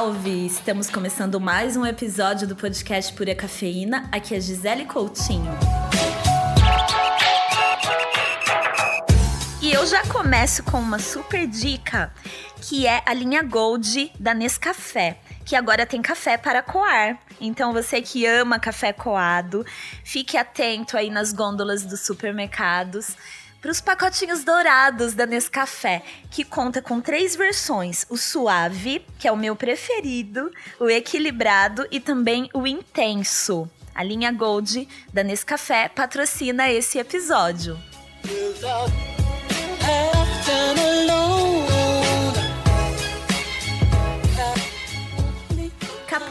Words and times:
Salve! 0.00 0.46
Estamos 0.46 0.88
começando 0.88 1.38
mais 1.38 1.76
um 1.76 1.84
episódio 1.84 2.48
do 2.48 2.56
podcast 2.56 3.12
Pura 3.12 3.34
Cafeína. 3.34 4.08
Aqui 4.10 4.34
é 4.34 4.40
Gisele 4.40 4.86
Coutinho. 4.86 5.52
E 9.60 9.70
eu 9.70 9.86
já 9.86 10.02
começo 10.06 10.62
com 10.62 10.80
uma 10.80 10.98
super 10.98 11.46
dica, 11.46 12.10
que 12.62 12.86
é 12.86 13.02
a 13.04 13.12
linha 13.12 13.42
Gold 13.42 14.10
da 14.18 14.32
Nescafé, 14.32 15.18
que 15.44 15.54
agora 15.54 15.84
tem 15.84 16.00
café 16.00 16.38
para 16.38 16.62
coar. 16.62 17.18
Então 17.38 17.74
você 17.74 18.00
que 18.00 18.24
ama 18.24 18.58
café 18.58 18.94
coado, 18.94 19.66
fique 20.02 20.38
atento 20.38 20.96
aí 20.96 21.10
nas 21.10 21.30
gôndolas 21.30 21.84
dos 21.84 22.00
supermercados 22.00 23.18
para 23.60 23.70
os 23.70 23.80
pacotinhos 23.80 24.42
dourados 24.44 25.14
da 25.14 25.26
Nescafé, 25.26 26.02
que 26.30 26.44
conta 26.44 26.80
com 26.80 27.00
três 27.00 27.36
versões: 27.36 28.06
o 28.08 28.16
suave, 28.16 29.04
que 29.18 29.28
é 29.28 29.32
o 29.32 29.36
meu 29.36 29.54
preferido, 29.54 30.50
o 30.78 30.88
equilibrado 30.88 31.86
e 31.90 32.00
também 32.00 32.48
o 32.54 32.66
intenso. 32.66 33.68
A 33.94 34.02
linha 34.02 34.32
Gold 34.32 34.88
da 35.12 35.22
Nescafé 35.22 35.88
patrocina 35.88 36.70
esse 36.70 36.98
episódio. 36.98 37.78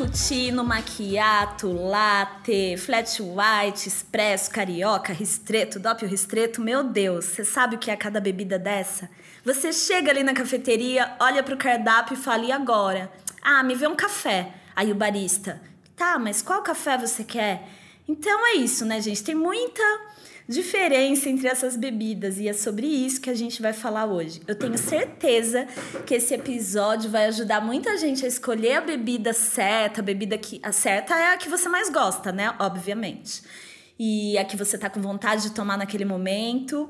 Cappuccino, 0.09 0.63
macchiato, 0.63 1.71
latte, 1.71 2.75
flat 2.77 3.21
white, 3.21 3.87
expresso, 3.87 4.49
carioca, 4.49 5.13
ristreto, 5.13 5.79
doppio 5.79 6.07
ristreto. 6.07 6.61
Meu 6.61 6.83
Deus, 6.83 7.25
você 7.25 7.45
sabe 7.45 7.75
o 7.75 7.79
que 7.79 7.91
é 7.91 7.95
cada 7.95 8.19
bebida 8.19 8.57
dessa? 8.57 9.07
Você 9.45 9.71
chega 9.71 10.09
ali 10.09 10.23
na 10.23 10.33
cafeteria, 10.33 11.15
olha 11.19 11.43
pro 11.43 11.55
cardápio 11.55 12.15
e 12.15 12.17
fala, 12.17 12.43
e 12.43 12.51
agora? 12.51 13.11
Ah, 13.39 13.61
me 13.61 13.75
vê 13.75 13.87
um 13.87 13.95
café. 13.95 14.51
Aí 14.75 14.91
o 14.91 14.95
barista, 14.95 15.61
tá, 15.95 16.17
mas 16.17 16.41
qual 16.41 16.63
café 16.63 16.97
você 16.97 17.23
quer? 17.23 17.69
Então 18.07 18.47
é 18.47 18.55
isso, 18.55 18.85
né, 18.85 18.99
gente? 18.99 19.23
Tem 19.23 19.35
muita 19.35 19.83
diferença 20.49 21.29
entre 21.29 21.47
essas 21.47 21.77
bebidas 21.77 22.39
e 22.39 22.49
é 22.49 22.53
sobre 22.53 22.87
isso 22.87 23.21
que 23.21 23.29
a 23.29 23.35
gente 23.35 23.61
vai 23.61 23.71
falar 23.71 24.05
hoje. 24.05 24.41
Eu 24.47 24.55
tenho 24.55 24.79
certeza 24.79 25.67
que 26.07 26.15
esse 26.15 26.33
episódio 26.33 27.07
vai 27.07 27.27
ajudar 27.27 27.61
muita 27.61 27.95
gente 27.99 28.25
a 28.25 28.27
escolher 28.27 28.77
a 28.77 28.81
bebida 28.81 29.31
certa, 29.31 30.01
a 30.01 30.03
bebida 30.03 30.39
que 30.39 30.59
a 30.63 30.71
certa 30.71 31.15
é 31.15 31.33
a 31.33 31.37
que 31.37 31.47
você 31.47 31.69
mais 31.69 31.91
gosta, 31.91 32.31
né? 32.31 32.55
Obviamente. 32.57 33.43
E 33.99 34.39
a 34.39 34.43
que 34.43 34.57
você 34.57 34.75
tá 34.75 34.89
com 34.89 34.99
vontade 34.99 35.43
de 35.43 35.51
tomar 35.51 35.77
naquele 35.77 36.05
momento. 36.05 36.89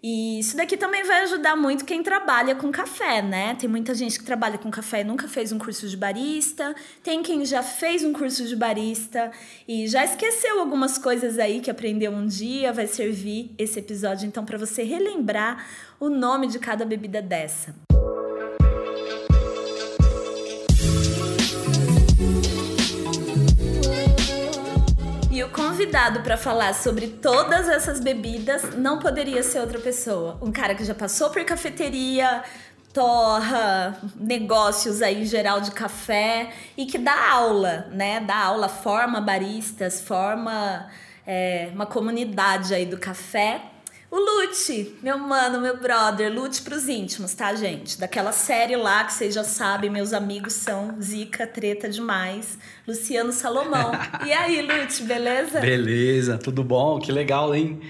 E 0.00 0.38
isso 0.38 0.56
daqui 0.56 0.76
também 0.76 1.02
vai 1.02 1.22
ajudar 1.22 1.56
muito 1.56 1.84
quem 1.84 2.04
trabalha 2.04 2.54
com 2.54 2.70
café, 2.70 3.20
né? 3.20 3.56
Tem 3.56 3.68
muita 3.68 3.94
gente 3.94 4.16
que 4.16 4.24
trabalha 4.24 4.56
com 4.56 4.70
café 4.70 5.00
e 5.00 5.04
nunca 5.04 5.26
fez 5.26 5.50
um 5.50 5.58
curso 5.58 5.88
de 5.88 5.96
barista, 5.96 6.74
tem 7.02 7.20
quem 7.20 7.44
já 7.44 7.64
fez 7.64 8.04
um 8.04 8.12
curso 8.12 8.46
de 8.46 8.54
barista 8.54 9.32
e 9.66 9.88
já 9.88 10.04
esqueceu 10.04 10.60
algumas 10.60 10.98
coisas 10.98 11.36
aí 11.38 11.60
que 11.60 11.70
aprendeu 11.70 12.12
um 12.12 12.26
dia, 12.26 12.72
vai 12.72 12.86
servir 12.86 13.50
esse 13.58 13.80
episódio 13.80 14.26
então 14.26 14.44
para 14.44 14.56
você 14.56 14.84
relembrar 14.84 15.66
o 15.98 16.08
nome 16.08 16.46
de 16.46 16.60
cada 16.60 16.84
bebida 16.84 17.20
dessa. 17.20 17.87
E 25.38 25.44
o 25.44 25.50
convidado 25.50 26.20
para 26.22 26.36
falar 26.36 26.74
sobre 26.74 27.06
todas 27.06 27.68
essas 27.68 28.00
bebidas 28.00 28.74
não 28.74 28.98
poderia 28.98 29.40
ser 29.40 29.60
outra 29.60 29.78
pessoa. 29.78 30.36
Um 30.42 30.50
cara 30.50 30.74
que 30.74 30.84
já 30.84 30.96
passou 30.96 31.30
por 31.30 31.44
cafeteria, 31.44 32.42
torra, 32.92 33.96
negócios 34.16 35.00
aí 35.00 35.22
em 35.22 35.24
geral 35.24 35.60
de 35.60 35.70
café 35.70 36.52
e 36.76 36.86
que 36.86 36.98
dá 36.98 37.30
aula, 37.30 37.86
né? 37.92 38.18
Dá 38.18 38.36
aula, 38.36 38.68
forma 38.68 39.20
baristas, 39.20 40.00
forma 40.00 40.88
é, 41.24 41.70
uma 41.72 41.86
comunidade 41.86 42.74
aí 42.74 42.84
do 42.84 42.98
café. 42.98 43.62
O 44.10 44.16
Lute, 44.16 44.96
meu 45.02 45.18
mano, 45.18 45.60
meu 45.60 45.76
brother, 45.76 46.32
Lute 46.32 46.62
pros 46.62 46.88
íntimos, 46.88 47.34
tá, 47.34 47.54
gente? 47.54 48.00
Daquela 48.00 48.32
série 48.32 48.74
lá 48.74 49.04
que 49.04 49.12
vocês 49.12 49.34
já 49.34 49.44
sabem, 49.44 49.90
meus 49.90 50.14
amigos 50.14 50.54
são 50.54 50.96
zica, 50.98 51.46
treta 51.46 51.90
demais. 51.90 52.58
Luciano 52.86 53.32
Salomão. 53.32 53.92
E 54.26 54.32
aí, 54.32 54.62
Lute, 54.62 55.02
beleza? 55.02 55.60
Beleza, 55.60 56.38
tudo 56.38 56.64
bom? 56.64 56.98
Que 56.98 57.12
legal, 57.12 57.54
hein? 57.54 57.80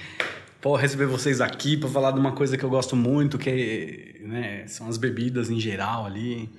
Pô, 0.60 0.74
receber 0.74 1.06
vocês 1.06 1.40
aqui 1.40 1.76
para 1.76 1.88
falar 1.88 2.10
de 2.10 2.18
uma 2.18 2.32
coisa 2.32 2.58
que 2.58 2.64
eu 2.64 2.68
gosto 2.68 2.96
muito, 2.96 3.38
que 3.38 4.16
né, 4.20 4.64
são 4.66 4.88
as 4.88 4.96
bebidas 4.96 5.50
em 5.50 5.60
geral 5.60 6.04
ali. 6.04 6.50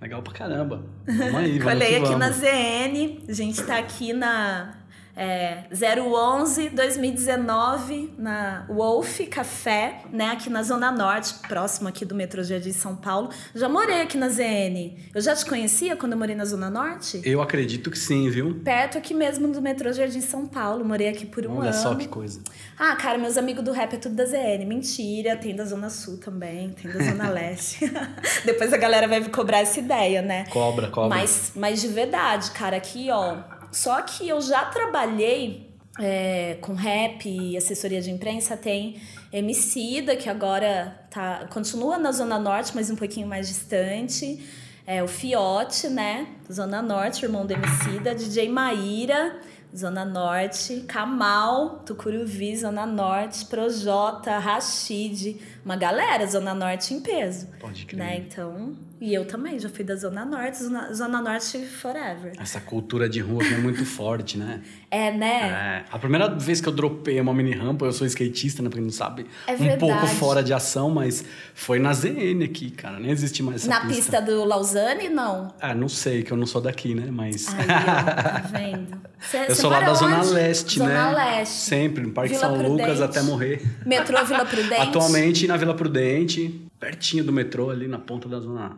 Legal 0.00 0.22
pra 0.22 0.32
caramba. 0.32 0.84
Vamos 1.06 1.34
aí, 1.36 1.58
vamos 1.60 1.72
Colei 1.72 1.96
aqui 1.96 2.06
vamos. 2.06 2.18
na 2.18 2.30
ZN, 2.30 3.18
a 3.28 3.32
gente 3.32 3.62
tá 3.62 3.76
aqui 3.76 4.14
na 4.14 4.74
é, 5.16 5.64
011 5.72 6.70
2019 6.70 8.14
na 8.18 8.66
Wolf 8.68 9.20
Café, 9.30 10.02
né, 10.12 10.30
aqui 10.30 10.50
na 10.50 10.62
Zona 10.62 10.90
Norte, 10.90 11.34
próximo 11.48 11.88
aqui 11.88 12.04
do 12.04 12.14
metrô 12.14 12.42
Jardim 12.42 12.72
São 12.72 12.96
Paulo. 12.96 13.30
Já 13.54 13.68
morei 13.68 14.02
aqui 14.02 14.16
na 14.16 14.28
ZN. 14.28 14.92
Eu 15.14 15.20
já 15.20 15.34
te 15.34 15.46
conhecia 15.46 15.96
quando 15.96 16.12
eu 16.12 16.18
morei 16.18 16.34
na 16.34 16.44
Zona 16.44 16.68
Norte? 16.68 17.20
Eu 17.24 17.40
acredito 17.40 17.90
que 17.90 17.98
sim, 17.98 18.28
viu? 18.28 18.60
Perto 18.64 18.98
aqui 18.98 19.14
mesmo 19.14 19.48
do 19.48 19.62
metrô 19.62 19.92
Jardim 19.92 20.20
São 20.20 20.46
Paulo. 20.46 20.84
Morei 20.84 21.08
aqui 21.08 21.26
por 21.26 21.46
um 21.46 21.58
Olha 21.58 21.58
ano. 21.58 21.62
Olha 21.68 21.72
só 21.72 21.94
que 21.94 22.08
coisa. 22.08 22.40
Ah, 22.78 22.96
cara, 22.96 23.16
meus 23.18 23.36
amigos 23.36 23.64
do 23.64 23.72
rap 23.72 23.94
é 23.94 23.98
tudo 23.98 24.16
da 24.16 24.24
ZN. 24.24 24.64
Mentira, 24.66 25.36
tem 25.36 25.54
da 25.54 25.64
Zona 25.64 25.90
Sul 25.90 26.18
também, 26.18 26.70
tem 26.70 26.90
da 26.90 26.98
Zona 26.98 27.30
Leste. 27.34 27.90
Depois 28.44 28.72
a 28.72 28.76
galera 28.76 29.06
vai 29.06 29.22
cobrar 29.28 29.60
essa 29.60 29.78
ideia, 29.78 30.22
né? 30.22 30.44
Cobra, 30.50 30.88
cobra. 30.88 31.16
Mas, 31.16 31.52
mas 31.54 31.80
de 31.80 31.88
verdade, 31.88 32.50
cara, 32.50 32.76
aqui, 32.76 33.10
ó 33.10 33.53
só 33.74 34.00
que 34.02 34.28
eu 34.28 34.40
já 34.40 34.64
trabalhei 34.66 35.74
é, 35.98 36.58
com 36.60 36.74
rap 36.74 37.28
e 37.28 37.56
assessoria 37.56 38.00
de 38.00 38.10
imprensa, 38.10 38.56
tem 38.56 39.00
Emicida, 39.32 40.14
que 40.14 40.28
agora 40.28 41.06
tá, 41.10 41.48
continua 41.50 41.98
na 41.98 42.12
Zona 42.12 42.38
Norte, 42.38 42.70
mas 42.72 42.88
um 42.88 42.94
pouquinho 42.94 43.26
mais 43.26 43.48
distante. 43.48 44.40
É, 44.86 45.02
o 45.02 45.08
Fiote, 45.08 45.88
né? 45.88 46.28
Zona 46.52 46.80
Norte, 46.80 47.24
irmão 47.24 47.44
do 47.44 47.52
Emicida. 47.52 48.14
DJ 48.14 48.48
Maíra, 48.48 49.40
Zona 49.76 50.04
Norte. 50.04 50.84
Kamal, 50.86 51.80
Tucuruvi, 51.80 52.56
Zona 52.56 52.86
Norte. 52.86 53.46
Projota, 53.46 54.38
Rashid. 54.38 55.36
Uma 55.64 55.76
galera, 55.76 56.26
Zona 56.26 56.54
Norte 56.54 56.92
em 56.92 57.00
peso. 57.00 57.48
Pode 57.58 57.86
crer. 57.86 57.98
Né? 57.98 58.16
Então, 58.18 58.76
e 59.00 59.12
eu 59.12 59.26
também, 59.26 59.58
já 59.58 59.68
fui 59.68 59.84
da 59.84 59.96
Zona 59.96 60.24
Norte, 60.24 60.62
Zona, 60.62 60.92
Zona 60.92 61.20
Norte 61.20 61.58
forever. 61.66 62.32
Essa 62.38 62.60
cultura 62.60 63.08
de 63.08 63.20
rua 63.20 63.42
é 63.44 63.58
muito 63.58 63.84
forte, 63.86 64.38
né? 64.38 64.62
É, 64.90 65.10
né? 65.10 65.84
É. 65.84 65.84
A 65.90 65.98
primeira 65.98 66.28
vez 66.28 66.60
que 66.60 66.68
eu 66.68 66.72
dropei 66.72 67.20
uma 67.20 67.34
mini 67.34 67.52
rampa, 67.52 67.86
eu 67.86 67.92
sou 67.92 68.06
skatista, 68.06 68.62
né? 68.62 68.68
Pra 68.68 68.76
quem 68.76 68.84
não 68.84 68.92
sabe. 68.92 69.26
É 69.46 69.52
um 69.54 69.78
pouco 69.78 70.06
fora 70.06 70.42
de 70.42 70.52
ação, 70.52 70.90
mas 70.90 71.24
foi 71.54 71.78
na 71.78 71.92
ZN 71.92 72.44
aqui, 72.44 72.70
cara. 72.70 72.98
Nem 72.98 73.10
existe 73.10 73.42
mais 73.42 73.62
essa 73.62 73.68
na 73.68 73.80
pista. 73.86 73.94
pista 73.94 74.22
do 74.22 74.44
Lausanne, 74.44 75.08
não? 75.08 75.52
Ah, 75.60 75.74
não 75.74 75.88
sei, 75.88 76.22
que 76.22 76.32
eu 76.32 76.36
não 76.36 76.46
sou 76.46 76.60
daqui, 76.60 76.94
né? 76.94 77.08
Mas. 77.10 77.48
Aí, 77.48 77.64
ó, 77.64 78.04
tá 78.04 78.42
vendo? 78.52 79.04
Cê, 79.20 79.46
eu 79.48 79.54
sou 79.54 79.70
lá 79.70 79.80
da 79.80 79.90
onde? 79.90 79.98
Zona 79.98 80.22
Leste, 80.22 80.78
Zona 80.78 80.90
né? 80.92 81.02
Zona 81.02 81.12
Leste. 81.12 81.54
Sempre, 81.54 82.02
no 82.04 82.12
Parque 82.12 82.34
Vila 82.34 82.40
São 82.40 82.58
Prudente. 82.58 82.82
Lucas 82.82 83.00
até 83.00 83.22
morrer. 83.22 83.62
Metrô 83.84 84.24
Vila 84.24 84.44
Prudente? 84.44 84.80
Atualmente 84.80 85.46
na 85.46 85.53
Vila 85.56 85.74
Prudente, 85.74 86.68
pertinho 86.78 87.24
do 87.24 87.32
metrô, 87.32 87.70
ali 87.70 87.88
na 87.88 87.98
ponta 87.98 88.28
da 88.28 88.40
Zona 88.40 88.76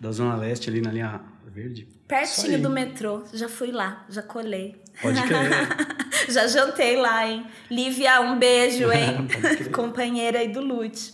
da 0.00 0.12
Zona 0.12 0.36
Leste, 0.36 0.70
ali 0.70 0.80
na 0.80 0.92
linha 0.92 1.20
verde. 1.46 1.88
Pertinho 2.06 2.60
do 2.60 2.70
metrô. 2.70 3.24
Já 3.32 3.48
fui 3.48 3.70
lá, 3.70 4.06
já 4.08 4.22
colei. 4.22 4.80
Pode 5.02 5.20
crer. 5.22 5.50
já 6.30 6.46
jantei 6.46 6.96
lá, 6.96 7.26
hein? 7.26 7.46
Lívia, 7.70 8.20
um 8.20 8.38
beijo, 8.38 8.90
hein? 8.92 9.28
Companheira 9.72 10.38
aí 10.38 10.48
do 10.48 10.60
Lute. 10.60 11.12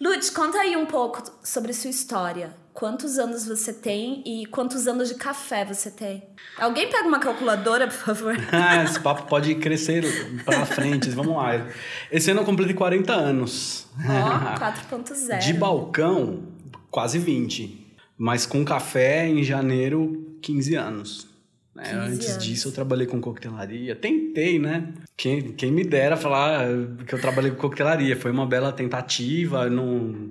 Lute, 0.00 0.30
conta 0.32 0.58
aí 0.58 0.76
um 0.76 0.86
pouco 0.86 1.22
sobre 1.42 1.72
sua 1.72 1.90
história. 1.90 2.54
Quantos 2.72 3.18
anos 3.18 3.46
você 3.46 3.72
tem 3.72 4.22
e 4.24 4.46
quantos 4.46 4.88
anos 4.88 5.08
de 5.08 5.14
café 5.14 5.64
você 5.64 5.90
tem? 5.90 6.22
Alguém 6.58 6.88
pega 6.90 7.06
uma 7.06 7.18
calculadora, 7.18 7.86
por 7.86 7.96
favor? 7.96 8.34
ah, 8.50 8.82
esse 8.82 8.98
papo 8.98 9.28
pode 9.28 9.54
crescer 9.56 10.04
pra 10.44 10.64
frente. 10.64 11.10
Vamos 11.10 11.36
lá. 11.36 11.66
Esse 12.10 12.30
ano 12.30 12.40
eu 12.40 12.44
completei 12.44 12.74
40 12.74 13.12
anos. 13.12 13.86
Ó, 13.98 14.56
oh, 14.56 14.96
4.0. 14.96 15.38
De 15.38 15.52
balcão, 15.52 16.44
quase 16.90 17.18
20. 17.18 17.94
Mas 18.16 18.46
com 18.46 18.64
café, 18.64 19.28
em 19.28 19.44
janeiro, 19.44 20.38
15 20.40 20.74
anos. 20.74 21.28
15 21.76 21.94
Antes 21.94 22.30
anos. 22.30 22.44
disso, 22.44 22.68
eu 22.68 22.72
trabalhei 22.72 23.06
com 23.06 23.20
coquetelaria. 23.20 23.94
Tentei, 23.94 24.58
né? 24.58 24.92
Quem, 25.16 25.52
quem 25.52 25.70
me 25.70 25.84
dera 25.84 26.16
falar 26.16 26.66
que 27.06 27.14
eu 27.14 27.20
trabalhei 27.20 27.50
com 27.50 27.58
coquetelaria. 27.58 28.16
Foi 28.16 28.30
uma 28.30 28.46
bela 28.46 28.72
tentativa. 28.72 29.68
Não, 29.68 30.30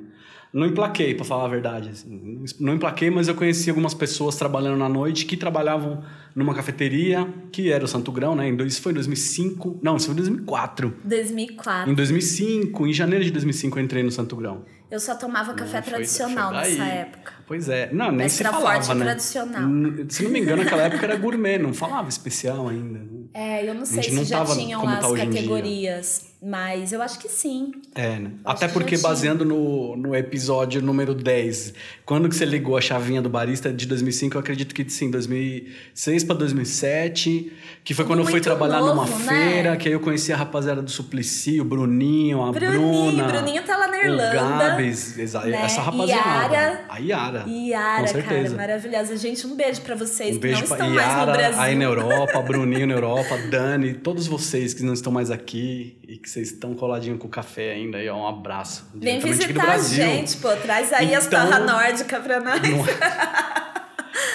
não 0.53 0.67
emplaquei, 0.67 1.13
para 1.13 1.23
falar 1.23 1.45
a 1.45 1.47
verdade. 1.47 1.89
Assim. 1.89 2.43
Não 2.59 2.73
emplaquei, 2.73 3.09
mas 3.09 3.27
eu 3.27 3.35
conheci 3.35 3.69
algumas 3.69 3.93
pessoas 3.93 4.35
trabalhando 4.35 4.77
na 4.77 4.89
noite 4.89 5.25
que 5.25 5.37
trabalhavam 5.37 6.03
numa 6.35 6.53
cafeteria 6.53 7.27
que 7.51 7.71
era 7.71 7.83
o 7.83 7.87
Santo 7.87 8.11
Grão, 8.11 8.35
né? 8.35 8.49
Isso 8.65 8.81
foi 8.81 8.91
em 8.91 8.95
2005. 8.95 9.79
Não, 9.81 9.95
isso 9.95 10.07
foi 10.07 10.13
em 10.13 10.17
2004. 10.17 10.93
2004. 11.03 11.91
Em 11.91 11.95
2005, 11.95 12.87
em 12.87 12.93
janeiro 12.93 13.23
de 13.23 13.31
2005, 13.31 13.79
eu 13.79 13.83
entrei 13.83 14.03
no 14.03 14.11
Santo 14.11 14.35
Grão. 14.35 14.63
Eu 14.91 14.99
só 14.99 15.15
tomava 15.15 15.53
café 15.53 15.77
não, 15.77 15.83
tradicional 15.83 16.49
foi 16.49 16.69
nessa 16.69 16.83
época. 16.83 17.33
Pois 17.47 17.69
é. 17.69 17.89
Não, 17.93 18.11
nem 18.11 18.27
se 18.27 18.43
falava, 18.43 18.83
forte 18.83 18.93
né? 18.93 19.05
tradicional. 19.05 19.61
Se 20.09 20.23
não 20.23 20.31
me 20.31 20.39
engano, 20.39 20.63
naquela 20.63 20.83
época 20.83 21.05
era 21.05 21.15
gourmet, 21.15 21.57
não 21.57 21.73
falava 21.73 22.09
especial 22.09 22.67
ainda. 22.67 22.99
É, 23.33 23.67
eu 23.67 23.73
não 23.73 23.85
sei 23.85 24.03
se 24.03 24.11
não 24.11 24.25
já 24.25 24.45
tinham 24.45 24.85
as 24.85 24.99
tá 24.99 25.15
categorias. 25.15 26.31
Mas 26.43 26.91
eu 26.91 27.03
acho 27.03 27.19
que 27.19 27.29
sim. 27.29 27.71
É, 27.93 28.17
né? 28.17 28.31
Até 28.43 28.67
porque 28.67 28.97
baseando 28.97 29.45
no, 29.45 29.95
no 29.95 30.15
episódio 30.15 30.81
número 30.81 31.13
10, 31.13 31.71
quando 32.03 32.27
que 32.27 32.35
você 32.35 32.45
ligou 32.45 32.75
a 32.75 32.81
chavinha 32.81 33.21
do 33.21 33.29
barista 33.29 33.71
de 33.71 33.85
2005, 33.85 34.35
eu 34.35 34.39
acredito 34.39 34.73
que 34.73 34.83
sim, 34.89 35.11
2006 35.11 36.23
para 36.23 36.35
2007, 36.37 37.53
que 37.83 37.93
foi 37.93 38.05
quando 38.05 38.21
Muito 38.21 38.29
eu 38.29 38.31
fui 38.31 38.41
trabalhar 38.41 38.79
novo, 38.79 39.05
numa 39.05 39.05
né? 39.05 39.51
feira, 39.51 39.77
que 39.77 39.87
aí 39.87 39.93
eu 39.93 39.99
conheci 39.99 40.33
a 40.33 40.35
rapaziada 40.35 40.81
do 40.81 40.89
Suplicy, 40.89 41.61
o 41.61 41.63
Bruninho, 41.63 42.41
a 42.41 42.51
Bruninho, 42.51 42.79
Bruna. 42.79 43.23
Bruninho 43.25 43.61
tá 43.61 43.77
lá 43.77 43.87
na 43.87 43.99
Irlanda. 43.99 44.80
Né? 44.81 45.61
essa 45.63 45.81
rapaziada. 45.81 46.55
Yara. 46.55 46.85
A 46.89 46.97
Yara. 46.97 47.45
Yara, 47.47 48.13
com 48.13 48.21
cara, 48.21 48.49
maravilhosa. 48.49 49.17
Gente, 49.17 49.45
um 49.47 49.55
beijo 49.55 49.81
para 49.81 49.95
vocês 49.95 50.35
um 50.35 50.39
beijo 50.39 50.63
que 50.63 50.69
não 50.69 50.75
estão 50.75 50.93
Yara, 50.93 51.07
mais 51.07 51.27
no 51.27 51.33
Brasil. 51.33 51.61
Aí 51.61 51.75
na 51.75 51.85
Europa, 51.85 52.41
Bruninho 52.41 52.87
na 52.87 52.93
Europa, 52.93 53.37
Dani, 53.49 53.93
todos 53.93 54.27
vocês 54.27 54.73
que 54.73 54.83
não 54.83 54.93
estão 54.93 55.11
mais 55.11 55.31
aqui 55.31 55.97
e 56.07 56.17
que 56.17 56.29
vocês 56.29 56.51
estão 56.51 56.73
coladinhos 56.73 57.19
com 57.19 57.27
o 57.27 57.29
café 57.29 57.73
ainda. 57.73 57.97
aí 57.97 58.09
um 58.09 58.27
abraço. 58.27 58.89
Vem 58.93 59.19
visitar 59.19 59.71
a 59.71 59.77
gente, 59.77 60.37
pô. 60.37 60.49
Traz 60.55 60.91
aí 60.93 61.07
então, 61.07 61.17
as 61.19 61.27
torras 61.27 61.65
nórdicas 61.65 62.23
pra 62.23 62.39
nós. 62.39 62.61
Não... 62.61 63.60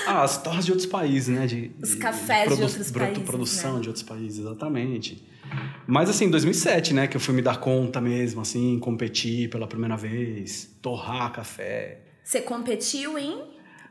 ah, 0.06 0.22
as 0.22 0.40
torras 0.40 0.64
de 0.64 0.72
outros 0.72 0.88
países, 0.88 1.28
né? 1.28 1.46
De, 1.46 1.70
Os 1.82 1.94
cafés 1.94 2.50
de, 2.50 2.56
de 2.56 2.62
outros 2.62 2.90
países. 2.90 3.22
Produção 3.24 3.74
né? 3.74 3.80
de 3.80 3.88
outros 3.88 4.04
países, 4.04 4.38
exatamente. 4.40 5.26
Mas 5.86 6.10
assim, 6.10 6.30
2007, 6.30 6.94
né? 6.94 7.06
Que 7.06 7.16
eu 7.16 7.20
fui 7.20 7.34
me 7.34 7.42
dar 7.42 7.58
conta 7.58 8.00
mesmo, 8.00 8.40
assim, 8.40 8.78
competir 8.78 9.48
pela 9.50 9.66
primeira 9.66 9.96
vez, 9.96 10.76
torrar 10.80 11.32
café. 11.32 12.00
Você 12.24 12.40
competiu 12.40 13.18
em? 13.18 13.40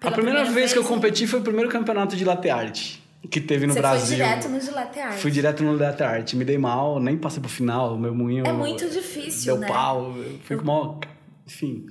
a 0.01 0.12
primeira, 0.12 0.15
primeira 0.15 0.44
vez, 0.44 0.53
vez 0.53 0.73
que 0.73 0.79
eu 0.79 0.83
competi 0.83 1.25
foi 1.25 1.39
o 1.39 1.44
primeiro 1.44 1.69
campeonato 1.69 2.15
de 2.15 2.25
latte 2.25 2.50
art 2.50 2.97
que 3.27 3.41
teve 3.41 3.65
no 3.68 3.73
Você 3.73 3.79
Brasil. 3.79 4.07
Foi 4.07 4.15
direto 4.15 4.50
no 4.50 4.61
Gillette 4.61 5.00
Art. 5.00 5.18
Fui 5.18 5.31
direto 5.31 5.63
no 5.63 5.73
Gillette 5.73 6.03
Art. 6.03 6.33
Me 6.33 6.45
dei 6.45 6.57
mal, 6.57 7.00
nem 7.00 7.18
passei 7.18 7.41
pro 7.41 7.50
final. 7.50 7.97
Meu 7.97 8.13
moinho. 8.13 8.45
É 8.45 8.53
muito 8.53 8.89
difícil, 8.89 9.53
deu 9.53 9.61
né? 9.61 9.68
pau. 9.68 10.15
Fui 10.44 10.57
com 10.57 10.65
mal. 10.65 11.00
Enfim. 11.45 11.85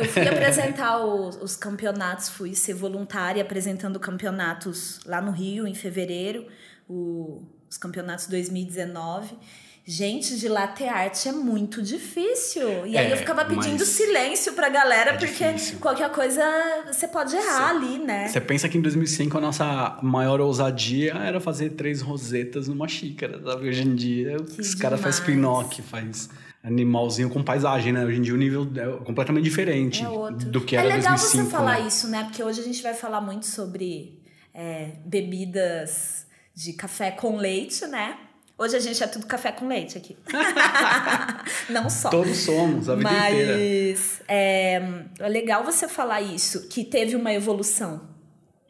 Eu 0.00 0.06
fui 0.06 0.26
apresentar 0.26 1.04
os, 1.04 1.36
os, 1.36 1.56
campeonatos, 1.56 2.28
fui 2.28 2.54
ser 2.54 2.74
voluntária 2.74 3.42
apresentando 3.42 4.00
campeonatos 4.00 5.00
lá 5.04 5.20
no 5.20 5.30
Rio 5.30 5.66
em 5.66 5.74
fevereiro, 5.74 6.46
o, 6.88 7.42
os 7.68 7.76
campeonatos 7.76 8.26
2019. 8.26 9.36
Gente, 9.84 10.38
de 10.38 10.46
latte 10.46 10.84
art 10.84 11.26
é 11.26 11.32
muito 11.32 11.82
difícil. 11.82 12.86
E 12.86 12.96
é, 12.96 13.00
aí 13.00 13.10
eu 13.10 13.16
ficava 13.16 13.44
pedindo 13.44 13.84
silêncio 13.84 14.52
pra 14.52 14.68
galera, 14.68 15.12
é 15.12 15.16
porque 15.16 15.52
difícil. 15.52 15.78
qualquer 15.80 16.10
coisa 16.12 16.42
você 16.86 17.08
pode 17.08 17.34
errar 17.34 17.70
cê, 17.70 17.76
ali, 17.76 17.98
né? 17.98 18.28
Você 18.28 18.40
pensa 18.40 18.68
que 18.68 18.78
em 18.78 18.80
2005 18.80 19.36
a 19.36 19.40
nossa 19.40 19.98
maior 20.02 20.40
ousadia 20.40 21.14
era 21.14 21.40
fazer 21.40 21.70
três 21.70 22.02
rosetas 22.02 22.68
numa 22.68 22.86
xícara, 22.86 23.40
sabe? 23.42 23.68
Hoje 23.68 23.82
em 23.82 23.94
dia 23.94 24.36
que 24.36 24.60
os 24.60 24.74
caras 24.74 25.00
fazem 25.00 25.24
Pinocchio, 25.24 25.82
faz 25.82 26.28
animalzinho 26.62 27.30
com 27.30 27.42
paisagem, 27.42 27.92
né? 27.92 28.04
Hoje 28.04 28.18
em 28.18 28.22
dia 28.22 28.34
o 28.34 28.36
nível 28.36 28.68
é 28.76 29.04
completamente 29.04 29.44
diferente 29.44 30.04
é 30.04 30.30
do 30.46 30.60
que 30.60 30.76
era 30.76 30.88
2005. 30.88 30.92
É 30.92 30.96
legal 30.96 31.14
2005, 31.16 31.44
você 31.44 31.50
falar 31.50 31.80
né? 31.80 31.86
isso, 31.86 32.08
né? 32.08 32.24
Porque 32.24 32.42
hoje 32.42 32.60
a 32.60 32.64
gente 32.64 32.82
vai 32.82 32.94
falar 32.94 33.20
muito 33.20 33.46
sobre 33.46 34.20
é, 34.52 34.92
bebidas 35.04 36.26
de 36.54 36.72
café 36.74 37.10
com 37.10 37.36
leite, 37.36 37.86
né? 37.86 38.18
Hoje 38.58 38.76
a 38.76 38.80
gente 38.80 39.02
é 39.02 39.06
tudo 39.06 39.26
café 39.26 39.52
com 39.52 39.66
leite 39.66 39.96
aqui. 39.96 40.18
Não 41.70 41.88
só. 41.88 42.10
Todos 42.10 42.36
somos, 42.36 42.90
a 42.90 42.94
vida 42.94 43.10
Mas, 43.10 43.32
inteira. 43.32 43.56
Mas 43.56 44.22
é, 44.28 44.82
é 45.18 45.28
legal 45.28 45.64
você 45.64 45.88
falar 45.88 46.20
isso, 46.20 46.68
que 46.68 46.84
teve 46.84 47.16
uma 47.16 47.32
evolução 47.32 48.09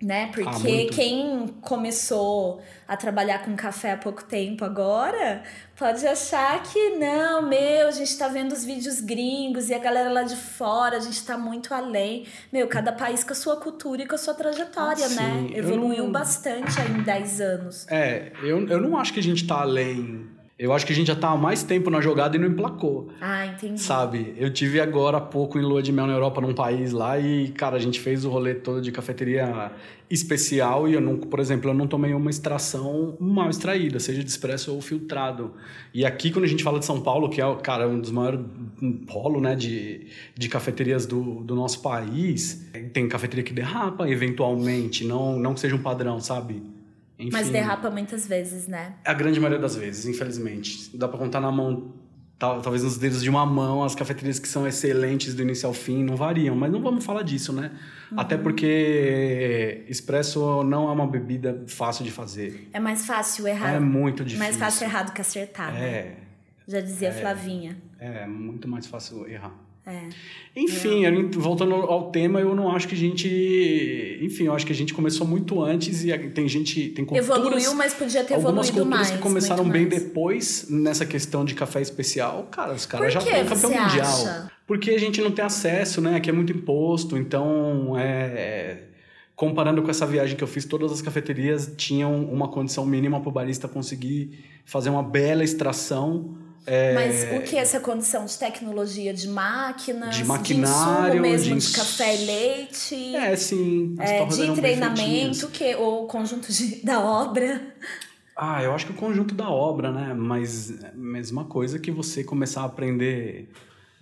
né? 0.03 0.31
Porque 0.33 0.89
ah, 0.91 0.95
quem 0.95 1.49
começou 1.61 2.63
a 2.89 2.97
trabalhar 2.97 3.45
com 3.45 3.55
café 3.55 3.93
há 3.93 3.97
pouco 3.97 4.25
tempo 4.25 4.65
agora 4.65 5.43
pode 5.77 6.07
achar 6.07 6.63
que 6.63 6.91
não, 6.91 7.43
meu, 7.43 7.87
a 7.87 7.91
gente 7.91 8.17
tá 8.17 8.29
vendo 8.29 8.53
os 8.53 8.65
vídeos 8.65 9.01
gringos 9.01 9.69
e 9.69 9.75
a 9.75 9.79
galera 9.79 10.11
lá 10.11 10.23
de 10.23 10.37
fora, 10.37 10.97
a 10.97 11.01
gente 11.01 11.25
tá 11.25 11.37
muito 11.37 11.75
além. 11.75 12.27
Meu, 12.53 12.67
cada 12.67 12.93
país 12.93 13.23
com 13.23 13.33
a 13.33 13.37
sua 13.37 13.57
cultura 13.57 14.03
e 14.03 14.07
com 14.07 14.15
a 14.15 14.19
sua 14.19 14.35
trajetória, 14.35 15.07
ah, 15.07 15.09
né? 15.11 15.51
Evoluiu 15.55 16.05
não... 16.05 16.13
bastante 16.13 16.81
aí 16.81 16.91
em 16.91 17.03
10 17.03 17.41
anos. 17.41 17.87
É, 17.89 18.33
eu, 18.43 18.67
eu 18.69 18.81
não 18.81 18.97
acho 18.97 19.13
que 19.13 19.21
a 19.21 19.23
gente 19.23 19.47
tá 19.47 19.61
além 19.61 20.40
eu 20.61 20.75
acho 20.75 20.85
que 20.85 20.93
a 20.93 20.95
gente 20.95 21.07
já 21.07 21.17
tá 21.17 21.31
há 21.31 21.37
mais 21.39 21.63
tempo 21.63 21.89
na 21.89 22.03
jogada 22.03 22.37
e 22.37 22.39
não 22.39 22.49
emplacou. 22.49 23.09
Ah, 23.19 23.47
entendi. 23.47 23.81
Sabe? 23.81 24.35
Eu 24.37 24.53
tive 24.53 24.79
agora 24.79 25.17
há 25.17 25.21
pouco 25.21 25.59
em 25.59 25.63
lua 25.63 25.83
de 25.83 25.91
mel 25.91 26.07
na 26.07 26.13
Europa, 26.13 26.39
num 26.39 26.53
país 26.53 26.93
lá, 26.93 27.19
e, 27.19 27.49
cara, 27.49 27.77
a 27.77 27.79
gente 27.79 27.99
fez 27.99 28.27
o 28.27 28.29
rolê 28.29 28.55
todo 28.55 28.83
de 28.83 28.93
cafeteria 28.93 29.73
especial 30.11 30.87
e 30.87 30.93
eu 30.93 31.01
não, 31.01 31.17
por 31.17 31.41
exemplo, 31.41 31.71
eu 31.71 31.75
não 31.75 31.87
tomei 31.87 32.13
uma 32.13 32.29
extração 32.29 33.17
mal 33.19 33.49
extraída, 33.49 33.99
seja 33.99 34.23
de 34.23 34.29
expresso 34.29 34.75
ou 34.75 34.83
filtrado. 34.83 35.55
E 35.95 36.05
aqui, 36.05 36.31
quando 36.31 36.45
a 36.45 36.49
gente 36.49 36.63
fala 36.63 36.79
de 36.79 36.85
São 36.85 37.01
Paulo, 37.01 37.31
que 37.31 37.41
é, 37.41 37.55
cara, 37.63 37.89
um 37.89 37.99
dos 37.99 38.11
maiores 38.11 38.41
um 38.83 38.93
polo, 38.93 39.41
né, 39.41 39.57
de, 39.57 40.09
de 40.37 40.49
cafeterias 40.51 41.07
do, 41.07 41.43
do 41.43 41.55
nosso 41.55 41.81
país, 41.81 42.69
tem 42.93 43.09
cafeteria 43.09 43.45
que 43.45 43.55
derrapa 43.55 44.07
eventualmente, 44.11 45.07
não, 45.07 45.39
não 45.39 45.55
que 45.55 45.61
seja 45.61 45.75
um 45.75 45.83
padrão, 45.83 46.21
sabe? 46.21 46.63
Enfim, 47.21 47.31
Mas 47.31 47.51
derrapa 47.51 47.91
muitas 47.91 48.27
vezes, 48.27 48.67
né? 48.67 48.95
A 49.05 49.13
grande 49.13 49.39
maioria 49.39 49.61
das 49.61 49.77
vezes, 49.77 50.07
infelizmente. 50.07 50.97
Dá 50.97 51.07
para 51.07 51.19
contar 51.19 51.39
na 51.39 51.53
mão, 51.53 51.93
talvez 52.39 52.83
nos 52.83 52.97
dedos 52.97 53.23
de 53.23 53.29
uma 53.29 53.45
mão, 53.45 53.85
as 53.85 53.95
cafeterias 53.95 54.39
que 54.39 54.49
são 54.49 54.67
excelentes 54.67 55.35
do 55.35 55.43
início 55.43 55.67
ao 55.67 55.75
fim 55.75 56.03
não 56.03 56.17
variam. 56.17 56.57
Mas 56.57 56.73
não 56.73 56.81
vamos 56.81 57.05
falar 57.05 57.23
disso, 57.23 57.53
né? 57.53 57.73
Uhum. 58.11 58.19
Até 58.19 58.39
porque 58.39 59.85
expresso 59.87 60.65
não 60.65 60.89
é 60.89 60.93
uma 60.93 61.07
bebida 61.07 61.63
fácil 61.67 62.05
de 62.05 62.11
fazer. 62.11 62.71
É 62.73 62.81
mais 62.81 63.05
fácil 63.05 63.47
errar. 63.47 63.75
É 63.75 63.79
muito 63.79 64.25
difícil. 64.25 64.39
Mais 64.39 64.57
fácil 64.57 64.87
errar 64.87 65.03
do 65.03 65.13
que 65.13 65.21
acertar, 65.21 65.73
né? 65.75 65.81
é, 65.81 66.03
né? 66.05 66.17
Já 66.67 66.81
dizia 66.81 67.09
é, 67.09 67.13
Flavinha. 67.13 67.77
É, 67.99 68.27
muito 68.27 68.67
mais 68.67 68.87
fácil 68.87 69.29
errar. 69.29 69.53
É. 69.87 70.09
Enfim, 70.55 71.05
voltando 71.33 71.75
ao 71.75 72.11
tema, 72.11 72.41
eu 72.41 72.55
não 72.55 72.71
acho 72.71 72.87
que 72.87 72.95
a 72.95 72.99
gente. 72.99 74.19
Enfim, 74.21 74.45
eu 74.45 74.53
acho 74.53 74.67
que 74.67 74.73
a 74.73 74.75
gente 74.75 74.93
começou 74.93 75.27
muito 75.27 75.63
antes 75.63 76.05
e 76.05 76.17
tem 76.31 76.49
gente. 76.49 76.89
Tem 76.91 77.05
culturas, 77.05 77.39
Evoluiu, 77.39 77.75
mas 77.75 77.95
podia 77.95 78.23
ter 78.23 78.35
algumas 78.35 78.69
evoluído 78.69 78.73
culturas 78.73 79.09
mais. 79.09 79.11
que 79.11 79.19
começaram 79.19 79.69
bem 79.69 79.87
mais. 79.87 80.03
depois 80.03 80.67
nessa 80.69 81.07
questão 81.07 81.45
de 81.45 81.55
café 81.55 81.81
especial. 81.81 82.49
Cara, 82.51 82.75
os 82.75 82.85
caras 82.85 83.13
já 83.13 83.21
estão 83.21 83.47
campeão 83.47 83.83
mundial. 83.83 84.07
Acha? 84.07 84.53
Porque 84.67 84.91
a 84.91 84.99
gente 84.99 85.21
não 85.21 85.31
tem 85.31 85.45
acesso, 85.45 86.01
né? 86.01 86.17
Aqui 86.17 86.31
é 86.31 86.33
muito 86.33 86.53
imposto, 86.53 87.17
então 87.17 87.99
é 87.99 88.85
comparando 89.41 89.81
com 89.81 89.91
essa 89.91 90.05
viagem 90.05 90.37
que 90.37 90.45
eu 90.45 90.49
fiz, 90.49 90.67
todas 90.67 90.93
as 90.93 91.01
cafeterias 91.01 91.73
tinham 91.75 92.25
uma 92.25 92.49
condição 92.49 92.85
mínima 92.85 93.19
para 93.21 93.31
o 93.31 93.33
barista 93.33 93.67
conseguir 93.67 94.45
fazer 94.67 94.91
uma 94.91 95.03
bela 95.03 95.43
extração 95.43 96.37
é... 96.67 96.95
Mas 96.95 97.41
o 97.41 97.43
que 97.43 97.57
é 97.57 97.61
essa 97.61 97.81
condição 97.81 98.27
de 98.27 98.39
tecnologia 98.39 99.15
de 99.15 99.29
máquinas, 99.29 100.17
de 100.17 100.25
maquinário, 100.25 101.15
de 101.15 101.21
mesmo, 101.21 101.57
de, 101.57 101.67
de 101.67 101.73
café 101.73 102.17
e 102.17 102.27
leite? 102.27 103.17
É, 103.17 103.35
sim. 103.37 103.97
É, 103.99 104.25
de 104.25 104.53
treinamento, 104.55 105.49
que, 105.49 105.75
ou 105.77 106.07
conjunto 106.07 106.53
de, 106.53 106.77
da 106.85 107.01
obra? 107.01 107.75
Ah, 108.37 108.63
eu 108.63 108.73
acho 108.73 108.87
que 108.87 108.93
o 108.93 108.95
conjunto 108.95 109.35
da 109.35 109.49
obra, 109.49 109.91
né? 109.91 110.15
Mas 110.15 110.73
mesma 110.95 111.45
coisa 111.45 111.79
que 111.79 111.91
você 111.91 112.23
começar 112.25 112.63
a 112.63 112.67
aprender 112.67 113.51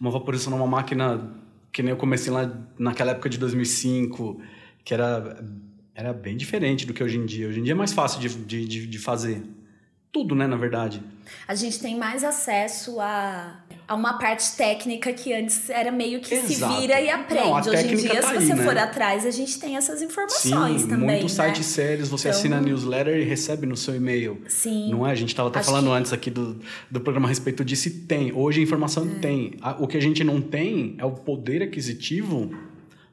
uma 0.00 0.11
vaporização 0.11 0.53
numa 0.53 0.67
máquina 0.67 1.35
que 1.73 1.83
nem 1.83 1.91
eu 1.91 1.97
comecei 1.97 2.33
lá 2.33 2.50
naquela 2.79 3.12
época 3.12 3.29
de 3.29 3.38
2005, 3.38 4.41
que 4.85 4.95
era, 4.95 5.45
era 5.95 6.12
bem 6.12 6.37
diferente 6.37 6.87
do 6.87 6.95
que 6.95 7.03
hoje 7.03 7.19
em 7.19 7.27
dia. 7.27 7.49
Hoje 7.49 7.61
em 7.61 7.62
dia 7.62 7.73
é 7.73 7.77
mais 7.77 7.93
fácil 7.93 8.21
de, 8.21 8.67
de, 8.67 8.87
de 8.87 8.99
fazer 8.99 9.43
tudo, 10.12 10.35
né, 10.35 10.47
na 10.47 10.57
verdade. 10.57 11.03
A 11.47 11.55
gente 11.55 11.79
tem 11.81 11.97
mais 11.97 12.25
acesso 12.25 12.99
a, 13.00 13.61
a 13.87 13.95
uma 13.95 14.19
parte 14.19 14.57
técnica 14.57 15.12
que 15.12 15.33
antes 15.33 15.69
era 15.69 15.93
meio 15.93 16.21
que 16.21 16.35
Exato. 16.35 16.73
se 16.73 16.81
vira 16.81 17.00
e 17.00 17.11
aprende. 17.11 17.45
Não, 17.45 17.55
Hoje 17.55 17.93
em 17.93 17.97
dia, 17.97 18.21
tá 18.21 18.29
se 18.29 18.47
você 18.47 18.53
aí, 18.53 18.59
for 18.59 18.75
né? 18.75 18.83
atrás, 18.83 19.27
a 19.27 19.31
gente 19.31 19.59
tem 19.61 19.77
essas 19.77 20.00
informações 20.00 20.83
Sim, 20.83 20.88
também. 20.88 21.21
Muitos 21.21 21.37
né? 21.37 21.47
sites 21.47 21.67
sérios, 21.67 22.09
você 22.09 22.29
então, 22.29 22.38
assina 22.38 22.57
a 22.57 22.61
newsletter 22.61 23.19
e 23.19 23.25
recebe 23.25 23.67
no 23.67 23.77
seu 23.77 23.95
e-mail. 23.95 24.43
Sim. 24.49 24.91
Não 24.91 25.07
é? 25.07 25.11
A 25.11 25.15
gente 25.15 25.31
estava 25.31 25.49
até 25.49 25.59
Acho 25.59 25.69
falando 25.69 25.87
que... 25.88 25.93
antes 25.93 26.12
aqui 26.12 26.31
do, 26.31 26.59
do 26.91 27.00
programa 27.00 27.27
a 27.27 27.29
respeito 27.29 27.65
disso 27.65 27.91
tem. 28.07 28.33
Hoje 28.33 28.61
a 28.61 28.62
informação 28.62 29.05
é. 29.05 29.19
tem. 29.21 29.59
O 29.79 29.87
que 29.87 29.97
a 29.97 30.03
gente 30.03 30.25
não 30.25 30.41
tem 30.41 30.97
é 30.99 31.05
o 31.05 31.12
poder 31.12 31.62
aquisitivo 31.62 32.50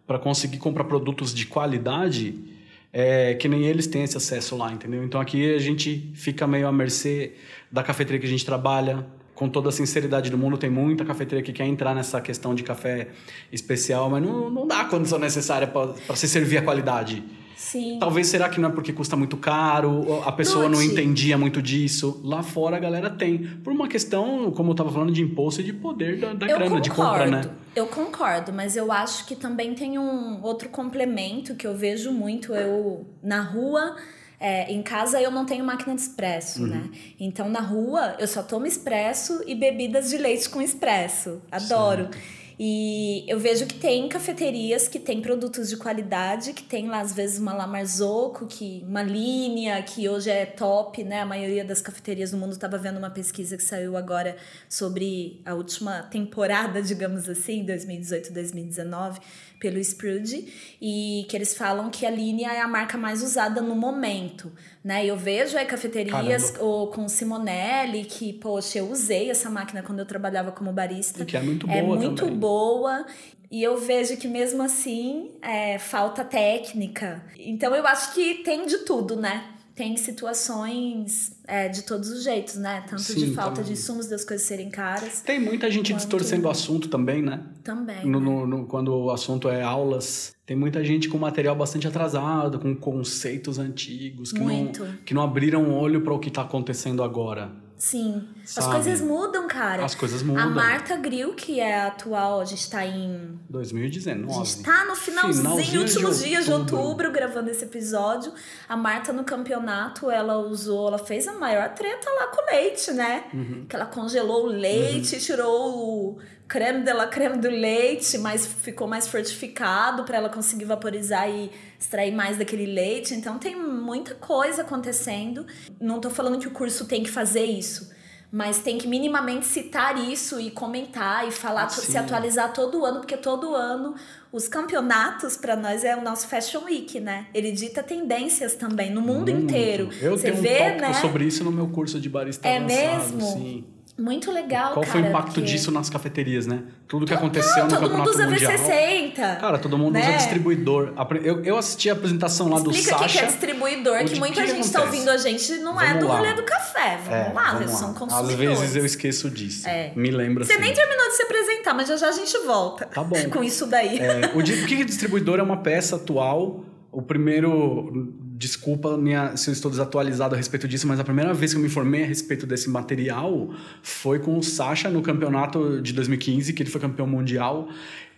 para 0.07 0.17
conseguir 0.17 0.59
comprar 0.59 0.85
produtos 0.85 1.33
de 1.33 1.45
qualidade 1.45 2.54
é, 2.97 3.33
que 3.33 3.49
nem 3.49 3.65
eles 3.65 3.87
têm 3.87 4.03
esse 4.03 4.15
acesso 4.15 4.55
lá, 4.55 4.71
entendeu? 4.71 5.03
Então 5.03 5.19
aqui 5.19 5.53
a 5.53 5.59
gente 5.59 6.13
fica 6.15 6.47
meio 6.47 6.65
à 6.65 6.71
mercê 6.71 7.33
da 7.69 7.83
cafeteria 7.83 8.21
que 8.21 8.25
a 8.25 8.29
gente 8.29 8.45
trabalha. 8.45 9.05
Com 9.33 9.49
toda 9.49 9.67
a 9.67 9.71
sinceridade 9.73 10.29
do 10.29 10.37
mundo, 10.37 10.57
tem 10.57 10.69
muita 10.69 11.03
cafeteria 11.03 11.43
que 11.43 11.51
quer 11.51 11.65
entrar 11.65 11.93
nessa 11.93 12.21
questão 12.21 12.55
de 12.55 12.63
café 12.63 13.09
especial, 13.51 14.09
mas 14.09 14.23
não, 14.23 14.49
não 14.49 14.65
dá 14.65 14.79
a 14.79 14.85
condição 14.85 15.19
necessária 15.19 15.67
para 15.67 16.15
se 16.15 16.25
servir 16.25 16.59
a 16.59 16.61
qualidade. 16.61 17.21
Sim. 17.55 17.97
Talvez 17.99 18.27
será 18.27 18.49
que 18.49 18.59
não 18.59 18.69
é 18.69 18.71
porque 18.71 18.91
custa 18.91 19.15
muito 19.15 19.37
caro, 19.37 20.21
a 20.25 20.31
pessoa 20.31 20.65
não 20.65 20.71
Note. 20.79 20.85
entendia 20.91 21.37
muito 21.37 21.61
disso. 21.61 22.19
Lá 22.23 22.43
fora 22.43 22.75
a 22.75 22.79
galera 22.79 23.09
tem. 23.09 23.37
Por 23.63 23.71
uma 23.71 23.87
questão, 23.87 24.51
como 24.51 24.71
eu 24.71 24.75
tava 24.75 24.91
falando, 24.91 25.11
de 25.13 25.21
imposto 25.21 25.61
e 25.61 25.63
de 25.63 25.71
poder 25.73 26.19
da, 26.19 26.33
da 26.33 26.45
Eu 26.47 26.57
grana, 26.57 26.63
concordo, 26.65 26.81
de 26.81 26.89
compra, 26.91 27.25
né? 27.27 27.41
eu 27.75 27.87
concordo, 27.87 28.51
mas 28.53 28.75
eu 28.75 28.91
acho 28.91 29.25
que 29.25 29.35
também 29.35 29.73
tem 29.73 29.97
um 29.97 30.41
outro 30.43 30.67
complemento 30.69 31.55
que 31.55 31.65
eu 31.65 31.75
vejo 31.75 32.11
muito. 32.11 32.53
Eu, 32.53 33.05
na 33.23 33.41
rua, 33.41 33.95
é, 34.39 34.71
em 34.71 34.83
casa 34.83 35.21
eu 35.21 35.31
não 35.31 35.45
tenho 35.45 35.63
máquina 35.63 35.95
de 35.95 36.01
expresso, 36.01 36.61
Uhum. 36.61 36.67
né? 36.67 36.89
Então 37.19 37.49
na 37.49 37.61
rua 37.61 38.15
eu 38.19 38.27
só 38.27 38.43
tomo 38.43 38.65
expresso 38.65 39.41
e 39.47 39.55
bebidas 39.55 40.09
de 40.09 40.17
leite 40.17 40.49
com 40.49 40.61
expresso. 40.61 41.41
Adoro. 41.51 42.09
E 42.57 43.25
eu 43.27 43.37
vejo 43.37 43.65
que 43.65 43.73
tem 43.75 44.07
cafeterias 44.07 44.87
que 44.87 44.97
tem 44.97 45.21
produtos 45.21 45.67
de 45.67 45.75
qualidade, 45.75 46.53
que 46.53 46.63
tem 46.63 46.87
lá 46.87 47.01
às 47.01 47.13
vezes 47.13 47.37
uma 47.37 47.53
La 47.53 47.67
Marzocco, 47.67 48.47
que 48.47 48.81
uma 48.87 49.03
linha 49.03 49.81
que 49.83 50.07
hoje 50.07 50.29
é 50.29 50.45
top, 50.45 51.03
né? 51.03 51.21
A 51.21 51.25
maioria 51.25 51.65
das 51.65 51.81
cafeterias 51.81 52.31
do 52.31 52.37
mundo 52.37 52.53
estava 52.53 52.77
vendo 52.77 52.97
uma 52.97 53.09
pesquisa 53.09 53.57
que 53.57 53.63
saiu 53.63 53.97
agora 53.97 54.37
sobre 54.69 55.41
a 55.45 55.53
última 55.53 56.03
temporada, 56.03 56.79
digamos 56.83 57.27
assim, 57.27 57.65
2018-2019, 57.65 59.19
pelo 59.59 59.79
Sprude, 59.79 60.53
e 60.81 61.25
que 61.29 61.35
eles 61.35 61.55
falam 61.57 61.89
que 61.89 62.05
a 62.05 62.09
linha 62.09 62.51
é 62.51 62.61
a 62.61 62.67
marca 62.67 62.97
mais 62.97 63.21
usada 63.23 63.61
no 63.61 63.75
momento, 63.75 64.51
né? 64.83 65.05
Eu 65.05 65.17
vejo 65.17 65.57
aí 65.57 65.65
cafeterias 65.65 66.51
Caramba. 66.51 66.63
ou 66.65 66.87
com 66.87 67.07
Simonelli 67.07 68.05
que, 68.05 68.33
poxa, 68.33 68.79
eu 68.79 68.89
usei 68.89 69.29
essa 69.29 69.49
máquina 69.49 69.81
quando 69.81 69.99
eu 69.99 70.05
trabalhava 70.05 70.51
como 70.51 70.71
barista. 70.71 71.23
E 71.23 71.25
que 71.25 71.37
é 71.37 71.41
muito 71.41 71.69
É 71.69 71.81
boa 71.81 71.95
muito 71.95 72.23
também. 72.23 72.37
boa. 72.39 73.05
E 73.51 73.61
eu 73.63 73.77
vejo 73.77 74.17
que 74.17 74.27
mesmo 74.27 74.61
assim 74.63 75.31
é, 75.41 75.77
falta 75.79 76.23
técnica. 76.25 77.23
Então 77.37 77.73
eu 77.75 77.85
acho 77.87 78.13
que 78.13 78.35
tem 78.43 78.65
de 78.65 78.79
tudo, 78.79 79.15
né? 79.15 79.51
Tem 79.75 79.97
situações 79.97 81.33
é, 81.45 81.67
de 81.67 81.81
todos 81.83 82.09
os 82.09 82.23
jeitos, 82.23 82.55
né? 82.55 82.85
Tanto 82.89 83.03
de 83.03 83.11
Sim, 83.13 83.33
falta 83.33 83.55
também. 83.55 83.65
de 83.65 83.73
insumos 83.73 84.07
das 84.07 84.23
coisas 84.23 84.47
serem 84.47 84.69
caras 84.69 85.21
Tem 85.21 85.37
muita 85.39 85.69
gente 85.69 85.91
Quanto- 85.91 85.97
distorcendo 85.99 86.47
o 86.47 86.49
assunto 86.49 86.87
também, 86.87 87.21
né? 87.21 87.41
também. 87.63 88.05
No, 88.05 88.19
né? 88.19 88.25
no- 88.25 88.47
no- 88.47 88.65
quando 88.67 88.95
o 88.95 89.11
assunto 89.11 89.49
é 89.49 89.61
aulas, 89.61 90.33
tem 90.45 90.55
muita 90.55 90.83
gente 90.83 91.09
com 91.09 91.17
material 91.17 91.55
bastante 91.55 91.87
atrasado, 91.87 92.57
com 92.59 92.73
conceitos 92.75 93.59
antigos, 93.59 94.31
que, 94.31 94.39
não, 94.39 94.71
que 95.05 95.13
não 95.13 95.21
abriram 95.21 95.69
olho 95.73 96.01
para 96.01 96.13
o 96.13 96.19
que 96.19 96.29
está 96.29 96.43
acontecendo 96.43 97.03
agora. 97.03 97.51
Sim. 97.77 98.27
As 98.43 98.51
Sabe? 98.51 98.71
coisas 98.75 99.01
mudam, 99.01 99.47
cara. 99.47 99.83
As 99.83 99.93
coisas 99.95 100.21
A 100.21 100.25
mudam. 100.25 100.49
Marta 100.51 100.95
Grill, 100.95 101.33
que 101.33 101.59
é 101.59 101.81
a 101.81 101.87
atual, 101.87 102.39
a 102.39 102.45
gente 102.45 102.69
tá 102.69 102.85
em 102.85 103.37
2019. 103.49 104.31
A 104.31 104.43
gente 104.43 104.63
tá 104.63 104.85
no 104.85 104.95
finalzinho, 104.95 105.43
Finalzinho 105.43 105.71
de 105.71 105.77
últimos 105.77 106.23
dias 106.23 106.45
de 106.45 106.53
outubro. 106.53 107.11
gravando 107.11 107.49
esse 107.49 107.65
episódio. 107.65 108.31
A 108.69 108.77
Marta 108.77 109.11
no 109.11 109.23
campeonato, 109.23 110.09
ela 110.09 110.37
usou, 110.37 110.87
ela 110.87 110.97
fez 110.97 111.27
a 111.27 111.33
maior 111.33 111.73
treta 111.73 112.09
lá 112.09 112.27
com 112.27 112.41
o 112.41 112.45
leite, 112.55 112.91
né? 112.91 113.25
Uhum. 113.33 113.65
Que 113.67 113.75
ela 113.75 113.85
congelou 113.85 114.45
o 114.45 114.47
leite, 114.47 115.19
tirou 115.19 115.77
o 115.77 116.17
creme 116.47 116.83
de 116.83 116.93
la 116.93 117.07
creme 117.07 117.37
do 117.37 117.49
leite, 117.49 118.17
mas 118.17 118.45
ficou 118.45 118.87
mais 118.87 119.07
fortificado 119.07 120.03
para 120.03 120.17
ela 120.17 120.29
conseguir 120.29 120.65
vaporizar 120.65 121.29
e 121.29 121.51
extrair 121.79 122.11
mais 122.13 122.37
daquele 122.37 122.65
leite. 122.65 123.13
Então 123.13 123.37
tem 123.37 123.55
muita 123.55 124.15
coisa 124.15 124.61
acontecendo. 124.61 125.45
Não 125.79 125.99
tô 125.99 126.09
falando 126.09 126.39
que 126.39 126.47
o 126.47 126.51
curso 126.51 126.85
tem 126.85 127.03
que 127.03 127.09
fazer 127.09 127.45
isso. 127.45 127.93
Mas 128.31 128.59
tem 128.59 128.77
que 128.77 128.87
minimamente 128.87 129.45
citar 129.45 129.97
isso 129.97 130.39
e 130.41 130.51
comentar 130.51 131.25
e 131.27 131.31
falar, 131.31 131.69
Sim. 131.69 131.91
se 131.91 131.97
atualizar 131.97 132.51
todo 132.53 132.83
ano, 132.83 132.99
porque 132.99 133.15
todo 133.15 133.55
ano 133.55 133.95
os 134.31 134.47
campeonatos 134.47 135.37
para 135.37 135.55
nós 135.55 135.85
é 135.85 135.95
o 135.95 136.01
nosso 136.01 136.27
Fashion 136.27 136.63
Week, 136.65 136.99
né? 136.99 137.27
Ele 137.33 137.51
dita 137.51 137.81
tendências 137.81 138.55
também 138.55 138.91
no 138.91 138.99
mundo 138.99 139.29
inteiro. 139.29 139.89
Eu 140.01 140.17
Você 140.17 140.31
tenho 140.31 140.41
vê, 140.43 140.49
um 140.49 140.57
tópico 140.57 140.81
né? 140.81 140.93
sobre 140.95 141.23
isso 141.23 141.43
no 141.45 141.51
meu 141.51 141.67
curso 141.69 141.97
de 142.01 142.09
barista 142.09 142.45
É 142.47 142.57
avançado. 142.57 143.15
mesmo? 143.15 143.21
Sim. 143.21 143.63
Muito 143.97 144.29
legal, 144.29 144.73
Qual 144.73 144.81
cara. 144.85 144.91
foi 144.91 145.01
o 145.03 145.05
impacto 145.07 145.25
porque- 145.35 145.41
disso 145.43 145.71
nas 145.71 145.89
cafeterias, 145.89 146.45
né? 146.45 146.63
Tudo 146.85 147.05
que 147.05 147.13
aconteceu 147.13 147.63
no 147.63 147.69
Todo 147.69 147.79
mundo 147.79 147.89
campeonato 148.03 148.09
usa 148.09 148.27
mundial. 148.27 148.51
V60. 148.51 149.39
Cara, 149.39 149.57
todo 149.57 149.77
mundo 149.77 149.97
usa 149.97 150.05
né? 150.09 150.17
distribuidor. 150.17 150.91
Apre- 150.97 151.21
Eu, 151.23 151.41
eu 151.45 151.57
assisti 151.57 151.89
a 151.89 151.93
apresentação 151.93 152.49
lá 152.49 152.59
do 152.59 152.71
Explica 152.71 152.95
o 152.95 152.97
que 152.97 153.03
Sasha. 153.05 153.19
é 153.23 153.25
distribuidor, 153.27 154.03
que 154.03 154.19
muita 154.19 154.41
que 154.41 154.47
gente 154.49 154.69
tá 154.69 154.79
acontece? 154.79 154.97
ouvindo 154.97 155.09
a 155.11 155.17
gente 155.17 155.53
não 155.59 155.79
é 155.81 155.85
Vamos 155.87 155.99
do 156.01 156.07
lá. 156.09 156.17
rolê 156.17 156.33
do 156.33 156.43
café. 156.43 156.97
Vamos 157.05 157.09
É, 157.09 157.31
lá, 157.33 157.43
vamos 157.45 157.61
eles 157.61 157.71
lá. 157.71 157.77
são 157.79 157.89
Às 157.91 157.97
consumidores. 157.97 158.59
vezes 158.59 158.75
eu 158.75 158.85
esqueço 158.85 159.29
disso. 159.29 159.65
É. 159.69 159.93
Me 159.95 160.11
lembra 160.11 160.43
Você 160.43 160.51
assim. 160.51 160.61
nem 160.61 160.73
terminou 160.73 161.07
de 161.07 161.15
se 161.15 161.23
apresentar, 161.23 161.73
mas 161.73 161.87
já 161.87 161.95
já 161.95 162.09
a 162.09 162.11
gente 162.11 162.37
volta. 162.39 162.85
Tá 162.87 163.01
bom. 163.01 163.15
Com 163.31 163.41
isso 163.41 163.65
daí. 163.65 163.97
É, 163.97 164.31
o, 164.35 164.39
o 164.39 164.43
que 164.67 164.81
é 164.81 164.83
distribuidor 164.83 165.39
é 165.39 165.43
uma 165.43 165.57
peça 165.57 165.95
atual. 165.95 166.65
O 166.91 167.01
primeiro. 167.01 168.13
Desculpa 168.37 168.97
minha, 168.97 169.37
se 169.37 169.49
eu 169.49 169.53
estou 169.53 169.71
desatualizado 169.71 170.35
a 170.35 170.37
respeito 170.37 170.67
disso, 170.67 170.85
mas 170.85 170.99
a 170.99 171.05
primeira 171.05 171.33
vez 171.33 171.53
que 171.53 171.57
eu 171.57 171.61
me 171.61 171.67
informei 171.67 172.03
a 172.03 172.05
respeito 172.05 172.45
desse 172.45 172.69
material 172.69 173.49
foi 173.81 174.19
com 174.19 174.37
o 174.37 174.43
Sasha 174.43 174.89
no 174.89 175.01
campeonato 175.01 175.81
de 175.81 175.93
2015, 175.93 176.51
que 176.51 176.61
ele 176.61 176.69
foi 176.69 176.81
campeão 176.81 177.07
mundial. 177.07 177.69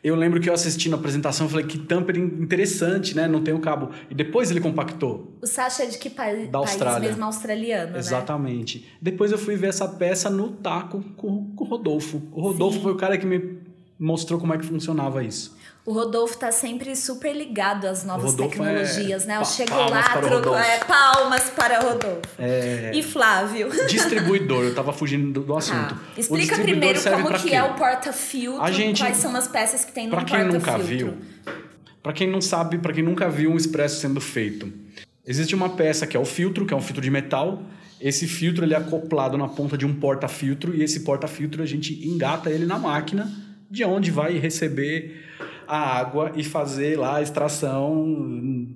Eu 0.04 0.16
lembro 0.16 0.40
que 0.40 0.50
eu 0.50 0.54
assisti 0.56 0.90
na 0.90 0.98
apresentação 0.98 1.46
e 1.46 1.50
falei 1.52 1.66
que 1.68 1.78
tamper 1.78 2.18
interessante, 2.18 3.16
né? 3.16 3.28
Não 3.28 3.44
tem 3.44 3.54
o 3.54 3.60
cabo. 3.60 3.92
E 4.10 4.16
depois 4.16 4.50
ele 4.50 4.60
compactou. 4.60 5.38
O 5.40 5.46
Sasha 5.46 5.84
é 5.84 5.86
de 5.86 6.00
que 6.00 6.10
pa 6.10 6.24
país 6.24 6.50
Austrália. 6.52 7.10
mesmo? 7.10 7.24
Australiano, 7.24 7.92
né? 7.92 8.00
Exatamente. 8.00 8.88
Depois 9.00 9.32
eu 9.32 9.38
fui 9.38 9.56
ver 9.56 9.68
essa 9.68 9.88
peça 9.88 10.32
no 10.32 10.50
taco 10.50 11.04
com, 11.16 11.52
com 11.56 11.64
o 11.64 11.68
Rodolfo. 11.68 12.24
O 12.32 12.42
Rodolfo 12.42 12.78
Sim. 12.78 12.84
foi 12.84 12.92
o 12.92 12.96
cara 12.96 13.18
que 13.20 13.26
me 13.26 13.60
mostrou 14.00 14.40
como 14.40 14.54
é 14.54 14.58
que 14.58 14.66
funcionava 14.66 15.24
isso. 15.24 15.57
O 15.88 15.94
Rodolfo 15.94 16.38
tá 16.38 16.52
sempre 16.52 16.94
super 16.98 17.34
ligado 17.34 17.86
às 17.88 18.04
novas 18.04 18.32
Rodolfo 18.32 18.52
tecnologias, 18.58 19.24
é- 19.24 19.28
né? 19.28 19.36
Eu 19.36 19.40
pa- 19.40 19.46
chego 19.46 19.74
lá, 19.74 20.04
para 20.04 20.22
troco 20.22 20.54
é, 20.56 20.80
palmas 20.80 21.44
para 21.56 21.80
o 21.80 21.88
Rodolfo. 21.94 22.22
É, 22.38 22.92
E 22.94 23.02
Flávio. 23.02 23.70
Distribuidor, 23.88 24.66
eu 24.66 24.76
tava 24.76 24.92
fugindo 24.92 25.32
do, 25.32 25.46
do 25.46 25.56
assunto. 25.56 25.96
Tá. 25.96 26.02
O 26.16 26.20
Explica 26.20 26.56
distribuidor 26.58 27.02
primeiro 27.02 27.24
como 27.24 27.40
que 27.42 27.50
quê? 27.52 27.56
é 27.56 27.64
o 27.64 27.74
porta-filtro, 27.76 28.74
gente- 28.74 29.02
quais 29.02 29.16
são 29.16 29.34
as 29.34 29.48
peças 29.48 29.86
que 29.86 29.94
tem 29.94 30.08
no 30.08 30.12
Pra 30.12 30.26
quem 30.26 30.44
nunca 30.44 30.60
porta-filtro. 30.74 31.18
viu, 31.46 31.54
pra 32.04 32.12
quem 32.12 32.30
não 32.30 32.42
sabe, 32.42 32.80
pra 32.80 32.92
quem 32.92 33.04
nunca 33.04 33.30
viu 33.30 33.50
um 33.52 33.56
expresso 33.56 34.02
sendo 34.02 34.20
feito, 34.20 34.70
existe 35.26 35.56
uma 35.56 35.70
peça 35.70 36.06
que 36.06 36.18
é 36.18 36.20
o 36.20 36.26
filtro, 36.26 36.66
que 36.66 36.74
é 36.74 36.78
um 36.78 36.82
filtro 36.82 37.02
de 37.02 37.10
metal. 37.10 37.64
Esse 38.02 38.28
filtro 38.28 38.66
ele 38.66 38.74
é 38.74 38.78
acoplado 38.78 39.38
na 39.38 39.48
ponta 39.48 39.78
de 39.78 39.86
um 39.86 39.94
porta-filtro 39.96 40.76
e 40.76 40.84
esse 40.84 41.00
porta-filtro 41.00 41.64
a 41.64 41.66
gente 41.66 42.06
engata 42.06 42.50
ele 42.52 42.66
na 42.66 42.78
máquina, 42.78 43.32
de 43.72 43.86
onde 43.86 44.12
vai 44.12 44.38
receber 44.38 45.24
a 45.68 45.98
água 45.98 46.32
e 46.36 46.44
fazer 46.44 46.98
lá 46.98 47.18
a 47.18 47.22
extração 47.22 48.68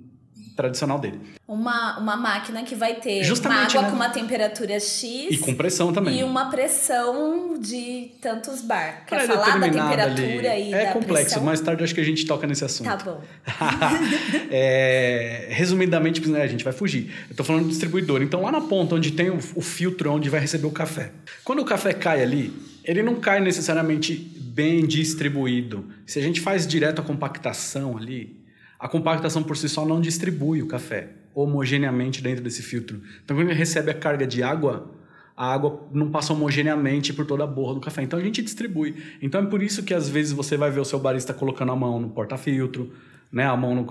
tradicional 0.54 0.98
dele. 0.98 1.18
Uma, 1.48 1.98
uma 1.98 2.14
máquina 2.16 2.62
que 2.62 2.74
vai 2.74 2.96
ter 2.96 3.24
Justamente, 3.24 3.74
uma 3.76 3.80
água 3.80 3.82
né? 3.82 3.88
com 3.90 3.96
uma 3.96 4.08
temperatura 4.10 4.78
X 4.78 5.28
E 5.30 5.38
com 5.38 5.54
pressão 5.54 5.92
também. 5.94 6.20
e 6.20 6.24
uma 6.24 6.50
pressão 6.50 7.58
de 7.58 8.10
tantos 8.20 8.60
bar. 8.60 9.04
Quer 9.06 9.24
Pra 9.26 9.34
falar 9.34 9.58
da 9.58 9.68
temperatura 9.70 10.52
ali. 10.52 10.70
e 10.70 10.74
É 10.74 10.86
complexo, 10.92 11.24
pressão? 11.24 11.42
mais 11.42 11.60
tarde 11.60 11.82
acho 11.84 11.94
que 11.94 12.00
a 12.02 12.04
gente 12.04 12.26
toca 12.26 12.46
nesse 12.46 12.64
assunto. 12.64 12.86
Tá 12.86 12.96
bom. 12.96 13.20
É, 14.50 15.46
resumidamente, 15.50 16.26
né, 16.28 16.42
a 16.42 16.46
gente 16.46 16.64
vai 16.64 16.72
fugir. 16.72 17.10
Eu 17.30 17.36
tô 17.36 17.44
falando 17.44 17.64
do 17.64 17.68
distribuidor. 17.70 18.22
Então, 18.22 18.42
lá 18.42 18.52
na 18.52 18.60
ponta, 18.60 18.94
onde 18.94 19.12
tem 19.12 19.30
o, 19.30 19.38
o 19.54 19.62
filtro 19.62 20.12
onde 20.12 20.28
vai 20.28 20.40
receber 20.40 20.66
o 20.66 20.70
café. 20.70 21.12
Quando 21.44 21.60
o 21.60 21.64
café 21.64 21.92
cai 21.94 22.22
ali, 22.22 22.52
ele 22.84 23.02
não 23.02 23.14
cai 23.16 23.40
necessariamente 23.40 24.31
bem 24.54 24.86
distribuído. 24.86 25.84
Se 26.06 26.18
a 26.18 26.22
gente 26.22 26.40
faz 26.40 26.66
direto 26.66 27.00
a 27.00 27.04
compactação 27.04 27.96
ali, 27.96 28.36
a 28.78 28.88
compactação 28.88 29.42
por 29.42 29.56
si 29.56 29.68
só 29.68 29.86
não 29.86 30.00
distribui 30.00 30.62
o 30.62 30.66
café 30.66 31.10
homogeneamente 31.34 32.22
dentro 32.22 32.42
desse 32.44 32.62
filtro. 32.62 33.00
Então, 33.24 33.36
quando 33.36 33.48
ele 33.48 33.58
recebe 33.58 33.90
a 33.90 33.94
carga 33.94 34.26
de 34.26 34.42
água, 34.42 34.90
a 35.34 35.50
água 35.52 35.88
não 35.92 36.10
passa 36.10 36.32
homogeneamente 36.34 37.12
por 37.12 37.24
toda 37.24 37.44
a 37.44 37.46
borra 37.46 37.74
do 37.74 37.80
café. 37.80 38.02
Então 38.02 38.18
a 38.18 38.22
gente 38.22 38.42
distribui. 38.42 38.94
Então 39.22 39.42
é 39.42 39.46
por 39.46 39.62
isso 39.62 39.82
que 39.82 39.94
às 39.94 40.08
vezes 40.08 40.32
você 40.32 40.56
vai 40.58 40.70
ver 40.70 40.80
o 40.80 40.84
seu 40.84 40.98
barista 40.98 41.32
colocando 41.32 41.72
a 41.72 41.76
mão 41.76 41.98
no 41.98 42.10
porta-filtro, 42.10 42.92
né? 43.32 43.46
A 43.46 43.56
mão 43.56 43.74
no, 43.74 43.82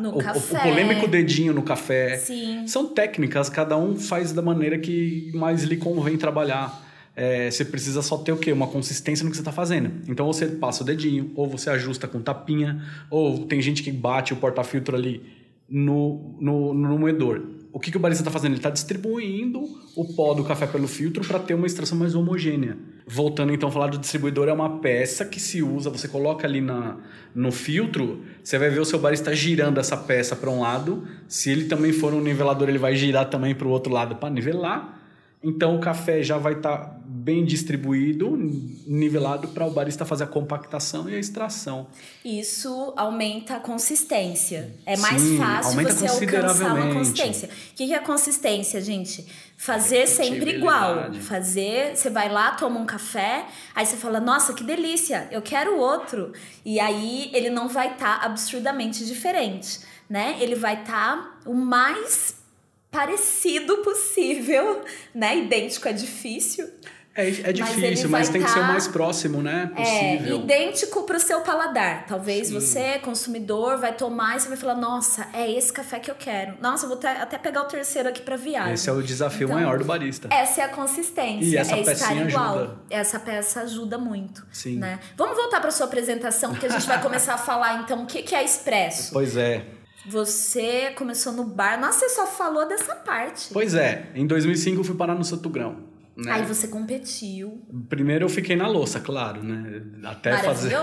No 0.00 0.10
o, 0.12 0.16
o- 0.16 0.18
café. 0.18 0.56
o 0.56 0.62
polêmico 0.62 1.06
dedinho 1.06 1.52
no 1.52 1.62
café. 1.62 2.16
Sim. 2.16 2.66
São 2.66 2.86
técnicas, 2.88 3.50
cada 3.50 3.76
um 3.76 3.96
faz 3.96 4.32
da 4.32 4.40
maneira 4.40 4.78
que 4.78 5.30
mais 5.34 5.62
lhe 5.64 5.76
convém 5.76 6.16
trabalhar. 6.16 6.72
É, 7.14 7.50
você 7.50 7.64
precisa 7.64 8.00
só 8.00 8.16
ter 8.16 8.32
o 8.32 8.36
quê? 8.36 8.52
Uma 8.52 8.66
consistência 8.66 9.24
no 9.24 9.30
que 9.30 9.36
você 9.36 9.42
está 9.42 9.52
fazendo. 9.52 9.90
Então 10.08 10.26
você 10.26 10.46
passa 10.46 10.82
o 10.82 10.86
dedinho, 10.86 11.30
ou 11.34 11.48
você 11.48 11.68
ajusta 11.70 12.08
com 12.08 12.20
tapinha, 12.20 12.82
ou 13.10 13.46
tem 13.46 13.60
gente 13.60 13.82
que 13.82 13.92
bate 13.92 14.32
o 14.32 14.36
porta-filtro 14.36 14.96
ali 14.96 15.22
no, 15.68 16.36
no, 16.40 16.74
no 16.74 16.98
moedor. 16.98 17.42
O 17.72 17.80
que, 17.80 17.90
que 17.90 17.96
o 17.96 18.00
barista 18.00 18.20
está 18.20 18.30
fazendo? 18.30 18.52
Ele 18.52 18.58
está 18.58 18.68
distribuindo 18.68 19.62
o 19.96 20.14
pó 20.14 20.34
do 20.34 20.44
café 20.44 20.66
pelo 20.66 20.86
filtro 20.86 21.26
para 21.26 21.38
ter 21.38 21.54
uma 21.54 21.66
extração 21.66 21.96
mais 21.96 22.14
homogênea. 22.14 22.76
Voltando 23.06 23.52
então 23.52 23.70
a 23.70 23.72
falar 23.72 23.86
do 23.86 23.96
distribuidor, 23.96 24.46
é 24.48 24.52
uma 24.52 24.78
peça 24.78 25.24
que 25.24 25.40
se 25.40 25.62
usa, 25.62 25.88
você 25.88 26.06
coloca 26.06 26.46
ali 26.46 26.60
na, 26.60 26.98
no 27.34 27.50
filtro, 27.50 28.20
você 28.44 28.58
vai 28.58 28.68
ver 28.68 28.80
o 28.80 28.84
seu 28.84 28.98
barista 28.98 29.34
girando 29.34 29.80
essa 29.80 29.96
peça 29.96 30.36
para 30.36 30.50
um 30.50 30.60
lado. 30.60 31.08
Se 31.26 31.50
ele 31.50 31.64
também 31.64 31.92
for 31.92 32.12
um 32.12 32.20
nivelador, 32.20 32.68
ele 32.68 32.78
vai 32.78 32.94
girar 32.94 33.30
também 33.30 33.54
para 33.54 33.66
o 33.66 33.70
outro 33.70 33.90
lado 33.90 34.16
para 34.16 34.28
nivelar. 34.28 35.00
Então 35.42 35.74
o 35.74 35.80
café 35.80 36.22
já 36.22 36.36
vai 36.36 36.52
estar 36.52 37.01
bem 37.22 37.44
distribuído, 37.44 38.36
nivelado 38.84 39.48
para 39.48 39.64
o 39.64 39.70
barista 39.70 40.04
fazer 40.04 40.24
a 40.24 40.26
compactação 40.26 41.08
e 41.08 41.14
a 41.14 41.18
extração. 41.18 41.86
Isso 42.24 42.92
aumenta 42.96 43.56
a 43.56 43.60
consistência. 43.60 44.74
É 44.84 44.96
mais 44.96 45.22
Sim, 45.22 45.38
fácil 45.38 45.82
você 45.82 46.06
alcançar 46.06 46.74
uma 46.74 46.92
consistência. 46.92 47.48
O 47.48 47.76
que 47.76 47.92
é 47.92 47.96
a 47.96 48.00
consistência, 48.00 48.80
gente? 48.80 49.24
Fazer 49.56 50.08
sempre 50.08 50.56
igual. 50.56 51.14
Fazer, 51.14 51.96
você 51.96 52.10
vai 52.10 52.28
lá, 52.28 52.50
toma 52.52 52.80
um 52.80 52.86
café, 52.86 53.46
aí 53.72 53.86
você 53.86 53.96
fala: 53.96 54.18
"Nossa, 54.18 54.52
que 54.52 54.64
delícia, 54.64 55.28
eu 55.30 55.40
quero 55.40 55.78
outro". 55.78 56.32
E 56.64 56.80
aí 56.80 57.30
ele 57.32 57.50
não 57.50 57.68
vai 57.68 57.92
estar 57.92 58.18
tá 58.20 58.26
absurdamente 58.26 59.06
diferente, 59.06 59.78
né? 60.10 60.36
Ele 60.40 60.56
vai 60.56 60.80
estar 60.80 61.16
tá 61.16 61.40
o 61.46 61.54
mais 61.54 62.42
parecido 62.90 63.78
possível, 63.78 64.84
né? 65.14 65.38
Idêntico 65.38 65.86
é 65.88 65.92
difícil. 65.92 66.68
É, 67.14 67.28
é 67.28 67.52
difícil, 67.52 68.08
mas, 68.08 68.22
mas 68.22 68.28
tem 68.30 68.40
tá, 68.40 68.46
que 68.46 68.52
ser 68.52 68.60
o 68.60 68.62
tá 68.62 68.68
mais 68.68 68.88
próximo, 68.88 69.42
né? 69.42 69.70
É, 69.76 69.82
possível. 69.82 70.36
É, 70.36 70.40
idêntico 70.40 71.02
para 71.02 71.16
o 71.16 71.20
seu 71.20 71.40
paladar. 71.42 72.06
Talvez 72.06 72.48
Sim. 72.48 72.54
você, 72.54 72.98
consumidor, 73.00 73.76
vai 73.78 73.94
tomar 73.94 74.36
e 74.36 74.40
você 74.40 74.48
vai 74.48 74.56
falar: 74.56 74.76
nossa, 74.76 75.28
é 75.34 75.50
esse 75.50 75.70
café 75.70 75.98
que 75.98 76.10
eu 76.10 76.14
quero. 76.14 76.54
Nossa, 76.60 76.86
eu 76.86 76.88
vou 76.88 76.98
até 76.98 77.36
pegar 77.36 77.62
o 77.62 77.64
terceiro 77.66 78.08
aqui 78.08 78.22
para 78.22 78.36
viagem. 78.36 78.72
Esse 78.72 78.88
é 78.88 78.92
o 78.92 79.02
desafio 79.02 79.44
então, 79.44 79.56
maior 79.56 79.78
do 79.78 79.84
barista. 79.84 80.28
Essa 80.30 80.62
é 80.62 80.64
a 80.64 80.68
consistência. 80.68 81.44
E 81.44 81.56
essa 81.56 81.76
é 81.76 82.26
igual. 82.26 82.58
Ajuda. 82.58 82.78
Essa 82.88 83.20
peça 83.20 83.60
ajuda 83.60 83.98
muito. 83.98 84.46
Sim. 84.50 84.78
Né? 84.78 84.98
Vamos 85.16 85.36
voltar 85.36 85.60
para 85.60 85.70
sua 85.70 85.86
apresentação, 85.86 86.50
porque 86.52 86.66
a 86.66 86.70
gente 86.70 86.86
vai 86.86 87.00
começar 87.02 87.34
a 87.34 87.38
falar 87.38 87.82
então 87.82 88.04
o 88.04 88.06
que, 88.06 88.22
que 88.22 88.34
é 88.34 88.42
expresso. 88.42 89.12
Pois 89.12 89.36
é. 89.36 89.66
Você 90.06 90.92
começou 90.96 91.32
no 91.32 91.44
bar. 91.44 91.78
Nossa, 91.78 92.00
você 92.00 92.08
só 92.08 92.26
falou 92.26 92.66
dessa 92.66 92.96
parte. 92.96 93.50
Pois 93.52 93.74
é. 93.74 94.10
Em 94.14 94.26
2005 94.26 94.80
eu 94.80 94.84
fui 94.84 94.96
parar 94.96 95.14
no 95.14 95.24
Santo 95.24 95.48
Grão. 95.50 95.91
Né? 96.16 96.30
Aí 96.30 96.44
você 96.44 96.68
competiu. 96.68 97.62
Primeiro 97.88 98.26
eu 98.26 98.28
fiquei 98.28 98.54
na 98.54 98.68
louça, 98.68 99.00
claro, 99.00 99.42
né? 99.42 99.82
Até 100.04 100.36
fazer. 100.38 100.74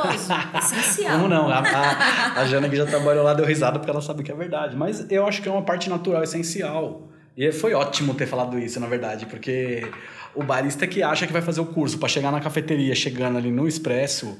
essencial. 0.57 1.12
Como 1.17 1.27
não? 1.27 1.50
A, 1.50 1.59
a, 1.59 2.41
a 2.41 2.45
Jana 2.45 2.67
que 2.67 2.75
já 2.75 2.86
trabalhou 2.86 3.24
lá 3.24 3.33
deu 3.33 3.45
risada 3.45 3.77
porque 3.77 3.91
ela 3.91 4.01
sabe 4.01 4.24
que 4.24 4.31
é 4.31 4.36
verdade. 4.36 4.75
Mas 4.75 5.05
eu 5.09 5.27
acho 5.27 5.41
que 5.41 5.48
é 5.48 5.51
uma 5.51 5.62
parte 5.62 5.89
natural, 5.89 6.24
essencial. 6.24 7.09
E 7.38 7.51
foi 7.51 7.74
ótimo 7.74 8.15
ter 8.15 8.25
falado 8.25 8.57
isso, 8.57 8.79
na 8.79 8.88
verdade, 8.88 9.25
porque 9.27 9.88
o 10.36 10.43
barista 10.43 10.88
que 10.88 11.03
acha 11.03 11.27
que 11.27 11.33
vai 11.33 11.41
fazer 11.41 11.62
o 11.62 11.65
curso 11.65 11.98
para 11.98 12.09
chegar 12.09 12.31
na 12.31 12.41
cafeteria, 12.41 12.93
chegando 12.95 13.38
ali 13.38 13.51
no 13.51 13.67
expresso, 13.67 14.38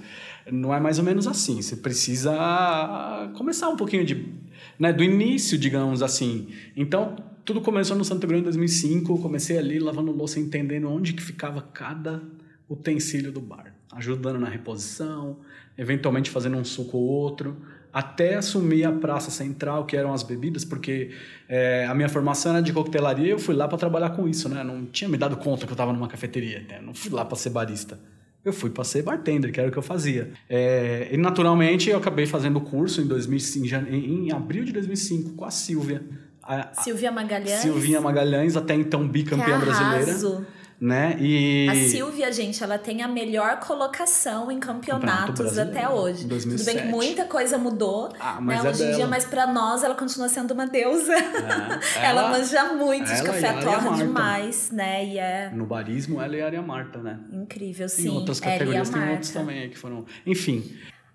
não 0.52 0.74
é 0.74 0.80
mais 0.80 0.98
ou 0.98 1.06
menos 1.06 1.28
assim. 1.28 1.62
Você 1.62 1.76
precisa 1.76 3.32
começar 3.38 3.70
um 3.70 3.78
pouquinho 3.78 4.04
de, 4.04 4.34
né, 4.78 4.92
do 4.92 5.04
início, 5.04 5.58
digamos 5.58 6.02
assim. 6.02 6.50
Então, 6.76 7.16
tudo 7.50 7.62
começou 7.62 7.98
no 7.98 8.06
Santo 8.06 8.28
Grande 8.28 8.42
em 8.42 8.44
2005. 8.44 9.18
Comecei 9.18 9.58
ali 9.58 9.80
lavando 9.80 10.12
louça, 10.12 10.40
entendendo 10.40 10.88
onde 10.88 11.14
que 11.14 11.24
ficava 11.24 11.64
cada 11.64 12.22
utensílio 12.70 13.32
do 13.32 13.42
bar, 13.42 13.74
ajudando 13.92 14.38
na 14.38 14.48
reposição, 14.48 15.40
eventualmente 15.76 16.30
fazendo 16.30 16.58
um 16.58 16.64
suco 16.64 17.00
ou 17.00 17.04
outro, 17.06 17.58
até 17.92 18.36
assumir 18.36 18.84
a 18.84 18.92
praça 18.92 19.32
central, 19.32 19.88
que 19.88 19.98
eram 19.98 20.14
as 20.14 20.22
bebidas, 20.22 20.64
porque 20.64 21.10
é, 21.48 21.88
a 21.88 21.96
minha 21.96 22.08
formação 22.08 22.52
era 22.52 22.62
de 22.62 22.72
coquetelaria 22.72 23.32
eu 23.32 23.40
fui 23.40 23.56
lá 23.56 23.68
para 23.68 23.80
trabalhar 23.80 24.12
com 24.12 24.28
isso, 24.28 24.48
né? 24.48 24.64
Não 24.64 24.86
tinha 24.86 25.10
me 25.10 25.18
dado 25.18 25.36
conta 25.36 25.66
que 25.66 25.72
eu 25.72 25.74
estava 25.74 25.92
numa 25.92 26.08
cafeteria, 26.08 26.64
né? 26.70 26.80
não 26.80 26.94
fui 26.94 27.10
lá 27.10 27.26
para 27.26 27.36
ser 27.36 27.50
barista. 27.50 28.00
Eu 28.46 28.54
fui 28.54 28.70
para 28.70 28.84
ser 28.84 29.02
bartender, 29.02 29.52
que 29.52 29.60
era 29.60 29.70
o 29.70 29.72
que 29.72 29.78
eu 29.78 29.84
fazia. 29.84 30.32
É, 30.48 31.10
e 31.12 31.18
naturalmente 31.18 31.90
eu 31.90 31.98
acabei 31.98 32.28
fazendo 32.28 32.58
o 32.58 32.62
curso 32.62 33.02
em, 33.02 33.08
2005, 33.08 33.66
em, 33.90 34.28
em 34.28 34.32
abril 34.32 34.64
de 34.64 34.72
2005 34.72 35.32
com 35.32 35.46
a 35.46 35.52
Silvia 35.52 36.04
a, 36.50 36.74
Silvia 36.82 37.12
Magalhães. 37.12 37.62
Silvinha 37.62 38.02
Magalhães, 38.02 38.58
até 38.58 38.74
então 38.74 39.08
bicampeã 39.08 39.60
brasileira. 39.60 40.48
Né? 40.82 41.18
E... 41.20 41.68
A 41.70 41.76
Silvia, 41.76 42.32
gente, 42.32 42.64
ela 42.64 42.78
tem 42.78 43.04
a 43.04 43.08
melhor 43.08 43.60
colocação 43.60 44.50
em 44.50 44.60
campeonatos 44.60 45.60
até 45.60 45.88
hoje. 45.90 46.26
2007. 46.26 46.58
Tudo 46.58 46.66
bem 46.66 46.86
que 46.86 46.90
muita 46.90 47.26
coisa 47.26 47.58
mudou 47.58 48.10
ah, 48.18 48.40
né, 48.40 48.56
é 48.56 48.70
hoje 48.70 48.84
em 48.84 48.96
dia, 48.96 49.06
mas 49.06 49.26
para 49.26 49.46
nós 49.46 49.84
ela 49.84 49.94
continua 49.94 50.30
sendo 50.30 50.52
uma 50.52 50.66
deusa. 50.66 51.14
É, 51.14 51.20
ela, 52.08 52.22
ela, 52.22 52.30
manja 52.30 52.74
muito 52.74 53.14
de 53.14 53.24
café, 53.24 53.54
torra 53.62 53.98
demais, 53.98 54.72
né? 54.72 55.06
E 55.06 55.20
é... 55.20 55.52
No 55.54 55.66
barismo, 55.66 56.22
ela 56.22 56.36
e 56.36 56.42
a 56.42 56.46
Aria 56.46 56.62
Marta, 56.62 56.98
né? 57.00 57.20
Incrível, 57.32 57.90
sim. 57.90 58.08
Em 58.08 58.12
outras 58.12 58.40
categorias 58.40 58.90
tem 58.90 59.10
outros 59.10 59.32
também 59.32 59.70
que 59.70 59.78
foram. 59.78 60.06
Enfim. 60.26 60.64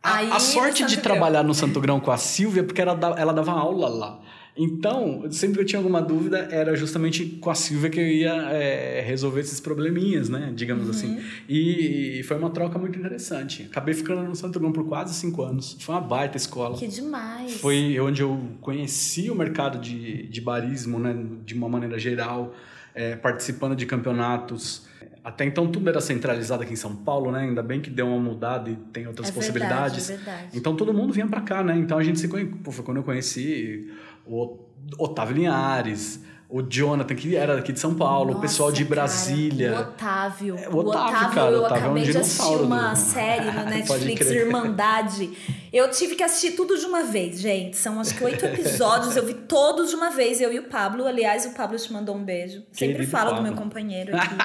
A, 0.03 0.37
a 0.37 0.39
sorte 0.39 0.85
de 0.85 0.99
trabalhar 0.99 1.43
no 1.43 1.55
Santo 1.55 1.81
Grão 1.81 1.99
com 1.99 2.11
a 2.11 2.19
Silvia, 2.19 2.63
porque 2.63 2.83
ela, 2.83 2.93
ela 3.17 3.33
dava 3.33 3.53
aula 3.53 3.89
lá. 3.89 4.21
Então, 4.57 5.25
sempre 5.33 5.57
que 5.57 5.61
eu 5.63 5.65
tinha 5.65 5.81
alguma 5.81 6.01
dúvida, 6.01 6.49
era 6.51 6.77
justamente 6.77 7.27
com 7.41 7.51
a 7.51 7.57
Silvia 7.57 7.91
que 7.91 7.99
eu 7.99 8.07
ia 8.07 8.35
é, 8.53 9.01
resolver 9.01 9.41
esses 9.41 9.59
probleminhas, 9.59 10.29
né? 10.29 10.53
Digamos 10.55 10.89
assim. 10.89 11.09
uhum. 11.09 11.19
assim. 11.19 11.27
E, 11.49 12.21
e, 12.21 12.23
foi 12.23 12.39
uma 12.39 12.51
troca 12.51 12.79
muito 12.79 12.97
interessante. 12.97 13.65
Acabei 13.65 13.95
ficando 13.95 14.23
no 14.23 14.37
Santo 14.37 14.61
Grão 14.61 14.71
por 14.71 14.87
quase 14.87 15.13
cinco 15.15 15.43
anos. 15.43 15.77
Foi 15.81 15.95
uma 15.97 16.01
baita 16.01 16.37
escola. 16.37 16.77
Que 16.77 16.87
demais! 16.87 17.61
Foi 17.61 17.99
onde 17.99 18.23
eu 18.23 18.41
conheci 18.61 19.29
o 19.29 19.35
mercado 19.35 19.79
de, 19.79 20.29
de 20.29 20.41
barismo, 20.41 21.01
né? 21.01 21.17
De 21.45 21.55
uma 21.55 21.69
maneira 21.69 21.99
geral, 21.99 22.55
é, 22.95 23.17
participando 23.17 23.75
de 23.75 23.87
campeonatos. 23.87 24.87
Até 25.25 25.47
então 25.47 25.67
tudo 25.67 25.89
era 25.89 26.03
centralizado 26.03 26.63
aqui 26.63 26.75
em 26.75 26.77
São 26.77 26.95
Paulo, 26.95 27.33
né? 27.33 27.41
Ainda 27.41 27.63
bem 27.63 27.81
que 27.81 27.89
deu 27.89 28.07
uma 28.07 28.21
mudada 28.21 28.71
e 28.71 28.77
tem 28.93 29.07
outras 29.07 29.31
é 29.31 29.33
possibilidades. 29.33 30.07
Verdade, 30.07 30.31
é 30.31 30.33
verdade. 30.33 30.59
Então 30.59 30.77
todo 30.77 30.93
mundo 30.93 31.13
vinha 31.13 31.27
para 31.27 31.41
cá, 31.41 31.65
né? 31.65 31.77
Então 31.77 31.99
a 31.99 32.05
gente 32.05 32.21
se 32.21 32.29
conhece. 32.29 32.53
Pô, 32.63 32.71
foi 32.71 32.85
quando 32.85 32.99
eu 32.99 33.03
conheci 33.03 33.91
o 34.27 34.59
Otávio 34.99 35.37
Linhares, 35.37 36.21
o 36.49 36.63
Jonathan, 36.63 37.15
que 37.17 37.35
era 37.35 37.57
daqui 37.57 37.73
de 37.73 37.81
São 37.81 37.95
Paulo, 37.95 38.27
Nossa, 38.27 38.39
o 38.39 38.41
pessoal 38.41 38.71
de 38.71 38.85
Brasília. 38.85 39.73
Cara, 39.73 39.81
o 39.81 39.89
Otávio. 39.89 40.57
É, 40.57 40.69
o 40.69 40.77
Otávio, 40.77 40.77
o 40.77 40.89
Otávio 40.89 41.35
cara, 41.35 41.51
eu 41.51 41.59
Otávio 41.59 41.77
acabei 41.85 42.05
é 42.05 42.07
um 42.07 42.13
de 42.13 42.19
assistir 42.19 42.57
uma 42.57 42.91
do... 42.91 42.97
série 42.97 43.51
no 43.51 43.65
Netflix, 43.67 44.31
Irmandade. 44.31 45.31
Eu 45.73 45.91
tive 45.91 46.15
que 46.15 46.23
assistir 46.23 46.53
tudo 46.53 46.79
de 46.79 46.87
uma 46.87 47.03
vez, 47.03 47.41
gente. 47.41 47.77
São 47.77 47.99
acho 47.99 48.15
que 48.15 48.23
oito 48.23 48.45
episódios, 48.45 49.17
eu 49.17 49.27
vi 49.27 49.35
todos 49.35 49.91
de 49.91 49.97
uma 49.97 50.11
vez, 50.11 50.41
eu 50.41 50.53
e 50.53 50.61
o 50.61 50.69
Pablo. 50.69 51.07
Aliás, 51.07 51.45
o 51.45 51.55
Pablo 51.55 51.77
te 51.77 51.93
mandou 51.93 52.15
um 52.15 52.23
beijo. 52.23 52.63
Sempre 52.71 52.99
Querido 52.99 53.11
falo 53.11 53.31
Pablo. 53.31 53.43
do 53.43 53.49
meu 53.51 53.61
companheiro 53.61 54.17
aqui. 54.17 54.37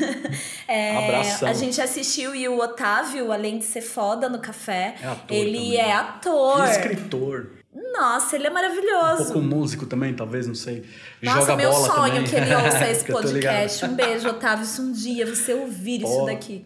é, 0.66 0.96
Abração. 0.96 1.48
A 1.48 1.52
gente 1.52 1.78
assistiu 1.78 2.34
e 2.34 2.48
o 2.48 2.58
Otávio, 2.58 3.30
além 3.30 3.58
de 3.58 3.64
ser 3.64 3.82
foda 3.82 4.30
no 4.30 4.38
café, 4.38 4.94
é 5.02 5.06
ator 5.06 5.36
ele 5.36 5.58
também. 5.58 5.76
é 5.76 5.92
ator. 5.92 6.64
E 6.64 6.70
escritor. 6.70 7.50
Nossa, 7.92 8.36
ele 8.36 8.46
é 8.46 8.50
maravilhoso. 8.50 9.22
Um 9.22 9.24
pouco 9.26 9.40
músico 9.40 9.86
também, 9.86 10.14
talvez, 10.14 10.46
não 10.46 10.54
sei. 10.54 10.84
Nossa, 11.22 11.40
Joga 11.40 11.56
meu 11.56 11.70
bola 11.70 11.86
sonho 11.88 12.14
também. 12.14 12.24
que 12.24 12.36
ele 12.36 12.54
ouça 12.54 12.90
esse 12.90 13.04
podcast. 13.04 13.84
um 13.84 13.94
beijo, 13.94 14.28
Otávio, 14.28 14.64
se 14.64 14.80
um 14.80 14.92
dia 14.92 15.26
você 15.26 15.54
ouvir 15.54 16.00
Pô, 16.00 16.08
isso 16.08 16.26
daqui. 16.26 16.64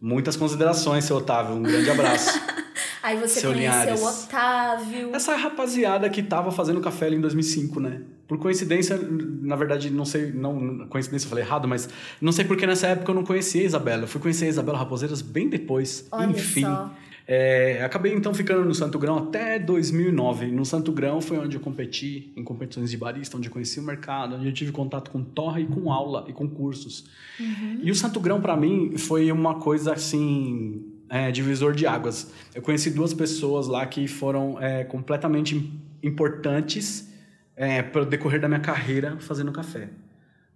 Muitas 0.00 0.36
considerações, 0.36 1.04
seu 1.04 1.16
Otávio. 1.16 1.54
Um 1.56 1.62
grande 1.62 1.90
abraço. 1.90 2.40
Aí 3.02 3.16
você 3.16 3.40
seu 3.40 3.52
conheceu 3.52 3.80
Linhares. 3.80 4.00
o 4.00 4.06
Otávio. 4.24 5.10
Essa 5.14 5.36
rapaziada 5.36 6.08
que 6.10 6.22
tava 6.22 6.50
fazendo 6.50 6.80
café 6.80 7.06
ali 7.06 7.16
em 7.16 7.20
2005, 7.20 7.78
né? 7.80 8.02
Por 8.26 8.38
coincidência, 8.38 8.98
na 9.42 9.56
verdade, 9.56 9.90
não 9.90 10.04
sei, 10.04 10.32
não, 10.32 10.86
coincidência 10.88 11.26
eu 11.26 11.30
falei 11.30 11.44
errado, 11.44 11.66
mas 11.66 11.88
não 12.20 12.32
sei 12.32 12.44
porque 12.44 12.66
nessa 12.66 12.88
época 12.88 13.10
eu 13.10 13.14
não 13.14 13.24
conhecia 13.24 13.62
a 13.62 13.64
Isabela. 13.64 14.02
Eu 14.02 14.08
fui 14.08 14.20
conhecer 14.20 14.46
a 14.46 14.48
Isabela 14.48 14.78
Raposeiras 14.78 15.22
bem 15.22 15.48
depois. 15.48 16.06
Olha 16.10 16.26
Enfim. 16.30 16.62
Só. 16.62 16.90
É, 17.30 17.84
acabei 17.84 18.14
então 18.14 18.32
ficando 18.32 18.64
no 18.64 18.74
Santo 18.74 18.98
Grão 18.98 19.18
até 19.18 19.58
2009. 19.58 20.46
No 20.46 20.64
Santo 20.64 20.90
Grão 20.90 21.20
foi 21.20 21.36
onde 21.36 21.58
eu 21.58 21.60
competi 21.60 22.32
em 22.34 22.42
competições 22.42 22.90
de 22.90 22.96
barista, 22.96 23.36
onde 23.36 23.48
eu 23.48 23.52
conheci 23.52 23.78
o 23.78 23.82
mercado, 23.82 24.36
onde 24.36 24.46
eu 24.46 24.52
tive 24.52 24.72
contato 24.72 25.10
com 25.10 25.22
torre 25.22 25.64
e 25.64 25.66
com 25.66 25.92
aula 25.92 26.24
e 26.26 26.32
com 26.32 26.48
cursos. 26.48 27.04
Uhum. 27.38 27.80
E 27.82 27.90
o 27.90 27.94
Santo 27.94 28.18
Grão 28.18 28.40
para 28.40 28.56
mim 28.56 28.96
foi 28.96 29.30
uma 29.30 29.56
coisa 29.56 29.92
assim 29.92 30.82
é, 31.10 31.30
divisor 31.30 31.74
de 31.74 31.86
águas. 31.86 32.32
Eu 32.54 32.62
conheci 32.62 32.90
duas 32.90 33.12
pessoas 33.12 33.66
lá 33.66 33.84
que 33.84 34.08
foram 34.08 34.58
é, 34.58 34.84
completamente 34.84 35.70
importantes 36.02 37.12
é, 37.54 37.82
para 37.82 38.02
o 38.02 38.06
decorrer 38.06 38.40
da 38.40 38.48
minha 38.48 38.60
carreira 38.60 39.18
fazendo 39.20 39.52
café. 39.52 39.90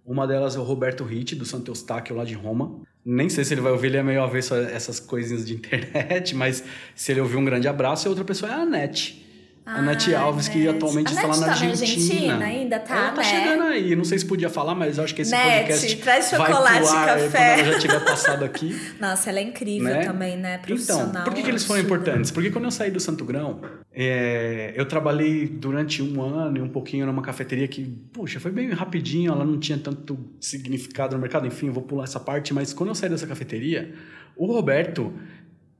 Uma 0.03 0.25
delas 0.25 0.55
é 0.55 0.59
o 0.59 0.63
Roberto 0.63 1.03
Ritt, 1.03 1.35
do 1.35 1.45
Santo 1.45 1.69
Eustáquio, 1.69 2.15
lá 2.15 2.25
de 2.25 2.33
Roma. 2.33 2.81
Nem 3.05 3.29
sei 3.29 3.43
se 3.43 3.53
ele 3.53 3.61
vai 3.61 3.71
ouvir, 3.71 3.87
ele 3.87 3.97
é 3.97 4.03
meio 4.03 4.23
avesso 4.23 4.53
a 4.53 4.59
essas 4.59 4.99
coisinhas 4.99 5.45
de 5.45 5.53
internet, 5.53 6.35
mas 6.35 6.63
se 6.95 7.11
ele 7.11 7.21
ouvir 7.21 7.37
um 7.37 7.45
grande 7.45 7.67
abraço. 7.67 8.07
E 8.07 8.09
outra 8.09 8.23
pessoa 8.23 8.51
é 8.51 8.55
a 8.55 8.59
Anete. 8.59 9.22
Ah, 9.65 9.79
a 9.79 9.81
Nath 9.81 10.13
Alves, 10.13 10.49
que 10.49 10.67
atualmente 10.67 11.13
está 11.13 11.25
lá 11.25 11.37
na 11.37 11.45
tá 11.45 11.51
Argentina. 11.51 11.77
Na 11.77 11.93
Argentina 11.93 12.45
ainda 12.45 12.79
tá, 12.79 12.95
Ela 12.95 13.09
tá 13.11 13.17
né? 13.17 13.23
chegando 13.23 13.63
aí. 13.63 13.95
Não 13.95 14.03
sei 14.03 14.19
se 14.19 14.25
podia 14.25 14.49
falar, 14.49 14.75
mas 14.75 14.97
eu 14.97 15.05
acho 15.05 15.15
que 15.15 15.21
esse 15.21 15.31
Net, 15.31 15.67
podcast 15.67 15.95
traz 15.97 16.31
vai 16.31 16.51
chocolate 16.51 16.79
pro 16.79 16.89
ar 16.89 17.07
café. 17.07 17.55
quando 17.55 17.59
ela 17.59 17.73
já 17.73 17.79
tiver 17.79 17.99
passado 18.03 18.43
aqui. 18.45 18.81
Nossa, 18.99 19.29
ela 19.29 19.39
é 19.39 19.43
incrível 19.43 19.87
né? 19.87 20.03
também, 20.03 20.37
né? 20.37 20.57
Profissional. 20.57 21.07
Então, 21.07 21.23
por 21.23 21.33
que, 21.33 21.43
que 21.43 21.49
eles 21.49 21.63
foram 21.63 21.81
importantes? 21.81 22.29
Porque 22.29 22.51
quando 22.51 22.65
eu 22.65 22.71
saí 22.71 22.91
do 22.91 22.99
Santo 22.99 23.23
Grão, 23.23 23.61
é, 23.93 24.73
eu 24.75 24.85
trabalhei 24.85 25.47
durante 25.47 26.03
um 26.03 26.21
ano 26.21 26.57
e 26.57 26.61
um 26.61 26.69
pouquinho 26.69 27.05
numa 27.05 27.21
cafeteria 27.21 27.67
que, 27.67 27.85
puxa, 28.11 28.41
foi 28.41 28.51
bem 28.51 28.69
rapidinho, 28.71 29.31
ela 29.31 29.45
não 29.45 29.57
tinha 29.57 29.77
tanto 29.77 30.19
significado 30.41 31.15
no 31.15 31.21
mercado. 31.21 31.47
Enfim, 31.47 31.67
eu 31.67 31.73
vou 31.73 31.83
pular 31.83 32.03
essa 32.03 32.19
parte, 32.19 32.53
mas 32.53 32.73
quando 32.73 32.89
eu 32.89 32.95
saí 32.95 33.09
dessa 33.09 33.25
cafeteria, 33.25 33.93
o 34.35 34.45
Roberto 34.45 35.13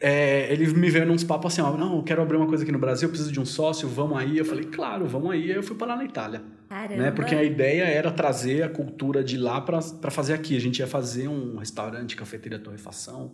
é, 0.05 0.51
ele 0.51 0.67
me 0.73 0.89
veio 0.89 1.05
nos 1.05 1.23
papos 1.23 1.53
assim, 1.53 1.61
ó, 1.61 1.77
não, 1.77 1.95
eu 1.95 2.03
quero 2.03 2.21
abrir 2.21 2.35
uma 2.35 2.45
coisa 2.45 2.61
aqui 2.61 2.73
no 2.73 2.77
Brasil, 2.77 3.07
eu 3.07 3.09
preciso 3.09 3.31
de 3.31 3.39
um 3.39 3.45
sócio, 3.45 3.87
vamos 3.87 4.17
aí. 4.17 4.37
Eu 4.37 4.43
falei, 4.43 4.65
claro, 4.65 5.07
vamos 5.07 5.31
aí. 5.31 5.43
Aí 5.43 5.55
eu 5.55 5.63
fui 5.63 5.77
parar 5.77 5.95
na 5.95 6.03
Itália. 6.03 6.41
Caramba. 6.67 7.03
Né? 7.03 7.11
Porque 7.11 7.33
a 7.33 7.41
ideia 7.41 7.83
era 7.83 8.11
trazer 8.11 8.63
a 8.63 8.69
cultura 8.69 9.23
de 9.23 9.37
lá 9.37 9.61
para 9.61 10.11
fazer 10.11 10.33
aqui. 10.33 10.57
A 10.57 10.59
gente 10.59 10.79
ia 10.79 10.87
fazer 10.87 11.29
um 11.29 11.55
restaurante, 11.55 12.17
cafeteria, 12.17 12.59
torrefação, 12.59 13.31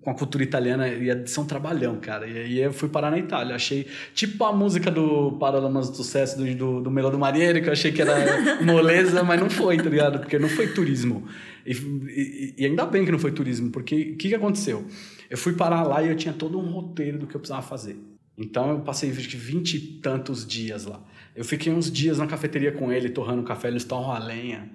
com 0.00 0.10
a 0.10 0.14
cultura 0.14 0.42
italiana, 0.42 0.88
ia 0.88 1.26
ser 1.26 1.40
um 1.40 1.44
trabalhão, 1.44 2.00
cara. 2.00 2.26
E 2.26 2.38
aí 2.38 2.58
eu 2.60 2.72
fui 2.72 2.88
parar 2.88 3.10
na 3.10 3.18
Itália. 3.18 3.54
Achei, 3.54 3.86
tipo 4.14 4.42
a 4.42 4.54
música 4.54 4.90
do 4.90 5.32
Paralamas 5.32 5.90
do 5.90 5.98
Sucesso, 5.98 6.38
do, 6.38 6.54
do, 6.54 6.80
do 6.80 6.90
Melo 6.90 7.10
do 7.10 7.18
que 7.60 7.68
eu 7.68 7.72
achei 7.72 7.92
que 7.92 8.00
era 8.00 8.16
moleza, 8.64 9.22
mas 9.22 9.38
não 9.38 9.50
foi, 9.50 9.76
tá 9.76 9.90
ligado? 9.90 10.20
Porque 10.20 10.38
não 10.38 10.48
foi 10.48 10.68
turismo. 10.68 11.26
E, 11.66 11.72
e, 11.72 12.54
e 12.56 12.64
ainda 12.64 12.86
bem 12.86 13.04
que 13.04 13.12
não 13.12 13.18
foi 13.18 13.32
turismo, 13.32 13.70
porque 13.70 14.12
o 14.14 14.16
que, 14.16 14.30
que 14.30 14.34
aconteceu? 14.34 14.86
Eu 15.30 15.38
fui 15.38 15.54
parar 15.54 15.82
lá 15.82 16.02
e 16.02 16.08
eu 16.08 16.16
tinha 16.16 16.34
todo 16.34 16.58
um 16.58 16.70
roteiro 16.70 17.18
do 17.18 17.26
que 17.26 17.34
eu 17.34 17.40
precisava 17.40 17.66
fazer. 17.66 17.96
Então 18.36 18.70
eu 18.70 18.80
passei 18.80 19.10
vinte 19.10 19.74
e 19.74 19.80
tantos 19.80 20.46
dias 20.46 20.84
lá. 20.84 21.00
Eu 21.34 21.44
fiquei 21.44 21.72
uns 21.72 21.90
dias 21.90 22.18
na 22.18 22.26
cafeteria 22.26 22.72
com 22.72 22.92
ele, 22.92 23.08
torrando 23.08 23.42
café, 23.42 23.68
eles 23.68 23.84
torram 23.84 24.10
a 24.10 24.18
lenha, 24.18 24.68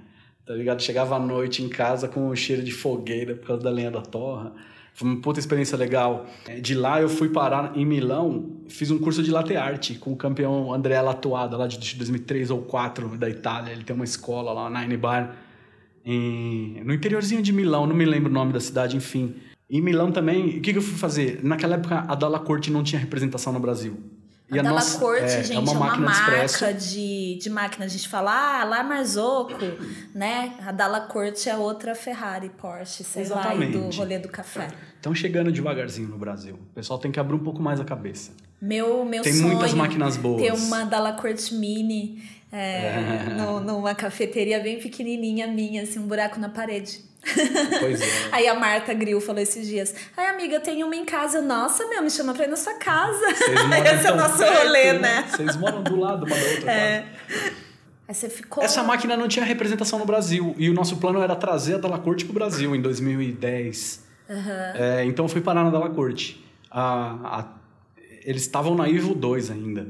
tá 0.46 0.54
ligado? 0.54 0.82
Chegava 0.82 1.16
à 1.16 1.20
noite 1.20 1.62
em 1.64 1.70
casa 1.70 2.08
com 2.08 2.30
o 2.30 2.36
cheiro 2.36 2.64
de 2.64 2.72
fogueira 2.72 3.36
por 3.36 3.48
causa 3.48 3.64
da 3.64 3.70
lenha 3.70 3.92
da 3.92 4.02
torra. 4.02 4.54
Foi 4.94 5.08
uma 5.08 5.22
puta 5.22 5.40
experiência 5.40 5.78
legal. 5.78 6.26
De 6.62 6.74
lá 6.74 7.00
eu 7.00 7.08
fui 7.08 7.30
parar 7.30 7.78
em 7.78 7.86
Milão, 7.86 8.58
fiz 8.68 8.92
um 8.92 8.98
curso 8.98 9.24
de 9.24 9.32
latte 9.32 9.56
art 9.56 9.98
com 10.00 10.12
o 10.12 10.16
campeão 10.16 10.74
André 10.74 11.02
Latuada, 11.02 11.56
lá 11.56 11.68
de 11.68 11.96
2003 11.96 12.52
ou 12.52 12.58
2004 12.58 13.18
da 13.18 13.30
Itália. 13.30 13.72
Ele 13.72 13.84
tem 13.84 13.96
uma 13.96 14.06
escola 14.06 14.52
lá, 14.52 14.70
Nine 14.70 14.98
Bar, 14.98 15.38
em... 16.04 16.82
no 16.84 16.94
interiorzinho 16.94 17.42
de 17.42 17.54
Milão, 17.54 17.88
não 17.88 17.96
me 17.96 18.06
lembro 18.06 18.30
o 18.30 18.34
nome 18.34 18.52
da 18.52 18.60
cidade, 18.60 18.98
enfim. 18.98 19.36
Em 19.70 19.82
Milão 19.82 20.12
também, 20.12 20.58
o 20.58 20.62
que, 20.62 20.72
que 20.72 20.78
eu 20.78 20.82
fui 20.82 20.98
fazer? 20.98 21.42
Naquela 21.44 21.76
época, 21.76 22.04
a 22.08 22.16
Dalla 22.16 22.40
Corte 22.40 22.72
não 22.72 22.84
tinha 22.84 23.00
representação 23.00 23.54
no 23.54 23.60
Brasil. 23.60 23.98
E 24.52 24.58
a, 24.58 24.62
a 24.62 24.64
Dalla 24.64 24.84
Corte, 24.84 25.24
é, 25.26 25.44
gente, 25.44 25.58
é 25.58 25.60
uma, 25.60 25.72
é 25.72 25.76
uma 25.76 25.98
marca 25.98 26.74
de, 26.74 27.38
de 27.40 27.50
máquina. 27.52 27.86
A 27.86 27.88
gente 27.88 28.10
fala, 28.10 28.62
ah, 28.62 28.64
lá 28.64 28.84
Marzocco, 28.84 29.54
né? 30.14 30.56
A 30.66 30.72
Dalla 30.72 31.02
Corte 31.02 31.48
é 31.48 31.56
outra 31.56 31.94
Ferrari, 31.94 32.50
Porsche, 32.50 33.04
sei 33.04 33.22
Exatamente. 33.22 33.78
lá, 33.78 33.84
do 33.84 33.96
rolê 33.96 34.18
do 34.18 34.28
café. 34.28 34.70
Estão 34.96 35.14
chegando 35.14 35.52
devagarzinho 35.52 36.10
no 36.10 36.18
Brasil. 36.18 36.56
O 36.56 36.74
pessoal 36.74 36.98
tem 36.98 37.12
que 37.12 37.20
abrir 37.20 37.36
um 37.36 37.44
pouco 37.44 37.62
mais 37.62 37.80
a 37.80 37.86
cabeça. 37.86 38.32
Meu, 38.60 39.06
meu 39.06 39.22
tem 39.22 39.34
sonho 39.34 39.50
muitas 39.50 39.74
máquinas 39.74 40.18
boas. 40.18 40.42
Ter 40.42 40.52
uma 40.52 40.84
Dalla 40.84 41.14
Corte 41.14 41.54
Mini 41.54 42.24
é, 42.52 42.88
é. 42.88 43.34
No, 43.38 43.60
numa 43.60 43.94
cafeteria 43.94 44.60
bem 44.60 44.80
pequenininha 44.80 45.48
minha, 45.48 45.84
assim, 45.84 46.00
um 46.00 46.08
buraco 46.08 46.40
na 46.40 46.50
parede. 46.50 47.02
Pois 47.80 48.02
é. 48.02 48.06
Aí 48.32 48.48
a 48.48 48.56
Marta 48.56 48.94
Grill 48.94 49.20
falou 49.22 49.42
esses 49.42 49.68
dias: 49.68 49.94
Ai, 50.16 50.28
amiga, 50.28 50.60
tem 50.60 50.84
uma 50.84 50.96
em 50.96 51.06
casa. 51.06 51.42
Nossa, 51.42 51.86
meu, 51.88 52.02
me 52.02 52.10
chama 52.10 52.34
pra 52.34 52.46
ir 52.46 52.48
na 52.48 52.56
sua 52.56 52.76
casa. 52.76 53.26
Esse 53.94 54.08
é 54.08 54.12
o 54.12 54.16
nosso 54.16 54.38
perto, 54.38 54.64
rolê, 54.64 54.94
né? 54.94 55.00
né? 55.00 55.26
Vocês 55.30 55.56
moram 55.58 55.84
do 55.84 55.96
lado 55.98 56.26
uma 56.26 56.36
da 56.36 56.50
outra. 56.50 56.72
É. 56.72 57.06
Aí 58.08 58.16
você 58.16 58.30
ficou. 58.30 58.64
Essa 58.64 58.82
máquina 58.84 59.16
não 59.16 59.28
tinha 59.28 59.46
representação 59.46 60.00
no 60.00 60.06
Brasil. 60.06 60.56
E 60.58 60.70
o 60.70 60.74
nosso 60.74 60.98
plano 60.98 61.22
era 61.22 61.36
trazer 61.36 61.76
a 61.76 61.78
Dalacorte 61.78 62.26
pro 62.26 62.34
Brasil 62.34 62.76
em 62.76 62.82
2010. 62.82 64.08
Uhum. 64.30 64.36
É, 64.76 65.06
então 65.06 65.26
eu 65.26 65.30
fui 65.30 65.42
parar 65.42 65.64
na 65.64 65.70
Dalacorte. 65.70 66.44
A, 66.72 67.40
a, 67.40 67.48
eles 68.24 68.44
estavam 68.44 68.76
na 68.76 68.88
Ivo 68.88 69.14
2 69.14 69.52
ainda. 69.52 69.88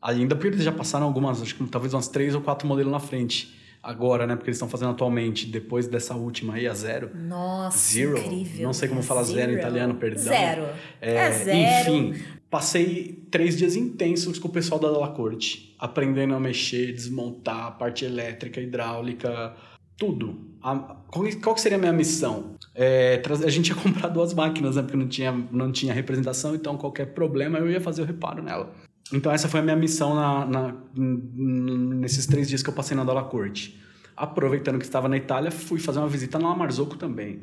Ainda 0.00 0.36
porque 0.36 0.48
eles 0.48 0.62
já 0.62 0.72
passaram 0.72 1.06
algumas, 1.06 1.42
acho 1.42 1.54
que 1.54 1.64
talvez 1.66 1.92
umas 1.92 2.06
três 2.06 2.34
ou 2.34 2.40
quatro 2.40 2.68
modelos 2.68 2.92
na 2.92 3.00
frente 3.00 3.56
agora, 3.86 4.26
né? 4.26 4.34
Porque 4.34 4.50
eles 4.50 4.56
estão 4.56 4.68
fazendo 4.68 4.90
atualmente, 4.90 5.46
depois 5.46 5.86
dessa 5.86 6.14
última 6.14 6.54
aí, 6.54 6.66
a 6.66 6.74
zero. 6.74 7.10
Nossa, 7.14 7.94
zero. 7.94 8.18
incrível. 8.18 8.66
Não 8.66 8.72
sei 8.72 8.88
como 8.88 9.02
fala 9.02 9.22
zero, 9.22 9.38
zero 9.38 9.52
em 9.52 9.56
italiano, 9.56 9.94
perdão. 9.94 10.24
Zero. 10.24 10.66
É, 11.00 11.14
é 11.14 11.30
zero. 11.30 11.58
Enfim, 11.58 12.24
passei 12.50 13.24
três 13.30 13.56
dias 13.56 13.76
intensos 13.76 14.38
com 14.40 14.48
o 14.48 14.50
pessoal 14.50 14.80
da 14.80 14.90
Della 14.90 15.10
Corte, 15.10 15.74
aprendendo 15.78 16.34
a 16.34 16.40
mexer, 16.40 16.92
desmontar 16.92 17.66
a 17.66 17.70
parte 17.70 18.04
elétrica, 18.04 18.60
hidráulica, 18.60 19.54
tudo. 19.96 20.56
A, 20.60 20.76
qual, 21.08 21.24
qual 21.42 21.56
seria 21.56 21.78
a 21.78 21.80
minha 21.80 21.92
missão? 21.92 22.56
É, 22.74 23.22
a 23.44 23.50
gente 23.50 23.68
ia 23.68 23.76
comprar 23.80 24.08
duas 24.08 24.34
máquinas, 24.34 24.74
né? 24.74 24.82
Porque 24.82 24.96
não 24.96 25.08
tinha, 25.08 25.32
não 25.52 25.70
tinha 25.70 25.94
representação, 25.94 26.56
então 26.56 26.76
qualquer 26.76 27.14
problema 27.14 27.58
eu 27.58 27.70
ia 27.70 27.80
fazer 27.80 28.02
o 28.02 28.04
reparo 28.04 28.42
nela. 28.42 28.72
Então 29.12 29.30
essa 29.30 29.48
foi 29.48 29.60
a 29.60 29.62
minha 29.62 29.76
missão 29.76 30.14
na, 30.14 30.46
na, 30.46 30.74
nesses 30.94 32.26
três 32.26 32.48
dias 32.48 32.62
que 32.62 32.68
eu 32.68 32.74
passei 32.74 32.96
na 32.96 33.04
Dalla 33.04 33.24
Corte. 33.24 33.80
Aproveitando 34.16 34.78
que 34.78 34.84
estava 34.84 35.08
na 35.08 35.16
Itália, 35.16 35.50
fui 35.50 35.78
fazer 35.78 35.98
uma 35.98 36.08
visita 36.08 36.38
na 36.38 36.54
Marzocco 36.54 36.96
também. 36.96 37.40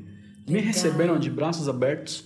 Me 0.48 0.60
receberam 0.60 1.18
de 1.18 1.30
braços 1.30 1.70
abertos. 1.70 2.26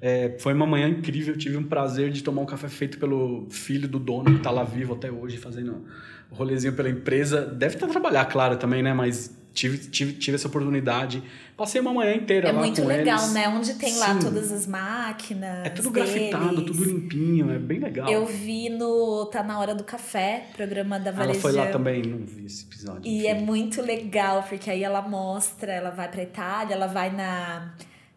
É, 0.00 0.36
foi 0.38 0.52
uma 0.52 0.66
manhã 0.66 0.88
incrível. 0.88 1.36
Tive 1.36 1.56
um 1.56 1.62
prazer 1.62 2.10
de 2.10 2.22
tomar 2.22 2.42
um 2.42 2.46
café 2.46 2.68
feito 2.68 2.98
pelo 2.98 3.46
filho 3.50 3.88
do 3.88 3.98
dono, 3.98 4.24
que 4.24 4.36
está 4.38 4.50
lá 4.50 4.64
vivo 4.64 4.94
até 4.94 5.10
hoje, 5.10 5.36
fazendo 5.36 5.84
o 6.30 6.34
rolezinho 6.34 6.72
pela 6.72 6.88
empresa. 6.88 7.42
Deve 7.44 7.74
estar 7.74 7.86
trabalhar, 7.86 8.24
claro, 8.24 8.56
também, 8.56 8.82
né? 8.82 8.92
Mas 8.92 9.36
tive, 9.52 9.78
tive, 9.78 10.12
tive 10.14 10.34
essa 10.34 10.48
oportunidade. 10.48 11.22
Passei 11.56 11.80
uma 11.80 11.92
manhã 11.92 12.14
inteira 12.14 12.48
é 12.48 12.52
lá 12.52 12.58
com 12.60 12.66
eles. 12.66 12.78
É 12.78 12.82
muito 12.82 12.98
legal, 12.98 13.28
né? 13.28 13.48
Onde 13.48 13.74
tem 13.74 13.92
Sim. 13.92 13.98
lá 13.98 14.18
todas 14.18 14.50
as 14.50 14.66
máquinas. 14.66 15.66
É 15.66 15.70
tudo 15.70 15.90
deles. 15.90 16.10
grafitado, 16.10 16.64
tudo 16.64 16.84
limpinho, 16.84 17.50
é 17.50 17.58
bem 17.58 17.78
legal. 17.78 18.08
Eu 18.08 18.26
vi 18.26 18.68
no 18.68 19.26
Tá 19.26 19.42
Na 19.42 19.58
Hora 19.58 19.74
do 19.74 19.84
Café, 19.84 20.46
programa 20.56 20.98
da 20.98 21.10
Varejão. 21.10 21.32
Ela 21.32 21.40
foi 21.40 21.52
lá 21.52 21.66
também, 21.66 22.02
não 22.02 22.18
vi 22.18 22.46
esse 22.46 22.64
episódio. 22.64 23.02
E 23.04 23.26
é 23.26 23.34
muito 23.34 23.80
legal, 23.82 24.42
porque 24.48 24.70
aí 24.70 24.82
ela 24.82 25.02
mostra, 25.02 25.72
ela 25.72 25.90
vai 25.90 26.10
pra 26.10 26.22
Itália, 26.22 26.74
ela 26.74 26.86
vai 26.86 27.14
na... 27.14 27.74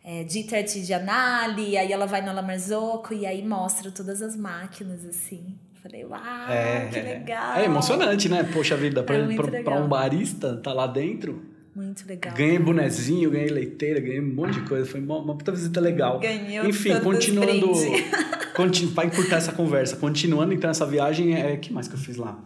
É, 0.08 0.24
Dita 0.24 0.58
Artigianali, 0.58 1.76
aí 1.76 1.92
ela 1.92 2.06
vai 2.06 2.22
na 2.22 2.32
Lamarzocco 2.32 3.12
e 3.12 3.26
aí 3.26 3.44
mostra 3.44 3.90
todas 3.90 4.22
as 4.22 4.36
máquinas, 4.36 5.04
assim. 5.04 5.56
Falei, 5.86 6.04
uau, 6.04 6.20
é, 6.50 6.90
que 6.92 7.00
legal. 7.00 7.58
É 7.58 7.66
emocionante, 7.66 8.28
né? 8.28 8.44
Poxa 8.52 8.76
vida, 8.76 9.04
pra, 9.04 9.18
é 9.18 9.36
pra, 9.36 9.62
pra, 9.62 9.80
um 9.80 9.88
barista 9.88 10.58
tá 10.58 10.74
lá 10.74 10.88
dentro. 10.88 11.44
Muito 11.76 12.08
legal. 12.08 12.34
Ganhei 12.34 12.58
bonezinho, 12.58 13.30
ganhei 13.30 13.50
leiteira, 13.50 14.00
ganhei 14.00 14.20
um 14.20 14.34
monte 14.34 14.60
de 14.60 14.68
coisa. 14.68 14.90
Foi 14.90 15.00
uma, 15.00 15.20
uma 15.20 15.38
puta 15.38 15.52
visita 15.52 15.80
legal. 15.80 16.20
Ganhou 16.20 16.66
Enfim, 16.66 17.00
continuando. 17.02 17.72
continu, 18.58 18.94
pra 18.94 19.06
encurtar 19.06 19.36
essa 19.36 19.52
conversa, 19.52 19.96
continuando 19.98 20.56
então 20.56 20.72
essa 20.72 20.88
viagem, 20.88 21.36
é 21.36 21.56
que 21.56 21.72
mais 21.72 21.88
que 21.88 21.94
eu 21.94 22.00
fiz 22.00 22.16
lá? 22.16 22.44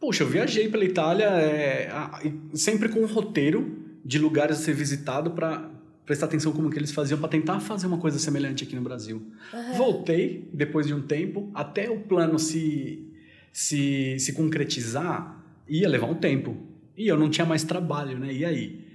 Poxa, 0.00 0.22
eu 0.22 0.26
viajei 0.26 0.70
pela 0.70 0.84
Itália 0.84 1.26
é, 1.26 1.90
sempre 2.54 2.88
com 2.88 3.00
um 3.00 3.06
roteiro 3.06 3.84
de 4.02 4.18
lugares 4.18 4.60
a 4.60 4.62
ser 4.62 4.72
visitado 4.72 5.32
para 5.32 5.68
prestar 6.08 6.24
atenção 6.24 6.52
como 6.52 6.70
que 6.70 6.78
eles 6.78 6.90
faziam 6.90 7.20
para 7.20 7.28
tentar 7.28 7.60
fazer 7.60 7.86
uma 7.86 7.98
coisa 7.98 8.18
semelhante 8.18 8.64
aqui 8.64 8.74
no 8.74 8.80
Brasil. 8.80 9.22
Uhum. 9.52 9.74
Voltei 9.74 10.48
depois 10.54 10.86
de 10.86 10.94
um 10.94 11.02
tempo, 11.02 11.50
até 11.54 11.90
o 11.90 12.00
plano 12.00 12.38
se, 12.38 13.12
se, 13.52 14.18
se 14.18 14.32
concretizar, 14.32 15.38
ia 15.68 15.86
levar 15.86 16.06
um 16.06 16.14
tempo. 16.14 16.56
E 16.96 17.06
eu 17.06 17.18
não 17.18 17.28
tinha 17.28 17.46
mais 17.46 17.62
trabalho, 17.62 18.18
né? 18.18 18.32
E 18.32 18.42
aí? 18.42 18.86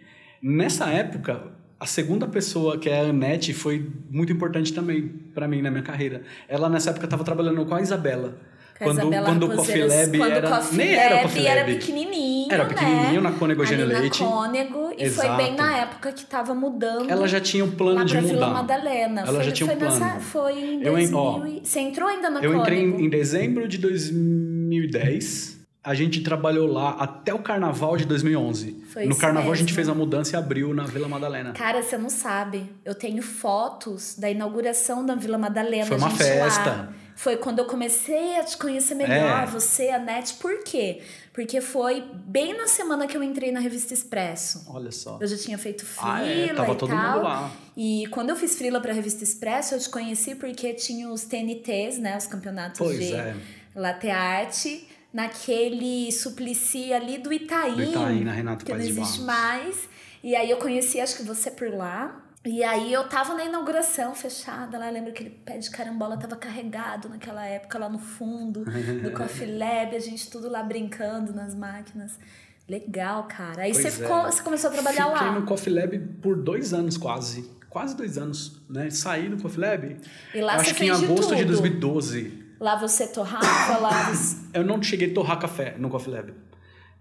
Nessa 0.42 0.90
época, 0.90 1.52
a 1.80 1.86
segunda 1.86 2.28
pessoa, 2.28 2.80
que 2.80 2.90
é 2.90 3.02
a 3.02 3.10
Anete, 3.10 3.54
foi 3.54 3.88
muito 4.10 4.34
importante 4.34 4.74
também 4.74 5.08
para 5.36 5.48
mim 5.48 5.62
na 5.62 5.70
minha 5.70 5.84
carreira. 5.84 6.24
Ela 6.48 6.68
nessa 6.68 6.90
época 6.90 7.06
estava 7.06 7.24
trabalhando 7.24 7.64
com 7.64 7.76
a 7.76 7.82
Isabela 7.82 8.40
quando, 8.80 9.10
quando 9.24 9.46
o 9.46 9.56
Coffee 9.56 9.84
Lab 9.84 10.22
era. 10.22 10.50
Coffee 10.50 10.78
nem 10.78 10.94
era 10.94 11.22
Coffee 11.22 11.44
Lab. 11.44 11.58
Era 11.58 11.66
pequenininho. 11.66 12.52
Era 12.52 12.66
pequenininho 12.66 13.22
né? 13.22 13.30
na 13.30 13.32
Cônego 13.38 13.64
Leite. 13.64 14.24
Na 14.24 14.30
Cônego, 14.30 14.92
e 14.98 15.04
Exato. 15.04 15.28
foi 15.28 15.38
bem 15.38 15.56
na 15.56 15.78
época 15.78 16.12
que 16.12 16.24
estava 16.24 16.54
mudando. 16.54 17.10
Ela 17.10 17.28
já 17.28 17.40
tinha 17.40 17.64
um 17.64 17.72
plano 17.72 18.04
de 18.06 18.20
mudar. 18.20 18.50
Madalena. 18.50 19.22
Ela 19.22 19.34
foi, 19.34 19.44
já 19.44 19.52
tinha 19.52 19.72
um 19.72 19.78
plano. 19.78 20.00
Nessa, 20.00 20.20
foi 20.20 20.54
em 20.54 20.80
2000. 20.82 21.18
Ó, 21.18 21.42
você 21.64 21.80
entrou 21.80 22.10
ainda 22.10 22.30
na 22.30 22.40
Eu 22.42 22.52
Cônego? 22.52 22.62
entrei 22.62 22.84
em, 22.84 23.06
em 23.06 23.10
dezembro 23.10 23.68
de 23.68 23.78
2010 23.78 25.54
a 25.84 25.94
gente 25.94 26.22
trabalhou 26.22 26.66
lá 26.66 26.92
até 26.92 27.34
o 27.34 27.40
carnaval 27.40 27.98
de 27.98 28.06
2011. 28.06 28.84
Foi 28.88 29.06
no 29.06 29.18
carnaval 29.18 29.50
mesmo. 29.50 29.54
a 29.54 29.58
gente 29.58 29.74
fez 29.74 29.90
a 29.90 29.94
mudança 29.94 30.36
e 30.36 30.40
abriu 30.40 30.74
na 30.74 30.86
Vila 30.86 31.10
Madalena. 31.10 31.52
Cara, 31.52 31.84
você 31.84 31.98
não 31.98 32.10
sabe. 32.10 32.72
Eu 32.86 32.96
tenho 32.96 33.22
fotos 33.22 34.16
da 34.18 34.30
inauguração 34.30 35.06
da 35.06 35.14
Vila 35.14 35.38
Madalena. 35.38 35.86
Foi 35.86 35.98
uma 35.98 36.10
festa. 36.10 36.70
Lá. 36.70 36.94
Foi 37.16 37.38
quando 37.38 37.60
eu 37.60 37.66
comecei 37.66 38.38
a 38.38 38.44
te 38.44 38.58
conhecer 38.58 38.96
melhor, 38.96 39.44
é. 39.44 39.46
você, 39.46 39.90
a 39.90 40.00
Net. 40.00 40.34
Por 40.36 40.64
quê? 40.64 41.02
Porque 41.32 41.62
foi 41.62 42.02
bem 42.26 42.56
na 42.58 42.68
semana 42.68 43.08
que 43.08 43.16
eu 43.16 43.24
entrei 43.24 43.52
na 43.52 43.60
revista 43.60 43.94
Expresso. 43.94 44.66
Olha 44.68 44.92
só. 44.92 45.18
Eu 45.20 45.28
já 45.28 45.38
tinha 45.38 45.58
feito 45.58 45.86
frila 45.86 46.16
ah, 46.16 46.28
é. 46.28 46.54
Tava 46.54 46.74
e 46.74 46.76
todo 46.76 46.90
tal. 46.90 47.14
Mundo 47.14 47.24
lá. 47.24 47.52
E 47.76 48.08
quando 48.12 48.30
eu 48.30 48.36
fiz 48.36 48.56
frila 48.56 48.80
pra 48.80 48.94
revista 48.94 49.24
Expresso, 49.24 49.76
eu 49.76 49.80
te 49.80 49.90
conheci 49.90 50.36
porque 50.36 50.74
tinha 50.74 51.10
os 51.10 51.24
TNTs, 51.24 52.00
né? 52.00 52.18
Os 52.18 52.28
campeonatos 52.28 52.80
pois 52.80 53.00
de 53.00 53.14
é. 53.14 53.36
latte 53.76 54.10
art 54.10 54.66
naquele 55.14 56.12
suplici 56.12 56.92
ali 56.92 57.20
do 57.20 57.32
Itaim. 57.32 57.76
Do 57.76 57.84
Itaim, 57.84 58.24
na 58.24 58.32
Renato 58.32 58.66
Que 58.66 58.72
Paz 58.72 58.84
não 58.84 58.90
existe 58.90 59.22
mais. 59.22 59.90
E 60.24 60.36
aí 60.36 60.50
eu 60.50 60.58
conheci, 60.58 61.00
acho 61.00 61.18
que 61.18 61.24
você 61.24 61.52
por 61.52 61.70
lá. 61.70 62.20
E 62.46 62.62
aí 62.62 62.92
eu 62.92 63.08
tava 63.08 63.34
na 63.36 63.46
inauguração 63.46 64.14
fechada 64.14 64.78
lá, 64.78 64.90
lembro 64.90 65.14
que 65.14 65.24
aquele 65.24 65.36
pé 65.46 65.58
de 65.58 65.70
carambola 65.72 66.18
tava 66.18 66.36
carregado 66.36 67.08
naquela 67.08 67.46
época 67.46 67.80
lá 67.80 67.88
no 67.88 68.00
fundo 68.00 68.66
do 68.66 69.12
Coffee 69.16 69.58
Lab, 69.58 69.96
a 69.96 70.00
gente 70.00 70.30
tudo 70.30 70.50
lá 70.50 70.62
brincando 70.62 71.34
nas 71.34 71.56
máquinas. 71.56 72.20
Legal, 72.68 73.24
cara. 73.26 73.64
Aí 73.64 73.72
Pois 73.72 73.82
você, 73.84 73.88
é. 73.88 73.92
ficou, 73.92 74.24
você 74.24 74.42
começou 74.42 74.70
a 74.70 74.74
trabalhar 74.74 75.10
Fiquei 75.10 75.28
lá. 75.28 75.40
no 75.40 75.46
Coffee 75.46 75.74
Lab 75.74 75.98
por 76.22 76.36
dois 76.38 76.74
anos 76.74 76.98
quase. 76.98 77.50
quase 77.70 77.96
dois 77.96 78.18
anos, 78.18 78.62
né? 78.70 78.90
Saí 78.90 79.30
do 79.30 79.42
Coffee 79.42 79.60
Lab. 79.60 79.98
E 80.34 80.42
lá 80.42 80.56
acho 80.56 80.76
que 80.76 80.84
em 80.84 80.92
de 80.94 81.06
agosto 81.06 81.36
de, 81.36 81.44
tudo. 81.44 81.58
2012. 81.58 82.44
Lá 82.60 82.78
você 82.78 83.08
torrava, 83.08 83.78
lá 83.80 84.04
você... 84.12 84.38
Eu 84.54 84.64
não 84.66 84.82
cheguei 84.82 85.12
a 85.12 85.14
torrar 85.14 85.40
café 85.40 85.76
no 85.78 85.90
Coffee 85.90 86.14
Lab. 86.14 86.34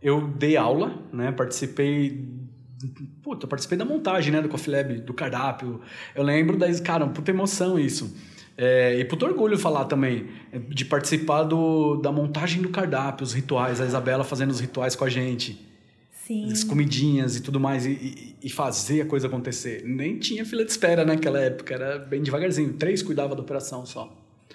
Eu 0.01 0.27
dei 0.29 0.57
aula, 0.57 0.99
né? 1.13 1.31
Participei. 1.31 2.29
Puta, 3.23 3.45
eu 3.45 3.49
participei 3.49 3.77
da 3.79 3.85
montagem, 3.85 4.33
né? 4.33 4.41
Do 4.43 4.49
Coffee 4.49 4.73
Lab, 4.75 5.01
do 5.01 5.15
cardápio. 5.15 5.81
Eu 6.15 6.23
lembro 6.23 6.57
da. 6.57 6.67
Cara, 6.81 7.07
puta 7.07 7.31
emoção 7.31 7.79
isso. 7.79 8.15
É, 8.57 8.99
e 8.99 9.05
puto 9.05 9.25
orgulho 9.25 9.59
falar 9.59 9.87
também 9.87 10.27
é, 10.53 10.59
de 10.59 10.85
participar 10.85 11.43
do, 11.45 11.97
da 11.97 12.13
montagem 12.13 12.61
do 12.61 12.69
cardápio, 12.69 13.25
os 13.25 13.33
rituais, 13.33 13.81
a 13.81 13.87
Isabela 13.87 14.25
fazendo 14.25 14.51
os 14.51 14.61
rituais 14.61 14.95
com 14.95 15.05
a 15.07 15.09
gente, 15.09 15.59
Sim. 16.11 16.53
as 16.53 16.63
comidinhas 16.63 17.35
e 17.37 17.41
tudo 17.43 17.59
mais, 17.59 17.87
e, 17.87 17.91
e- 17.93 18.37
e 18.43 18.51
fazer 18.51 19.01
a 19.01 19.07
coisa 19.07 19.27
acontecer. 19.27 19.83
Nem 19.87 20.19
tinha 20.19 20.45
fila 20.45 20.65
de 20.67 20.71
espera 20.71 21.03
naquela 21.05 21.41
época, 21.41 21.73
era 21.75 21.99
bem 21.99 22.23
devagarzinho. 22.23 22.75
Três 22.75 23.03
cuidava 23.03 23.35
da 23.35 23.41
operação 23.41 23.87
só. 23.87 24.13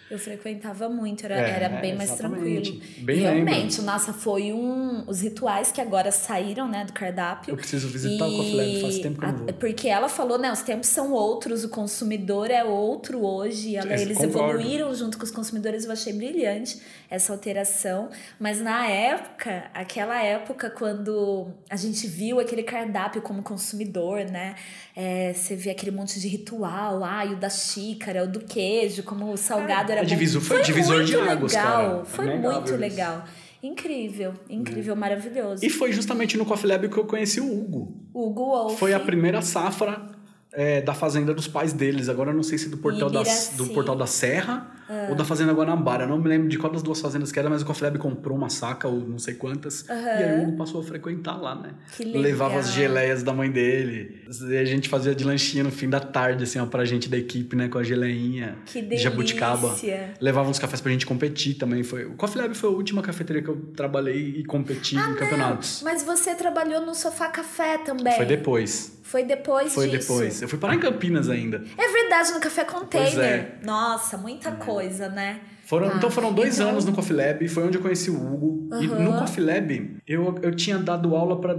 Eu 0.09 0.17
frequentava 0.17 0.87
muito, 0.87 1.25
era, 1.25 1.35
É, 1.35 1.49
era 1.51 1.69
bem 1.81 1.93
mais 1.95 2.15
tranquilo. 2.15 2.79
Bem 2.99 3.17
e 3.17 3.19
lembro. 3.19 3.45
realmente, 3.51 3.81
nossa, 3.81 4.13
foi 4.13 4.53
um. 4.53 5.03
Os 5.05 5.19
rituais 5.21 5.69
que 5.69 5.81
agora 5.81 6.11
saíram, 6.11 6.65
né, 6.67 6.85
do 6.85 6.93
cardápio. 6.93 7.51
Eu 7.51 7.57
preciso 7.57 7.89
visitar 7.89 8.25
o 8.25 8.37
Coffee 8.37 8.55
Lab, 8.55 8.81
faz 8.81 8.99
tempo 8.99 9.19
que 9.19 9.25
eu 9.25 9.31
não 9.33 9.37
vou. 9.39 9.53
Porque 9.53 9.89
ela 9.89 10.07
falou, 10.07 10.37
né, 10.37 10.49
os 10.51 10.61
tempos 10.61 10.87
são 10.87 11.11
outros, 11.11 11.65
o 11.65 11.69
consumidor 11.69 12.49
é 12.49 12.63
outro 12.63 13.21
hoje. 13.25 13.75
ela- 13.75 13.91
É, 13.93 14.01
eles 14.01 14.17
concordo. 14.17 14.59
evoluíram 14.59 14.95
junto 14.95 15.17
com 15.17 15.25
os 15.25 15.31
consumidores, 15.31 15.83
eu 15.83 15.91
achei 15.91 16.13
brilhante 16.13 16.79
essa 17.09 17.33
alteração. 17.33 18.09
Mas 18.39 18.61
na 18.61 18.87
época, 18.87 19.69
aquela 19.73 20.23
época, 20.23 20.69
quando 20.69 21.47
a 21.69 21.75
gente 21.75 22.07
viu 22.07 22.39
aquele 22.39 22.63
cardápio 22.63 23.21
como 23.21 23.43
consumidor, 23.43 24.19
né? 24.23 24.55
é, 24.99 25.31
você 25.31 25.55
vê 25.55 25.69
aquele 25.69 25.91
monte 25.91 26.19
de 26.19 26.27
ritual, 26.27 27.03
ah, 27.03 27.23
e 27.23 27.33
o 27.33 27.37
da 27.37 27.51
xícara, 27.51 28.23
o 28.23 28.27
do 28.27 28.39
queijo, 28.39 29.03
como 29.03 29.31
o 29.31 29.37
salgado 29.37 29.91
era 29.97 30.05
é 30.05 30.09
divisor- 30.09 30.41
foi 30.41 30.61
divisor 30.61 31.03
de 31.03 31.15
muito 31.17 31.29
águas, 31.29 31.53
legal, 31.53 31.71
cara. 31.91 32.05
Foi 32.05 32.25
inegável 32.25 32.51
muito 32.61 32.75
legal. 32.75 33.25
Incrível, 33.63 34.33
incrível, 34.49 34.95
maravilhoso. 34.95 35.65
E 35.65 35.69
foi 35.69 35.91
justamente 35.91 36.37
no 36.37 36.45
Coffee 36.45 36.69
Lab 36.69 36.87
que 36.87 36.97
eu 36.97 37.05
conheci 37.05 37.41
o 37.41 37.45
Hugo. 37.51 37.97
Hugo 38.13 38.45
Wolf. 38.45 38.77
Foi 38.79 38.93
a 38.93 38.99
primeira 38.99 39.41
safra 39.41 40.09
é, 40.53 40.81
da 40.81 40.93
fazenda 40.93 41.33
dos 41.33 41.47
pais 41.47 41.73
deles. 41.73 42.09
Agora 42.09 42.31
eu 42.31 42.35
não 42.35 42.43
sei 42.43 42.57
se 42.57 42.69
do 42.69 42.77
portal, 42.77 43.09
da, 43.09 43.23
do 43.57 43.67
portal 43.67 43.95
da 43.95 44.05
Serra 44.07 44.71
Ah. 44.89 45.07
ou 45.09 45.15
da 45.15 45.25
Fazenda 45.25 45.51
Guanabara. 45.53 46.05
Eu 46.05 46.07
não 46.07 46.17
me 46.17 46.29
lembro 46.29 46.47
de 46.47 46.57
qual 46.57 46.71
das 46.71 46.81
duas 46.81 47.01
fazendas 47.01 47.29
que 47.31 47.37
era, 47.37 47.49
mas 47.49 47.61
o 47.61 47.65
Coffee 47.65 47.83
Lab 47.83 47.97
comprou 47.99 48.37
uma 48.37 48.49
saca 48.49 48.87
ou 48.87 48.99
não 49.01 49.19
sei 49.19 49.33
quantas. 49.33 49.85
E 49.89 49.91
aí 49.91 50.39
o 50.39 50.43
Hugo 50.47 50.57
passou 50.57 50.79
a 50.79 50.83
frequentar 50.83 51.35
lá, 51.35 51.53
né? 51.55 51.71
Que 51.95 52.05
legal. 52.05 52.21
Levava 52.21 52.59
as 52.59 52.71
geleias 52.71 53.21
da 53.21 53.33
mãe 53.33 53.51
dele. 53.51 54.23
E 54.49 54.57
a 54.57 54.63
gente 54.63 54.87
fazia 54.87 55.13
de 55.13 55.25
lanchinho 55.25 55.65
no 55.65 55.71
fim 55.71 55.89
da 55.89 55.99
tarde, 55.99 56.43
assim, 56.45 56.57
ó, 56.59 56.65
pra 56.65 56.85
gente 56.85 57.09
da 57.09 57.17
equipe, 57.17 57.55
né? 57.55 57.67
Com 57.67 57.77
a 57.79 57.83
geleinha 57.83 58.57
Que 58.65 58.81
de 58.81 58.87
delícia. 58.87 59.09
jabuticaba. 59.09 59.75
Levava 60.21 60.49
uns 60.49 60.57
cafés 60.57 60.79
pra 60.79 60.91
gente 60.91 61.05
competir 61.05 61.55
também. 61.55 61.83
Foi... 61.83 62.05
O 62.05 62.13
Coffee 62.15 62.41
Lab 62.41 62.55
foi 62.55 62.69
a 62.69 62.73
última 62.73 63.01
cafeteria 63.01 63.41
que 63.43 63.49
eu 63.49 63.57
trabalhei 63.75 64.35
e 64.37 64.45
competi 64.45 64.97
Ah, 64.97 65.09
em 65.09 65.15
campeonatos. 65.15 65.81
Mas 65.83 66.01
você 66.03 66.33
trabalhou 66.33 66.85
no 66.85 66.95
Sofá 66.95 67.27
Café 67.27 67.77
também. 67.79 68.15
Foi 68.15 68.25
depois. 68.25 68.96
Foi 69.07 69.23
depois 69.23 69.73
Foi 69.73 69.87
disso. 69.89 70.09
depois. 70.13 70.41
Eu 70.41 70.49
fui 70.49 70.59
parar 70.59 70.75
em 70.75 70.79
Campinas 70.79 71.29
ainda. 71.29 71.63
É 71.77 71.91
verdade, 71.91 72.31
no 72.33 72.39
Café 72.41 72.65
Container. 72.65 73.19
é. 73.23 73.51
Nossa, 73.63 74.17
muita 74.17 74.51
coisa, 74.51 75.07
né? 75.07 75.39
Foram, 75.63 75.89
Ah, 75.89 75.93
então 75.95 76.11
foram 76.11 76.33
dois 76.33 76.55
então- 76.55 76.69
anos 76.71 76.83
no 76.85 76.91
Coffee 76.93 77.15
Lab, 77.15 77.47
foi 77.47 77.63
onde 77.65 77.77
eu 77.77 77.81
conheci 77.81 78.09
o 78.09 78.15
Hugo. 78.15 78.69
E 78.81 78.85
Aham. 78.85 78.99
no 78.99 79.13
Coffee 79.19 79.43
Lab, 79.43 79.97
eu, 80.07 80.35
eu 80.41 80.53
tinha 80.55 80.77
dado 80.77 81.15
aula 81.15 81.39
pra 81.39 81.57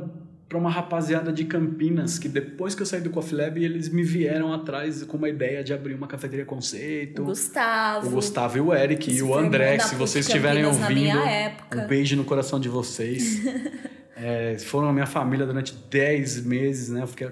para 0.48 0.56
uma 0.56 0.70
rapaziada 0.70 1.30
de 1.30 1.44
Campinas, 1.44 2.18
que 2.18 2.26
depois 2.26 2.74
que 2.74 2.80
eu 2.80 2.86
saí 2.86 3.02
do 3.02 3.10
Coffee 3.10 3.36
Lab, 3.36 3.62
eles 3.62 3.90
me 3.90 4.02
vieram 4.02 4.50
atrás 4.50 5.04
com 5.04 5.18
uma 5.18 5.28
ideia 5.28 5.62
de 5.62 5.74
abrir 5.74 5.92
uma 5.92 6.06
cafeteria 6.06 6.46
conceito. 6.46 7.20
O 7.20 7.26
Gustavo. 7.26 8.06
O 8.06 8.10
Gustavo 8.12 8.56
e 8.56 8.60
o 8.62 8.72
Eric 8.74 9.12
e 9.14 9.22
o 9.22 9.34
André, 9.34 9.78
se 9.78 9.94
vocês 9.94 10.26
estiverem 10.26 10.64
ouvindo, 10.64 10.88
minha 10.94 11.18
época. 11.22 11.82
um 11.82 11.86
beijo 11.86 12.16
no 12.16 12.24
coração 12.24 12.58
de 12.58 12.70
vocês. 12.70 13.42
É, 14.20 14.58
foram 14.58 14.88
a 14.88 14.92
minha 14.92 15.06
família 15.06 15.46
durante 15.46 15.72
10 15.74 16.44
meses, 16.44 16.88
né? 16.88 17.02
Eu 17.02 17.06
fiquei, 17.06 17.28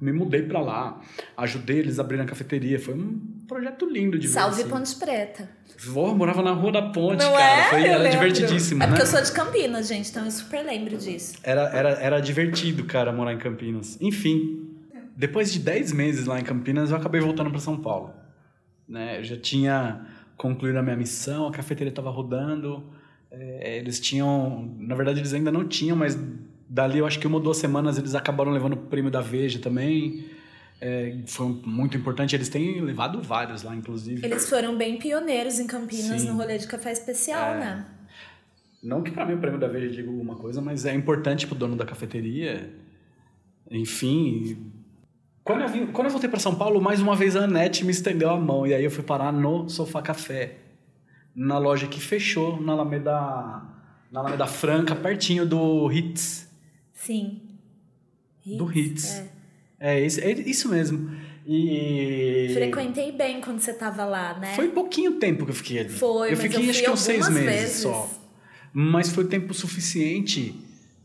me 0.00 0.10
mudei 0.12 0.42
pra 0.42 0.60
lá, 0.60 1.00
ajudei 1.36 1.78
eles 1.78 1.98
a 1.98 2.02
abrirem 2.02 2.24
a 2.24 2.28
cafeteria. 2.28 2.78
Foi 2.80 2.94
um 2.94 3.20
projeto 3.46 3.84
lindo 3.88 4.18
de. 4.18 4.26
Salve 4.28 4.62
assim. 4.62 4.70
Ponte 4.70 4.94
Preta. 4.96 5.48
Vó, 5.78 6.14
morava 6.14 6.42
na 6.42 6.52
Rua 6.52 6.72
da 6.72 6.82
Ponte, 6.82 7.22
Não 7.24 7.32
cara. 7.32 7.42
é? 7.66 7.70
Foi, 7.70 7.80
Eu 7.80 7.84
era 7.86 7.96
lembro. 7.98 8.10
divertidíssimo, 8.18 8.82
É 8.82 8.86
né? 8.86 8.92
porque 8.92 9.02
eu 9.02 9.06
sou 9.06 9.22
de 9.22 9.32
Campinas, 9.32 9.88
gente, 9.88 10.10
então 10.10 10.24
eu 10.24 10.30
super 10.30 10.62
lembro 10.64 10.96
disso. 10.98 11.34
Era, 11.42 11.62
era, 11.74 11.90
era 11.92 12.20
divertido, 12.20 12.84
cara, 12.84 13.12
morar 13.12 13.32
em 13.32 13.38
Campinas. 13.38 13.96
Enfim, 14.00 14.66
depois 15.16 15.52
de 15.52 15.58
10 15.58 15.92
meses 15.92 16.26
lá 16.26 16.38
em 16.38 16.44
Campinas, 16.44 16.90
eu 16.90 16.96
acabei 16.96 17.20
voltando 17.20 17.50
para 17.50 17.60
São 17.60 17.76
Paulo. 17.78 18.12
Né? 18.88 19.18
Eu 19.20 19.24
já 19.24 19.36
tinha 19.38 20.04
concluído 20.36 20.76
a 20.76 20.82
minha 20.82 20.96
missão, 20.96 21.46
a 21.46 21.50
cafeteria 21.52 21.90
estava 21.90 22.10
rodando. 22.10 22.82
É, 23.30 23.78
eles 23.78 24.00
tinham... 24.00 24.74
Na 24.78 24.94
verdade, 24.94 25.20
eles 25.20 25.32
ainda 25.32 25.50
não 25.50 25.66
tinham, 25.66 25.96
mas 25.96 26.18
dali, 26.68 26.98
eu 26.98 27.06
acho 27.06 27.18
que 27.18 27.26
uma 27.26 27.36
ou 27.36 27.42
duas 27.42 27.56
semanas, 27.56 27.98
eles 27.98 28.14
acabaram 28.14 28.52
levando 28.52 28.74
o 28.74 28.76
prêmio 28.76 29.10
da 29.10 29.20
Veja 29.20 29.58
também. 29.58 30.26
É, 30.80 31.16
foi 31.26 31.60
muito 31.64 31.96
importante. 31.96 32.34
Eles 32.34 32.48
têm 32.48 32.80
levado 32.80 33.20
vários 33.20 33.62
lá, 33.62 33.74
inclusive. 33.76 34.24
Eles 34.24 34.48
foram 34.48 34.76
bem 34.78 34.98
pioneiros 34.98 35.58
em 35.58 35.66
Campinas 35.66 36.22
Sim. 36.22 36.28
no 36.28 36.36
rolê 36.36 36.56
de 36.58 36.66
café 36.66 36.92
especial, 36.92 37.54
É. 37.54 37.58
né? 37.58 37.86
Não 38.82 39.02
que 39.02 39.10
para 39.10 39.26
mim 39.26 39.34
o 39.34 39.38
prêmio 39.38 39.60
da 39.60 39.68
Veja 39.68 39.90
diga 39.90 40.08
alguma 40.08 40.36
coisa, 40.36 40.62
mas 40.62 40.86
é 40.86 40.94
importante 40.94 41.46
pro 41.46 41.54
dono 41.54 41.76
da 41.76 41.84
cafeteria. 41.84 42.72
Enfim. 43.70 44.72
Quando 45.44 45.62
eu, 45.62 45.68
vim, 45.68 45.86
quando 45.86 46.06
eu 46.06 46.10
voltei 46.12 46.30
para 46.30 46.38
São 46.40 46.54
Paulo, 46.54 46.80
mais 46.80 47.00
uma 47.00 47.14
vez 47.14 47.36
a 47.36 47.44
Anete 47.44 47.84
me 47.84 47.90
estendeu 47.90 48.30
a 48.30 48.38
mão. 48.38 48.66
E 48.66 48.72
aí 48.72 48.82
eu 48.82 48.90
fui 48.90 49.04
parar 49.04 49.32
no 49.32 49.68
Sofá 49.68 50.00
Café. 50.00 50.56
Na 51.42 51.56
loja 51.58 51.86
que 51.86 51.98
fechou 51.98 52.60
na 52.60 52.72
Alameda, 52.72 53.12
na 54.12 54.20
Alameda 54.20 54.46
Franca, 54.46 54.94
pertinho 54.94 55.46
do 55.46 55.90
Hits. 55.90 56.46
Sim. 56.92 57.40
Do 58.58 58.70
Hits. 58.70 59.14
É. 59.14 59.30
É, 59.96 60.00
esse- 60.04 60.20
é 60.20 60.32
isso 60.32 60.68
mesmo. 60.68 61.10
E. 61.46 62.50
Frequentei 62.52 63.10
bem 63.12 63.40
quando 63.40 63.58
você 63.58 63.72
tava 63.72 64.04
lá, 64.04 64.38
né? 64.38 64.54
Foi 64.54 64.68
pouquinho 64.68 65.12
tempo 65.12 65.46
que 65.46 65.50
eu 65.52 65.54
fiquei 65.54 65.78
ali. 65.80 65.88
Foi, 65.88 66.28
eu 66.28 66.32
mas 66.36 66.42
fiquei 66.42 66.66
eu 66.66 66.70
acho 66.70 66.82
que 66.82 66.90
uns 66.90 67.00
seis 67.00 67.28
meses 67.30 67.44
vezes. 67.60 67.76
só. 67.84 68.10
Mas 68.72 69.08
foi 69.10 69.24
tempo 69.26 69.54
suficiente 69.54 70.54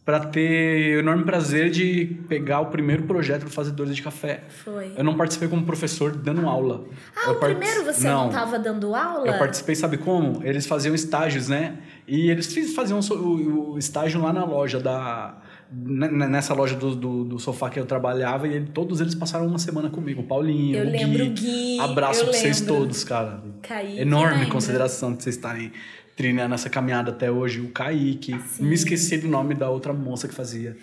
para 0.05 0.19
ter 0.19 0.97
o 0.97 0.99
enorme 0.99 1.23
prazer 1.23 1.71
de 1.71 2.05
pegar 2.29 2.59
o 2.59 2.67
primeiro 2.67 3.03
projeto 3.03 3.45
do 3.45 3.49
Fazedores 3.49 3.95
de 3.95 4.03
Café. 4.03 4.43
Foi. 4.63 4.91
Eu 4.95 5.03
não 5.03 5.17
participei 5.17 5.47
como 5.47 5.65
professor 5.65 6.15
dando 6.15 6.47
aula. 6.47 6.85
Ah, 7.15 7.29
Eu 7.29 7.31
o 7.33 7.35
part- 7.39 7.55
primeiro 7.57 7.83
você 7.83 8.07
não, 8.07 8.29
tava 8.29 8.59
dando 8.59 8.93
aula? 8.93 9.25
Eu 9.27 9.39
participei, 9.39 9.73
sabe 9.75 9.97
como? 9.97 10.41
Eles 10.43 10.67
faziam 10.67 10.93
estágios, 10.93 11.49
né? 11.49 11.79
E 12.07 12.29
eles 12.29 12.53
faziam 12.75 12.99
o, 12.99 13.77
estágio 13.79 14.21
lá 14.21 14.31
na 14.31 14.45
loja 14.45 14.79
da. 14.79 15.41
Nessa 15.71 16.53
loja 16.53 16.75
do, 16.75 16.95
do, 16.95 17.23
do 17.23 17.39
sofá 17.39 17.71
que 17.71 17.79
eu 17.79 17.85
trabalhava, 17.87 18.47
e 18.47 18.53
ele- 18.53 18.67
todos 18.71 19.01
eles 19.01 19.15
passaram 19.15 19.47
uma 19.47 19.57
semana 19.57 19.89
comigo. 19.89 20.21
O 20.21 20.23
Paulinho, 20.25 20.77
Eu 20.77 20.87
o 20.87 20.91
Gui. 20.91 21.21
o 21.23 21.29
Gui, 21.31 21.79
Abraço 21.79 22.23
pra 22.23 22.33
vocês 22.33 22.61
lembro. 22.61 22.75
todos, 22.75 23.03
cara. 23.03 23.41
Kaique, 23.63 23.99
Enorme 23.99 24.45
consideração 24.45 25.13
de 25.15 25.23
vocês 25.23 25.35
estarem 25.35 25.71
trilhando 26.15 26.55
essa 26.55 26.69
caminhada 26.69 27.11
até 27.11 27.29
hoje. 27.29 27.59
O 27.59 27.69
Kaique. 27.69 28.39
Me 28.59 28.73
esqueci 28.73 29.17
do 29.17 29.27
nome 29.27 29.53
da 29.53 29.69
outra 29.69 29.93
moça 29.93 30.27
que 30.27 30.33
fazia. 30.33 30.77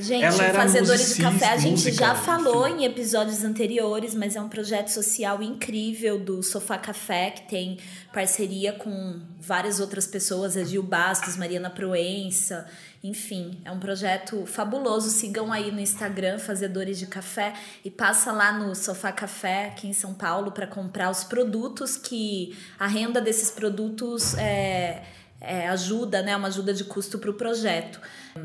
Gente, 0.00 0.36
Fazedores 0.52 1.14
de 1.14 1.22
Café 1.22 1.46
a 1.46 1.56
gente 1.56 1.92
já 1.92 2.14
falou 2.14 2.66
enfim. 2.66 2.82
em 2.82 2.84
episódios 2.86 3.44
anteriores, 3.44 4.14
mas 4.14 4.34
é 4.34 4.40
um 4.40 4.48
projeto 4.48 4.88
social 4.88 5.40
incrível 5.42 6.18
do 6.18 6.42
Sofá 6.42 6.76
Café, 6.76 7.30
que 7.30 7.48
tem 7.48 7.78
parceria 8.12 8.72
com 8.72 9.20
várias 9.40 9.78
outras 9.78 10.06
pessoas, 10.06 10.56
a 10.56 10.64
Gil 10.64 10.82
Bastos, 10.82 11.36
Mariana 11.36 11.70
Proença, 11.70 12.66
enfim, 13.08 13.60
é 13.64 13.70
um 13.70 13.78
projeto 13.78 14.44
fabuloso. 14.46 15.10
Sigam 15.10 15.52
aí 15.52 15.70
no 15.70 15.78
Instagram, 15.78 16.40
Fazedores 16.40 16.98
de 16.98 17.06
Café, 17.06 17.52
e 17.84 17.90
passa 17.90 18.32
lá 18.32 18.50
no 18.52 18.74
Sofá 18.74 19.12
Café, 19.12 19.66
aqui 19.66 19.86
em 19.86 19.92
São 19.92 20.12
Paulo, 20.12 20.50
para 20.50 20.66
comprar 20.66 21.10
os 21.10 21.22
produtos 21.22 21.96
que 21.96 22.58
a 22.76 22.88
renda 22.88 23.20
desses 23.20 23.52
produtos 23.52 24.36
é, 24.36 25.04
é, 25.40 25.68
ajuda, 25.68 26.22
né? 26.22 26.36
Uma 26.36 26.48
ajuda 26.48 26.74
de 26.74 26.82
custo 26.82 27.18
para 27.20 27.30
o 27.30 27.34
projeto. 27.34 28.00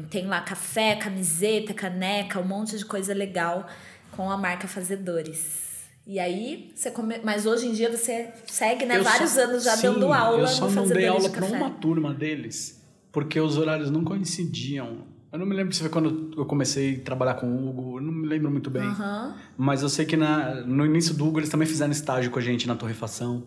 Tem 0.09 0.27
lá 0.27 0.41
café, 0.41 0.95
camiseta, 0.95 1.73
caneca, 1.73 2.39
um 2.39 2.47
monte 2.47 2.77
de 2.77 2.85
coisa 2.85 3.13
legal 3.13 3.67
com 4.11 4.29
a 4.29 4.37
marca 4.37 4.67
Fazedores. 4.67 5.69
E 6.05 6.19
aí, 6.19 6.71
você 6.75 6.89
come... 6.91 7.19
mas 7.23 7.45
hoje 7.45 7.67
em 7.67 7.73
dia 7.73 7.89
você 7.95 8.29
segue, 8.47 8.85
né? 8.85 8.97
Eu 8.97 9.03
Vários 9.03 9.31
só- 9.31 9.41
anos 9.41 9.63
já 9.63 9.75
Sim, 9.77 9.93
dando 9.93 10.11
aula 10.11 10.39
Eu 10.41 10.47
só 10.47 10.69
não 10.69 10.87
dei 10.87 11.07
aula 11.07 11.29
Café. 11.29 11.55
uma 11.55 11.69
turma 11.69 12.13
deles, 12.13 12.83
porque 13.11 13.39
os 13.39 13.57
horários 13.57 13.89
não 13.91 14.03
coincidiam. 14.03 15.05
Eu 15.31 15.39
não 15.39 15.45
me 15.45 15.55
lembro 15.55 15.73
se 15.73 15.79
foi 15.79 15.89
quando 15.89 16.31
eu 16.35 16.45
comecei 16.45 16.95
a 16.97 16.99
trabalhar 17.05 17.35
com 17.35 17.47
o 17.47 17.69
Hugo, 17.69 17.97
eu 17.99 18.01
não 18.01 18.11
me 18.11 18.27
lembro 18.27 18.51
muito 18.51 18.69
bem. 18.69 18.81
Aham. 18.81 19.35
Mas 19.57 19.81
eu 19.81 19.87
sei 19.87 20.05
que 20.05 20.17
na, 20.17 20.55
no 20.65 20.85
início 20.85 21.13
do 21.13 21.25
Hugo 21.25 21.39
eles 21.39 21.49
também 21.49 21.67
fizeram 21.67 21.91
estágio 21.91 22.29
com 22.31 22.39
a 22.39 22.41
gente 22.41 22.67
na 22.67 22.75
torrefação. 22.75 23.43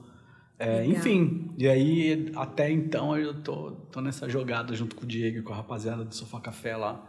É, 0.59 0.87
enfim, 0.87 1.53
e 1.59 1.69
aí 1.69 2.31
até 2.37 2.71
então 2.71 3.17
eu 3.19 3.43
tô, 3.43 3.73
tô 3.91 4.01
nessa 4.01 4.29
jogada 4.29 4.75
junto 4.75 4.95
com 4.95 5.03
o 5.03 5.07
Diego 5.07 5.39
e 5.39 5.43
com 5.43 5.53
a 5.53 5.57
rapaziada 5.57 6.05
do 6.05 6.15
Sofá 6.15 6.41
Café 6.41 6.77
lá, 6.77 7.05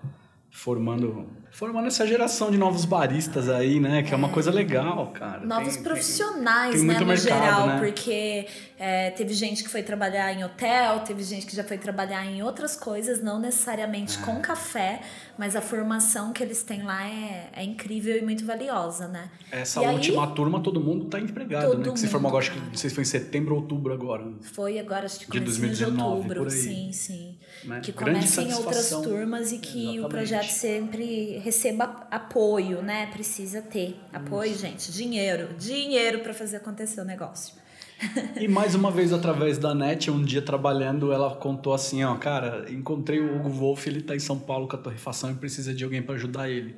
formando 0.56 1.28
formando 1.52 1.88
essa 1.88 2.06
geração 2.06 2.52
de 2.52 2.58
novos 2.58 2.84
baristas 2.84 3.48
aí, 3.48 3.80
né? 3.80 4.04
Que 4.04 4.10
é, 4.10 4.14
é 4.14 4.18
uma 4.18 4.28
coisa 4.28 4.52
legal, 4.52 5.08
cara. 5.14 5.46
Novos 5.46 5.76
tem, 5.76 5.84
profissionais, 5.84 6.72
tem, 6.72 6.80
tem 6.82 6.88
né, 6.90 7.00
no 7.00 7.06
mercado, 7.06 7.24
geral, 7.24 7.68
né? 7.68 7.80
porque 7.80 8.46
é, 8.78 9.12
teve 9.12 9.34
gente 9.34 9.64
que 9.64 9.70
foi 9.70 9.82
trabalhar 9.82 10.34
em 10.34 10.44
hotel, 10.44 11.00
teve 11.00 11.24
gente 11.24 11.46
que 11.46 11.56
já 11.56 11.64
foi 11.64 11.78
trabalhar 11.78 12.26
em 12.26 12.44
outras 12.44 12.76
coisas, 12.76 13.24
não 13.24 13.40
necessariamente 13.40 14.18
é. 14.18 14.22
com 14.22 14.42
café, 14.42 15.00
mas 15.38 15.56
a 15.56 15.62
formação 15.62 16.34
que 16.34 16.44
eles 16.44 16.62
têm 16.62 16.84
lá 16.84 17.08
é, 17.08 17.50
é 17.54 17.64
incrível 17.64 18.18
e 18.18 18.22
muito 18.22 18.46
valiosa, 18.46 19.08
né? 19.08 19.30
Essa 19.50 19.82
e 19.82 19.88
última 19.88 20.28
aí, 20.28 20.34
turma, 20.34 20.62
todo 20.62 20.82
mundo 20.82 21.06
tá 21.06 21.22
empregado, 21.22 21.78
né? 21.78 21.90
Que 21.90 22.00
se 22.00 22.08
formou 22.08 22.28
agora, 22.28 22.44
acho 22.44 22.52
que 22.52 22.60
não 22.60 22.76
sei 22.76 22.90
se 22.90 22.96
foi 22.96 23.04
em 23.04 23.08
setembro 23.08 23.56
ou 23.56 23.62
outubro 23.62 23.94
agora. 23.94 24.30
Foi 24.42 24.78
agora, 24.78 25.06
acho 25.06 25.20
que 25.20 25.32
de 25.32 25.40
2019, 25.40 25.96
de 25.96 26.02
outubro, 26.02 26.50
sim, 26.50 26.92
sim. 26.92 27.35
Né? 27.66 27.80
Que 27.82 27.92
comecem 27.92 28.54
outras 28.54 28.90
turmas 28.90 29.52
e 29.52 29.58
que 29.58 29.80
Exatamente. 29.80 30.06
o 30.06 30.10
projeto 30.10 30.50
sempre 30.50 31.38
receba 31.40 32.08
apoio, 32.12 32.82
né? 32.82 33.08
Precisa 33.08 33.62
ter 33.62 34.00
apoio, 34.14 34.52
Isso. 34.52 34.62
gente, 34.62 34.92
dinheiro, 34.92 35.56
dinheiro 35.58 36.20
para 36.20 36.34
fazer 36.34 36.58
acontecer 36.58 37.02
o 37.02 37.06
negócio. 37.06 37.56
E 38.40 38.48
mais 38.48 38.76
uma 38.76 38.92
vez, 38.92 39.14
através 39.14 39.58
da 39.58 39.74
net, 39.74 40.12
um 40.12 40.22
dia 40.22 40.42
trabalhando, 40.42 41.12
ela 41.12 41.34
contou 41.36 41.74
assim: 41.74 42.04
ó, 42.04 42.16
cara, 42.16 42.66
encontrei 42.70 43.20
o 43.20 43.36
Hugo 43.36 43.50
Wolf, 43.50 43.88
ele 43.88 44.02
tá 44.02 44.16
em 44.16 44.20
São 44.20 44.38
Paulo 44.38 44.68
com 44.68 44.76
a 44.76 44.80
torrefação 44.80 45.32
e 45.32 45.36
precisa 45.36 45.74
de 45.74 45.84
alguém 45.84 46.02
para 46.02 46.16
ajudar 46.16 46.50
ele. 46.50 46.76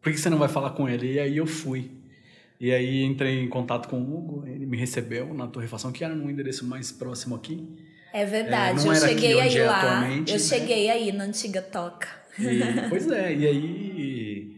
Por 0.00 0.12
que 0.12 0.18
você 0.18 0.30
não 0.30 0.38
vai 0.38 0.48
falar 0.48 0.70
com 0.70 0.88
ele? 0.88 1.14
E 1.14 1.18
aí 1.18 1.36
eu 1.36 1.46
fui. 1.46 1.90
E 2.58 2.72
aí 2.72 3.04
entrei 3.04 3.42
em 3.42 3.48
contato 3.48 3.88
com 3.88 4.00
o 4.00 4.16
Hugo, 4.16 4.44
ele 4.46 4.64
me 4.64 4.76
recebeu 4.76 5.34
na 5.34 5.46
torrefação, 5.46 5.92
que 5.92 6.02
era 6.02 6.14
num 6.14 6.30
endereço 6.30 6.64
mais 6.66 6.90
próximo 6.90 7.34
aqui. 7.34 7.68
É 8.16 8.24
verdade, 8.24 8.88
é, 8.88 8.90
eu 8.90 8.94
cheguei 8.94 9.40
aí 9.40 9.58
é 9.58 9.66
lá. 9.66 10.08
Eu 10.10 10.32
né? 10.32 10.38
cheguei 10.38 10.90
aí 10.90 11.12
na 11.12 11.24
antiga 11.24 11.60
toca. 11.60 12.08
E, 12.38 12.88
pois 12.88 13.10
é, 13.10 13.34
e 13.34 13.46
aí. 13.46 14.56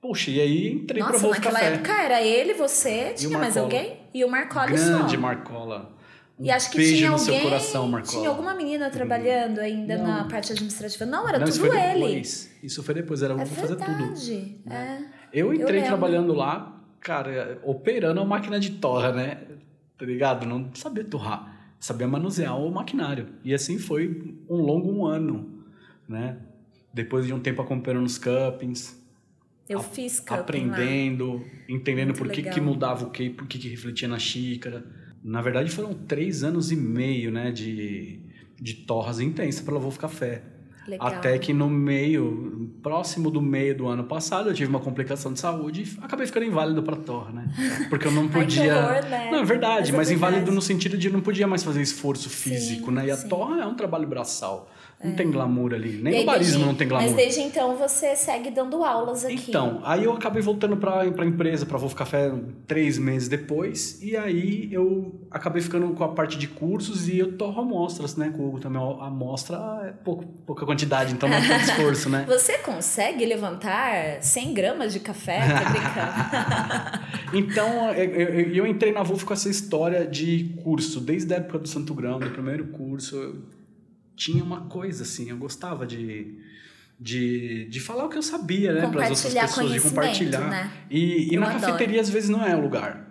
Poxa, 0.00 0.30
e 0.30 0.40
aí 0.40 0.72
entrei 0.72 1.02
Nossa, 1.02 1.12
pra 1.12 1.20
Wolf 1.20 1.36
naquela 1.36 1.60
Café. 1.60 1.74
época 1.74 1.92
era 1.92 2.22
ele, 2.22 2.54
você, 2.54 3.12
tinha 3.12 3.36
mais 3.36 3.54
alguém? 3.54 3.98
E 4.14 4.24
o 4.24 4.30
Marcola 4.30 4.66
Grande 4.66 4.82
só. 4.82 4.98
Grande 4.98 5.16
Marcola. 5.18 5.94
Um 6.38 6.44
e 6.46 6.50
acho 6.50 6.70
que 6.70 6.78
beijo 6.78 6.96
tinha 6.96 7.08
no 7.08 7.16
alguém, 7.16 7.34
seu 7.34 7.42
coração, 7.42 7.88
Marcola. 7.88 8.18
Tinha 8.18 8.28
alguma 8.30 8.54
menina 8.54 8.88
trabalhando 8.88 9.58
ainda 9.58 9.98
não. 9.98 10.06
na 10.06 10.24
parte 10.24 10.52
administrativa. 10.52 11.04
Não, 11.04 11.28
era 11.28 11.38
não, 11.38 11.44
tudo 11.44 11.54
isso 11.54 11.66
foi 11.66 11.78
ele. 11.78 12.06
Depois. 12.06 12.56
Isso 12.62 12.82
foi 12.82 12.94
depois, 12.94 13.22
era 13.22 13.34
é 13.34 13.36
vou 13.36 13.46
fazer 13.46 13.76
tudo. 13.76 14.72
É. 14.72 14.98
Eu 15.34 15.52
entrei 15.52 15.80
eu 15.80 15.84
trabalhando 15.84 16.32
lá, 16.32 16.80
cara, 16.98 17.58
operando 17.62 18.22
a 18.22 18.24
máquina 18.24 18.58
de 18.58 18.70
torra, 18.70 19.12
né? 19.12 19.38
Tá 19.98 20.06
ligado? 20.06 20.46
Não 20.46 20.70
sabia 20.74 21.04
torrar, 21.04 21.55
sabia 21.86 22.08
manusear 22.08 22.58
o 22.60 22.68
maquinário. 22.70 23.28
E 23.44 23.54
assim 23.54 23.78
foi 23.78 24.34
um 24.48 24.56
longo 24.56 24.90
um 24.90 25.06
ano, 25.06 25.64
né? 26.08 26.36
Depois 26.92 27.26
de 27.26 27.32
um 27.32 27.38
tempo 27.38 27.62
acompanhando 27.62 28.04
os 28.04 28.18
cuppings. 28.18 29.00
Eu 29.68 29.80
fiz 29.80 30.18
cupping 30.18 30.40
Aprendendo, 30.40 31.34
lá. 31.34 31.42
entendendo 31.68 32.08
Muito 32.08 32.18
por 32.18 32.30
que, 32.30 32.42
que 32.42 32.60
mudava 32.60 33.06
o 33.06 33.10
que, 33.10 33.30
por 33.30 33.46
que, 33.46 33.58
que 33.58 33.68
refletia 33.68 34.08
na 34.08 34.18
xícara. 34.18 34.84
Na 35.22 35.40
verdade, 35.40 35.70
foram 35.70 35.94
três 35.94 36.42
anos 36.42 36.72
e 36.72 36.76
meio, 36.76 37.30
né, 37.30 37.52
de, 37.52 38.20
de 38.60 38.74
torras 38.74 39.20
intensas 39.20 39.60
para 39.60 39.78
Wolf 39.78 39.96
Café. 39.96 40.42
Legal. 40.86 41.08
Até 41.08 41.38
que 41.38 41.52
no 41.52 41.68
meio, 41.68 42.70
próximo 42.82 43.30
do 43.30 43.42
meio 43.42 43.76
do 43.76 43.88
ano 43.88 44.04
passado, 44.04 44.50
eu 44.50 44.54
tive 44.54 44.70
uma 44.70 44.78
complicação 44.78 45.32
de 45.32 45.40
saúde 45.40 45.82
e 45.82 46.04
acabei 46.04 46.26
ficando 46.26 46.46
inválido 46.46 46.82
para 46.82 46.96
torra, 46.96 47.32
né? 47.32 47.48
Porque 47.90 48.06
eu 48.06 48.12
não 48.12 48.28
podia. 48.28 48.74
Ai, 48.74 48.98
horror, 48.98 49.10
né? 49.10 49.28
Não, 49.32 49.38
é 49.40 49.44
verdade, 49.44 49.92
mas, 49.92 49.98
mas 49.98 50.10
é 50.10 50.14
inválido 50.14 50.52
no 50.52 50.62
sentido 50.62 50.96
de 50.96 51.10
não 51.10 51.20
podia 51.20 51.46
mais 51.46 51.64
fazer 51.64 51.82
esforço 51.82 52.30
físico, 52.30 52.86
sim, 52.86 52.92
né? 52.92 53.06
E 53.06 53.10
a 53.10 53.16
sim. 53.16 53.28
torra 53.28 53.62
é 53.62 53.66
um 53.66 53.74
trabalho 53.74 54.06
braçal. 54.06 54.70
Não 55.02 55.12
é. 55.12 55.14
tem 55.14 55.30
glamour 55.30 55.74
ali. 55.74 56.00
Nem 56.02 56.20
no 56.20 56.26
barismo 56.26 56.64
não 56.64 56.74
tem 56.74 56.88
glamour. 56.88 57.06
Mas 57.06 57.16
desde 57.16 57.40
então 57.40 57.76
você 57.76 58.16
segue 58.16 58.50
dando 58.50 58.82
aulas 58.82 59.24
aqui. 59.24 59.44
Então, 59.48 59.80
aí 59.84 60.04
eu 60.04 60.12
acabei 60.12 60.40
voltando 60.40 60.76
para 60.76 61.02
a 61.02 61.26
empresa, 61.26 61.66
para 61.66 61.76
Wolf 61.76 61.94
Café, 61.94 62.32
três 62.66 62.96
meses 62.96 63.28
depois. 63.28 64.02
E 64.02 64.16
aí 64.16 64.68
eu 64.72 65.20
acabei 65.30 65.60
ficando 65.60 65.88
com 65.92 66.02
a 66.02 66.08
parte 66.08 66.38
de 66.38 66.48
cursos 66.48 67.08
e 67.08 67.18
eu 67.18 67.36
torro 67.36 67.60
amostras, 67.60 68.16
né? 68.16 68.32
Com 68.34 68.42
o 68.42 68.48
Hugo 68.48 68.60
também. 68.60 68.80
A 68.82 69.06
amostra 69.06 69.56
é 69.84 69.92
pouco, 69.92 70.24
pouca 70.46 70.64
quantidade, 70.64 71.12
então 71.12 71.28
não 71.28 71.36
é 71.36 71.46
tanto 71.46 71.64
esforço, 71.64 72.08
né? 72.08 72.24
Você 72.28 72.58
consegue 72.58 73.26
levantar 73.26 74.22
100 74.22 74.54
gramas 74.54 74.92
de 74.92 75.00
café? 75.00 75.40
Então, 77.32 77.92
eu, 77.92 78.04
eu, 78.04 78.54
eu 78.54 78.66
entrei 78.66 78.92
na 78.92 79.02
Wolf 79.02 79.24
com 79.24 79.32
essa 79.32 79.48
história 79.48 80.06
de 80.06 80.54
curso. 80.62 81.00
Desde 81.00 81.34
a 81.34 81.38
época 81.38 81.58
do 81.58 81.68
Santo 81.68 81.92
Grão, 81.92 82.20
do 82.20 82.30
primeiro 82.30 82.68
curso 82.68 83.42
tinha 84.16 84.42
uma 84.42 84.62
coisa 84.62 85.02
assim, 85.02 85.28
eu 85.28 85.36
gostava 85.36 85.86
de, 85.86 86.38
de, 86.98 87.66
de 87.66 87.80
falar 87.80 88.06
o 88.06 88.08
que 88.08 88.16
eu 88.16 88.22
sabia, 88.22 88.72
né, 88.72 88.88
para 88.88 89.04
as 89.04 89.24
outras 89.24 89.34
pessoas, 89.34 89.70
de 89.70 89.80
compartilhar. 89.80 90.48
Né? 90.48 90.72
E, 90.90 91.34
e 91.34 91.36
na 91.36 91.46
adoro. 91.48 91.60
cafeteria 91.60 92.00
às 92.00 92.08
vezes 92.08 92.28
não 92.28 92.44
é 92.44 92.56
o 92.56 92.60
lugar. 92.60 93.06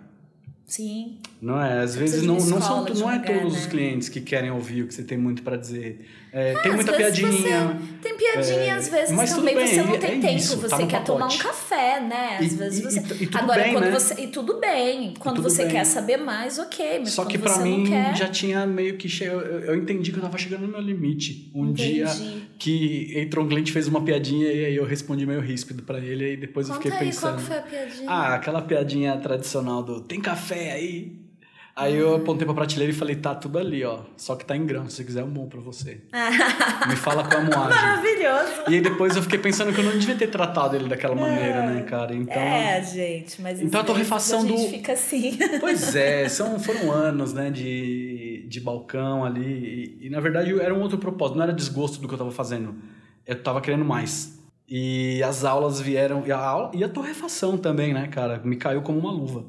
Sim. 0.66 1.18
Não 1.40 1.60
é, 1.60 1.80
às 1.80 1.94
vezes 1.94 2.22
não, 2.22 2.34
não, 2.34 2.60
são, 2.60 2.84
não 2.84 3.10
é 3.10 3.18
todos 3.18 3.52
né? 3.52 3.58
os 3.60 3.66
clientes 3.66 4.08
que 4.08 4.20
querem 4.22 4.50
ouvir 4.50 4.82
o 4.82 4.86
que 4.86 4.94
você 4.94 5.04
tem 5.04 5.18
muito 5.18 5.42
para 5.42 5.56
dizer. 5.56 6.06
É, 6.32 6.54
ah, 6.54 6.62
tem 6.62 6.72
muita 6.72 6.92
piadinha. 6.92 7.78
tem 8.02 8.16
piadinha, 8.16 8.58
é, 8.58 8.70
às 8.70 8.88
vezes 8.88 9.14
mas 9.14 9.34
também 9.34 9.54
bem, 9.54 9.66
você 9.66 9.82
não 9.82 9.98
tem 9.98 10.18
é 10.18 10.20
tempo, 10.20 10.34
isso, 10.34 10.56
você 10.58 10.68
tá 10.68 10.86
quer 10.86 11.04
tomar 11.04 11.26
um 11.26 11.38
café, 11.38 12.00
né? 12.00 12.38
Às 12.40 12.52
e, 12.52 12.56
vezes 12.56 12.84
você. 12.84 13.00
E, 13.00 13.24
e, 13.24 13.30
Agora, 13.34 13.62
bem, 13.62 13.72
quando 13.72 13.84
né? 13.84 13.90
você. 13.90 14.22
E 14.22 14.26
tudo 14.28 14.58
bem. 14.58 15.14
Quando 15.18 15.42
você 15.42 15.62
bem. 15.62 15.72
quer 15.72 15.84
saber 15.84 16.16
mais, 16.16 16.58
ok. 16.58 17.00
Mas 17.00 17.10
Só 17.10 17.24
que 17.24 17.38
para 17.38 17.58
mim 17.58 17.84
quer... 17.84 18.16
já 18.16 18.28
tinha 18.28 18.66
meio 18.66 18.96
que. 18.96 19.08
Che... 19.08 19.24
Eu, 19.24 19.40
eu 19.40 19.76
entendi 19.76 20.12
que 20.12 20.18
eu 20.18 20.22
tava 20.22 20.38
chegando 20.38 20.62
no 20.62 20.68
meu 20.68 20.80
limite. 20.80 21.50
Um 21.54 21.70
entendi. 21.70 21.94
dia 21.94 22.06
que 22.58 23.12
entrou 23.18 23.44
um 23.44 23.48
cliente, 23.48 23.72
fez 23.72 23.86
uma 23.88 24.02
piadinha 24.02 24.50
e 24.50 24.64
aí 24.64 24.76
eu 24.76 24.84
respondi 24.84 25.26
meio 25.26 25.40
ríspido 25.40 25.82
para 25.82 25.98
ele, 26.00 26.32
e 26.32 26.36
depois 26.36 26.66
Conta 26.68 26.78
eu 26.78 26.82
fiquei 26.82 26.98
aí, 26.98 27.06
pensando. 27.06 27.34
Qual 27.34 27.46
foi 27.46 27.56
a 27.56 27.62
piadinha? 27.62 28.10
Ah, 28.10 28.34
aquela 28.34 28.62
piadinha 28.62 29.16
tradicional 29.18 29.82
do 29.82 30.00
tem 30.00 30.20
café 30.20 30.72
aí? 30.72 31.25
Aí 31.78 31.94
eu 31.94 32.14
apontei 32.14 32.46
pra 32.46 32.54
prateleira 32.54 32.90
e 32.90 32.96
falei, 32.96 33.16
tá 33.16 33.34
tudo 33.34 33.58
ali, 33.58 33.84
ó. 33.84 33.98
Só 34.16 34.34
que 34.34 34.46
tá 34.46 34.56
em 34.56 34.64
grão, 34.64 34.88
se 34.88 34.96
você 34.96 35.04
quiser 35.04 35.20
eu 35.20 35.26
monto 35.26 35.48
pra 35.48 35.60
você. 35.60 36.00
Me 36.88 36.96
fala 36.96 37.22
com 37.22 37.36
a 37.36 37.40
moagem. 37.42 37.68
Maravilhoso. 37.68 38.62
E 38.66 38.76
aí 38.76 38.80
depois 38.80 39.14
eu 39.14 39.22
fiquei 39.22 39.38
pensando 39.38 39.74
que 39.74 39.80
eu 39.80 39.84
não 39.84 39.98
devia 39.98 40.14
ter 40.14 40.28
tratado 40.28 40.74
ele 40.74 40.88
daquela 40.88 41.14
é. 41.14 41.20
maneira, 41.20 41.66
né, 41.66 41.82
cara? 41.82 42.14
Então, 42.14 42.42
é, 42.42 42.82
gente, 42.82 43.42
mas 43.42 43.60
então 43.60 43.82
a 43.82 43.84
torrefação 43.84 44.40
a 44.40 44.44
do. 44.44 44.56
fica 44.70 44.94
assim. 44.94 45.36
Pois 45.60 45.94
é, 45.94 46.26
são, 46.30 46.58
foram 46.58 46.90
anos, 46.90 47.34
né, 47.34 47.50
de, 47.50 48.46
de 48.48 48.58
balcão 48.58 49.22
ali. 49.22 49.98
E, 50.00 50.06
e, 50.06 50.10
na 50.10 50.18
verdade 50.18 50.58
era 50.58 50.74
um 50.74 50.80
outro 50.80 50.96
propósito, 50.96 51.36
não 51.36 51.42
era 51.42 51.52
desgosto 51.52 52.00
do 52.00 52.08
que 52.08 52.14
eu 52.14 52.18
tava 52.18 52.30
fazendo. 52.30 52.74
Eu 53.26 53.42
tava 53.42 53.60
querendo 53.60 53.84
mais. 53.84 54.40
E 54.66 55.22
as 55.22 55.44
aulas 55.44 55.78
vieram. 55.78 56.22
E 56.26 56.32
a, 56.32 56.38
aula, 56.38 56.70
e 56.72 56.82
a 56.82 56.88
torrefação 56.88 57.58
também, 57.58 57.92
né, 57.92 58.08
cara? 58.08 58.40
Me 58.42 58.56
caiu 58.56 58.80
como 58.80 58.98
uma 58.98 59.12
luva. 59.12 59.44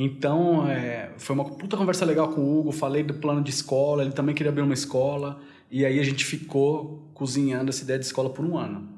Então, 0.00 0.64
é, 0.70 1.10
foi 1.18 1.34
uma 1.34 1.44
puta 1.44 1.76
conversa 1.76 2.04
legal 2.04 2.28
com 2.28 2.40
o 2.40 2.60
Hugo, 2.60 2.70
falei 2.70 3.02
do 3.02 3.14
plano 3.14 3.42
de 3.42 3.50
escola, 3.50 4.04
ele 4.04 4.12
também 4.12 4.32
queria 4.32 4.52
abrir 4.52 4.62
uma 4.62 4.72
escola, 4.72 5.40
e 5.68 5.84
aí 5.84 5.98
a 5.98 6.04
gente 6.04 6.24
ficou 6.24 7.02
cozinhando 7.12 7.70
essa 7.70 7.82
ideia 7.82 7.98
de 7.98 8.04
escola 8.04 8.30
por 8.30 8.44
um 8.44 8.56
ano. 8.56 8.88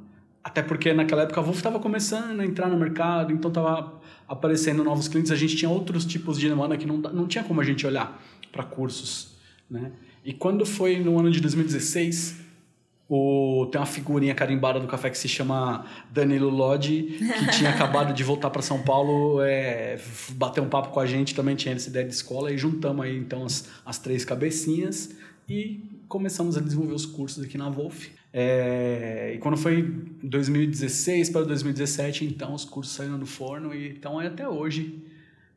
Até 0.44 0.62
porque 0.62 0.92
naquela 0.92 1.22
época 1.22 1.40
a 1.40 1.42
Wolf 1.42 1.56
estava 1.56 1.78
começando 1.80 2.40
a 2.40 2.44
entrar 2.44 2.68
no 2.68 2.76
mercado, 2.76 3.32
então 3.32 3.48
estava 3.48 3.98
aparecendo 4.28 4.84
novos 4.84 5.08
clientes, 5.08 5.32
a 5.32 5.36
gente 5.36 5.56
tinha 5.56 5.70
outros 5.70 6.04
tipos 6.04 6.38
de 6.38 6.46
demanda 6.46 6.76
que 6.76 6.84
não, 6.84 6.98
não 6.98 7.26
tinha 7.26 7.44
como 7.44 7.62
a 7.62 7.64
gente 7.64 7.86
olhar 7.86 8.22
para 8.52 8.62
cursos, 8.62 9.38
né? 9.70 9.92
E 10.22 10.34
quando 10.34 10.66
foi 10.66 10.98
no 10.98 11.18
ano 11.18 11.30
de 11.30 11.40
2016, 11.40 12.36
o, 13.12 13.66
tem 13.72 13.80
uma 13.80 13.86
figurinha 13.86 14.32
carimbada 14.36 14.78
do 14.78 14.86
café 14.86 15.10
que 15.10 15.18
se 15.18 15.26
chama 15.26 15.84
Danilo 16.12 16.48
Lodi, 16.48 17.18
que 17.18 17.58
tinha 17.58 17.70
acabado 17.74 18.14
de 18.14 18.22
voltar 18.22 18.50
para 18.50 18.62
São 18.62 18.80
Paulo, 18.82 19.42
é, 19.42 19.98
bater 20.34 20.60
um 20.60 20.68
papo 20.68 20.90
com 20.90 21.00
a 21.00 21.06
gente, 21.06 21.34
também 21.34 21.56
tinha 21.56 21.74
essa 21.74 21.88
ideia 21.88 22.06
de 22.06 22.14
escola, 22.14 22.52
e 22.52 22.56
juntamos 22.56 23.04
aí 23.04 23.18
então 23.18 23.44
as, 23.44 23.68
as 23.84 23.98
três 23.98 24.24
cabecinhas 24.24 25.10
e 25.48 25.82
começamos 26.06 26.56
a 26.56 26.60
desenvolver 26.60 26.94
os 26.94 27.04
cursos 27.04 27.42
aqui 27.42 27.58
na 27.58 27.68
Wolf. 27.68 28.06
É, 28.32 29.32
e 29.34 29.38
quando 29.38 29.56
foi 29.56 29.82
2016 30.22 31.30
para 31.30 31.42
2017, 31.42 32.24
então 32.24 32.54
os 32.54 32.64
cursos 32.64 32.94
saíram 32.94 33.18
do 33.18 33.26
forno 33.26 33.74
e 33.74 33.88
estão 33.88 34.20
aí 34.20 34.28
até 34.28 34.48
hoje, 34.48 35.02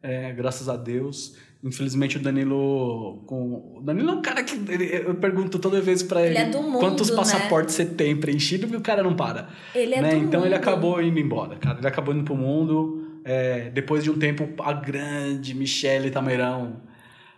é, 0.02 0.34
graças 0.34 0.68
a 0.68 0.76
Deus. 0.76 1.36
Infelizmente 1.64 2.18
o 2.18 2.20
Danilo. 2.20 3.24
Com... 3.26 3.78
O 3.78 3.82
Danilo 3.82 4.10
é 4.10 4.14
um 4.14 4.22
cara 4.22 4.44
que. 4.44 4.60
Eu 5.06 5.16
pergunto 5.16 5.58
toda 5.58 5.80
vez 5.80 6.04
para 6.04 6.22
ele, 6.22 6.32
ele 6.32 6.38
é 6.38 6.50
do 6.50 6.62
mundo, 6.62 6.80
quantos 6.80 7.10
né? 7.10 7.16
passaportes 7.16 7.74
você 7.76 7.86
tem 7.86 8.18
preenchido 8.18 8.68
e 8.72 8.76
o 8.76 8.82
cara 8.82 9.02
não 9.02 9.16
para. 9.16 9.48
Ele 9.74 9.96
é 9.96 10.02
né? 10.02 10.10
do 10.10 10.16
Então 10.18 10.42
mundo. 10.42 10.48
ele 10.48 10.56
acabou 10.56 11.02
indo 11.02 11.18
embora, 11.18 11.56
cara. 11.56 11.78
Ele 11.78 11.88
acabou 11.88 12.14
indo 12.14 12.26
pro 12.26 12.36
mundo. 12.36 13.22
É, 13.24 13.70
depois 13.70 14.04
de 14.04 14.12
um 14.12 14.20
tempo, 14.20 14.50
a 14.62 14.74
grande 14.74 15.54
Michele 15.54 16.12
Tameirão, 16.12 16.82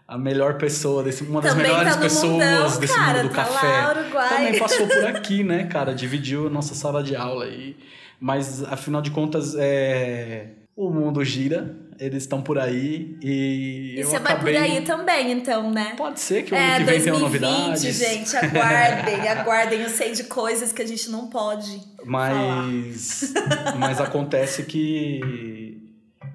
a 0.08 0.18
melhor 0.18 0.58
pessoa, 0.58 1.04
desse, 1.04 1.24
uma 1.24 1.40
das 1.40 1.52
Também 1.52 1.68
melhores 1.68 1.94
tá 1.94 2.02
pessoas 2.02 2.32
mundão, 2.32 2.80
desse 2.80 2.96
cara, 2.96 3.20
mundo 3.20 3.30
do 3.30 3.36
tá 3.36 3.44
café. 3.44 4.12
Lá. 4.12 4.30
Também 4.30 4.58
passou 4.58 4.88
por 4.88 5.06
aqui, 5.06 5.44
né, 5.44 5.66
cara? 5.66 5.94
Dividiu 5.94 6.48
a 6.48 6.50
nossa 6.50 6.74
sala 6.74 7.04
de 7.04 7.16
aula 7.16 7.46
aí. 7.46 7.78
Mas, 8.20 8.64
afinal 8.64 9.04
de 9.04 9.12
contas, 9.12 9.54
é 9.56 10.48
o 10.76 10.90
mundo 10.90 11.24
gira, 11.24 11.76
eles 12.00 12.24
estão 12.24 12.42
por 12.42 12.58
aí 12.58 13.18
e. 13.22 13.96
E 13.96 14.00
eu 14.00 14.08
você 14.08 14.16
acabei... 14.18 14.54
vai 14.54 14.64
por 14.64 14.72
aí 14.72 14.82
também, 14.82 15.32
então, 15.32 15.72
né? 15.72 15.94
Pode 15.96 16.20
ser 16.20 16.44
que 16.44 16.54
o 16.54 16.56
é, 16.56 16.76
ano 16.76 16.86
que 16.86 16.92
vem 16.92 17.04
2020, 17.04 17.04
tenha 17.04 17.20
novidades. 17.20 17.96
gente, 17.96 18.38
aguardem, 18.38 19.28
aguardem. 19.30 19.82
Eu 19.82 19.90
sei 19.90 20.12
de 20.12 20.26
coisas 20.26 20.72
que 20.72 20.82
a 20.82 20.88
gente 20.88 21.10
não 21.10 21.28
pode. 21.28 21.82
Mas. 22.04 23.34
mas 23.80 24.02
acontece 24.02 24.64
que. 24.64 25.82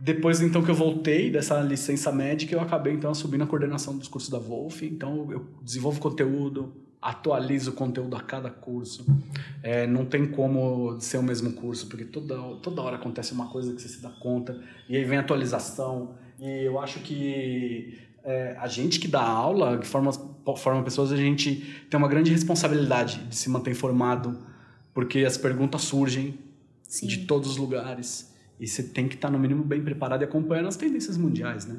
Depois, 0.00 0.40
então, 0.40 0.62
que 0.62 0.70
eu 0.70 0.74
voltei 0.74 1.30
dessa 1.30 1.61
licença 1.61 2.11
médica, 2.11 2.54
eu 2.54 2.61
acabei, 2.61 2.94
então, 2.94 3.12
subindo 3.14 3.44
a 3.44 3.46
coordenação 3.46 3.96
dos 3.96 4.08
cursos 4.08 4.30
da 4.30 4.38
Wolf. 4.38 4.82
Então, 4.82 5.28
eu 5.30 5.46
desenvolvo 5.62 6.00
conteúdo, 6.00 6.74
atualizo 7.01 7.70
o 7.70 7.74
conteúdo 7.74 8.14
a 8.16 8.20
cada 8.20 8.51
curso. 8.51 9.07
É, 9.62 9.86
não 9.86 10.05
tem 10.05 10.26
como 10.26 11.01
ser 11.01 11.18
o 11.18 11.22
mesmo 11.22 11.53
curso, 11.53 11.86
porque 11.86 12.05
toda, 12.05 12.36
toda 12.57 12.82
hora 12.82 12.96
acontece 12.96 13.32
uma 13.32 13.48
coisa 13.48 13.72
que 13.74 13.80
você 13.80 13.88
se 13.88 14.03
dá 14.03 14.11
conta, 14.11 14.61
e 14.88 14.96
aí 14.96 15.05
vem 15.05 15.18
atualização. 15.18 16.14
E 16.38 16.64
eu 16.64 16.78
acho 16.78 17.01
que 17.01 17.98
é, 18.22 18.57
a 18.59 18.66
gente 18.66 19.01
que 19.01 19.09
dá 19.09 19.22
aula, 19.22 19.78
que 19.78 19.86
forma, 19.86 20.12
forma 20.57 20.82
pessoas, 20.82 21.12
a 21.12 21.16
gente 21.16 21.84
tem 21.88 21.98
uma 21.98 22.09
grande 22.09 22.30
responsabilidade 22.30 23.18
de 23.24 23.34
se 23.34 23.48
manter 23.48 23.70
informado, 23.70 24.38
porque 24.92 25.20
as 25.20 25.38
perguntas 25.38 25.82
surgem 25.82 26.38
Sim. 26.82 27.07
de 27.07 27.18
todos 27.26 27.51
os 27.51 27.57
lugares. 27.57 28.34
E 28.59 28.66
você 28.66 28.82
tem 28.82 29.09
que 29.09 29.14
estar, 29.14 29.30
no 29.30 29.38
mínimo, 29.38 29.64
bem 29.64 29.82
preparado 29.82 30.20
e 30.20 30.24
acompanhando 30.24 30.68
as 30.68 30.76
tendências 30.76 31.16
mundiais, 31.16 31.64
né? 31.64 31.76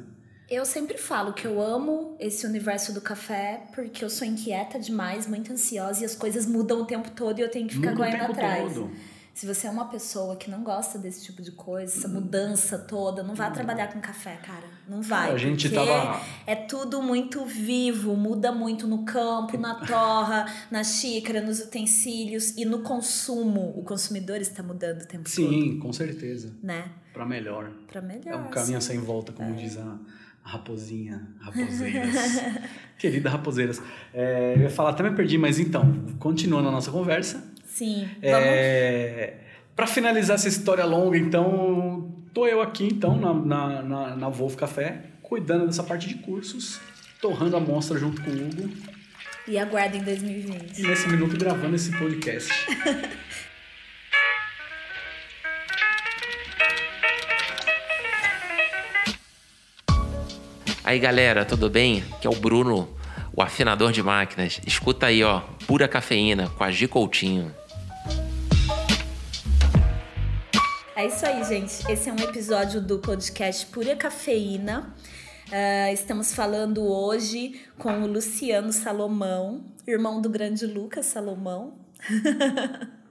Eu 0.54 0.66
sempre 0.66 0.98
falo 0.98 1.32
que 1.32 1.46
eu 1.46 1.62
amo 1.62 2.14
esse 2.20 2.46
universo 2.46 2.92
do 2.92 3.00
café 3.00 3.62
porque 3.74 4.04
eu 4.04 4.10
sou 4.10 4.26
inquieta 4.26 4.78
demais, 4.78 5.26
muito 5.26 5.50
ansiosa 5.50 6.02
e 6.02 6.04
as 6.04 6.14
coisas 6.14 6.44
mudam 6.44 6.82
o 6.82 6.84
tempo 6.84 7.10
todo 7.12 7.38
e 7.38 7.42
eu 7.42 7.50
tenho 7.50 7.66
que 7.66 7.74
ficar 7.76 7.92
Muda 7.92 8.04
correndo 8.04 8.30
atrás. 8.32 8.74
todo. 8.74 8.90
Se 9.32 9.46
você 9.46 9.66
é 9.66 9.70
uma 9.70 9.86
pessoa 9.86 10.36
que 10.36 10.50
não 10.50 10.62
gosta 10.62 10.98
desse 10.98 11.24
tipo 11.24 11.40
de 11.40 11.52
coisa, 11.52 11.96
essa 11.96 12.06
mudança 12.06 12.76
toda, 12.78 13.22
não 13.22 13.34
vá 13.34 13.50
trabalhar 13.50 13.90
com 13.90 13.98
café, 13.98 14.36
cara. 14.44 14.66
Não 14.86 15.00
vai. 15.00 15.32
A 15.32 15.38
gente 15.38 15.70
tava- 15.70 16.20
é 16.46 16.54
tudo 16.54 17.00
muito 17.00 17.46
vivo, 17.46 18.14
muda 18.14 18.52
muito 18.52 18.86
no 18.86 19.06
campo, 19.06 19.56
na 19.56 19.76
torra, 19.86 20.44
na 20.70 20.84
xícara, 20.84 21.40
nos 21.40 21.60
utensílios 21.60 22.50
e 22.58 22.66
no 22.66 22.82
consumo. 22.82 23.72
O 23.74 23.82
consumidor 23.84 24.36
está 24.36 24.62
mudando 24.62 25.00
o 25.00 25.06
tempo 25.06 25.24
todo, 25.24 25.48
Sim, 25.48 25.78
com 25.78 25.94
certeza. 25.94 26.52
né? 26.62 26.90
Para 27.14 27.24
melhor. 27.24 27.70
Pra 27.90 28.02
melhor. 28.02 28.34
É 28.34 28.36
um 28.36 28.50
caminho 28.50 28.82
sem 28.82 28.98
volta, 28.98 29.32
como 29.32 29.54
diz 29.54 29.78
a 29.78 29.82
a 29.82 29.98
raposinha, 30.42 31.28
raposeiras. 31.40 32.42
Querida 32.98 33.30
raposeiras. 33.30 33.82
É, 34.12 34.54
eu 34.56 34.62
ia 34.62 34.70
falar, 34.70 34.90
até 34.90 35.02
me 35.02 35.10
perdi, 35.16 35.38
mas 35.38 35.58
então, 35.58 36.04
continuando 36.18 36.68
a 36.68 36.72
nossa 36.72 36.90
conversa. 36.90 37.42
Sim. 37.64 38.08
É, 38.20 39.34
para 39.74 39.86
finalizar 39.86 40.34
essa 40.34 40.48
história 40.48 40.84
longa, 40.84 41.16
então, 41.16 42.12
tô 42.34 42.46
eu 42.46 42.60
aqui, 42.60 42.86
então, 42.86 43.16
na, 43.18 43.32
na, 43.34 43.82
na, 43.82 44.16
na 44.16 44.28
Wolf 44.28 44.54
Café, 44.56 45.02
cuidando 45.22 45.66
dessa 45.66 45.82
parte 45.82 46.08
de 46.08 46.16
cursos, 46.16 46.80
torrando 47.20 47.56
a 47.56 47.60
mostra 47.60 47.98
junto 47.98 48.20
com 48.22 48.30
o 48.30 48.34
Hugo, 48.34 48.68
E 49.48 49.58
aguardem 49.58 50.02
2020. 50.02 50.78
e 50.78 50.82
nesse 50.82 51.08
minuto 51.08 51.36
gravando 51.38 51.74
esse 51.74 51.90
podcast. 51.96 52.52
Aí 60.92 60.98
galera, 60.98 61.46
tudo 61.46 61.70
bem? 61.70 62.04
Aqui 62.12 62.26
é 62.26 62.30
o 62.30 62.34
Bruno, 62.34 62.86
o 63.34 63.40
afinador 63.40 63.92
de 63.92 64.02
máquinas. 64.02 64.60
Escuta 64.66 65.06
aí, 65.06 65.24
ó, 65.24 65.40
pura 65.66 65.88
cafeína 65.88 66.50
com 66.50 66.62
a 66.62 66.70
G 66.70 66.86
Coutinho. 66.86 67.50
É 70.94 71.06
isso 71.06 71.24
aí, 71.24 71.42
gente. 71.44 71.90
Esse 71.90 72.10
é 72.10 72.12
um 72.12 72.18
episódio 72.18 72.78
do 72.78 72.98
podcast 72.98 73.64
Pura 73.68 73.96
Cafeína. 73.96 74.94
Ah, 75.50 75.90
estamos 75.90 76.34
falando 76.34 76.84
hoje 76.84 77.58
com 77.78 78.02
o 78.02 78.06
Luciano 78.06 78.70
Salomão, 78.70 79.64
irmão 79.86 80.20
do 80.20 80.28
grande 80.28 80.66
Lucas 80.66 81.06
Salomão. 81.06 81.72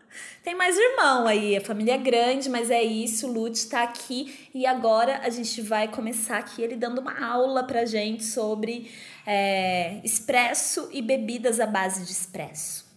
Tem 0.43 0.55
mais 0.55 0.77
irmão 0.77 1.27
aí, 1.27 1.55
a 1.55 1.61
família 1.61 1.93
é 1.93 1.97
grande, 1.97 2.49
mas 2.49 2.71
é 2.71 2.81
isso, 2.81 3.27
o 3.27 3.31
Lute 3.31 3.67
tá 3.67 3.83
aqui 3.83 4.49
e 4.53 4.65
agora 4.65 5.21
a 5.23 5.29
gente 5.29 5.61
vai 5.61 5.87
começar 5.87 6.37
aqui 6.37 6.61
ele 6.61 6.75
dando 6.75 6.99
uma 6.99 7.23
aula 7.23 7.63
pra 7.63 7.85
gente 7.85 8.23
sobre 8.23 8.91
é, 9.25 10.01
expresso 10.03 10.89
e 10.91 11.01
bebidas 11.01 11.59
à 11.59 11.67
base 11.67 12.05
de 12.05 12.11
expresso. 12.11 12.91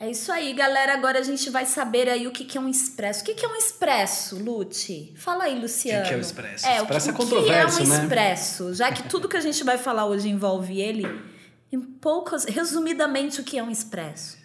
É 0.00 0.08
isso 0.08 0.30
aí, 0.30 0.52
galera. 0.52 0.94
Agora 0.94 1.18
a 1.18 1.22
gente 1.24 1.50
vai 1.50 1.66
saber 1.66 2.08
aí 2.08 2.28
o 2.28 2.30
que, 2.30 2.44
que 2.44 2.56
é 2.56 2.60
um 2.60 2.68
expresso. 2.68 3.22
O 3.22 3.24
que, 3.24 3.34
que 3.34 3.44
é 3.44 3.48
um 3.48 3.56
expresso, 3.56 4.36
Lute? 4.36 5.12
Fala 5.16 5.44
aí, 5.44 5.58
Luciano. 5.58 5.98
O 5.98 6.02
que 6.04 6.08
que 6.10 6.14
é 6.14 6.16
o 6.16 6.20
expresso? 6.20 6.66
É, 6.66 6.76
Expresso 6.76 7.06
o 7.06 7.10
é 7.10 7.12
que, 7.12 7.18
controverso, 7.18 7.74
o 7.74 7.76
que 7.78 7.82
é 7.82 7.86
um 7.86 7.96
né? 7.96 8.04
expresso? 8.04 8.74
Já 8.74 8.92
que 8.92 9.02
tudo 9.10 9.28
que 9.28 9.36
a 9.36 9.40
gente 9.40 9.64
vai 9.64 9.76
falar 9.76 10.06
hoje 10.06 10.28
envolve 10.28 10.80
ele, 10.80 11.04
em 11.72 11.80
poucas, 11.80 12.44
resumidamente, 12.44 13.40
o 13.40 13.44
que 13.44 13.58
é 13.58 13.62
um 13.62 13.72
expresso? 13.72 14.37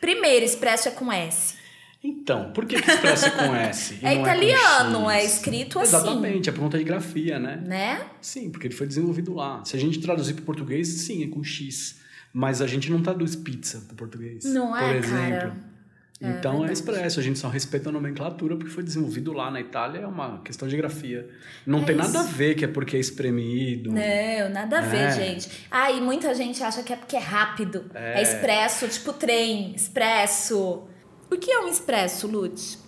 Primeiro, 0.00 0.44
expresso 0.44 0.88
é 0.88 0.90
com 0.90 1.12
S. 1.12 1.54
Então, 2.02 2.52
por 2.52 2.66
que, 2.66 2.80
que 2.80 2.90
expresso 2.90 3.26
é 3.26 3.30
com 3.30 3.54
S? 3.56 3.98
É 4.02 4.14
italiano, 4.14 5.10
é 5.10 5.22
X? 5.22 5.34
escrito 5.36 5.78
assim. 5.78 5.96
Exatamente, 5.96 6.48
é 6.50 6.52
por 6.52 6.60
conta 6.60 6.76
de 6.76 6.84
grafia, 6.84 7.38
né? 7.38 7.62
Né? 7.64 8.06
Sim, 8.20 8.50
porque 8.50 8.66
ele 8.66 8.74
foi 8.74 8.86
desenvolvido 8.86 9.32
lá. 9.34 9.64
Se 9.64 9.74
a 9.76 9.80
gente 9.80 9.98
traduzir 10.00 10.34
para 10.34 10.42
o 10.42 10.44
português, 10.44 10.86
sim, 10.86 11.24
é 11.24 11.28
com 11.28 11.42
X. 11.42 12.00
Mas 12.32 12.60
a 12.60 12.66
gente 12.66 12.90
não 12.90 13.00
traduz 13.00 13.34
pizza 13.36 13.80
para 13.86 13.96
português. 13.96 14.44
Não 14.44 14.76
é, 14.76 14.86
por 14.86 14.96
exemplo. 14.96 15.30
cara. 15.30 15.73
É 16.20 16.28
Então 16.30 16.64
é, 16.64 16.72
expresso, 16.72 17.18
a 17.18 17.22
gente 17.22 17.38
só 17.38 17.48
respeita 17.48 17.88
a 17.88 17.92
nomenclatura 17.92 18.56
porque 18.56 18.70
foi 18.70 18.82
desenvolvido 18.84 19.32
lá 19.32 19.50
na 19.50 19.60
Itália, 19.60 19.98
é 20.00 20.06
uma 20.06 20.40
questão 20.42 20.68
de 20.68 20.76
grafia. 20.76 21.28
Não 21.66 21.80
É 21.82 21.84
tem 21.84 21.96
isso. 21.98 22.12
nada 22.12 22.20
a 22.20 22.30
ver 22.30 22.54
que 22.54 22.64
é 22.64 22.68
porque 22.68 22.96
é 22.96 23.00
espremido. 23.00 23.90
Não, 23.90 24.48
nada 24.52 24.78
a 24.78 24.82
ver, 24.82 25.08
É. 25.08 25.10
gente. 25.10 25.66
Ah, 25.70 25.90
e 25.90 26.00
muita 26.00 26.32
gente 26.34 26.62
acha 26.62 26.82
que 26.84 26.92
é 26.92 26.96
porque 26.96 27.16
é 27.16 27.20
rápido. 27.20 27.90
É, 27.94 28.20
É. 28.20 28.22
expresso, 28.22 28.86
tipo 28.88 29.12
trem, 29.12 29.74
expresso. 29.74 30.84
O 31.30 31.36
que 31.36 31.50
é 31.50 31.58
um 31.60 31.68
expresso, 31.68 32.26
Lute? 32.28 32.78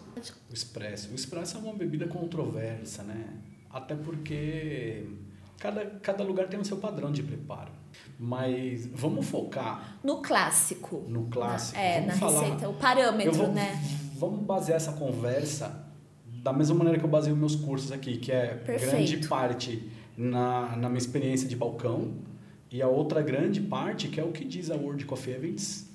O 0.49 0.55
expresso. 0.55 1.11
O 1.11 1.15
expresso 1.15 1.57
é 1.57 1.61
uma 1.61 1.75
bebida 1.75 2.07
controversa, 2.07 3.03
né? 3.03 3.25
Até 3.69 3.95
porque 3.95 5.05
cada, 5.59 5.85
cada 6.01 6.23
lugar 6.25 6.47
tem 6.47 6.59
o 6.61 6.65
seu 6.65 6.77
padrão 6.77 7.11
de 7.11 7.23
preparo. 7.23 7.71
Mas 8.19 8.87
vamos 8.87 9.27
focar 9.27 9.99
No 10.03 10.23
clássico. 10.23 11.05
no 11.09 11.25
clássico. 11.27 11.79
É, 11.79 12.01
vamos 12.01 12.07
na 12.07 12.15
falar... 12.15 12.41
receita, 12.41 12.69
o 12.69 12.75
parâmetro, 12.75 13.33
vou- 13.35 13.49
né? 13.53 13.83
Vamos 14.19 14.45
basear 14.47 14.77
essa 14.77 14.93
conversa 14.93 15.85
da 16.25 16.53
mesma 16.53 16.77
maneira 16.77 16.99
que 16.99 17.05
eu 17.05 17.09
baseio 17.11 17.37
meus 17.37 17.55
cursos 17.57 17.93
aqui, 17.93 18.17
que 18.17 18.33
é 18.33 18.55
Perfeito. 18.55 18.91
grande 18.93 19.29
parte 19.29 19.91
na, 20.17 20.77
na 20.77 20.89
minha 20.89 20.99
experiência 20.99 21.47
de 21.49 21.55
balcão 21.57 22.15
e 22.71 22.81
a 22.81 22.89
outra 22.89 23.21
grande 23.21 23.61
parte 23.61 24.09
que 24.09 24.19
é 24.19 24.25
o 24.25 24.33
que 24.33 24.45
diz 24.45 24.71
a 24.71 24.77
World 24.77 25.05
Coffee 25.05 25.35
Events 25.35 25.89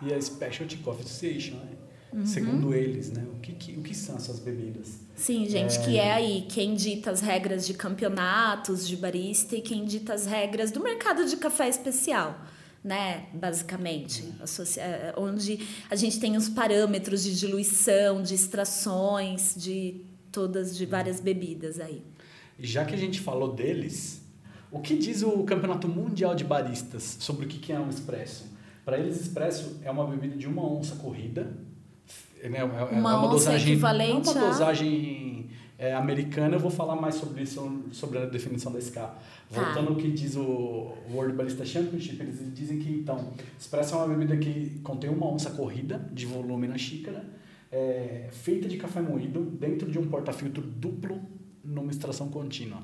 e 0.00 0.14
a 0.14 0.20
Specialty 0.22 0.78
Coffee 0.78 1.04
Association, 1.04 1.56
né? 1.56 1.68
Uhum. 2.12 2.26
Segundo 2.26 2.74
eles, 2.74 3.10
né? 3.12 3.24
O 3.34 3.38
que, 3.40 3.52
que- 3.52 3.72
o 3.78 3.82
que 3.82 3.94
são 3.94 4.16
essas 4.16 4.38
bebidas? 4.40 4.98
Sim, 5.14 5.46
gente, 5.48 5.78
que 5.84 5.96
é 5.96 6.12
aí 6.12 6.46
quem 6.48 6.74
dita 6.74 7.10
as 7.10 7.20
regras 7.20 7.66
de 7.66 7.74
campeonatos 7.74 8.86
de 8.88 8.96
barista 8.96 9.54
e 9.56 9.60
quem 9.60 9.84
dita 9.84 10.12
as 10.14 10.26
regras 10.26 10.70
do 10.72 10.82
mercado 10.82 11.24
de 11.26 11.36
café 11.36 11.68
especial, 11.68 12.40
né? 12.82 13.26
Basicamente, 13.34 14.24
Associa- 14.40 14.82
eh, 14.82 15.14
onde 15.16 15.60
a 15.88 15.94
gente 15.94 16.18
tem 16.18 16.36
os 16.36 16.48
parâmetros 16.48 17.22
de 17.22 17.38
diluição, 17.38 18.22
de 18.22 18.34
extrações, 18.34 19.54
de 19.56 20.00
todas, 20.32 20.76
de 20.76 20.86
várias 20.86 21.20
bebidas 21.20 21.78
aí. 21.78 22.02
E 22.58 22.66
já 22.66 22.84
que 22.84 22.94
a 22.94 22.98
gente 22.98 23.20
falou 23.20 23.52
deles, 23.54 24.20
o 24.70 24.80
que 24.80 24.96
diz 24.96 25.22
o 25.22 25.44
Campeonato 25.44 25.86
Mundial 25.88 26.34
de 26.34 26.44
Baristas 26.44 27.16
sobre 27.20 27.46
o 27.46 27.48
que 27.48 27.72
é 27.72 27.78
um 27.78 27.88
espresso? 27.88 28.46
Para 28.84 28.98
eles, 28.98 29.20
espresso 29.20 29.78
é 29.84 29.90
uma 29.90 30.06
bebida 30.06 30.36
de 30.36 30.46
uma 30.48 30.64
onça 30.66 30.96
corrida. 30.96 31.56
É, 32.42 32.46
é- 32.46 32.58
é 32.60 32.98
Uma 32.98 33.10
onça 33.34 33.50
equivalente 33.72 34.28
é 34.28 34.32
uma 34.32 34.40
dosagem 34.48 35.48
é, 35.78 35.94
americana. 35.94 36.56
Eu 36.56 36.60
vou 36.60 36.70
falar 36.70 36.96
mais 36.96 37.14
sobre 37.16 37.42
isso, 37.42 37.84
sobre 37.92 38.18
a 38.18 38.26
definição 38.26 38.70
da 38.72 38.78
SK. 38.78 38.98
Voltando 39.50 39.88
ao 39.90 39.96
que 39.96 40.10
diz 40.10 40.36
o 40.36 40.92
World 41.12 41.34
Barista 41.34 41.64
Championship, 41.64 42.20
eles 42.22 42.38
dizem 42.54 42.78
que, 42.78 42.90
então, 42.90 43.32
espresso 43.58 43.94
é 43.94 43.98
uma 43.98 44.08
bebida 44.08 44.36
que 44.36 44.78
contém 44.84 45.10
uma 45.10 45.26
onça 45.26 45.50
corrida 45.50 45.98
de 46.12 46.24
volume 46.26 46.68
na 46.68 46.78
xícara, 46.78 47.24
é, 47.72 48.28
feita 48.30 48.68
de 48.68 48.76
café 48.76 49.00
moído 49.00 49.40
dentro 49.42 49.90
de 49.90 49.98
um 49.98 50.06
porta-filtro 50.06 50.62
duplo 50.62 51.20
numa 51.64 51.90
extração 51.90 52.28
contínua. 52.28 52.78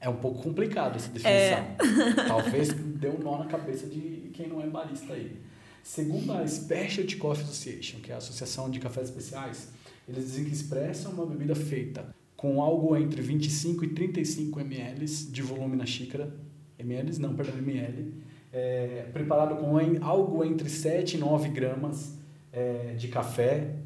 É 0.00 0.08
um 0.08 0.16
pouco 0.16 0.42
complicado 0.42 0.96
essa 0.96 1.10
definição. 1.10 2.26
Talvez 2.26 2.72
dê 2.72 3.08
um 3.08 3.18
nó 3.18 3.38
na 3.38 3.46
cabeça 3.46 3.86
de 3.86 4.30
quem 4.32 4.48
não 4.48 4.60
é 4.62 4.66
barista 4.66 5.12
aí. 5.12 5.36
Segundo 5.82 6.32
a 6.32 6.46
Specialty 6.46 7.16
Coffee 7.16 7.44
Association, 7.44 8.00
que 8.00 8.10
é 8.10 8.14
a 8.14 8.18
Associação 8.18 8.70
de 8.70 8.78
Cafés 8.78 9.08
Especiais, 9.08 9.68
eles 10.08 10.26
dizem 10.26 10.44
que 10.44 10.52
espresso 10.52 11.08
é 11.08 11.10
uma 11.10 11.26
bebida 11.26 11.54
feita 11.54 12.14
com 12.36 12.62
algo 12.62 12.96
entre 12.96 13.20
25 13.20 13.84
e 13.84 13.88
35 13.88 14.60
ml 14.60 15.06
de 15.06 15.42
volume 15.42 15.76
na 15.76 15.86
xícara. 15.86 16.34
ml, 16.78 17.18
não, 17.18 17.34
perdão, 17.34 17.58
ml. 17.58 18.14
É, 18.52 19.06
preparado 19.12 19.56
com 19.56 19.76
algo 20.04 20.44
entre 20.44 20.68
7 20.68 21.16
e 21.16 21.20
9 21.20 21.50
gramas 21.50 22.14
é, 22.52 22.94
de 22.94 23.08
café 23.08 23.76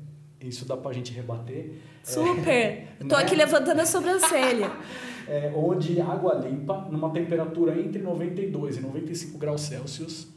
isso 0.49 0.66
dá 0.66 0.76
pra 0.76 0.92
gente 0.92 1.12
rebater. 1.12 1.72
Super! 2.03 2.84
É, 2.95 3.05
Tô 3.09 3.16
né? 3.16 3.22
aqui 3.22 3.34
levantando 3.34 3.80
a 3.80 3.86
sobrancelha. 3.86 4.70
é, 5.26 5.53
onde 5.55 6.01
água 6.01 6.34
limpa, 6.34 6.86
numa 6.90 7.11
temperatura 7.11 7.78
entre 7.78 8.01
92 8.01 8.76
e 8.76 8.80
95 8.80 9.38
graus 9.38 9.62
Celsius, 9.62 10.28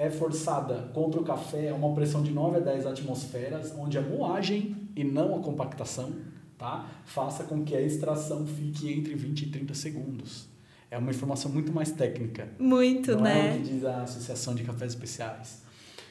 é 0.00 0.08
forçada 0.08 0.90
contra 0.94 1.20
o 1.20 1.24
café 1.24 1.68
a 1.68 1.74
uma 1.74 1.94
pressão 1.94 2.22
de 2.22 2.30
9 2.32 2.56
a 2.56 2.60
10 2.60 2.86
atmosferas, 2.86 3.74
onde 3.78 3.98
a 3.98 4.00
moagem 4.00 4.74
e 4.96 5.04
não 5.04 5.36
a 5.36 5.40
compactação 5.40 6.10
tá, 6.56 6.88
faça 7.04 7.44
com 7.44 7.62
que 7.62 7.76
a 7.76 7.82
extração 7.82 8.46
fique 8.46 8.90
entre 8.90 9.14
20 9.14 9.42
e 9.42 9.50
30 9.50 9.74
segundos. 9.74 10.48
É 10.90 10.96
uma 10.96 11.10
informação 11.10 11.52
muito 11.52 11.70
mais 11.70 11.92
técnica. 11.92 12.48
Muito, 12.58 13.14
não 13.14 13.24
né? 13.24 13.48
É 13.48 13.50
o 13.52 13.58
que 13.58 13.72
diz 13.74 13.84
a 13.84 14.00
Associação 14.00 14.54
de 14.54 14.64
Cafés 14.64 14.94
Especiais. 14.94 15.62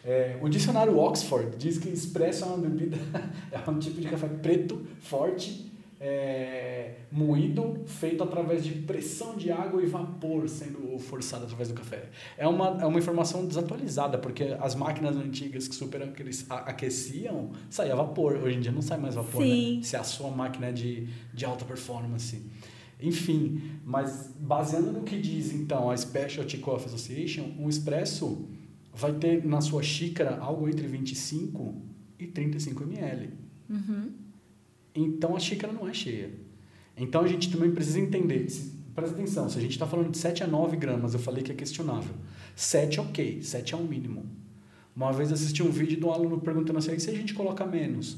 É, 0.06 0.38
o 0.40 0.48
dicionário 0.48 0.96
Oxford 0.96 1.58
diz 1.58 1.80
que 1.80 1.90
expresso 1.90 2.44
é 2.44 2.48
uma 2.48 2.58
bebida, 2.58 2.96
é 3.52 3.70
um 3.70 3.80
tipo 3.80 4.00
de 4.00 4.08
café 4.08 4.28
preto, 4.28 4.86
forte, 5.00 5.69
é, 6.00 6.93
moído, 7.12 7.84
feito 7.86 8.24
através 8.24 8.64
de 8.64 8.72
pressão 8.72 9.36
de 9.36 9.52
água 9.52 9.84
e 9.84 9.86
vapor 9.86 10.47
sendo 10.47 10.97
forçado 10.97 11.43
através 11.43 11.68
do 11.68 11.74
café. 11.74 12.10
É 12.38 12.47
uma, 12.47 12.82
é 12.82 12.86
uma 12.86 12.97
informação 12.97 13.45
desatualizada, 13.45 14.18
porque 14.18 14.56
as 14.60 14.76
máquinas 14.76 15.18
antigas 15.18 15.68
que 15.68 15.76
super 15.76 16.02
aqueciam, 16.50 17.52
saía 17.70 17.95
vapor. 17.95 18.38
Hoje 18.38 18.58
em 18.58 18.62
dia 18.62 18.72
não 18.72 18.82
sai 18.82 18.97
mais 18.97 19.16
vapor, 19.16 19.43
né? 19.43 19.82
Se 19.84 19.97
a 19.97 20.04
sua 20.04 20.32
máquina 20.32 20.68
é 20.68 20.72
de, 20.72 21.08
de 21.34 21.43
alta 21.43 21.66
performance. 21.66 22.41
Enfim, 23.02 23.62
mas 23.84 24.34
baseando 24.39 24.91
no 24.91 25.04
que 25.04 25.20
diz 25.20 25.54
então 25.54 25.89
a 25.89 25.95
Specialty 25.95 26.58
Coffee 26.58 26.88
Association, 26.88 27.45
um 27.58 27.70
espresso 27.70 28.47
vai 28.93 29.14
ter 29.14 29.45
na 29.45 29.62
sua 29.62 29.82
xícara 29.82 30.38
algo 30.38 30.68
entre 30.68 30.86
25 30.88 31.82
e 32.18 32.28
35 32.28 32.84
ml. 32.84 33.30
Uhum. 33.70 34.29
Então 35.02 35.36
a 35.36 35.39
xícara 35.39 35.72
não 35.72 35.88
é 35.88 35.93
cheia. 35.93 36.32
Então 36.97 37.22
a 37.22 37.28
gente 37.28 37.50
também 37.52 37.72
precisa 37.72 38.00
entender. 38.00 38.50
Se, 38.50 38.74
presta 38.93 39.16
atenção, 39.16 39.50
se 39.50 39.58
a 39.58 39.62
gente 39.62 39.72
está 39.72 39.88
falando 39.88 40.12
de 40.12 40.18
7 40.18 40.43
a 40.43 40.47
9 40.47 40.76
gramas, 40.76 41.14
eu 41.14 41.20
falei 41.20 41.41
que 41.41 41.52
é 41.52 41.56
questionável. 41.56 42.14
7 42.56 43.00
é 43.00 43.02
ok, 43.02 43.41
7 43.41 43.74
é 43.74 43.78
o 43.78 43.84
mínimo. 43.84 44.26
Uma 45.00 45.14
vez 45.14 45.32
assisti 45.32 45.64
um 45.64 45.72
vídeo 45.72 45.97
de 45.97 46.06
um 46.06 46.12
aluno 46.12 46.41
perguntando 46.41 46.78
assim: 46.78 47.00
se 47.00 47.10
a 47.10 47.14
gente 47.14 47.34
coloca 47.34 47.66
menos? 47.66 48.18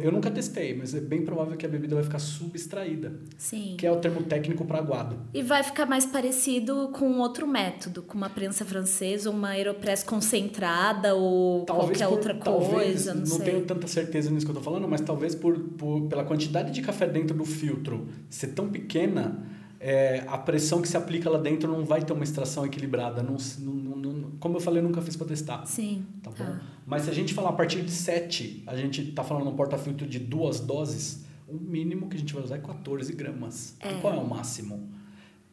Eu 0.00 0.12
nunca 0.12 0.30
testei, 0.30 0.76
mas 0.76 0.94
é 0.94 1.00
bem 1.00 1.24
provável 1.24 1.56
que 1.56 1.66
a 1.66 1.68
bebida 1.68 1.96
vai 1.96 2.04
ficar 2.04 2.20
subextraída. 2.20 3.14
Sim. 3.36 3.74
Que 3.76 3.84
é 3.84 3.90
o 3.90 3.96
termo 3.96 4.22
técnico 4.22 4.64
para 4.64 4.78
aguado. 4.78 5.16
E 5.34 5.42
vai 5.42 5.60
ficar 5.64 5.86
mais 5.86 6.06
parecido 6.06 6.90
com 6.92 7.18
outro 7.18 7.48
método, 7.48 8.00
com 8.00 8.16
uma 8.16 8.30
prensa 8.30 8.64
francesa, 8.64 9.28
uma 9.28 9.48
aeropress 9.48 10.04
concentrada 10.04 11.16
ou 11.16 11.64
talvez 11.64 11.98
qualquer 11.98 12.06
por, 12.06 12.12
outra 12.12 12.34
talvez, 12.34 12.70
coisa. 12.70 13.14
Não, 13.14 13.24
não 13.24 13.38
tenho 13.40 13.64
tanta 13.64 13.88
certeza 13.88 14.30
nisso 14.30 14.46
que 14.46 14.52
eu 14.52 14.58
estou 14.58 14.62
falando, 14.62 14.86
mas 14.86 15.00
talvez 15.00 15.34
por, 15.34 15.58
por, 15.58 16.02
pela 16.02 16.22
quantidade 16.22 16.70
de 16.70 16.80
café 16.80 17.08
dentro 17.08 17.36
do 17.36 17.44
filtro 17.44 18.06
ser 18.30 18.48
tão 18.48 18.68
pequena, 18.68 19.44
é, 19.84 20.24
a 20.28 20.38
pressão 20.38 20.80
que 20.80 20.86
se 20.86 20.96
aplica 20.96 21.28
lá 21.28 21.38
dentro 21.38 21.70
não 21.70 21.84
vai 21.84 22.02
ter 22.02 22.12
uma 22.12 22.22
extração 22.22 22.64
equilibrada. 22.64 23.20
Não, 23.20 23.36
não, 23.58 23.96
não, 23.96 24.30
como 24.38 24.56
eu 24.56 24.60
falei, 24.60 24.78
eu 24.78 24.84
nunca 24.84 25.02
fiz 25.02 25.16
para 25.16 25.26
testar. 25.26 25.66
Sim. 25.66 26.06
Tá 26.22 26.30
bom? 26.30 26.36
Tá. 26.36 26.60
Mas 26.86 27.02
se 27.02 27.10
a 27.10 27.12
gente 27.12 27.34
falar 27.34 27.48
a 27.48 27.52
partir 27.52 27.82
de 27.82 27.90
7, 27.90 28.62
a 28.68 28.76
gente 28.76 29.02
está 29.02 29.24
falando 29.24 29.50
um 29.50 29.56
porta-filtro 29.56 30.06
de 30.06 30.20
duas 30.20 30.60
doses, 30.60 31.24
o 31.48 31.54
mínimo 31.54 32.08
que 32.08 32.16
a 32.16 32.18
gente 32.20 32.32
vai 32.32 32.44
usar 32.44 32.54
é 32.54 32.60
14 32.60 33.12
gramas. 33.12 33.74
É. 33.80 33.94
qual 33.94 34.14
é 34.14 34.18
o 34.18 34.24
máximo? 34.24 34.88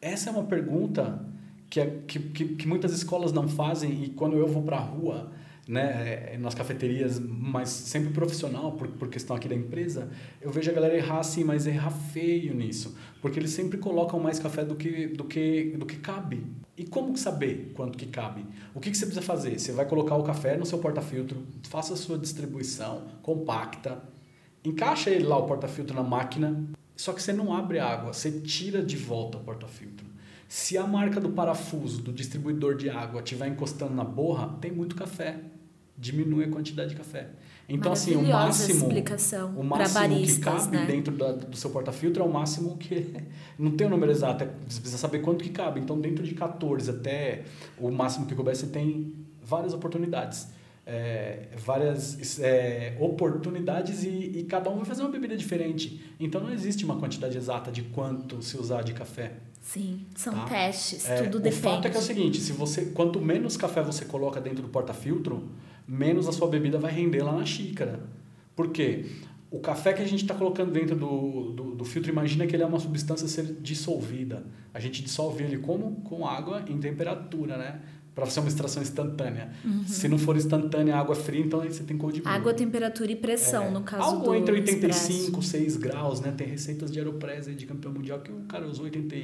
Essa 0.00 0.30
é 0.30 0.32
uma 0.32 0.44
pergunta 0.44 1.26
que, 1.68 1.80
é, 1.80 1.86
que, 2.06 2.20
que, 2.20 2.44
que 2.54 2.68
muitas 2.68 2.92
escolas 2.92 3.32
não 3.32 3.48
fazem 3.48 4.04
e 4.04 4.10
quando 4.10 4.36
eu 4.36 4.46
vou 4.46 4.62
para 4.62 4.76
a 4.76 4.80
rua 4.80 5.32
né, 5.70 6.36
nas 6.40 6.52
cafeterias, 6.52 7.20
mas 7.20 7.68
sempre 7.68 8.12
profissional, 8.12 8.72
por, 8.72 8.88
por 8.88 9.08
questão 9.08 9.36
aqui 9.36 9.46
da 9.46 9.54
empresa, 9.54 10.10
eu 10.42 10.50
vejo 10.50 10.68
a 10.68 10.74
galera 10.74 10.96
errar 10.96 11.20
assim, 11.20 11.44
mas 11.44 11.64
errar 11.64 11.92
feio 11.92 12.52
nisso. 12.52 12.96
Porque 13.22 13.38
eles 13.38 13.52
sempre 13.52 13.78
colocam 13.78 14.18
mais 14.18 14.40
café 14.40 14.64
do 14.64 14.74
que, 14.74 15.06
do 15.06 15.22
que, 15.22 15.76
do 15.78 15.86
que 15.86 15.96
cabe. 15.98 16.44
E 16.76 16.84
como 16.84 17.16
saber 17.16 17.70
quanto 17.76 17.96
que 17.96 18.06
cabe? 18.06 18.44
O 18.74 18.80
que, 18.80 18.90
que 18.90 18.96
você 18.96 19.06
precisa 19.06 19.24
fazer? 19.24 19.60
Você 19.60 19.70
vai 19.70 19.86
colocar 19.86 20.16
o 20.16 20.24
café 20.24 20.56
no 20.56 20.66
seu 20.66 20.78
porta-filtro, 20.78 21.40
faça 21.68 21.94
a 21.94 21.96
sua 21.96 22.18
distribuição 22.18 23.06
compacta, 23.22 24.02
encaixa 24.64 25.08
ele 25.08 25.22
lá, 25.22 25.38
o 25.38 25.46
porta-filtro, 25.46 25.94
na 25.94 26.02
máquina, 26.02 26.64
só 26.96 27.12
que 27.12 27.22
você 27.22 27.32
não 27.32 27.54
abre 27.54 27.78
a 27.78 27.86
água, 27.86 28.12
você 28.12 28.40
tira 28.40 28.82
de 28.82 28.96
volta 28.96 29.38
o 29.38 29.44
porta-filtro. 29.44 30.04
Se 30.48 30.76
a 30.76 30.84
marca 30.84 31.20
do 31.20 31.28
parafuso 31.28 32.02
do 32.02 32.12
distribuidor 32.12 32.74
de 32.74 32.90
água 32.90 33.20
estiver 33.20 33.46
encostando 33.46 33.94
na 33.94 34.02
borra, 34.02 34.58
tem 34.60 34.72
muito 34.72 34.96
café 34.96 35.38
diminui 36.00 36.44
a 36.44 36.48
quantidade 36.48 36.90
de 36.90 36.96
café. 36.96 37.28
Então, 37.68 37.92
assim, 37.92 38.16
o 38.16 38.22
máximo, 38.22 38.88
o 39.56 39.62
máximo 39.62 40.00
baristas, 40.00 40.38
que 40.38 40.40
cabe 40.40 40.76
né? 40.76 40.86
dentro 40.86 41.16
da, 41.16 41.30
do 41.30 41.56
seu 41.56 41.70
porta-filtro 41.70 42.22
é 42.22 42.26
o 42.26 42.32
máximo 42.32 42.76
que. 42.76 43.14
Não 43.56 43.70
tem 43.72 43.86
o 43.86 43.88
um 43.88 43.92
número 43.92 44.10
exato, 44.10 44.42
é, 44.42 44.46
você 44.66 44.80
precisa 44.80 44.98
saber 44.98 45.20
quanto 45.20 45.44
que 45.44 45.50
cabe. 45.50 45.78
Então, 45.78 46.00
dentro 46.00 46.24
de 46.24 46.34
14 46.34 46.90
até 46.90 47.44
o 47.78 47.90
máximo 47.90 48.26
que 48.26 48.34
couber, 48.34 48.56
você 48.56 48.66
tem 48.66 49.14
várias 49.42 49.72
oportunidades. 49.72 50.48
É, 50.86 51.50
várias 51.58 52.40
é, 52.40 52.96
oportunidades 52.98 54.02
e, 54.02 54.08
e, 54.08 54.44
cada 54.44 54.70
um 54.70 54.76
vai 54.76 54.86
fazer 54.86 55.02
uma 55.02 55.10
bebida 55.10 55.36
diferente. 55.36 56.02
Então, 56.18 56.40
não 56.40 56.50
existe 56.50 56.84
uma 56.84 56.96
quantidade 56.96 57.36
exata 57.36 57.70
de 57.70 57.82
quanto 57.82 58.42
se 58.42 58.56
usar 58.56 58.82
de 58.82 58.92
café. 58.94 59.34
Sim, 59.62 60.06
são 60.16 60.32
tá? 60.32 60.46
testes, 60.46 61.08
é, 61.08 61.22
tudo 61.22 61.36
o 61.36 61.40
depende. 61.40 61.66
O 61.66 61.70
fato 61.70 61.86
é 61.86 61.90
que 61.90 61.96
é 61.96 62.00
o 62.00 62.02
seguinte, 62.02 62.40
se 62.40 62.52
você, 62.52 62.86
quanto 62.86 63.20
menos 63.20 63.56
café 63.56 63.82
você 63.82 64.04
coloca 64.04 64.40
dentro 64.40 64.62
do 64.62 64.68
porta-filtro, 64.68 65.48
menos 65.86 66.28
a 66.28 66.32
sua 66.32 66.48
bebida 66.48 66.78
vai 66.78 66.92
render 66.92 67.22
lá 67.22 67.32
na 67.32 67.44
xícara. 67.44 68.00
Por 68.54 68.68
quê? 68.70 69.06
O 69.50 69.58
café 69.58 69.92
que 69.92 70.02
a 70.02 70.06
gente 70.06 70.22
está 70.22 70.34
colocando 70.34 70.70
dentro 70.70 70.94
do, 70.94 71.52
do, 71.52 71.74
do, 71.74 71.84
filtro, 71.84 72.10
imagina 72.10 72.46
que 72.46 72.54
ele 72.54 72.62
é 72.62 72.66
uma 72.66 72.78
substância 72.78 73.26
ser 73.26 73.44
dissolvida. 73.60 74.44
A 74.72 74.78
gente 74.78 75.02
dissolve 75.02 75.42
ele 75.42 75.58
como? 75.58 76.02
Com 76.02 76.26
água 76.26 76.62
em 76.68 76.78
temperatura, 76.78 77.56
né? 77.56 77.80
Para 78.14 78.26
ser 78.26 78.40
uma 78.40 78.48
extração 78.48 78.82
instantânea. 78.82 79.50
Uhum. 79.64 79.84
Se 79.84 80.06
não 80.08 80.18
for 80.18 80.36
instantânea, 80.36 80.94
água 80.94 81.16
fria, 81.16 81.40
então 81.40 81.60
aí 81.60 81.72
você 81.72 81.82
tem 81.82 81.96
cor 81.96 82.12
de. 82.12 82.22
Água, 82.24 82.54
temperatura 82.54 83.10
e 83.10 83.16
pressão, 83.16 83.64
é, 83.64 83.70
no 83.70 83.82
caso 83.82 84.02
algo 84.02 84.26
do 84.26 84.34
entre 84.36 84.52
85 84.54 85.40
expresso. 85.40 85.42
6 85.42 85.76
graus, 85.78 86.20
né? 86.20 86.32
Tem 86.36 86.46
receitas 86.46 86.92
de 86.92 86.98
Aeropress 86.98 87.46
de 87.56 87.66
campeão 87.66 87.92
mundial 87.92 88.20
que 88.20 88.30
o 88.30 88.40
cara 88.42 88.68
usou 88.68 88.84
80 88.84 89.16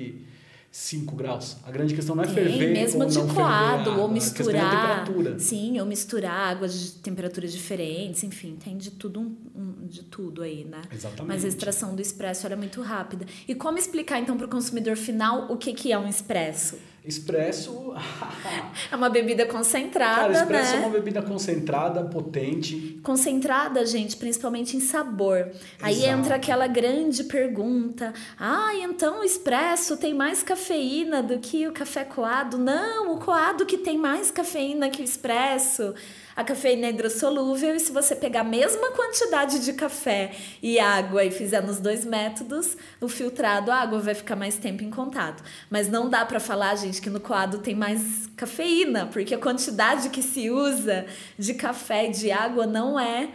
5 0.70 1.16
graus. 1.16 1.56
A 1.64 1.70
grande 1.70 1.94
questão 1.94 2.14
não 2.14 2.22
é 2.22 2.28
ferver 2.28 2.72
mesmo 2.72 3.02
ou 3.02 3.08
de 3.08 3.18
não 3.18 3.28
coado, 3.28 3.84
ferver 3.84 4.00
ou 4.00 4.08
misturar. 4.08 5.04
É 5.08 5.38
sim, 5.38 5.80
ou 5.80 5.86
misturar 5.86 6.50
águas 6.50 6.78
de 6.78 6.90
temperaturas 6.92 7.52
diferentes, 7.52 8.22
enfim, 8.22 8.56
tem 8.62 8.76
de 8.76 8.90
tudo 8.90 9.20
um, 9.20 9.36
um, 9.54 9.86
de 9.86 10.02
tudo 10.02 10.42
aí, 10.42 10.64
né? 10.64 10.82
Exatamente. 10.92 11.26
Mas 11.26 11.44
a 11.44 11.48
extração 11.48 11.94
do 11.94 12.02
expresso 12.02 12.46
é 12.46 12.56
muito 12.56 12.82
rápida. 12.82 13.26
E 13.48 13.54
como 13.54 13.78
explicar 13.78 14.20
então 14.20 14.36
para 14.36 14.46
o 14.46 14.48
consumidor 14.50 14.96
final 14.96 15.50
o 15.50 15.56
que 15.56 15.72
que 15.72 15.92
é 15.92 15.98
um 15.98 16.08
expresso? 16.08 16.78
Expresso. 17.06 17.94
é 18.90 18.96
uma 18.96 19.08
bebida 19.08 19.46
concentrada. 19.46 20.22
Cara, 20.22 20.32
expresso 20.32 20.72
né? 20.72 20.82
é 20.82 20.86
uma 20.86 20.90
bebida 20.90 21.22
concentrada, 21.22 22.02
potente. 22.04 22.98
Concentrada, 23.02 23.86
gente, 23.86 24.16
principalmente 24.16 24.76
em 24.76 24.80
sabor. 24.80 25.52
Aí 25.80 25.98
Exato. 25.98 26.18
entra 26.18 26.34
aquela 26.34 26.66
grande 26.66 27.22
pergunta: 27.24 28.12
ah, 28.38 28.74
então 28.74 29.20
o 29.20 29.24
expresso 29.24 29.96
tem 29.96 30.12
mais 30.12 30.42
cafeína 30.42 31.22
do 31.22 31.38
que 31.38 31.68
o 31.68 31.72
café 31.72 32.04
coado? 32.04 32.58
Não, 32.58 33.14
o 33.14 33.18
coado 33.18 33.64
que 33.64 33.78
tem 33.78 33.96
mais 33.96 34.32
cafeína 34.32 34.90
que 34.90 35.00
o 35.00 35.04
expresso. 35.04 35.94
A 36.36 36.44
cafeína 36.44 36.88
é 36.88 36.90
hidrossolúvel 36.90 37.74
e 37.74 37.80
se 37.80 37.90
você 37.90 38.14
pegar 38.14 38.40
a 38.40 38.44
mesma 38.44 38.90
quantidade 38.90 39.64
de 39.64 39.72
café 39.72 40.32
e 40.62 40.78
água 40.78 41.24
e 41.24 41.30
fizer 41.30 41.62
nos 41.62 41.78
dois 41.78 42.04
métodos, 42.04 42.76
no 43.00 43.08
filtrado 43.08 43.70
a 43.70 43.76
água 43.76 43.98
vai 44.00 44.14
ficar 44.14 44.36
mais 44.36 44.56
tempo 44.58 44.84
em 44.84 44.90
contato. 44.90 45.42
Mas 45.70 45.88
não 45.88 46.10
dá 46.10 46.26
para 46.26 46.38
falar, 46.38 46.76
gente, 46.76 47.00
que 47.00 47.08
no 47.08 47.20
coado 47.20 47.60
tem 47.60 47.74
mais 47.74 48.28
cafeína, 48.36 49.06
porque 49.06 49.34
a 49.34 49.38
quantidade 49.38 50.10
que 50.10 50.22
se 50.22 50.50
usa 50.50 51.06
de 51.38 51.54
café 51.54 52.08
e 52.08 52.10
de 52.10 52.30
água 52.30 52.66
não 52.66 53.00
é 53.00 53.30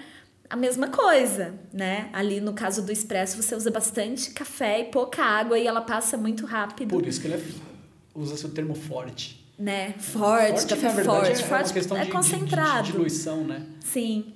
a 0.47 0.56
mesma 0.56 0.88
coisa, 0.89 1.56
né? 1.74 2.08
Ali 2.14 2.39
no 2.39 2.54
caso 2.54 2.84
do 2.84 2.91
expresso, 2.91 3.41
você 3.41 3.56
usa 3.56 3.72
bastante 3.72 4.30
café 4.30 4.82
e 4.82 4.84
pouca 4.86 5.24
água 5.24 5.58
e 5.58 5.66
ela 5.66 5.82
passa 5.82 6.18
muito 6.18 6.45
rápido. 6.45 6.89
Por 6.89 7.08
isso 7.08 7.20
que 7.20 7.26
ele 7.26 7.34
é, 7.34 7.41
usa 8.14 8.38
seu 8.38 8.49
termo 8.49 8.76
forte 8.76 9.41
né? 9.62 9.93
Forte, 9.99 10.62
forte 10.62 10.68
café 10.68 10.93
na 10.93 11.03
forte, 11.03 11.32
é, 11.32 11.45
forte 11.45 11.70
é, 11.70 11.74
questão 11.74 11.97
é 11.97 12.05
de, 12.05 12.12
concentrado. 12.12 12.84
De, 12.84 12.86
de 12.88 12.91
diluição, 12.93 13.43
né? 13.43 13.64
Sim. 13.80 14.34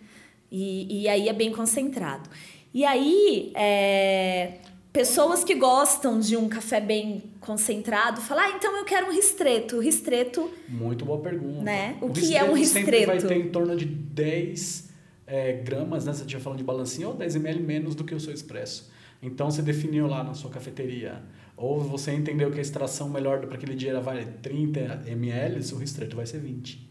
E, 0.51 1.01
e 1.01 1.07
aí 1.09 1.27
é 1.27 1.33
bem 1.33 1.51
concentrado. 1.51 2.29
E 2.71 2.85
aí, 2.85 3.51
é, 3.55 4.59
pessoas 4.93 5.43
que 5.43 5.55
gostam 5.55 6.19
de 6.19 6.37
um 6.37 6.47
café 6.47 6.79
bem 6.79 7.23
concentrado 7.39 8.21
falam, 8.21 8.45
ah, 8.45 8.49
então 8.55 8.77
eu 8.77 8.85
quero 8.85 9.07
um 9.07 9.11
ristreto. 9.11 9.79
Ristreto. 9.79 10.51
Muito 10.69 11.03
boa 11.03 11.19
pergunta. 11.19 11.63
Né? 11.63 11.97
O, 11.99 12.07
o 12.07 12.13
que 12.13 12.35
é 12.35 12.43
um 12.43 12.53
ristreto? 12.53 12.91
Sempre 12.91 13.05
vai 13.05 13.17
ter 13.17 13.37
em 13.37 13.49
torno 13.49 13.75
de 13.75 13.85
10 13.85 14.89
é, 15.25 15.53
gramas, 15.53 16.05
né? 16.05 16.13
Se 16.13 16.17
a 16.17 16.21
gente 16.21 16.27
estiver 16.27 16.43
falando 16.43 16.59
de 16.59 16.63
balancinho, 16.63 17.09
ou 17.09 17.13
10 17.15 17.35
ml 17.37 17.63
menos 17.63 17.95
do 17.95 18.03
que 18.03 18.13
o 18.13 18.19
seu 18.19 18.33
expresso. 18.33 18.91
Então 19.23 19.49
você 19.49 19.63
definiu 19.63 20.05
lá 20.05 20.23
na 20.23 20.35
sua 20.35 20.51
cafeteria 20.51 21.23
ou 21.57 21.79
você 21.81 22.11
entendeu 22.13 22.51
que 22.51 22.59
a 22.59 22.61
extração 22.61 23.09
melhor 23.09 23.39
para 23.45 23.55
aquele 23.55 23.75
dia 23.75 23.99
vai 23.99 24.25
30 24.25 25.03
ml, 25.07 25.73
o 25.73 25.77
ristreto 25.77 26.15
vai 26.15 26.25
ser 26.25 26.39
20. 26.39 26.89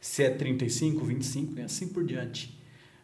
Se 0.00 0.22
é 0.22 0.30
35, 0.30 1.04
25 1.04 1.58
e 1.58 1.62
assim 1.62 1.88
por 1.88 2.04
diante. 2.04 2.56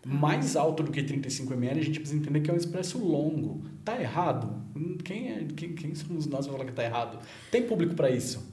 Mais 0.04 0.56
alto 0.56 0.82
do 0.82 0.90
que 0.90 1.02
35 1.02 1.52
ml, 1.54 1.80
a 1.80 1.84
gente 1.84 2.00
precisa 2.00 2.20
entender 2.20 2.40
que 2.40 2.50
é 2.50 2.54
um 2.54 2.56
expresso 2.56 2.98
longo. 2.98 3.62
Tá 3.84 4.00
errado? 4.00 4.62
Hum, 4.74 4.98
Quem, 5.04 5.28
é, 5.30 5.46
quem, 5.56 5.74
quem 5.74 5.94
somos 5.94 6.26
nós 6.26 6.46
para 6.46 6.52
falar 6.56 6.64
que 6.68 6.72
tá 6.72 6.82
errado? 6.84 7.18
Tem 7.50 7.62
público 7.62 7.94
para 7.94 8.10
isso? 8.10 8.50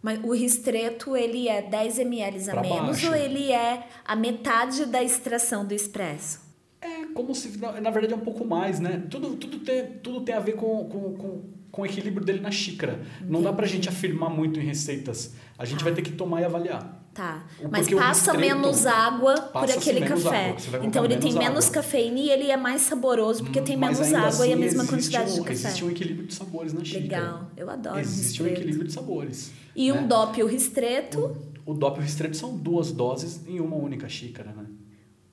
Mas 0.00 0.22
o 0.22 0.32
ristreto, 0.32 1.16
ele 1.16 1.48
é 1.48 1.60
10 1.62 1.98
ml 1.98 2.48
a 2.48 2.52
Pra 2.52 2.62
menos 2.62 2.78
baixo. 2.86 3.08
ou 3.08 3.14
ele 3.14 3.50
é 3.50 3.86
a 4.04 4.14
metade 4.16 4.86
da 4.86 5.02
extração 5.02 5.66
do 5.66 5.74
expresso? 5.74 6.40
É 6.80 7.06
como 7.12 7.34
se, 7.34 7.58
na, 7.58 7.80
na 7.80 7.90
verdade, 7.90 8.14
é 8.14 8.16
um 8.16 8.20
pouco 8.20 8.44
mais, 8.44 8.78
né? 8.78 9.02
Tudo, 9.10 9.36
tudo, 9.36 9.58
tem, 9.60 9.84
tudo 10.02 10.20
tem 10.20 10.34
a 10.34 10.40
ver 10.40 10.54
com, 10.54 10.84
com, 10.88 11.14
com, 11.14 11.44
com 11.76 11.82
o 11.82 11.86
equilíbrio 11.86 12.24
dele 12.24 12.40
na 12.40 12.50
xícara. 12.50 13.02
Não 13.20 13.42
dá 13.42 13.52
pra 13.52 13.66
gente 13.66 13.86
afirmar 13.86 14.30
muito 14.30 14.58
em 14.58 14.62
receitas. 14.64 15.34
A 15.58 15.64
gente 15.66 15.80
Tá. 15.80 15.84
vai 15.84 15.92
ter 15.94 16.00
que 16.00 16.10
tomar 16.12 16.40
e 16.40 16.44
avaliar. 16.46 17.04
Tá. 17.12 17.44
O- 17.62 17.68
Mas 17.70 17.86
o 17.86 17.96
passa 17.96 18.32
ristreto 18.32 18.40
menos 18.40 18.86
água 18.86 19.34
por 19.34 19.70
aquele 19.70 20.00
menos 20.00 20.22
café. 20.24 20.56
Então 20.82 21.04
ele 21.04 21.16
tem 21.18 21.32
menos 21.32 21.44
menos 21.48 21.64
água. 21.66 21.74
cafeína 21.82 22.18
e 22.18 22.30
ele 22.30 22.50
é 22.50 22.56
mais 22.56 22.80
saboroso 22.82 23.44
porque 23.44 23.60
tem 23.60 23.76
Mas 23.76 24.00
menos 24.00 24.14
água 24.14 24.46
e 24.46 24.50
a 24.50 24.54
assim, 24.54 24.62
mesma 24.64 24.86
quantidade 24.86 25.30
um, 25.30 25.34
de 25.34 25.40
café. 25.40 25.52
Existe 25.52 25.84
um 25.84 25.90
equilíbrio 25.90 26.26
de 26.26 26.34
sabores 26.34 26.72
na 26.72 26.82
xícara. 26.82 27.02
Legal. 27.04 27.50
Eu 27.56 27.68
adoro 27.70 27.98
Existe 28.00 28.42
um 28.42 28.46
ristreto. 28.46 28.52
equilíbrio 28.60 28.86
de 28.86 28.92
sabores. 28.94 29.52
E 29.74 29.92
né? 29.92 30.00
um 30.00 30.06
dópio 30.08 30.46
ristreto, 30.46 31.36
O 31.66 31.74
DOP 31.74 31.96
e 31.98 32.00
o 32.00 32.02
ristreto 32.02 32.36
são 32.36 32.56
duas 32.56 32.90
doses 32.92 33.40
em 33.46 33.60
uma 33.60 33.76
única 33.76 34.08
xícara, 34.08 34.52
né? 34.52 34.64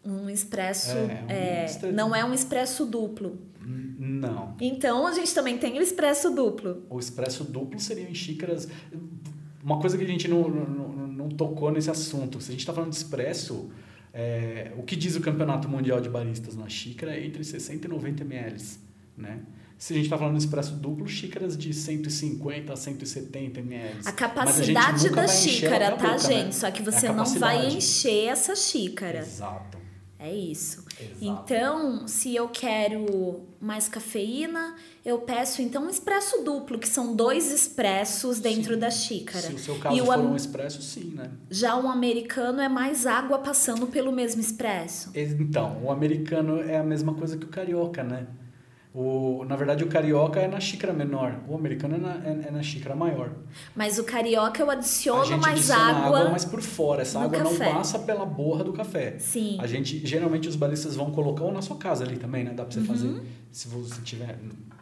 um 0.06 0.30
expresso. 0.30 0.92
É, 0.92 1.24
um 1.26 1.30
é, 1.32 1.62
ristreto. 1.64 1.96
não 1.96 2.14
é 2.14 2.26
um 2.26 2.34
expresso 2.34 2.86
duplo. 2.86 3.38
Não. 3.66 4.56
Então 4.60 5.08
a 5.08 5.14
gente 5.14 5.34
também 5.34 5.58
tem 5.58 5.78
o 5.78 5.82
expresso 5.82 6.30
duplo. 6.32 6.84
O 6.90 7.00
expresso 7.00 7.44
duplo 7.44 7.80
seria 7.80 8.10
em 8.10 8.14
xícaras. 8.14 8.68
Uma 9.64 9.80
coisa 9.80 9.98
que 9.98 10.04
a 10.04 10.08
gente 10.08 10.28
não, 10.28 10.48
não, 10.50 10.68
não- 11.08 11.30
tocou 11.30 11.72
nesse 11.72 11.90
assunto. 11.90 12.40
Se 12.42 12.50
a 12.50 12.52
gente 12.52 12.60
está 12.60 12.74
falando 12.74 12.92
de 12.92 12.98
expresso, 12.98 13.72
é, 14.14 14.72
o 14.78 14.84
que 14.84 14.96
diz 14.96 15.16
o 15.16 15.22
Campeonato 15.22 15.68
Mundial 15.68 16.00
de 16.00 16.10
Baristas 16.10 16.56
na 16.56 16.70
xícara 16.70 17.16
é 17.16 17.26
entre 17.26 17.44
60 17.44 17.88
e 17.88 17.90
90 17.90 18.24
ml. 18.24 18.62
Né? 19.18 19.40
Se 19.78 19.94
a 19.94 19.96
gente 19.96 20.06
está 20.06 20.18
falando 20.18 20.38
de 20.38 20.44
expresso 20.44 20.76
duplo, 20.76 21.08
xícaras 21.08 21.58
de 21.58 21.74
150 21.74 22.72
a 22.72 22.76
170 22.76 23.60
ml. 23.60 24.00
A 24.06 24.12
capacidade 24.12 25.08
nunca 25.10 25.22
da 25.22 25.28
xícara, 25.28 25.92
tá, 25.94 26.12
né? 26.12 26.20
gente? 26.20 26.56
Só 26.56 26.70
que 26.72 26.82
É 26.82 26.88
a 26.88 26.92
você 26.92 27.12
não 27.12 27.26
vai 27.26 27.68
encher 27.68 28.28
essa 28.28 28.56
xícara. 28.56 29.20
Exato. 29.20 29.78
É 30.20 30.34
isso. 30.34 30.83
Exato. 31.00 31.18
Então, 31.22 32.08
se 32.08 32.36
eu 32.36 32.48
quero 32.50 33.42
mais 33.60 33.88
cafeína, 33.88 34.76
eu 35.06 35.20
peço 35.20 35.62
então 35.62 35.86
um 35.86 35.90
expresso 35.90 36.44
duplo, 36.44 36.78
que 36.78 36.88
são 36.88 37.16
dois 37.16 37.52
expressos 37.52 38.40
dentro 38.40 38.74
Sim. 38.74 38.80
da 38.80 38.92
xícara. 38.92 39.48
Se 39.48 39.54
o 39.54 39.60
seu 39.60 39.80
caso 39.80 39.96
e 39.96 40.02
o 40.02 40.06
for 40.06 40.20
um 40.20 40.36
expresso, 40.36 40.82
sim, 40.82 41.14
né? 41.16 41.32
já 41.50 41.76
um 41.76 41.90
americano 41.90 42.62
é 42.62 42.70
mais 42.70 43.06
água 43.06 43.40
passando 43.40 43.88
pelo 43.88 44.12
mesmo 44.12 44.42
expresso. 44.42 45.12
Então, 45.16 45.82
o 45.84 45.92
americano 45.92 46.62
é 46.62 46.78
a 46.78 46.84
mesma 46.84 47.14
coisa 47.14 47.38
que 47.38 47.46
o 47.46 47.50
carioca, 47.50 48.04
né? 48.04 48.28
O, 48.96 49.44
na 49.50 49.56
verdade, 49.56 49.84
o 49.84 49.88
carioca 49.88 50.40
é 50.40 50.48
na 50.48 50.60
xícara 50.60 50.94
menor, 50.94 51.40
o 51.48 51.56
americano 51.56 51.96
é 51.96 51.98
na, 51.98 52.14
é, 52.24 52.48
é 52.48 52.52
na 52.52 52.62
xícara 52.62 52.96
maior. 52.96 53.32
Mas 53.76 53.98
o 53.98 54.04
carioca 54.04 54.62
eu 54.62 54.70
a 54.70 54.74
adiciono 54.74 55.26
gente 55.26 55.42
mais 55.42 55.72
adiciona 55.72 56.06
água. 56.06 56.30
mas 56.30 56.46
por 56.46 56.62
fora. 56.62 57.02
Essa 57.02 57.20
água 57.22 57.40
café. 57.40 57.66
não 57.66 57.74
passa 57.74 57.98
pela 57.98 58.24
borra 58.24 58.64
do 58.64 58.72
café. 58.72 59.18
Sim. 59.18 59.58
A 59.60 59.66
gente, 59.66 60.06
geralmente, 60.06 60.48
os 60.48 60.56
baristas 60.56 60.96
vão 60.96 61.10
colocar 61.10 61.44
ou 61.44 61.52
na 61.52 61.64
sua 61.64 61.76
casa 61.78 62.04
ali 62.04 62.18
também, 62.18 62.44
né? 62.44 62.54
Dá 62.54 62.64
pra 62.66 62.72
você 62.72 62.82
Uhum. 62.82 62.86
fazer, 62.86 63.22
se 63.52 63.68
você 63.68 64.00
tiver, 64.04 64.38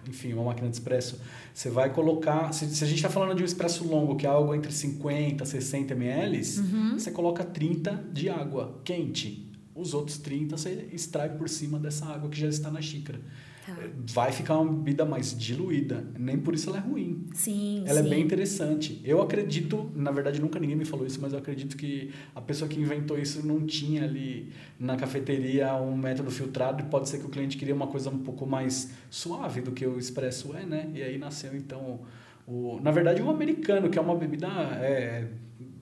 enfim, 0.05 0.34
uma 0.34 0.43
máquina 0.43 0.68
de 0.68 0.76
expresso. 0.76 1.18
Você 1.53 1.70
vai 1.70 1.89
colocar, 1.93 2.51
se, 2.53 2.66
se 2.68 2.84
a 2.84 2.88
gente 2.88 3.01
tá 3.01 3.09
falando 3.09 3.34
de 3.34 3.43
um 3.43 3.45
expresso 3.45 3.88
longo, 3.88 4.18
que 4.18 4.26
é 4.26 4.30
algo 4.30 4.53
entre 4.53 4.74
50 4.74 5.41
e 5.45 5.47
60 5.47 5.93
ml, 5.93 6.41
Uhum. 6.59 6.99
você 6.99 7.12
coloca 7.12 7.45
30 7.45 8.03
de 8.12 8.28
água 8.30 8.78
quente. 8.84 9.49
Os 9.74 9.93
outros 9.93 10.18
30 10.18 10.57
você 10.57 10.89
extrai 10.91 11.30
por 11.30 11.47
cima 11.47 11.80
dessa 11.80 12.05
água 12.07 12.30
que 12.30 12.38
já 12.38 12.47
está 12.49 12.70
na 12.70 12.82
xícara. 12.82 13.22
Tá. 13.66 13.76
Vai 14.14 14.32
ficar 14.32 14.57
uma 14.59 14.72
bebida 14.74 15.05
mais 15.05 15.38
diluída. 15.38 16.03
Nem 16.18 16.38
por 16.38 16.55
isso 16.55 16.70
ela 16.70 16.80
é 16.80 16.82
ruim. 16.82 17.28
Sim, 17.34 17.84
Ela 17.86 18.01
sim. 18.01 18.07
é 18.07 18.09
bem 18.09 18.24
interessante. 18.24 18.99
Eu 19.03 19.22
acredito, 19.22 19.91
na 19.95 20.12
verdade 20.12 20.41
nunca 20.41 20.59
ninguém 20.59 20.76
me 20.76 20.86
falou 20.86 21.05
isso, 21.05 21.20
mas 21.22 21.34
eu 21.34 21.39
acredito 21.39 21.78
que 21.78 22.12
a 22.34 22.41
pessoa 22.41 22.68
que 22.68 22.80
inventou 22.80 23.18
isso 23.20 23.45
não 23.45 23.66
tinha 23.66 24.03
ali 24.03 24.51
na 24.80 24.95
cafeteria 24.95 25.76
um 25.76 25.95
método 25.95 26.32
filtrado 26.32 26.82
e 26.82 26.86
pode 26.86 27.07
ser 27.07 27.20
que 27.20 27.26
o 27.26 27.30
cliente 27.30 27.57
queria 27.57 27.76
uma 27.76 27.88
coisa 27.88 28.09
um 28.09 28.20
pouco 28.20 28.45
mais 28.47 28.91
suave 29.09 29.62
do 29.62 29.72
que 29.72 29.86
o 29.86 29.99
expresso 29.99 30.55
é, 30.55 30.66
né? 30.66 30.89
E 30.93 31.03
aí 31.03 31.18
nasceu 31.18 31.55
então 31.55 31.99
o, 32.47 32.80
na 32.82 32.91
verdade 32.91 33.22
o 33.22 33.30
americano, 33.30 33.89
que 33.89 33.97
é 33.99 34.01
uma 34.01 34.16
bebida 34.16 34.47
é, 34.82 35.28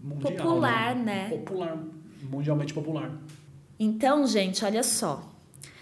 mundial, 0.01 0.33
Popular, 0.33 0.95
né? 0.95 1.29
Popular, 1.29 1.77
mundialmente 2.29 2.73
popular. 2.73 3.11
Então, 3.79 4.27
gente, 4.27 4.65
olha 4.65 4.83
só. 4.83 5.23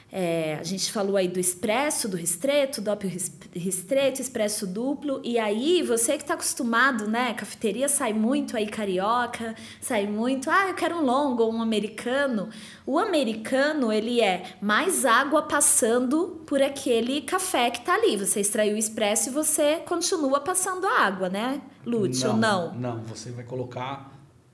É, 0.09 0.55
a 0.57 0.63
gente 0.63 0.89
falou 0.89 1.17
aí 1.17 1.27
do 1.27 1.37
expresso, 1.37 2.07
do 2.07 2.15
ristreto, 2.15 2.81
ris- 3.03 3.31
ristreto, 3.53 4.21
expresso 4.21 4.65
duplo. 4.65 5.19
E 5.21 5.37
aí, 5.37 5.83
você 5.83 6.13
que 6.15 6.23
está 6.23 6.33
acostumado, 6.35 7.07
né? 7.09 7.33
Cafeteria 7.33 7.89
sai 7.89 8.13
muito 8.13 8.55
aí 8.55 8.67
carioca, 8.67 9.53
sai 9.81 10.07
muito, 10.07 10.49
ah, 10.49 10.69
eu 10.69 10.75
quero 10.75 10.95
um 10.95 11.01
longo 11.01 11.43
ou 11.43 11.53
um 11.53 11.61
americano. 11.61 12.47
O 12.85 12.97
americano, 12.97 13.91
ele 13.91 14.21
é 14.21 14.55
mais 14.61 15.03
água 15.05 15.41
passando 15.41 16.41
por 16.47 16.61
aquele 16.61 17.19
café 17.21 17.69
que 17.69 17.81
tá 17.81 17.95
ali. 17.95 18.15
Você 18.15 18.39
extraiu 18.39 18.75
o 18.75 18.77
expresso 18.77 19.27
e 19.27 19.31
você 19.33 19.77
continua 19.85 20.39
passando 20.39 20.87
a 20.87 21.01
água, 21.01 21.27
né, 21.27 21.61
Lúcio? 21.85 22.29
ou 22.31 22.37
não? 22.37 22.73
Não, 22.75 23.01
você 23.03 23.29
vai 23.31 23.43
colocar 23.43 24.09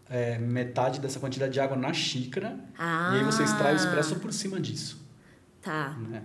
é, 0.09 0.39
metade 0.39 0.99
dessa 0.99 1.19
quantidade 1.19 1.53
de 1.53 1.59
água 1.59 1.77
na 1.77 1.93
xícara 1.93 2.57
Ah. 2.77 3.11
e 3.13 3.19
aí 3.19 3.23
você 3.23 3.43
extrai 3.43 3.73
o 3.73 3.75
expresso 3.75 4.15
por 4.15 4.33
cima 4.33 4.59
disso. 4.59 5.02
Tá. 5.63 5.95
né? 6.09 6.21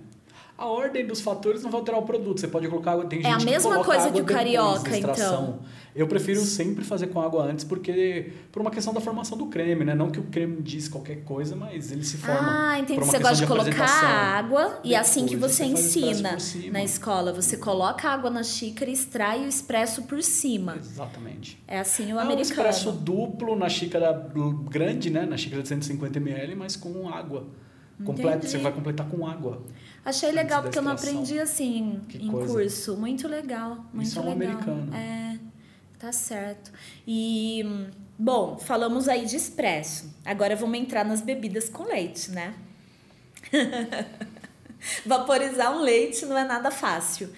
A 0.56 0.66
ordem 0.66 1.06
dos 1.06 1.20
fatores 1.20 1.62
não 1.62 1.70
vai 1.70 1.78
alterar 1.80 2.00
o 2.00 2.04
produto. 2.04 2.40
Você 2.40 2.48
pode 2.48 2.66
colocar 2.66 2.90
água. 2.90 3.06
Tem 3.06 3.24
É 3.24 3.30
a 3.30 3.38
mesma 3.38 3.78
que 3.78 3.84
coisa 3.84 4.10
que 4.10 4.20
o 4.20 4.24
carioca, 4.24 4.96
então. 4.98 5.60
Eu 5.94 6.08
prefiro 6.08 6.40
sempre 6.40 6.84
fazer 6.84 7.06
com 7.08 7.20
água 7.20 7.44
antes, 7.44 7.64
porque 7.64 8.32
por 8.50 8.60
uma 8.60 8.70
questão 8.70 8.92
da 8.92 9.00
formação 9.00 9.38
do 9.38 9.46
creme, 9.46 9.84
né? 9.84 9.94
Não 9.94 10.10
que 10.10 10.18
o 10.18 10.24
creme 10.24 10.60
diz 10.60 10.88
qualquer 10.88 11.22
coisa, 11.22 11.54
mas 11.54 11.92
ele 11.92 12.02
se 12.04 12.16
forma. 12.16 12.40
Ah, 12.72 12.78
entendi. 12.78 12.94
por 12.98 13.04
uma 13.04 13.12
Você 13.12 13.18
gosta 13.20 13.36
de 13.36 13.46
colocar 13.46 13.68
apresentação. 13.70 14.08
água 14.08 14.80
e 14.82 14.94
é 14.94 14.98
assim 14.98 15.26
que 15.26 15.36
você 15.36 15.64
você 15.64 15.64
ensina 15.64 16.36
na 16.72 16.82
escola. 16.82 17.32
Você 17.32 17.56
coloca 17.56 18.08
a 18.08 18.12
água 18.14 18.28
na 18.28 18.42
xícara 18.42 18.90
e 18.90 18.94
extrai 18.94 19.44
o 19.44 19.48
expresso 19.48 20.02
por 20.02 20.20
cima. 20.24 20.74
Exatamente. 20.76 21.62
É 21.68 21.78
assim 21.78 22.06
o 22.06 22.10
É 22.10 22.14
um 22.14 22.18
americano. 22.20 22.42
expresso 22.42 22.90
duplo 22.90 23.54
na 23.54 23.68
xícara 23.68 24.28
grande, 24.68 25.08
né? 25.08 25.24
Na 25.24 25.36
xícara 25.36 25.62
de 25.62 25.68
150 25.68 26.18
ml, 26.18 26.56
mas 26.56 26.74
com 26.74 27.08
água. 27.08 27.46
Completa, 28.04 28.46
você 28.46 28.58
vai 28.58 28.72
completar 28.72 29.08
com 29.08 29.26
água. 29.26 29.62
Achei 30.04 30.30
legal 30.30 30.62
porque 30.62 30.78
eu 30.78 30.82
não 30.82 30.92
aprendi 30.92 31.38
assim 31.38 32.00
Que 32.08 32.18
em 32.18 32.30
coisa. 32.30 32.52
curso. 32.52 32.96
Muito 32.96 33.26
legal, 33.26 33.84
muito 33.92 34.06
Isso 34.06 34.18
é 34.18 34.22
um 34.22 34.24
legal. 34.38 34.52
americano. 34.52 34.94
É, 34.94 35.38
tá 35.98 36.12
certo. 36.12 36.70
E 37.06 37.64
bom, 38.18 38.56
falamos 38.58 39.08
aí 39.08 39.26
de 39.26 39.36
expresso. 39.36 40.14
Agora 40.24 40.54
vamos 40.54 40.78
entrar 40.78 41.04
nas 41.04 41.20
bebidas 41.20 41.68
com 41.68 41.84
leite, 41.84 42.30
né? 42.30 42.54
Vaporizar 45.04 45.76
um 45.76 45.80
leite 45.80 46.24
não 46.24 46.38
é 46.38 46.44
nada 46.44 46.70
fácil. 46.70 47.30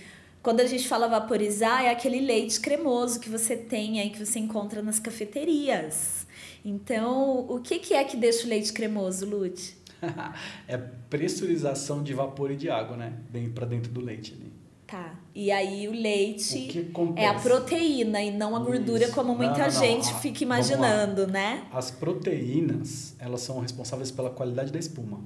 Quando 0.43 0.61
a 0.61 0.67
gente 0.67 0.89
fala 0.89 1.07
vaporizar, 1.07 1.85
é 1.85 1.91
aquele 1.91 2.21
leite 2.21 2.61
cremoso 2.61 3.21
que 3.21 3.29
você 3.29 3.57
tem 3.57 4.01
aí, 4.01 4.09
que 4.11 4.25
você 4.25 4.39
encontra 4.39 4.81
nas 4.83 4.99
cafeterias. 4.99 6.27
Então, 6.65 7.47
o 7.49 7.61
que, 7.61 7.79
que 7.79 7.95
é 7.95 8.05
que 8.05 8.17
deixa 8.17 8.47
o 8.47 8.49
leite 8.49 8.73
cremoso, 8.73 9.27
Lute? 9.27 9.77
é 10.67 10.77
pressurização 10.77 12.03
de 12.03 12.15
vapor 12.15 12.51
e 12.51 12.57
de 12.57 12.71
água, 12.71 12.97
né? 12.97 13.13
Bem 13.31 13.51
para 13.51 13.67
dentro 13.67 13.91
do 13.93 14.01
leite 14.01 14.35
ali. 14.35 14.53
Tá. 14.91 15.15
E 15.33 15.53
aí 15.53 15.87
o 15.87 15.93
leite 15.93 16.91
O 16.93 17.15
é 17.17 17.29
a 17.29 17.35
proteína 17.35 18.21
e 18.21 18.33
não 18.33 18.57
a 18.57 18.59
gordura, 18.59 19.05
Isso. 19.05 19.15
como 19.15 19.37
muita 19.37 19.59
não, 19.59 19.65
não. 19.65 19.71
gente 19.71 20.11
Ah, 20.11 20.17
fica 20.17 20.43
imaginando, 20.43 21.29
né? 21.29 21.63
As 21.73 21.93
proteínas, 21.93 23.15
elas 23.21 23.41
são 23.43 23.61
responsáveis 23.61 24.11
pela 24.11 24.31
qualidade 24.31 24.73
da 24.73 24.81
espuma. 24.81 25.21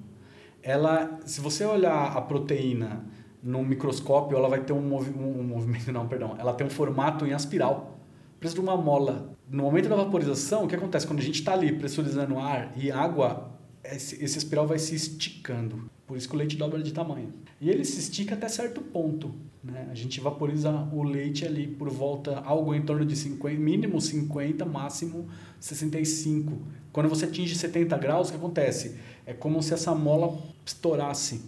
Ela, 0.62 1.18
se 1.24 1.40
você 1.40 1.64
olhar 1.64 2.14
a 2.14 2.20
proteína 2.20 3.06
no 3.42 3.62
microscópio, 3.62 4.36
ela 4.36 4.48
vai 4.50 4.60
ter 4.60 4.74
um, 4.74 4.82
movi 4.82 5.10
um, 5.10 5.40
um 5.40 5.42
movimento, 5.42 5.90
não, 5.92 6.06
perdão, 6.06 6.36
ela 6.38 6.52
tem 6.52 6.66
um 6.66 6.70
formato 6.70 7.26
em 7.26 7.32
aspiral, 7.32 7.98
preço 8.38 8.54
de 8.54 8.60
uma 8.60 8.76
mola. 8.76 9.30
No 9.48 9.62
momento 9.62 9.88
da 9.88 9.96
vaporização, 9.96 10.64
o 10.64 10.68
que 10.68 10.74
acontece? 10.74 11.06
Quando 11.06 11.20
a 11.20 11.22
gente 11.22 11.38
está 11.38 11.54
ali 11.54 11.72
pressurizando 11.72 12.38
ar 12.38 12.70
e 12.76 12.90
água, 12.90 13.53
esse, 13.84 14.22
espiral 14.38 14.66
vai 14.66 14.78
se 14.78 14.94
esticando. 14.94 15.90
Por 16.06 16.16
isso 16.16 16.28
que 16.28 16.34
o 16.34 16.38
leite 16.38 16.56
dobra 16.56 16.82
de 16.82 16.92
tamanho. 16.92 17.32
E 17.60 17.70
ele 17.70 17.84
se 17.84 17.98
estica 17.98 18.34
até 18.34 18.48
certo 18.48 18.80
ponto. 18.80 19.34
Né? 19.62 19.88
A 19.90 19.94
gente 19.94 20.20
vaporiza 20.20 20.70
o 20.92 21.02
leite 21.02 21.46
ali 21.46 21.66
por 21.66 21.88
volta, 21.88 22.40
algo 22.40 22.74
em 22.74 22.82
torno 22.82 23.04
de 23.04 23.16
50, 23.16 23.58
mínimo 23.58 24.00
50, 24.00 24.64
máximo 24.64 25.28
65. 25.60 26.58
Quando 26.92 27.08
você 27.08 27.24
atinge 27.24 27.54
70 27.54 27.96
graus, 27.98 28.28
o 28.28 28.32
que 28.32 28.36
acontece? 28.36 28.96
É 29.26 29.32
como 29.32 29.62
se 29.62 29.72
essa 29.72 29.94
mola 29.94 30.38
estourasse. 30.64 31.42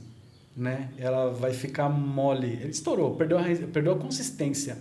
Né? 0.57 0.89
Ela 0.97 1.30
vai 1.30 1.53
ficar 1.53 1.89
mole. 1.91 2.49
Ele 2.49 2.70
estourou, 2.70 3.14
perdeu 3.14 3.39
a, 3.39 3.43
perdeu 3.43 3.93
a 3.93 3.99
consistência. 3.99 4.78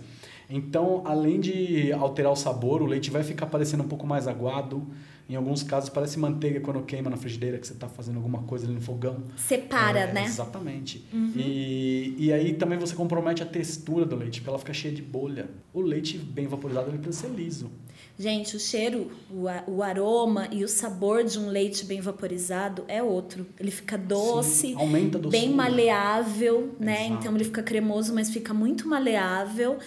Então, 0.48 1.02
além 1.04 1.40
de 1.40 1.92
alterar 1.92 2.32
o 2.32 2.36
sabor, 2.36 2.80
o 2.80 2.86
leite 2.86 3.10
vai 3.10 3.22
ficar 3.22 3.46
parecendo 3.46 3.82
um 3.82 3.88
pouco 3.88 4.06
mais 4.06 4.28
aguado. 4.28 4.86
Em 5.28 5.34
alguns 5.34 5.62
casos 5.64 5.90
parece 5.90 6.18
manteiga 6.20 6.60
quando 6.60 6.80
queima 6.82 7.10
na 7.10 7.16
frigideira, 7.16 7.58
que 7.58 7.66
você 7.66 7.72
está 7.72 7.88
fazendo 7.88 8.16
alguma 8.16 8.42
coisa 8.44 8.64
ali 8.64 8.74
no 8.74 8.80
fogão. 8.80 9.24
Separa, 9.36 10.00
É, 10.00 10.12
né? 10.12 10.24
Exatamente. 10.24 11.04
E, 11.34 12.14
e 12.16 12.32
aí 12.32 12.54
também 12.54 12.78
você 12.78 12.94
compromete 12.94 13.42
a 13.42 13.46
textura 13.46 14.04
do 14.04 14.14
leite, 14.14 14.40
porque 14.40 14.50
ela 14.50 14.58
fica 14.58 14.72
cheia 14.72 14.94
de 14.94 15.02
bolha. 15.02 15.48
O 15.74 15.80
leite 15.80 16.16
bem 16.16 16.46
vaporizado 16.46 16.90
ele 16.90 16.98
precisa 16.98 17.26
ser 17.28 17.34
liso. 17.34 17.70
Gente, 18.18 18.56
o 18.56 18.60
cheiro, 18.60 19.10
o, 19.30 19.44
o 19.70 19.82
aroma 19.82 20.48
e 20.50 20.64
o 20.64 20.68
sabor 20.68 21.22
de 21.24 21.38
um 21.38 21.48
leite 21.48 21.84
bem 21.84 22.00
vaporizado 22.00 22.84
é 22.88 23.02
outro. 23.02 23.46
Ele 23.58 23.70
fica 23.70 23.98
doce, 23.98 24.68
Sim, 24.68 24.74
aumenta 24.76 25.18
doçura. 25.18 25.42
bem 25.42 25.52
maleável, 25.52 26.74
né? 26.78 27.06
Exato. 27.06 27.20
Então 27.20 27.34
ele 27.34 27.44
fica 27.44 27.62
cremoso, 27.62 28.14
mas 28.14 28.30
fica 28.30 28.54
muito 28.54 28.88
maleável. 28.88 29.78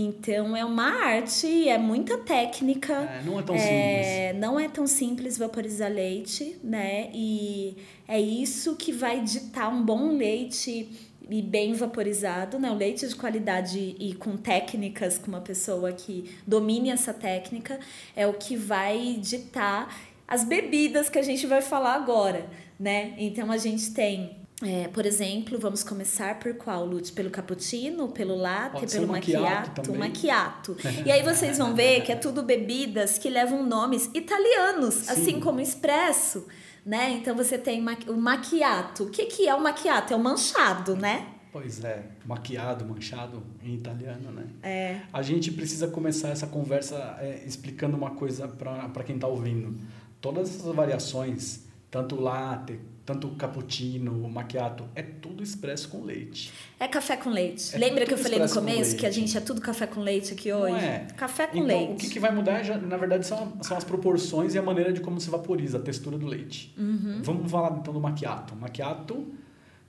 Então 0.00 0.56
é 0.56 0.64
uma 0.64 1.04
arte, 1.04 1.68
é 1.68 1.76
muita 1.76 2.18
técnica. 2.18 2.94
É, 2.94 3.22
não 3.24 3.38
é 3.38 3.42
tão 3.42 3.56
É, 3.56 4.32
não 4.34 4.60
é 4.60 4.68
tão 4.68 4.86
simples 4.86 5.36
vaporizar 5.36 5.90
leite, 5.90 6.56
né? 6.62 7.10
E 7.12 7.76
é 8.06 8.20
isso 8.20 8.76
que 8.76 8.92
vai 8.92 9.20
ditar 9.20 9.68
um 9.68 9.82
bom 9.82 10.12
leite 10.12 10.88
e 11.28 11.42
bem 11.42 11.74
vaporizado, 11.74 12.58
né? 12.58 12.70
O 12.70 12.74
leite 12.74 13.06
de 13.08 13.16
qualidade 13.16 13.96
e 13.98 14.14
com 14.14 14.36
técnicas, 14.36 15.18
com 15.18 15.28
uma 15.28 15.40
pessoa 15.40 15.92
que 15.92 16.30
domine 16.46 16.90
essa 16.90 17.12
técnica, 17.12 17.80
é 18.14 18.26
o 18.26 18.34
que 18.34 18.56
vai 18.56 19.18
ditar 19.20 19.94
as 20.28 20.44
bebidas 20.44 21.08
que 21.08 21.18
a 21.18 21.22
gente 21.22 21.46
vai 21.46 21.60
falar 21.60 21.94
agora, 21.94 22.46
né? 22.78 23.14
Então 23.18 23.50
a 23.50 23.56
gente 23.56 23.92
tem 23.92 24.36
é, 24.62 24.88
por 24.88 25.06
exemplo, 25.06 25.56
vamos 25.58 25.84
começar 25.84 26.38
por 26.40 26.52
qual, 26.54 26.84
Lute? 26.84 27.12
Pelo 27.12 27.30
cappuccino, 27.30 28.08
pelo 28.08 28.34
latte, 28.34 28.80
Pode 28.80 28.92
pelo 28.92 29.06
o 29.06 29.98
macchiato. 29.98 30.76
E 31.06 31.12
aí 31.12 31.22
vocês 31.22 31.58
vão 31.58 31.74
ver 31.74 32.02
que 32.02 32.10
é 32.10 32.16
tudo 32.16 32.42
bebidas 32.42 33.18
que 33.18 33.30
levam 33.30 33.64
nomes 33.64 34.10
italianos, 34.12 34.94
Sim. 34.94 35.12
assim 35.12 35.40
como 35.40 35.60
espresso, 35.60 36.46
né? 36.84 37.10
Então 37.10 37.36
você 37.36 37.56
tem 37.56 37.80
o 38.08 38.16
macchiato. 38.16 39.04
O 39.04 39.10
que, 39.10 39.26
que 39.26 39.48
é 39.48 39.54
o 39.54 39.62
macchiato? 39.62 40.12
É 40.12 40.16
o 40.16 40.20
manchado, 40.20 40.96
né? 40.96 41.34
Pois 41.52 41.82
é, 41.82 42.04
maquiado, 42.26 42.84
manchado 42.84 43.42
em 43.62 43.74
italiano, 43.74 44.30
né? 44.32 44.46
É. 44.62 45.00
A 45.12 45.22
gente 45.22 45.50
precisa 45.50 45.88
começar 45.88 46.28
essa 46.28 46.46
conversa 46.46 47.16
é, 47.20 47.42
explicando 47.46 47.96
uma 47.96 48.10
coisa 48.10 48.46
para 48.48 49.02
quem 49.04 49.14
está 49.14 49.26
ouvindo. 49.26 49.74
Todas 50.20 50.50
essas 50.50 50.74
variações, 50.74 51.64
tanto 51.90 52.20
latte, 52.20 52.78
tanto 53.08 53.26
o 53.26 53.30
cappuccino, 53.36 54.22
o 54.22 54.30
macchiato, 54.30 54.84
é 54.94 55.00
tudo 55.02 55.42
expresso 55.42 55.88
com 55.88 56.04
leite. 56.04 56.52
É 56.78 56.86
café 56.86 57.16
com 57.16 57.30
leite. 57.30 57.74
É 57.74 57.78
Lembra 57.78 58.04
que 58.04 58.12
eu 58.12 58.18
falei 58.18 58.38
no 58.38 58.46
começo 58.50 58.96
que 58.96 59.06
a 59.06 59.10
gente 59.10 59.34
é 59.34 59.40
tudo 59.40 59.62
café 59.62 59.86
com 59.86 60.00
leite 60.02 60.34
aqui 60.34 60.52
hoje? 60.52 60.72
Não 60.74 60.78
é? 60.78 61.06
Café 61.16 61.46
com 61.46 61.56
então, 61.56 61.66
leite. 61.66 61.92
o 61.92 61.96
que, 61.96 62.10
que 62.10 62.20
vai 62.20 62.30
mudar, 62.34 62.62
já, 62.62 62.76
na 62.76 62.98
verdade, 62.98 63.26
são, 63.26 63.56
são 63.62 63.78
as 63.78 63.82
proporções 63.84 64.54
e 64.54 64.58
a 64.58 64.62
maneira 64.62 64.92
de 64.92 65.00
como 65.00 65.18
se 65.18 65.30
vaporiza 65.30 65.78
a 65.78 65.80
textura 65.80 66.18
do 66.18 66.26
leite. 66.26 66.74
Uhum. 66.76 67.20
Vamos 67.22 67.50
falar 67.50 67.78
então 67.78 67.94
do 67.94 68.00
macchiato. 68.00 68.54
Macchiato, 68.54 69.26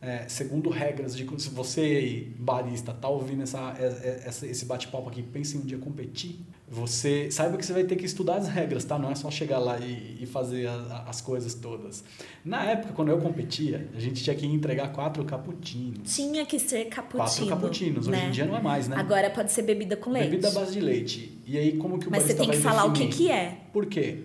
é, 0.02 0.26
segundo 0.30 0.70
regras 0.70 1.14
de 1.14 1.28
se 1.42 1.50
você 1.50 2.32
barista 2.38 2.94
tá 2.94 3.10
ouvindo 3.10 3.44
essa, 3.44 3.76
é- 3.78 4.22
essa- 4.26 4.48
esse 4.48 4.64
bate-papo 4.64 5.10
aqui, 5.10 5.22
pensa 5.22 5.58
em 5.58 5.60
um 5.60 5.66
dia 5.66 5.78
competir, 5.78 6.40
você 6.72 7.32
saiba 7.32 7.58
que 7.58 7.66
você 7.66 7.74
vai 7.74 7.84
ter 7.84 7.96
que 7.96 8.06
estudar 8.06 8.36
as 8.36 8.48
regras, 8.48 8.86
tá? 8.86 8.98
Não 9.00 9.10
é 9.10 9.16
só 9.16 9.32
chegar 9.32 9.58
lá 9.58 9.80
e, 9.80 10.20
e 10.22 10.26
fazer 10.28 10.68
a- 10.68 11.06
as 11.08 11.20
coisas 11.20 11.56
todas. 11.56 12.04
Na 12.46 12.64
época, 12.64 12.94
quando 12.94 13.10
eu 13.10 13.18
competia, 13.18 13.88
a 13.96 14.00
gente 14.00 14.24
tinha 14.24 14.36
que 14.36 14.46
entregar 14.46 14.90
quatro 14.94 15.26
cappuccinos. 15.26 16.16
Tinha 16.16 16.46
que 16.46 16.60
ser 16.60 16.86
cappuccino. 16.86 17.48
Quatro 17.48 17.62
cappuccinos. 17.62 18.08
Hoje 18.08 18.12
né? 18.12 18.28
em 18.28 18.32
dia 18.32 18.46
não 18.46 18.56
é 18.56 18.62
mais, 18.62 18.88
né? 18.88 18.96
Agora 18.98 19.30
pode 19.32 19.52
ser 19.52 19.64
bebida 19.64 19.98
com 19.98 20.12
leite. 20.12 20.30
Bebida 20.30 20.50
à 20.50 20.52
base 20.52 20.74
de 20.74 20.80
leite. 20.80 21.40
E 21.48 21.58
aí, 21.58 21.76
como 21.78 21.98
que 21.98 22.08
o 22.08 22.12
Mas 22.12 22.24
você 22.24 22.36
tem 22.36 22.50
que 22.50 22.58
falar 22.58 22.86
o 22.86 22.94
que, 22.94 23.06
definir? 23.06 23.16
que 23.18 23.32
é. 23.32 23.58
Por 23.74 23.86
quê? 23.88 24.20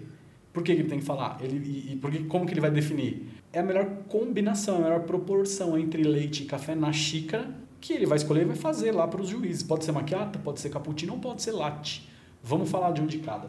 Por 0.52 0.62
que 0.62 0.70
ele 0.70 0.84
tem 0.84 0.98
que 0.98 1.04
falar? 1.04 1.38
Ele, 1.42 1.56
e, 1.56 1.92
e 1.92 1.96
por 1.96 2.10
que, 2.10 2.24
como 2.24 2.44
que 2.46 2.52
ele 2.52 2.60
vai 2.60 2.70
definir? 2.70 3.26
É 3.52 3.60
a 3.60 3.62
melhor 3.62 3.86
combinação, 4.08 4.76
a 4.76 4.80
melhor 4.80 5.00
proporção 5.00 5.78
entre 5.78 6.02
leite 6.02 6.42
e 6.42 6.46
café 6.46 6.74
na 6.74 6.92
xícara 6.92 7.48
que 7.80 7.92
ele 7.92 8.06
vai 8.06 8.16
escolher 8.16 8.42
e 8.42 8.44
vai 8.46 8.56
fazer 8.56 8.92
lá 8.92 9.06
para 9.08 9.20
os 9.20 9.28
juízes. 9.28 9.62
Pode 9.62 9.84
ser 9.84 9.92
macchiato, 9.92 10.38
pode 10.40 10.60
ser 10.60 10.68
cappuccino 10.70 11.14
ou 11.14 11.18
pode 11.18 11.42
ser 11.42 11.52
latte. 11.52 12.08
Vamos 12.44 12.70
falar 12.70 12.92
de 12.92 13.00
um 13.00 13.06
de 13.06 13.18
cada. 13.18 13.48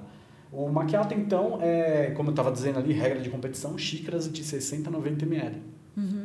O 0.51 0.69
macchiato, 0.69 1.13
então, 1.13 1.59
é, 1.61 2.11
como 2.11 2.29
eu 2.29 2.31
estava 2.31 2.51
dizendo 2.51 2.79
ali, 2.79 2.93
regra 2.93 3.19
de 3.19 3.29
competição, 3.29 3.77
xícaras 3.77 4.31
de 4.31 4.43
60 4.43 4.89
a 4.89 4.91
90 4.91 5.25
ml. 5.25 5.61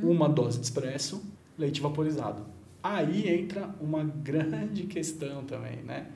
Uma 0.02 0.28
dose 0.28 0.58
de 0.58 0.64
espresso, 0.64 1.22
leite 1.58 1.80
vaporizado. 1.80 2.44
Aí 2.82 3.28
entra 3.28 3.74
uma 3.80 4.04
grande 4.04 4.84
questão 4.84 5.44
também, 5.44 5.82
né? 5.82 6.06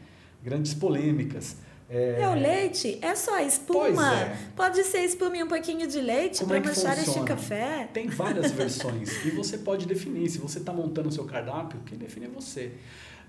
Grandes 0.42 0.74
polêmicas. 0.74 1.56
É, 1.88 2.26
o 2.28 2.34
leite? 2.34 2.98
É 3.02 3.14
só 3.14 3.38
espuma? 3.40 4.14
É. 4.14 4.36
Pode 4.56 4.82
ser 4.84 5.00
espuma 5.00 5.36
e 5.36 5.42
um 5.42 5.46
pouquinho 5.46 5.86
de 5.86 6.00
leite 6.00 6.44
para 6.44 6.56
é 6.56 6.60
manchar 6.60 6.98
este 6.98 7.20
café? 7.20 7.88
Tem 7.92 8.08
várias 8.08 8.50
versões 8.52 9.24
e 9.24 9.30
você 9.30 9.58
pode 9.58 9.86
definir. 9.86 10.28
Se 10.30 10.38
você 10.38 10.58
está 10.58 10.72
montando 10.72 11.08
o 11.08 11.12
seu 11.12 11.24
cardápio, 11.24 11.80
quem 11.84 11.98
define 11.98 12.26
é 12.26 12.28
você. 12.28 12.72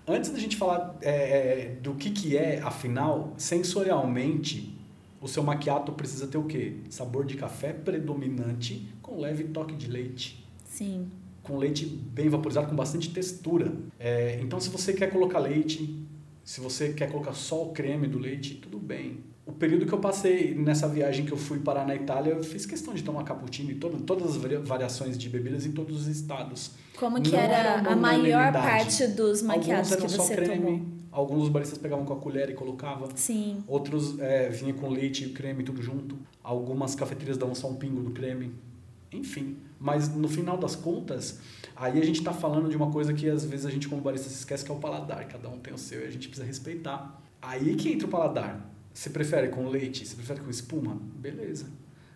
Antes 0.08 0.30
da 0.30 0.40
gente 0.40 0.56
falar 0.56 0.96
é, 1.02 1.10
é, 1.10 1.76
do 1.82 1.96
que, 1.96 2.12
que 2.12 2.38
é, 2.38 2.60
afinal, 2.62 3.34
sensorialmente, 3.38 4.78
o 5.20 5.28
seu 5.28 5.42
macchiato 5.42 5.92
precisa 5.92 6.28
ter 6.28 6.38
o 6.38 6.44
quê? 6.44 6.78
Sabor 6.90 7.26
de 7.26 7.36
café 7.36 7.74
predominante 7.74 8.88
com 9.02 9.20
leve 9.20 9.46
toque 9.46 9.74
de 9.76 9.88
leite. 9.88 10.48
Sim. 10.64 11.10
Com 11.42 11.58
leite 11.58 11.86
bem 11.86 12.30
vaporizado, 12.30 12.68
com 12.68 12.76
bastante 12.76 13.12
textura. 13.12 13.74
É, 14.00 14.40
então, 14.42 14.60
se 14.60 14.70
você 14.70 14.94
quer 14.94 15.12
colocar 15.12 15.40
leite, 15.40 16.06
se 16.44 16.62
você 16.62 16.94
quer 16.94 17.12
colocar 17.12 17.34
só 17.34 17.64
o 17.64 17.72
creme 17.72 18.06
do 18.06 18.20
leite, 18.20 18.56
tudo 18.56 18.78
bem. 18.78 19.24
O 19.46 19.52
período 19.54 19.86
que 19.86 19.94
eu 19.94 20.00
passei 20.00 20.56
nessa 20.56 20.88
viagem 20.88 21.24
que 21.26 21.32
eu 21.32 21.38
fui 21.38 21.60
parar 21.60 21.86
na 21.86 21.96
Itália, 21.96 22.32
eu 22.32 22.44
fiz 22.44 22.66
questão 22.66 22.94
de 22.96 23.04
tomar 23.04 23.24
cappuccino 23.24 23.70
e 23.72 23.76
todo, 23.76 24.02
todas 24.02 24.32
as 24.32 24.38
varia- 24.38 24.60
variações 24.60 25.18
de 25.18 25.30
bebidas 25.30 25.66
em 25.68 25.72
todos 25.72 26.02
os 26.02 26.08
estados. 26.08 26.72
Como 26.98 27.22
que 27.22 27.32
Não 27.32 27.40
era 27.40 27.80
a 27.80 27.96
maior 27.96 28.52
parte 28.52 29.06
dos 29.08 29.44
maquiados 29.44 29.92
Alguns 29.92 30.08
que 30.08 30.14
eram 30.16 30.26
só 30.26 30.34
você 30.34 30.36
creme, 30.36 30.66
tomou? 30.66 30.82
alguns 31.12 31.50
baristas 31.50 31.78
pegavam 31.78 32.06
com 32.06 32.14
a 32.14 32.16
colher 32.18 32.50
e 32.50 32.54
colocavam. 32.56 33.08
Sim. 33.14 33.64
Outros 33.68 34.18
é, 34.20 34.50
vinha 34.50 34.74
com 34.74 34.90
leite 34.90 35.26
e 35.26 35.30
creme 35.30 35.64
tudo 35.64 35.80
junto. 35.82 36.18
Algumas 36.44 36.96
cafeterias 36.96 37.38
davam 37.38 37.54
só 37.54 37.68
um 37.70 37.76
pingo 37.76 38.02
do 38.02 38.10
creme. 38.12 38.52
Enfim, 39.12 39.58
mas 39.80 40.10
no 40.14 40.28
final 40.28 40.58
das 40.58 40.76
contas, 40.76 41.40
aí 41.76 42.00
a 42.02 42.04
gente 42.04 42.18
está 42.18 42.34
falando 42.34 42.68
de 42.68 42.76
uma 42.76 42.90
coisa 42.92 43.14
que 43.14 43.30
às 43.30 43.46
vezes 43.46 43.66
a 43.68 43.70
gente 43.70 43.88
como 43.88 44.02
barista 44.02 44.28
se 44.28 44.36
esquece 44.36 44.66
que 44.66 44.72
é 44.72 44.74
o 44.74 44.80
paladar. 44.80 45.26
Cada 45.28 45.48
um 45.50 45.60
tem 45.60 45.72
o 45.74 45.78
seu 45.78 46.02
e 46.02 46.06
a 46.08 46.10
gente 46.12 46.28
precisa 46.28 46.46
respeitar. 46.48 47.22
Aí 47.42 47.76
que 47.76 47.92
entra 47.94 48.08
o 48.08 48.10
paladar. 48.10 48.72
Você 48.96 49.10
prefere 49.10 49.50
com 49.50 49.68
leite? 49.68 50.08
Você 50.08 50.16
prefere 50.16 50.40
com 50.40 50.50
espuma? 50.50 50.98
Beleza. 51.18 51.68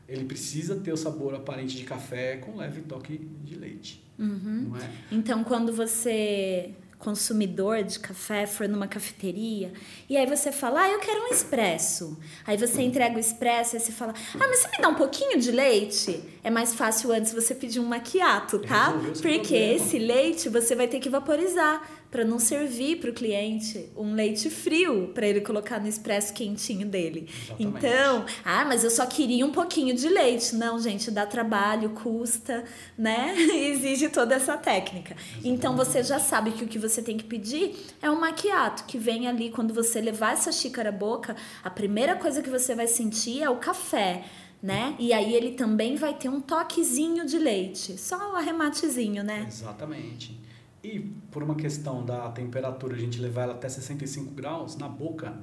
Ele 0.08 0.24
precisa 0.24 0.78
ter 0.78 0.94
o 0.94 0.98
sabor 0.98 1.36
aparente 1.36 1.76
de 1.76 1.84
café 1.84 2.38
com 2.38 2.56
leve 2.56 2.82
toque 2.82 3.18
de 3.44 3.56
leite. 3.56 4.02
Uhum. 4.18 4.72
É? 4.82 4.90
Então, 5.12 5.44
quando 5.44 5.74
você, 5.74 6.74
consumidor 6.98 7.84
de 7.84 8.00
café, 8.00 8.48
for 8.48 8.68
numa 8.68 8.88
cafeteria, 8.88 9.74
e 10.10 10.16
aí 10.16 10.26
você 10.26 10.54
fala, 10.54 10.84
ah, 10.84 10.90
eu 10.90 11.00
quero 11.00 11.22
um 11.24 11.28
expresso. 11.28 12.18
Aí 12.48 12.58
você 12.58 12.82
entrega 12.82 13.18
o 13.18 13.20
expresso, 13.20 13.76
aí 13.76 13.82
você 13.82 13.92
fala, 13.92 14.14
ah, 14.36 14.38
mas 14.38 14.60
você 14.60 14.70
me 14.70 14.78
dá 14.82 14.88
um 14.88 14.96
pouquinho 14.96 15.38
de 15.38 15.52
leite? 15.52 16.24
É 16.42 16.50
mais 16.50 16.74
fácil 16.74 17.12
antes 17.12 17.34
você 17.34 17.54
pedir 17.54 17.82
um 17.82 17.86
maquiato, 17.86 18.58
tá? 18.60 18.88
Resolveu 18.88 19.16
seu 19.16 19.32
Porque 19.32 19.54
esse 19.54 20.00
leite 20.00 20.48
você 20.48 20.76
vai 20.76 20.88
ter 20.88 21.00
que 21.00 21.10
vaporizar 21.10 21.99
para 22.12 22.26
não 22.26 22.40
servir 22.40 22.98
para 22.98 23.12
o 23.12 23.14
cliente 23.14 23.90
um 23.96 24.14
leite 24.14 24.50
frio 24.50 25.12
para 25.14 25.28
ele 25.28 25.42
colocar 25.42 25.80
no 25.80 25.88
expresso 25.88 26.34
quentinho 26.34 26.88
dele. 26.88 27.30
Exatamente. 27.30 27.78
Então, 27.78 28.26
ah, 28.44 28.66
mas 28.66 28.84
eu 28.84 28.90
só 28.90 29.06
queria 29.06 29.46
um 29.46 29.52
pouquinho 29.52 29.96
de 29.96 30.10
leite. 30.10 30.56
Não, 30.56 30.80
gente, 30.80 31.12
dá 31.12 31.26
trabalho, 31.26 31.92
custa, 31.92 32.64
né? 32.98 33.36
Exige 33.54 34.10
toda 34.10 34.36
essa 34.36 34.58
técnica. 34.58 35.16
Então 35.44 35.76
você 35.76 36.02
já 36.04 36.20
sabe 36.20 36.52
que 36.52 36.64
o 36.64 36.68
que 36.68 36.80
você 36.80 37.02
tem 37.02 37.18
que 37.18 37.24
pedir 37.24 37.76
é 38.02 38.10
um 38.10 38.20
maquiato, 38.20 38.86
que 38.86 38.98
vem 38.98 39.28
ali 39.28 39.52
quando 39.52 39.74
você 39.74 40.02
levar 40.02 40.34
essa 40.34 40.52
xícara 40.52 40.90
à 40.90 40.94
boca, 40.94 41.36
a 41.64 41.70
primeira 41.70 42.16
coisa 42.16 42.42
que 42.42 42.50
você 42.50 42.74
vai 42.74 42.88
sentir 42.88 43.44
é 43.44 43.50
o 43.50 43.58
café. 43.58 44.24
Né? 44.62 44.94
E 45.00 45.14
aí 45.14 45.34
ele 45.34 45.52
também 45.52 45.96
vai 45.96 46.14
ter 46.14 46.28
um 46.28 46.42
toquezinho 46.42 47.26
de 47.26 47.38
leite, 47.38 47.98
só 47.98 48.34
o 48.34 48.36
arrematezinho, 48.36 49.24
né? 49.24 49.46
Exatamente. 49.48 50.38
E 50.84 51.00
por 51.32 51.44
uma 51.44 51.56
questão 51.56 52.06
da 52.06 52.30
temperatura, 52.30 52.96
a 52.96 52.98
gente 53.00 53.20
levar 53.20 53.44
ela 53.44 53.54
até 53.54 53.68
65 53.68 54.32
graus 54.32 54.78
na 54.78 54.88
boca, 54.88 55.34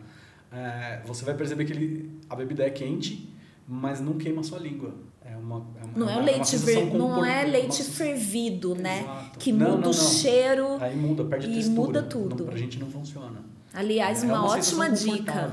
é, 0.52 1.02
você 1.04 1.24
vai 1.24 1.34
perceber 1.34 1.64
que 1.66 1.72
ele, 1.72 2.10
a 2.30 2.34
bebida 2.36 2.64
é 2.64 2.70
quente, 2.70 3.28
mas 3.68 4.00
não 4.00 4.14
queima 4.14 4.40
a 4.40 4.44
sua 4.44 4.58
língua. 4.58 4.94
É 5.24 5.36
uma, 5.36 5.66
é 5.80 5.84
uma, 5.84 5.92
Não 5.98 6.08
é, 6.08 6.12
uma- 6.12 6.22
o 6.22 6.24
leite, 6.24 6.56
ver- 6.56 6.94
não 6.94 7.24
é 7.24 7.44
leite 7.44 7.82
uma- 7.82 7.90
fervido, 7.90 8.74
né? 8.76 9.00
Exato. 9.02 9.38
Que 9.40 9.52
Não, 9.52 9.70
muda 9.72 9.82
não, 9.82 9.90
o 9.90 9.94
não. 9.94 10.10
cheiro. 10.10 10.66
Aí 10.80 10.96
muda, 10.96 11.24
perde 11.24 11.46
a 11.46 11.50
e 11.50 11.54
textura. 11.54 11.80
muda 11.80 12.02
tudo. 12.02 12.36
Não, 12.38 12.46
pra 12.46 12.56
gente 12.56 12.78
não 12.78 12.88
funciona. 12.90 13.44
Aliás, 13.74 14.22
É 14.22 14.26
uma, 14.26 14.40
uma 14.40 14.52
ótima 14.52 14.88
dica 14.88 15.52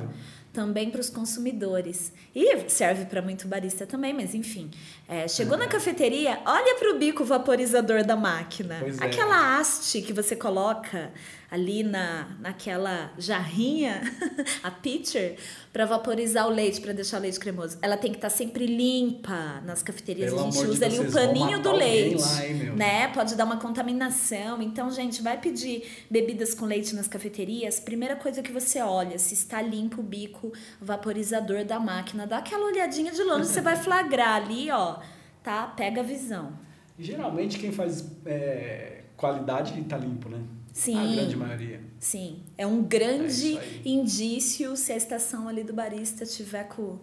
também 0.54 0.92
para 0.92 1.02
os 1.02 1.10
consumidores. 1.10 2.14
E 2.36 2.70
serve 2.70 3.06
para 3.06 3.22
muito 3.22 3.48
barista 3.48 3.86
também, 3.88 4.14
mas 4.14 4.34
enfim. 4.36 4.70
É, 5.14 5.28
chegou 5.28 5.56
na 5.56 5.68
cafeteria, 5.68 6.40
olha 6.44 6.74
para 6.74 6.90
o 6.90 6.98
bico 6.98 7.24
vaporizador 7.24 8.04
da 8.04 8.16
máquina. 8.16 8.78
Pois 8.80 9.00
é. 9.00 9.06
Aquela 9.06 9.60
haste 9.60 10.02
que 10.02 10.12
você 10.12 10.36
coloca 10.36 11.12
ali 11.54 11.84
na, 11.84 12.30
naquela 12.40 13.12
jarrinha, 13.16 14.02
a 14.64 14.72
pitcher, 14.72 15.38
para 15.72 15.86
vaporizar 15.86 16.48
o 16.48 16.50
leite, 16.50 16.82
para 16.82 16.94
deixar 16.94 17.20
o 17.20 17.22
leite 17.22 17.40
cremoso. 17.40 17.78
Ela 17.80 17.96
tem 17.96 18.10
que 18.10 18.18
estar 18.18 18.32
tá 18.32 18.36
sempre 18.36 18.66
limpa. 18.66 19.62
Nas 19.64 19.84
cafeterias 19.84 20.32
Pelo 20.32 20.48
a 20.48 20.50
gente 20.50 20.66
usa 20.66 20.86
ali 20.86 21.00
o 21.00 21.12
paninho 21.12 21.60
do 21.60 21.72
leite, 21.72 22.24
lá, 22.24 22.46
hein, 22.46 22.54
né? 22.76 23.08
Pode 23.10 23.36
dar 23.36 23.46
uma 23.46 23.58
contaminação. 23.58 24.64
Então, 24.64 24.90
gente, 24.90 25.22
vai 25.22 25.40
pedir 25.40 25.84
bebidas 26.10 26.56
com 26.56 26.66
leite 26.66 26.96
nas 26.96 27.08
cafeterias. 27.08 27.80
Primeira 27.80 28.16
coisa 28.16 28.42
que 28.42 28.52
você 28.52 28.82
olha, 28.82 29.20
se 29.20 29.36
está 29.36 29.62
limpo 29.62 30.02
o 30.02 30.04
bico 30.04 30.52
vaporizador 30.82 31.64
da 31.64 31.80
máquina. 31.80 32.26
Dá 32.26 32.40
aquela 32.40 32.66
olhadinha 32.66 33.12
de 33.12 33.22
longe, 33.22 33.46
você 33.46 33.62
vai 33.62 33.76
flagrar 33.76 34.38
ali, 34.38 34.72
ó, 34.72 34.98
tá? 35.44 35.68
Pega 35.68 36.02
a 36.02 36.04
visão. 36.04 36.54
E 36.98 37.04
geralmente 37.04 37.60
quem 37.60 37.72
faz 37.72 38.10
é, 38.26 39.02
qualidade 39.18 39.80
tá 39.84 39.98
limpo, 39.98 40.30
né? 40.30 40.40
Sim. 40.72 40.98
A 40.98 41.16
grande 41.16 41.36
maioria. 41.36 41.80
Sim, 42.00 42.42
é 42.58 42.66
um 42.66 42.80
É 42.80 42.84
grande 42.88 43.58
aí. 43.58 43.82
indício 43.86 44.76
se 44.76 44.92
a 44.92 44.98
estação 44.98 45.48
ali 45.48 45.64
do 45.64 45.72
barista 45.74 46.26
tiver 46.26 46.64
com, 46.64 46.98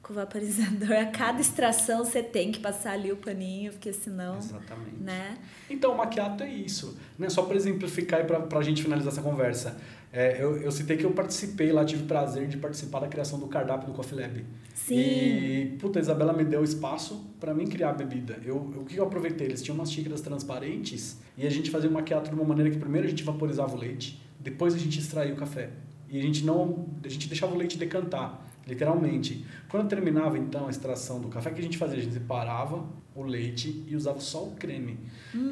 com 0.00 0.12
o 0.12 0.16
vaporizador. 0.16 0.92
A 0.92 1.06
cada 1.06 1.40
extração 1.40 2.04
você 2.04 2.22
tem 2.22 2.52
que 2.52 2.60
passar 2.60 2.92
ali 2.92 3.10
o 3.10 3.16
paninho, 3.16 3.72
porque 3.72 3.92
senão, 3.92 4.38
Exatamente. 4.38 4.96
né? 5.00 5.36
Então, 5.68 5.92
o 5.92 5.96
maquiato 5.98 6.44
é 6.44 6.48
isso. 6.48 6.96
Né? 7.18 7.28
Só 7.28 7.42
para 7.42 7.56
exemplificar 7.56 8.20
e 8.20 8.24
para 8.24 8.58
a 8.58 8.62
gente 8.62 8.82
finalizar 8.82 9.12
essa 9.12 9.22
conversa. 9.22 9.76
É, 10.18 10.42
eu, 10.42 10.56
eu 10.56 10.70
citei 10.72 10.96
que 10.96 11.04
eu 11.04 11.10
participei 11.10 11.70
lá, 11.72 11.84
tive 11.84 12.04
o 12.04 12.06
prazer 12.06 12.48
de 12.48 12.56
participar 12.56 13.00
da 13.00 13.06
criação 13.06 13.38
do 13.38 13.46
cardápio 13.48 13.86
do 13.88 13.92
Coffee 13.92 14.18
Lab. 14.18 14.42
Sim. 14.74 14.94
E, 14.98 15.76
puta, 15.78 15.98
a 15.98 16.02
Isabela 16.02 16.32
me 16.32 16.42
deu 16.42 16.64
espaço 16.64 17.22
para 17.38 17.52
mim 17.52 17.66
criar 17.66 17.90
a 17.90 17.92
bebida. 17.92 18.38
Eu, 18.42 18.72
eu- 18.74 18.80
o 18.80 18.84
que 18.86 18.96
eu 18.96 19.04
aproveitei? 19.04 19.46
Eles 19.48 19.62
tinham 19.62 19.74
umas 19.74 19.92
xícaras 19.92 20.22
transparentes 20.22 21.18
e 21.36 21.46
a 21.46 21.50
gente 21.50 21.70
fazia 21.70 21.90
o 21.90 21.92
maquiato 21.92 22.30
de 22.30 22.34
uma 22.34 22.44
maneira 22.44 22.70
que 22.70 22.78
primeiro 22.78 23.06
a 23.06 23.10
gente 23.10 23.22
vaporizava 23.22 23.76
o 23.76 23.78
leite, 23.78 24.18
depois 24.40 24.74
a 24.74 24.78
gente 24.78 24.98
extraía 24.98 25.34
o 25.34 25.36
café. 25.36 25.68
E 26.08 26.18
a 26.18 26.22
gente 26.22 26.44
não... 26.46 26.86
A 27.04 27.08
gente 27.08 27.28
deixava 27.28 27.54
o 27.54 27.58
leite 27.58 27.76
decantar, 27.76 28.45
literalmente. 28.66 29.44
Quando 29.68 29.88
terminava, 29.88 30.36
então, 30.38 30.66
a 30.66 30.70
extração 30.70 31.20
do 31.20 31.28
café, 31.28 31.50
o 31.50 31.54
que 31.54 31.60
a 31.60 31.64
gente 31.64 31.78
fazia? 31.78 31.98
A 31.98 32.00
gente 32.00 32.14
separava 32.14 32.84
o 33.14 33.22
leite 33.22 33.84
e 33.86 33.96
usava 33.96 34.20
só 34.20 34.44
o 34.44 34.52
creme. 34.52 34.98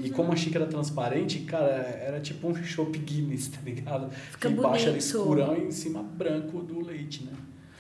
E 0.03 0.11
como 0.11 0.33
a 0.33 0.37
xícara 0.37 0.67
transparente, 0.67 1.41
cara, 1.41 1.71
era 1.71 2.21
tipo 2.21 2.49
um 2.49 2.55
chopp 2.63 2.99
Guinness, 2.99 3.49
tá 3.49 3.61
ligado? 3.65 4.11
Fica 4.11 4.49
que 4.49 4.55
embaixo 4.55 4.85
era 4.85 4.93
bonito. 4.93 5.05
escurão 5.05 5.57
e 5.57 5.65
em 5.65 5.71
cima 5.71 6.03
branco 6.03 6.61
do 6.61 6.81
leite, 6.81 7.25
né? 7.25 7.33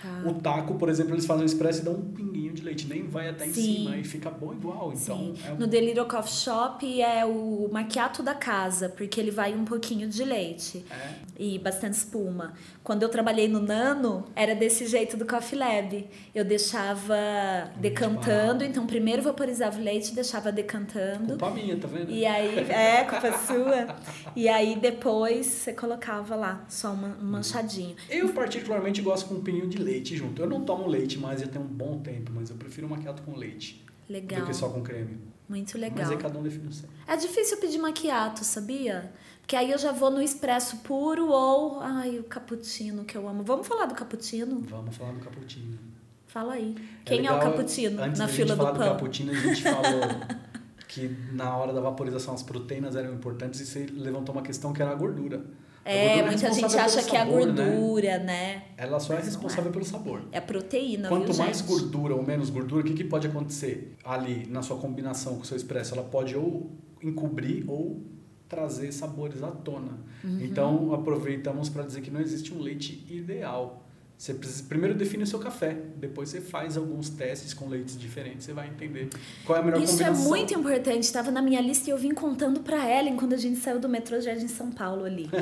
Tá. 0.03 0.29
O 0.29 0.35
taco, 0.35 0.75
por 0.75 0.89
exemplo, 0.89 1.15
eles 1.15 1.25
fazem 1.25 1.45
um 1.45 1.47
expresso 1.47 1.81
e 1.81 1.85
dão 1.85 1.95
um 1.95 2.13
pinguinho 2.13 2.53
de 2.53 2.63
leite, 2.63 2.87
nem 2.87 3.07
vai 3.07 3.29
até 3.29 3.47
em 3.47 3.53
Sim. 3.53 3.75
cima 3.77 3.97
e 3.97 4.05
fica 4.05 4.31
bom 4.31 4.53
igual. 4.53 4.93
Então, 4.93 5.35
é 5.47 5.55
No 5.55 5.67
Delírio 5.67 6.05
Coffee 6.07 6.33
Shop 6.33 7.03
é 7.03 7.25
o 7.25 7.69
maquiato 7.73 8.23
da 8.23 8.35
casa, 8.35 8.89
porque 8.91 9.19
ele 9.19 9.31
vai 9.31 9.55
um 9.55 9.65
pouquinho 9.65 10.07
de 10.09 10.23
leite 10.23 10.85
é, 10.91 11.15
e 11.39 11.59
bastante 11.59 11.95
espuma. 11.95 12.53
Quando 12.83 13.03
eu 13.03 13.09
trabalhei 13.09 13.49
no 13.49 13.61
Nano, 13.61 14.25
era 14.37 14.55
desse 14.55 14.87
jeito 14.87 15.17
do 15.17 15.25
Coffee 15.25 15.59
Lab. 15.59 16.07
Eu 16.35 16.45
deixava 16.45 17.17
decantando, 17.77 18.59
barato. 18.59 18.65
então 18.65 18.87
primeiro 18.87 19.23
vaporizava 19.23 19.79
o 19.79 19.83
leite 19.83 20.13
e 20.13 20.15
deixava 20.15 20.53
decantando. 20.53 21.29
culpa 21.29 21.51
minha, 21.51 21.77
tá 21.79 21.89
vendo? 21.89 22.11
E 22.11 22.27
aí, 22.27 22.59
é, 22.71 23.05
culpa 23.05 23.33
sua. 23.39 23.97
E 24.37 24.49
aí 24.49 24.77
depois 24.77 25.47
você 25.47 25.73
colocava 25.73 26.37
lá, 26.37 26.65
só 26.69 26.93
um 26.93 27.25
manchadinho. 27.25 27.97
Eu 28.11 28.29
particularmente 28.35 29.01
gosto 29.01 29.29
com 29.29 29.37
um 29.37 29.41
pinguinho 29.43 29.67
de 29.67 29.79
leite 29.79 29.94
junto. 30.17 30.41
Eu 30.41 30.49
não 30.49 30.65
tomo 30.65 30.87
leite 30.87 31.19
mais 31.19 31.41
já 31.41 31.47
tem 31.47 31.61
um 31.61 31.67
bom 31.67 31.99
tempo, 32.01 32.33
mas 32.35 32.51
eu 32.51 32.57
prefiro 32.57 32.89
maquiato 32.89 33.23
com 33.23 33.37
leite 33.37 33.85
Legal. 34.09 34.41
do 34.41 34.47
que 34.47 34.55
só 34.55 34.69
com 34.69 34.83
creme. 34.83 35.19
Muito 35.49 35.79
Mas 35.79 35.83
legal. 35.83 36.11
aí 36.11 36.17
cada 36.17 36.39
um 36.39 36.43
define 36.43 36.69
o 36.69 36.73
seu. 36.73 36.89
É 37.07 37.17
difícil 37.17 37.59
pedir 37.59 37.79
maquiato, 37.79 38.43
sabia? 38.45 39.13
Porque 39.41 39.55
aí 39.55 39.71
eu 39.71 39.77
já 39.77 39.93
vou 39.93 40.11
no 40.11 40.23
expresso 40.23 40.79
puro 40.79 41.29
ou. 41.29 41.81
Ai, 41.81 42.19
o 42.19 42.25
cappuccino 42.25 43.05
que 43.05 43.17
eu 43.17 43.29
amo. 43.29 43.43
Vamos 43.43 43.67
falar 43.67 43.85
do 43.85 43.95
cappuccino? 43.95 44.61
Vamos 44.61 44.97
falar 44.97 45.13
do 45.13 45.21
cappuccino. 45.21 45.79
Fala 46.27 46.55
aí. 46.55 46.75
Quem 47.05 47.19
é, 47.19 47.23
legal, 47.23 47.39
o 47.39 47.43
cappuccino 47.43 48.03
antes 48.03 48.19
na 48.19 48.27
fila 48.27 48.57
do 48.57 48.57
falar 48.57 48.73
pão? 48.73 48.89
cappuccino, 48.89 49.33
a 49.33 49.35
gente 49.35 49.63
falou 49.63 50.01
que 50.89 51.15
na 51.33 51.55
hora 51.57 51.75
da 51.75 51.81
vaporização 51.81 52.33
as 52.33 52.43
proteínas 52.43 52.97
eram 52.97 53.13
importantes 53.13 53.61
e 53.61 53.67
você 53.67 53.87
levantou 53.87 54.35
uma 54.35 54.43
questão 54.43 54.73
que 54.73 54.81
era 54.81 54.93
a 54.93 54.95
gordura. 54.95 55.45
É, 55.85 56.23
muita 56.23 56.53
gente 56.53 56.77
acha 56.77 56.97
pelo 56.97 57.09
que 57.09 57.17
é 57.17 57.21
a 57.21 57.27
sabor, 57.27 57.47
né? 57.47 57.65
gordura, 57.65 58.19
né? 58.19 58.63
Ela 58.77 58.99
só 58.99 59.15
é 59.15 59.21
responsável 59.21 59.71
é. 59.71 59.73
pelo 59.73 59.85
sabor. 59.85 60.23
É 60.33 60.39
a 60.39 60.43
proteína, 60.43 61.09
Quanto 61.09 61.33
viu, 61.33 61.45
mais 61.45 61.59
gente? 61.59 61.69
gordura 61.69 62.15
ou 62.15 62.23
menos 62.23 62.49
gordura, 62.49 62.81
o 62.83 62.85
que, 62.85 62.95
que 62.95 63.05
pode 63.05 63.27
acontecer 63.27 63.95
ali 64.03 64.47
na 64.49 64.63
sua 64.63 64.79
combinação 64.79 65.37
com 65.37 65.43
o 65.43 65.45
seu 65.45 65.57
expresso? 65.57 65.95
Ela 65.95 66.05
pode 66.05 66.35
ou 66.35 66.71
encobrir 67.03 67.65
ou 67.69 68.03
trazer 68.49 68.93
sabores 68.93 69.43
à 69.43 69.51
tona. 69.51 69.99
Uhum. 70.23 70.39
Então, 70.41 70.95
aproveitamos 70.95 71.69
para 71.69 71.83
dizer 71.83 72.01
que 72.01 72.11
não 72.11 72.21
existe 72.21 72.55
um 72.55 72.61
leite 72.61 73.05
ideal. 73.11 73.84
Você 74.17 74.33
precisa, 74.33 74.63
primeiro 74.69 74.95
define 74.95 75.25
o 75.25 75.27
seu 75.27 75.39
café, 75.39 75.77
depois 75.97 76.29
você 76.31 76.41
faz 76.41 76.77
alguns 76.77 77.11
testes 77.11 77.53
com 77.53 77.69
leites 77.69 77.99
diferentes, 77.99 78.45
você 78.47 78.53
vai 78.53 78.69
entender 78.69 79.09
qual 79.45 79.59
é 79.59 79.61
a 79.61 79.65
melhor 79.65 79.83
Isso 79.83 79.95
é 80.03 80.07
combinação. 80.07 80.29
muito 80.29 80.55
importante. 80.55 81.03
Estava 81.03 81.31
na 81.31 81.43
minha 81.43 81.61
lista 81.61 81.91
e 81.91 81.93
eu 81.93 81.99
vim 81.99 82.15
contando 82.15 82.61
pra 82.61 82.89
Ellen 82.89 83.17
quando 83.17 83.33
a 83.35 83.37
gente 83.37 83.59
saiu 83.59 83.79
do 83.81 83.89
metrô 83.89 84.21
Jardim 84.21 84.49
São 84.49 84.71
Paulo 84.71 85.05
ali. 85.05 85.29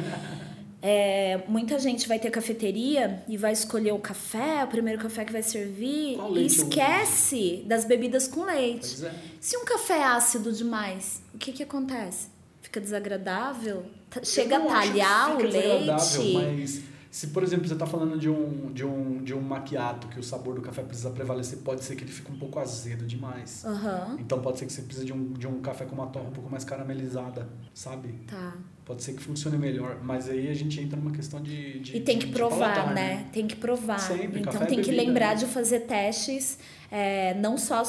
É, 0.85 1.45
muita 1.47 1.79
gente 1.79 2.09
vai 2.09 2.19
ter 2.19 2.29
cafeteria 2.29 3.23
e 3.29 3.37
vai 3.37 3.53
escolher 3.53 3.93
o 3.93 4.01
café, 4.01 4.65
o 4.65 4.67
primeiro 4.67 5.01
café 5.01 5.25
que 5.25 5.31
vai 5.31 5.41
servir, 5.45 6.17
Qual 6.17 6.37
e 6.37 6.45
esquece 6.45 7.63
das 7.67 7.85
bebidas 7.85 8.27
com 8.27 8.43
leite. 8.45 9.05
É. 9.05 9.15
Se 9.41 9.57
um 9.57 9.65
café 9.65 9.99
é 9.99 10.05
ácido 10.05 10.53
demais, 10.53 11.23
o 11.33 11.39
que 11.39 11.53
que 11.53 11.63
acontece? 11.63 12.27
Fica 12.61 12.81
desagradável? 12.81 13.85
Tá- 14.11 14.25
Chega 14.25 14.57
a 14.57 14.61
talhar 14.67 15.37
o 15.37 15.43
leite? 15.45 16.33
Mas 16.35 16.83
se, 17.13 17.27
por 17.27 17.43
exemplo, 17.43 17.69
você 17.69 17.75
está 17.75 17.85
falando 17.85 18.19
de 18.19 18.31
um, 18.31 18.73
de, 18.73 18.87
um, 18.87 19.23
de 19.23 19.35
um 19.35 19.41
maquiato 19.43 20.09
que 20.09 20.19
o 20.19 20.23
sabor 20.23 20.55
do 20.55 20.63
café 20.63 20.83
precisa 20.83 21.11
prevalecer, 21.11 21.59
pode 21.59 21.85
ser 21.85 21.95
que 21.95 22.05
ele 22.05 22.11
fique 22.11 22.33
um 22.33 22.39
pouco 22.39 22.59
azedo 22.59 23.05
demais. 23.05 23.67
Aham, 23.67 24.17
Então 24.19 24.41
pode 24.41 24.59
ser 24.59 24.65
que 24.65 24.73
você 24.73 24.81
precise 24.81 25.05
de 25.05 25.13
um, 25.13 25.35
de 25.35 25.47
um 25.47 25.61
café 25.61 25.85
com 25.85 25.95
uma 25.95 26.07
torra 26.07 26.29
um 26.29 26.33
pouco 26.33 26.49
mais 26.49 26.65
caramelizada, 26.65 27.47
sabe? 27.75 28.15
tá. 28.27 28.55
Pode 28.83 29.03
ser 29.03 29.13
que 29.13 29.23
funcione 29.23 29.59
melhor, 29.59 30.01
mas 30.03 30.29
aí 30.29 30.49
a 30.49 30.55
gente 30.55 30.81
entra 30.81 30.99
numa 30.99 31.13
questão 31.13 31.41
de. 31.41 31.81
de 31.81 31.97
E 31.99 32.01
tem 32.01 32.19
que 32.19 32.33
provar, 32.33 32.75
paladar, 32.75 32.95
né? 32.95 33.29
Tem 33.31 33.47
que 33.47 33.57
provar. 33.57 33.99
Sempre, 33.99 34.41
então 34.41 34.63
é 34.63 34.67
tem 34.67 34.81
que 34.81 34.91
lembrar 34.91 35.35
né? 35.35 35.35
de 35.37 35.47
fazer 35.47 35.81
testes, 35.81 36.59
é, 36.91 37.35
não, 37.35 37.59
só, 37.59 37.83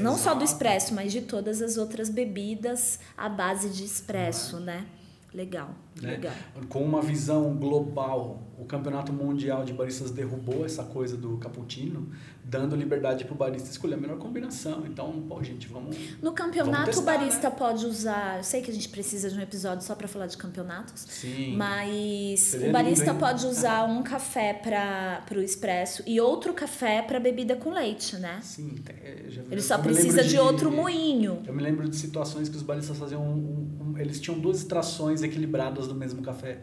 não 0.00 0.18
só 0.18 0.34
do 0.34 0.44
expresso, 0.44 0.92
mas 0.94 1.12
de 1.12 1.22
todas 1.22 1.62
as 1.62 1.76
outras 1.76 2.10
bebidas 2.10 2.98
à 3.16 3.28
base 3.28 3.70
de 3.70 3.84
expresso, 3.84 4.58
né? 4.58 4.84
Legal, 5.32 5.74
Né? 6.02 6.20
Com 6.68 6.82
uma 6.82 7.00
visão 7.00 7.54
global, 7.54 8.42
o 8.58 8.64
Campeonato 8.64 9.12
Mundial 9.12 9.64
de 9.64 9.72
Baristas 9.72 10.10
derrubou 10.10 10.64
essa 10.64 10.82
coisa 10.84 11.16
do 11.16 11.36
cappuccino, 11.38 12.08
dando 12.44 12.74
liberdade 12.76 13.24
para 13.24 13.32
o 13.34 13.36
barista 13.36 13.70
escolher 13.70 13.94
a 13.94 13.96
melhor 13.96 14.18
combinação. 14.18 14.84
Então, 14.86 15.24
pô, 15.28 15.42
gente, 15.42 15.66
vamos. 15.68 15.96
No 16.20 16.32
campeonato, 16.32 16.72
Vamos 16.90 16.96
testar, 16.96 17.02
o 17.02 17.04
barista 17.18 17.50
né? 17.50 17.56
pode 17.56 17.86
usar. 17.86 18.38
Eu 18.38 18.44
sei 18.44 18.60
que 18.60 18.70
a 18.70 18.74
gente 18.74 18.88
precisa 18.88 19.30
de 19.30 19.36
um 19.36 19.40
episódio 19.40 19.84
só 19.86 19.94
para 19.94 20.08
falar 20.08 20.26
de 20.26 20.36
campeonatos. 20.36 21.02
Sim. 21.08 21.56
Mas 21.56 22.40
Seria 22.40 22.68
o 22.68 22.72
barista 22.72 23.06
lindo, 23.06 23.18
pode 23.18 23.46
usar 23.46 23.84
um 23.88 24.02
café 24.02 24.52
para 24.54 25.24
o 25.36 25.40
expresso 25.40 26.02
e 26.06 26.20
outro 26.20 26.52
café 26.52 27.02
para 27.02 27.18
bebida 27.20 27.56
com 27.56 27.70
leite, 27.70 28.16
né? 28.16 28.40
Sim, 28.42 28.74
é, 28.88 29.26
Ele 29.50 29.60
só 29.62 29.76
eu 29.76 29.82
precisa 29.82 30.22
de 30.24 30.38
outro 30.38 30.70
moinho. 30.70 31.40
Eu 31.46 31.54
me 31.54 31.62
lembro 31.62 31.88
de 31.88 31.96
situações 31.96 32.48
que 32.48 32.56
os 32.56 32.62
baristas 32.62 32.96
faziam 32.98 33.22
um- 33.22 33.92
um- 33.94 33.98
eles 33.98 34.20
tinham 34.20 34.38
duas 34.38 34.58
extrações 34.58 35.22
equilibradas 35.22 35.83
do 35.88 35.94
mesmo 35.94 36.22
café. 36.22 36.60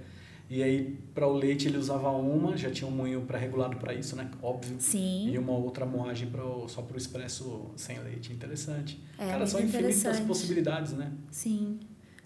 E 0.49 0.61
aí 0.61 0.97
para 1.13 1.26
o 1.26 1.32
leite 1.34 1.67
ele 1.69 1.78
usava 1.78 2.09
uma, 2.11 2.57
já 2.57 2.69
tinha 2.69 2.86
um 2.86 2.91
moinho 2.91 3.22
pré-regulado 3.22 3.78
para 3.78 3.93
isso, 3.93 4.17
né? 4.17 4.30
Óbvio. 4.43 4.76
Sim. 4.80 5.30
E 5.32 5.38
uma 5.38 5.53
outra 5.53 5.86
moagem 5.86 6.30
pra, 6.30 6.43
só 6.67 6.82
para 6.82 6.95
o 6.95 6.97
expresso 6.97 7.72
sem 7.78 7.97
leite. 7.99 8.34
Interessante. 8.34 9.01
É, 9.17 9.28
Cara, 9.30 9.47
são 9.47 9.61
infinitas 9.61 10.19
possibilidades, 10.19 10.91
né? 10.91 11.09
Sim, 11.30 11.80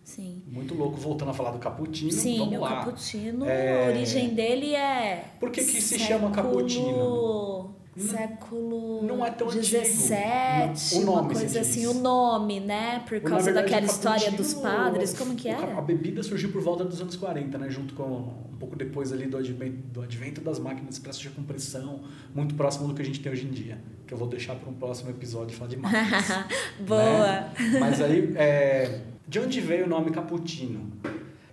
sim. 0.03 0.41
Muito 0.47 0.73
louco. 0.73 0.97
Voltando 0.97 1.29
a 1.29 1.33
falar 1.35 1.51
do 1.51 1.59
cappuccino, 1.59 2.11
Sim, 2.11 2.39
vamos 2.39 2.57
o 2.57 2.61
lá. 2.61 2.69
cappuccino, 2.85 3.45
É, 3.45 3.85
a 3.85 3.89
origem 3.89 4.33
dele 4.33 4.73
é. 4.73 5.35
Por 5.39 5.51
que 5.51 5.63
que 5.63 5.79
se 5.79 5.99
chama 5.99 6.31
cappuccino? 6.31 7.64
Século 7.97 9.03
Não 9.03 9.25
é 9.25 9.31
tão 9.31 9.47
antigo. 9.47 9.61
17, 9.61 10.95
Não, 10.95 10.99
o 10.99 11.03
uma 11.03 11.21
nome, 11.21 11.33
coisa 11.35 11.59
assim, 11.61 11.85
o 11.87 11.93
nome, 11.93 12.59
né? 12.59 13.03
Por 13.07 13.19
causa 13.21 13.45
verdade, 13.45 13.65
daquela 13.71 13.85
história 13.85 14.31
dos 14.31 14.53
cappuccino, 14.53 14.61
padres, 14.85 15.13
como 15.17 15.35
que 15.35 15.49
ca- 15.49 15.57
A 15.59 15.61
era? 15.71 15.81
bebida 15.81 16.21
surgiu 16.23 16.51
por 16.51 16.61
volta 16.61 16.83
dos 16.83 16.99
anos 17.01 17.15
40, 17.15 17.57
né? 17.57 17.69
Junto 17.69 17.93
com 17.93 18.03
um 18.03 18.57
pouco 18.59 18.75
depois 18.75 19.11
ali 19.13 19.25
do 19.27 19.37
advento, 19.37 19.77
do 19.93 20.01
advento 20.01 20.41
das 20.41 20.59
máquinas 20.59 20.95
expressas 20.95 21.21
de 21.21 21.29
compressão, 21.29 22.01
muito 22.33 22.55
próximo 22.55 22.87
do 22.87 22.93
que 22.93 23.01
a 23.01 23.05
gente 23.05 23.19
tem 23.21 23.31
hoje 23.31 23.45
em 23.45 23.51
dia. 23.51 23.77
Que 24.05 24.13
eu 24.13 24.17
vou 24.17 24.27
deixar 24.27 24.55
para 24.55 24.69
um 24.69 24.73
próximo 24.73 25.09
episódio 25.09 25.55
falar 25.57 25.69
de 25.69 25.77
máquinas. 25.77 26.25
Boa! 26.85 27.01
né? 27.01 27.53
Mas 27.79 28.01
aí, 28.01 28.33
é, 28.35 28.99
de 29.27 29.39
onde 29.39 29.59
veio 29.61 29.85
o 29.85 29.89
nome 29.89 30.11
cappuccino? 30.11 30.91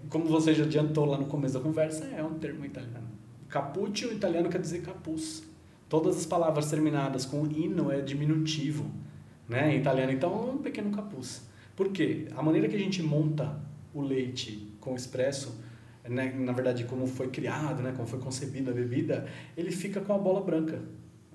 Como 0.08 0.26
você 0.26 0.52
já 0.54 0.64
adiantou 0.64 1.04
lá 1.06 1.16
no 1.16 1.24
começo 1.26 1.54
da 1.54 1.60
conversa, 1.60 2.04
é 2.16 2.22
um 2.22 2.34
termo 2.34 2.64
italiano. 2.66 3.08
Cappuccio, 3.48 4.12
em 4.12 4.16
italiano, 4.16 4.48
quer 4.48 4.60
dizer 4.60 4.82
capuz. 4.82 5.42
Todas 5.92 6.16
as 6.16 6.24
palavras 6.24 6.70
terminadas 6.70 7.26
com 7.26 7.44
ino 7.46 7.92
é 7.92 8.00
diminutivo, 8.00 8.90
né? 9.46 9.74
Em 9.74 9.78
italiano, 9.78 10.10
então, 10.10 10.48
é 10.48 10.52
um 10.52 10.56
pequeno 10.56 10.90
capuz. 10.90 11.42
Por 11.76 11.90
quê? 11.90 12.28
A 12.34 12.42
maneira 12.42 12.66
que 12.66 12.74
a 12.74 12.78
gente 12.78 13.02
monta 13.02 13.60
o 13.92 14.00
leite 14.00 14.74
com 14.80 14.94
o 14.94 14.96
expresso 14.96 15.54
né, 16.08 16.32
na 16.32 16.52
verdade, 16.52 16.84
como 16.84 17.06
foi 17.06 17.28
criado, 17.28 17.82
né, 17.82 17.92
como 17.94 18.08
foi 18.08 18.18
concebida 18.18 18.70
a 18.70 18.74
bebida, 18.74 19.26
ele 19.54 19.70
fica 19.70 20.00
com 20.00 20.14
a 20.14 20.18
bola 20.18 20.40
branca, 20.40 20.80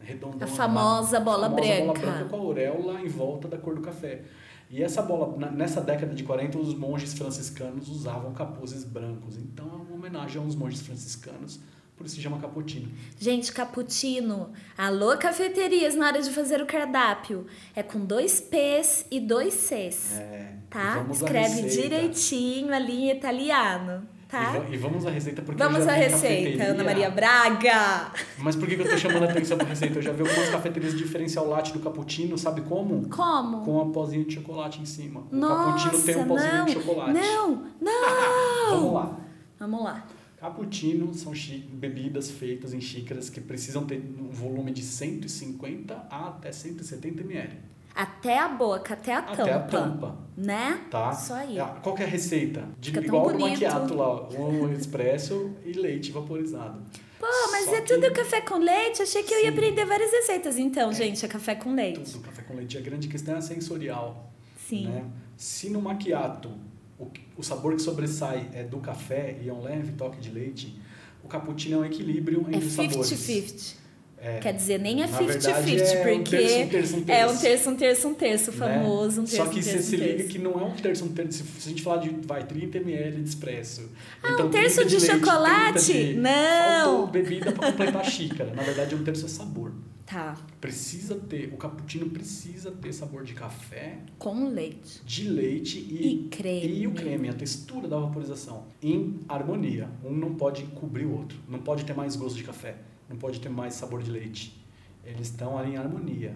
redondona. 0.01 0.45
A 0.45 0.47
famosa 0.47 1.19
bola 1.19 1.45
a 1.45 1.49
famosa 1.51 1.61
branca. 1.61 1.85
bola 1.85 1.99
branca 1.99 2.25
com 2.25 2.35
a 2.35 2.39
auréola 2.39 3.01
em 3.01 3.07
volta 3.07 3.47
da 3.47 3.59
cor 3.59 3.75
do 3.75 3.81
café. 3.81 4.23
E 4.71 4.81
essa 4.81 5.03
bola, 5.03 5.51
nessa 5.51 5.81
década 5.81 6.15
de 6.15 6.23
40, 6.23 6.57
os 6.57 6.73
monges 6.73 7.13
franciscanos 7.13 7.87
usavam 7.89 8.33
capuzes 8.33 8.83
brancos. 8.83 9.37
Então 9.37 9.67
é 9.67 9.75
uma 9.75 9.93
homenagem 9.93 10.41
aos 10.41 10.55
monges 10.55 10.81
franciscanos, 10.81 11.59
por 11.97 12.05
isso 12.05 12.15
se 12.15 12.21
chama 12.21 12.37
cappuccino. 12.39 12.87
Gente, 13.19 13.51
cappuccino. 13.51 14.51
Alô, 14.77 15.17
cafeterias, 15.17 15.95
na 15.95 16.07
hora 16.07 16.21
de 16.21 16.29
fazer 16.29 16.61
o 16.61 16.65
cardápio. 16.65 17.47
É 17.75 17.81
com 17.81 17.99
dois 18.05 18.39
P's 18.39 19.05
e 19.09 19.19
dois 19.19 19.53
C's. 19.55 20.13
É, 20.17 20.53
Tá? 20.69 21.05
Escreve 21.11 21.61
direitinho 21.63 22.73
ali 22.73 23.05
em 23.05 23.11
italiano. 23.11 24.07
Tá? 24.27 24.61
e 24.69 24.75
vamos 24.75 25.05
à 25.05 25.09
receita 25.09 25.41
porque 25.41 25.63
Vamos 25.63 25.87
à 25.87 25.93
receita, 25.93 26.65
Ana 26.65 26.83
Maria 26.83 27.09
Braga. 27.09 28.11
Mas 28.37 28.57
por 28.57 28.67
que, 28.67 28.75
que 28.75 28.81
eu 28.81 28.89
tô 28.89 28.97
chamando 28.97 29.23
a 29.23 29.29
atenção 29.31 29.57
pra 29.57 29.67
receita? 29.67 29.97
Eu 29.97 30.01
já 30.01 30.11
vi 30.11 30.21
algumas 30.21 30.49
cafeterias 30.49 30.97
diferenciar 30.97 31.45
o 31.45 31.49
latte 31.49 31.71
do 31.71 31.79
cappuccino, 31.79 32.37
sabe 32.37 32.59
como? 32.59 33.07
Como? 33.07 33.63
Com 33.63 33.71
uma 33.81 33.93
pozinha 33.93 34.25
de 34.25 34.33
chocolate 34.33 34.81
em 34.81 34.85
cima. 34.85 35.23
o 35.31 35.35
Nossa, 35.35 35.87
cappuccino 35.87 36.03
tem 36.03 36.17
um 36.23 36.27
pozinho 36.27 36.53
não, 36.57 36.65
de 36.65 36.73
chocolate. 36.73 37.13
não, 37.13 37.63
não. 37.79 38.69
Vamos 38.69 38.93
lá. 38.93 39.17
Vamos 39.59 39.83
lá. 39.85 40.05
Cappuccino 40.37 41.13
são 41.15 41.33
bebidas 41.69 42.29
feitas 42.29 42.71
em 42.71 42.79
xícaras 42.79 43.27
que 43.27 43.41
precisam 43.41 43.85
ter 43.85 43.97
um 43.97 44.29
volume 44.29 44.71
de 44.71 44.83
150 44.83 46.07
a 46.11 46.27
até 46.27 46.51
170 46.51 47.21
ml. 47.21 47.57
Até 47.95 48.37
a 48.37 48.47
boca, 48.47 48.93
até 48.93 49.15
a 49.15 49.23
tampa. 49.23 49.41
Até 49.41 49.53
a 49.53 49.59
tampa. 49.61 50.17
Né? 50.37 50.85
Tá? 50.91 51.09
Isso 51.09 51.33
aí. 51.33 51.57
É, 51.57 51.65
Qual 51.81 51.95
que 51.95 52.03
é 52.03 52.05
a 52.05 52.09
receita? 52.09 52.69
De, 52.79 52.91
Fica 52.91 53.03
igual 53.03 53.27
o 53.27 53.39
macchiato 53.39 53.95
lá, 53.95 54.29
um 54.29 54.71
expresso 54.71 55.55
e 55.65 55.73
leite 55.73 56.11
vaporizado. 56.11 56.83
Pô, 57.19 57.25
mas 57.51 57.65
Só 57.65 57.75
é 57.75 57.81
que 57.81 57.95
tudo 57.95 58.13
café 58.13 58.41
com 58.41 58.59
leite? 58.59 59.01
Achei 59.01 59.23
que 59.23 59.33
eu 59.33 59.39
ia 59.39 59.45
Sim. 59.45 59.57
aprender 59.57 59.85
várias 59.85 60.11
receitas. 60.11 60.59
Então, 60.59 60.93
gente, 60.93 61.25
é 61.25 61.27
café 61.27 61.55
com 61.55 61.73
leite. 61.73 62.11
Tudo 62.11 62.23
café 62.23 62.43
com 62.43 62.53
leite. 62.53 62.77
A 62.77 62.81
grande 62.81 63.07
questão 63.07 63.33
é 63.33 63.37
a 63.39 63.41
sensorial. 63.41 64.31
Sim. 64.67 64.87
Né? 64.87 65.03
Se 65.35 65.71
no 65.71 65.81
macchiato 65.81 66.51
o, 66.99 67.07
o 67.37 67.43
sabor 67.43 67.75
que 67.75 67.81
sobressai 67.81 68.47
é 68.53 68.63
do 68.63 68.77
café 68.77 69.37
e 69.41 69.49
é 69.49 69.53
um 69.53 69.61
leve 69.63 69.91
toque 69.93 70.19
de 70.19 70.29
leite, 70.31 70.79
o 71.23 71.27
cappuccino 71.27 71.75
é 71.77 71.79
um 71.79 71.85
equilíbrio 71.85 72.45
É 72.51 72.55
entre 72.55 72.67
os 72.67 72.73
sabores. 72.73 73.11
50-50. 73.11 73.73
É, 74.19 74.39
Quer 74.39 74.53
dizer, 74.53 74.79
nem 74.79 75.03
é 75.03 75.07
Na 75.07 75.15
verdade, 75.19 75.45
50-50, 75.45 75.79
é 75.79 76.11
um 76.11 76.17
porque 76.23 76.37
terço, 76.37 76.57
um 76.57 76.67
terço, 76.69 76.95
um 76.95 76.97
é 76.97 77.01
um 77.01 77.05
terço. 77.05 77.41
terço, 77.41 77.69
um 77.69 77.75
terço, 77.75 78.07
um 78.07 78.13
terço, 78.15 78.49
o 78.49 78.53
né? 78.55 78.59
famoso, 78.59 79.21
um 79.21 79.23
terço, 79.25 79.35
Só 79.37 79.43
um 79.43 79.49
que 79.49 79.53
terço, 79.55 79.69
você 79.69 79.77
um 79.77 79.81
se 79.83 79.95
liga 79.95 80.13
terço. 80.15 80.29
que 80.29 80.39
não 80.39 80.51
é 80.59 80.63
um 80.63 80.71
terço, 80.71 81.05
um 81.05 81.09
terço. 81.09 81.43
Se 81.59 81.67
a 81.67 81.69
gente 81.69 81.83
falar 81.83 81.97
de 81.97 82.09
vai, 82.25 82.43
30 82.43 82.77
ml 82.79 83.21
de 83.21 83.29
expresso. 83.29 83.87
Ah, 84.23 84.31
então 84.33 84.47
um 84.47 84.49
terço 84.49 84.77
30 84.77 84.89
de 84.89 84.97
leite, 85.05 85.19
chocolate? 85.19 85.85
30 85.93 86.03
de- 86.07 86.13
Não! 86.15 86.83
Faltou 86.85 87.07
bebida 87.07 87.51
para 87.51 87.71
completar 87.71 88.01
a 88.01 88.03
xícara. 88.03 88.53
Na 88.55 88.63
verdade, 88.63 88.95
um 88.95 89.03
terço 89.03 89.25
é 89.27 89.29
sabor. 89.29 89.71
Tá, 90.09 90.37
Precisa 90.61 91.15
ter, 91.15 91.53
o 91.53 91.57
cappuccino 91.57 92.09
precisa 92.09 92.71
ter 92.71 92.93
sabor 92.93 93.25
de 93.25 93.33
café, 93.33 93.99
com 94.17 94.47
leite. 94.47 95.01
de 95.05 95.27
leite 95.27 95.77
e, 95.79 96.07
E 96.25 96.27
creme. 96.29 96.79
e 96.79 96.87
o 96.87 96.93
creme, 96.93 97.27
a 97.27 97.33
textura 97.33 97.89
da 97.89 97.99
vaporização. 97.99 98.63
Em 98.81 99.19
harmonia. 99.27 99.89
Um 100.05 100.13
não 100.13 100.33
pode 100.35 100.63
cobrir 100.67 101.03
o 101.05 101.11
outro. 101.17 101.37
Não 101.49 101.59
pode 101.59 101.83
ter 101.83 101.93
mais 101.93 102.15
gosto 102.15 102.37
de 102.37 102.45
café. 102.45 102.77
Não 103.09 103.17
pode 103.17 103.41
ter 103.41 103.49
mais 103.49 103.73
sabor 103.73 104.01
de 104.01 104.09
leite. 104.09 104.57
Eles 105.03 105.27
estão 105.27 105.57
ali 105.57 105.71
em 105.73 105.77
harmonia. 105.77 106.33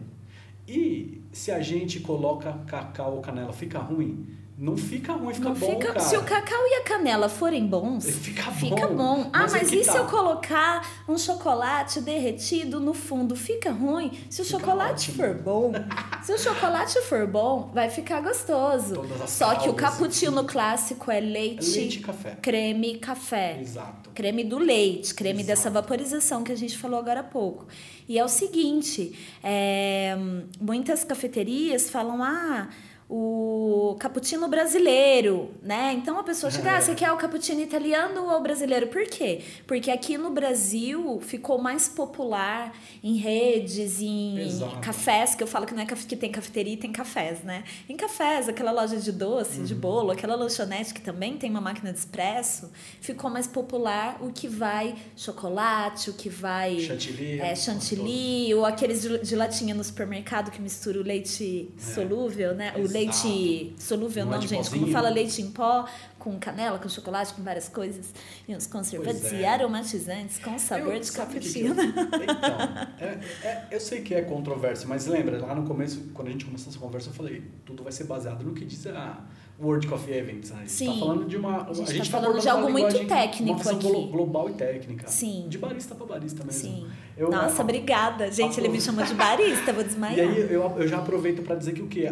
E 0.68 1.22
se 1.32 1.50
a 1.50 1.62
gente 1.62 2.02
coloca 2.02 2.52
cacau 2.68 3.16
ou 3.16 3.22
canela, 3.22 3.54
fica 3.54 3.80
ruim? 3.80 4.28
Não 4.62 4.78
fica 4.78 5.14
ruim, 5.14 5.34
fica 5.34 5.50
Não 5.50 5.56
bom, 5.56 5.66
fica, 5.80 6.00
se 6.00 6.16
o 6.16 6.22
cacau 6.24 6.60
e 6.68 6.76
a 6.76 6.84
canela 6.84 7.28
forem 7.28 7.66
bons, 7.66 8.06
Fica 8.08 8.44
bom. 8.44 8.52
fica 8.52 8.88
bom. 8.88 9.30
Ah, 9.34 9.40
Mas 9.40 9.54
mas 9.54 9.72
e 9.72 9.84
se 9.84 9.92
tá. 9.92 9.98
eu 9.98 10.06
colocar 10.06 10.88
um 11.10 11.18
chocolate 11.18 12.00
derretido 12.00 12.80
no 12.80 12.94
fundo? 12.94 13.36
Fica 13.36 13.72
ruim? 13.72 14.12
Se 14.30 14.44
o 14.44 14.46
Fica 14.46 14.60
chocolate 14.60 15.10
ótimo. 15.10 15.18
for 15.18 15.34
bom, 15.34 15.72
se 16.22 16.32
o 16.32 16.38
chocolate 16.38 17.02
for 17.10 17.26
bom, 17.26 17.72
vai 17.74 17.90
ficar 17.90 18.22
gostoso. 18.22 18.94
Todas 18.94 19.22
as 19.24 19.30
Só 19.32 19.56
que 19.56 19.68
o 19.68 19.74
cappuccino 19.74 20.44
clássico 20.44 21.10
é 21.10 21.20
leite, 21.20 21.68
Leite 21.72 22.00
café. 22.00 22.38
creme 22.40 22.94
e 22.94 22.98
café. 23.00 23.58
Exato. 23.60 24.12
Creme 24.14 24.44
do 24.44 24.60
leite, 24.60 25.12
creme 25.16 25.40
Exato. 25.42 25.48
dessa 25.58 25.70
vaporização 25.72 26.44
que 26.44 26.52
a 26.52 26.56
gente 26.56 26.78
falou 26.78 27.00
agora 27.00 27.22
há 27.22 27.24
pouco. 27.24 27.66
E 28.08 28.20
é 28.20 28.24
o 28.24 28.28
seguinte: 28.28 29.18
é, 29.44 30.16
muitas 30.60 31.04
cafeterias 31.04 31.90
falam, 31.90 32.22
ah, 32.22 32.70
o 33.14 33.96
cappuccino 34.00 34.48
brasileiro, 34.48 35.52
né? 35.62 35.92
Então 35.94 36.18
a 36.18 36.24
pessoa 36.24 36.50
chega, 36.50 36.78
ah, 36.78 36.80
você 36.82 36.96
quer 36.96 37.12
o 37.12 37.18
cappuccino 37.18 37.60
italiano 37.60 38.26
ou 38.32 38.42
brasileiro? 38.42 38.88
Por 38.88 39.04
quê? 39.04 39.42
Porque 39.68 39.92
aqui 39.92 40.18
no 40.18 40.30
Brasil 40.30 41.20
ficou 41.22 41.58
mais 41.58 41.90
popular 41.90 42.74
em 43.04 43.18
redes, 43.18 44.02
em 44.02 44.40
Exato. 44.40 44.80
cafés, 44.80 45.36
que 45.36 45.44
eu 45.44 45.48
falo 45.48 45.66
que 45.66 45.74
não 45.74 45.84
é 45.84 45.86
café, 45.86 46.08
que 46.08 46.16
tem 46.16 46.32
cafeteria 46.32 46.74
e 46.74 46.78
tem 46.78 46.90
cafés, 46.92 47.44
né? 47.44 47.66
Em 47.90 47.98
cafés, 47.98 48.48
aquela 48.48 48.72
loja 48.72 48.96
de 48.96 49.12
doce, 49.12 49.60
Uhum. 49.60 49.66
de 49.66 49.76
bolo, 49.76 50.12
aquela 50.12 50.36
lanchonete 50.36 50.94
que 50.94 51.02
também 51.02 51.38
tem 51.38 51.50
uma 51.50 51.60
máquina 51.60 51.92
de 51.92 52.00
expresso, 52.00 52.72
ficou 53.02 53.30
mais 53.30 53.46
popular 53.46 54.20
o 54.22 54.32
que 54.32 54.48
vai 54.48 54.96
chocolate, 55.18 56.10
o 56.10 56.14
que 56.14 56.30
vai 56.30 56.80
Chantilly. 56.80 57.42
é, 57.42 57.54
chantilly, 57.56 58.54
ou 58.54 58.66
aqueles 58.66 59.02
de, 59.02 59.18
de 59.20 59.36
latinha 59.36 59.76
no 59.76 59.84
supermercado 59.84 60.50
que 60.50 60.62
mistura 60.62 60.98
o 61.00 61.04
leite 61.04 61.70
solúvel, 61.78 62.56
né? 62.56 62.74
O 62.78 62.86
É. 62.86 63.01
Leite 63.06 63.76
solúvel, 63.80 64.26
Não 64.26 64.32
é 64.34 64.36
não, 64.36 64.42
de 64.42 64.48
gente. 64.48 64.70
Como 64.70 64.80
pozinho. 64.82 64.92
fala 64.94 65.10
leite 65.10 65.42
em 65.42 65.52
pó, 65.52 65.86
com 66.20 66.38
canela, 66.40 66.78
com 66.80 66.88
chocolate, 66.88 67.34
com 67.34 67.42
várias 67.44 67.68
coisas, 67.68 68.14
e 68.48 68.56
uns 68.56 68.68
conservantes 68.68 69.26
é. 69.34 69.42
e 69.42 69.46
aromatizantes 69.46 70.38
com 70.40 70.58
sabor 70.60 70.94
Eu- 70.94 71.00
de 71.00 71.06
sabe 71.08 71.40
que 71.40 71.50
cappuccino. 71.52 71.76
que 71.76 71.82
eu- 71.82 72.24
Então, 72.24 72.58
é- 73.00 73.20
é- 73.48 73.68
eu 73.72 73.80
sei 73.80 74.02
que 74.02 74.14
é 74.14 74.22
controverso, 74.22 74.88
mas 74.88 75.06
lembra, 75.08 75.40
lá 75.44 75.56
no 75.56 75.68
começo, 75.68 76.10
quando 76.14 76.28
a 76.28 76.32
gente 76.32 76.46
começou 76.46 76.70
essa 76.70 76.80
conversa, 76.80 77.10
eu 77.10 77.14
falei, 77.14 77.44
tudo 77.66 77.84
vai 77.84 77.92
ser 77.92 78.04
baseado 78.04 78.44
no 78.44 78.54
que 78.54 78.66
diz 78.66 78.86
a 78.88 79.20
World 79.62 79.86
Coffee 79.88 80.14
Events. 80.16 80.50
Né? 80.50 80.58
A 80.58 80.60
gente 80.62 80.72
Sim. 80.72 80.86
tá 80.88 80.94
falando 81.00 81.26
de 81.28 81.38
uma... 81.38 81.68
A 81.70 81.74
gente 81.74 82.10
tá 82.12 82.20
tá 82.20 82.22
falando 82.22 82.42
de 82.42 82.50
algo 82.50 82.72
muito 82.72 83.06
técnico 83.06 83.62
uma 83.62 83.72
aqui. 83.72 83.88
glo- 83.88 84.08
global 84.08 84.50
e 84.50 84.54
técnica. 84.54 85.08
Sim. 85.08 85.46
De 85.48 85.58
barista 85.58 85.94
para 85.94 86.06
barista 86.08 86.44
mesmo. 86.44 86.60
Sim. 86.62 86.88
Eu- 87.16 87.30
Nossa, 87.30 87.62
a- 87.62 87.64
obrigada. 87.64 88.32
Gente, 88.32 88.60
ele 88.60 88.70
me 88.70 88.82
chamou 88.82 89.06
de 89.06 89.14
barista, 89.14 89.72
vou 89.72 89.84
desmaiar. 89.84 90.18
E 90.18 90.22
aí 90.22 90.40
eu, 90.54 90.64
eu 90.78 90.88
já 90.88 90.98
aproveito 90.98 91.42
para 91.44 91.56
dizer 91.56 91.74
que 91.74 91.82
o 91.82 91.88
que 91.88 92.08